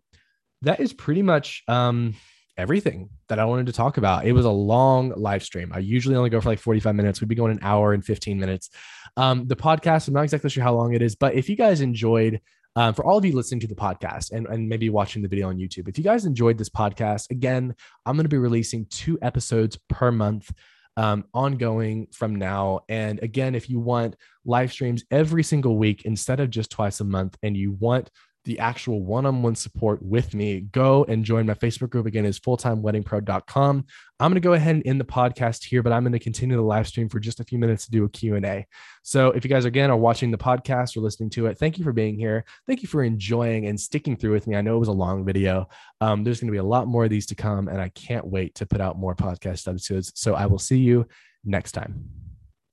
that 0.64 0.82
is 0.82 0.92
pretty 0.92 1.22
much 1.22 1.64
um, 1.70 2.16
everything 2.62 3.10
that 3.28 3.40
I 3.40 3.46
wanted 3.46 3.66
to 3.66 3.74
talk 3.74 3.98
about. 3.98 4.26
It 4.26 4.32
was 4.32 4.46
a 4.46 4.52
long 4.52 5.12
live 5.18 5.44
stream. 5.44 5.72
I 5.74 5.80
usually 5.80 6.16
only 6.16 6.30
go 6.30 6.40
for 6.40 6.50
like 6.50 6.60
45 6.60 6.96
minutes. 6.96 7.20
We'd 7.20 7.28
be 7.28 7.36
going 7.36 7.52
an 7.52 7.60
hour 7.62 7.94
and 7.94 8.06
15 8.06 8.40
minutes. 8.40 8.70
Um, 9.18 9.48
the 9.48 9.56
podcast, 9.56 10.08
I'm 10.08 10.14
not 10.14 10.24
exactly 10.24 10.50
sure 10.50 10.64
how 10.64 10.76
long 10.76 10.94
it 10.94 11.02
is, 11.02 11.16
but 11.16 11.34
if 11.34 11.50
you 11.50 11.56
guys 11.56 11.82
enjoyed, 11.82 12.40
um, 12.78 12.94
for 12.94 13.04
all 13.04 13.18
of 13.18 13.26
you 13.26 13.36
listening 13.36 13.60
to 13.62 13.68
the 13.68 13.76
podcast 13.76 14.32
and, 14.32 14.48
and 14.48 14.70
maybe 14.70 14.90
watching 14.90 15.22
the 15.22 15.28
video 15.28 15.50
on 15.50 15.58
YouTube, 15.58 15.90
if 15.90 15.98
you 15.98 16.04
guys 16.04 16.26
enjoyed 16.26 16.58
this 16.58 16.70
podcast, 16.70 17.30
again, 17.30 17.76
I'm 18.06 18.16
going 18.16 18.24
to 18.24 18.30
be 18.30 18.38
releasing 18.38 18.86
two 18.86 19.18
episodes 19.22 19.78
per 19.90 20.12
month 20.12 20.54
um, 20.98 21.26
ongoing 21.34 22.08
from 22.12 22.36
now. 22.36 22.82
And 22.90 23.22
again, 23.24 23.56
if 23.56 23.70
you 23.70 23.80
want 23.80 24.16
live 24.46 24.72
streams 24.72 25.04
every 25.12 25.44
single 25.44 25.78
week 25.78 26.04
instead 26.06 26.40
of 26.40 26.50
just 26.50 26.70
twice 26.70 27.00
a 27.00 27.06
month, 27.06 27.38
and 27.44 27.56
you 27.58 27.72
want 27.72 28.10
the 28.46 28.60
actual 28.60 29.04
one-on-one 29.04 29.56
support 29.56 30.02
with 30.02 30.34
me, 30.34 30.62
go 30.62 31.04
and 31.06 31.24
join 31.24 31.46
my 31.46 31.54
Facebook 31.54 31.90
group. 31.90 32.06
Again, 32.06 32.26
is 32.26 32.40
fulltimeweddingpro.com. 32.40 33.86
I'm 34.20 34.32
going 34.32 34.42
to 34.42 34.46
go 34.46 34.54
ahead 34.54 34.76
and 34.76 34.86
end 34.86 35.00
the 35.00 35.06
podcast 35.06 35.64
here, 35.64 35.84
but 35.84 35.94
I'm 35.94 36.04
going 36.04 36.14
to 36.14 36.20
continue 36.20 36.56
the 36.56 36.62
live 36.62 36.88
stream 36.88 37.10
for 37.10 37.20
just 37.20 37.40
a 37.40 37.44
few 37.44 37.60
minutes 37.60 37.86
to 37.86 37.92
do 37.92 38.04
a 38.04 38.10
Q&A. 38.10 38.66
So 39.04 39.32
if 39.32 39.44
you 39.44 39.50
guys, 39.50 39.66
again, 39.66 39.92
are 39.92 39.98
watching 39.98 40.32
the 40.32 40.38
podcast 40.38 40.98
or 40.98 41.02
listening 41.02 41.30
to 41.32 41.48
it, 41.48 41.58
thank 41.58 41.78
you 41.78 41.84
for 41.84 41.94
being 41.94 42.18
here. 42.18 42.46
Thank 42.68 42.82
you 42.82 42.88
for 42.88 43.04
enjoying 43.04 43.68
and 43.68 43.80
sticking 43.80 44.16
through 44.16 44.34
with 44.34 44.48
me. 44.48 44.56
I 44.56 44.62
know 44.62 44.76
it 44.76 44.80
was 44.80 44.88
a 44.88 44.94
long 44.94 45.26
video. 45.26 45.70
Um, 46.00 46.24
there's 46.24 46.40
going 46.40 46.48
to 46.48 46.52
be 46.52 46.58
a 46.58 46.64
lot 46.64 46.88
more 46.88 47.04
of 47.04 47.10
these 47.10 47.28
to 47.28 47.36
come, 47.36 47.68
and 47.68 47.80
I 47.80 47.90
can't 47.90 48.26
wait 48.26 48.56
to 48.56 48.66
put 48.66 48.82
out 48.82 48.98
more 48.98 49.16
podcast 49.16 49.68
episodes. 49.68 50.12
So 50.16 50.36
I 50.36 50.48
will 50.48 50.60
see 50.60 50.80
you 50.80 51.08
next 51.44 51.74
time. 51.74 52.31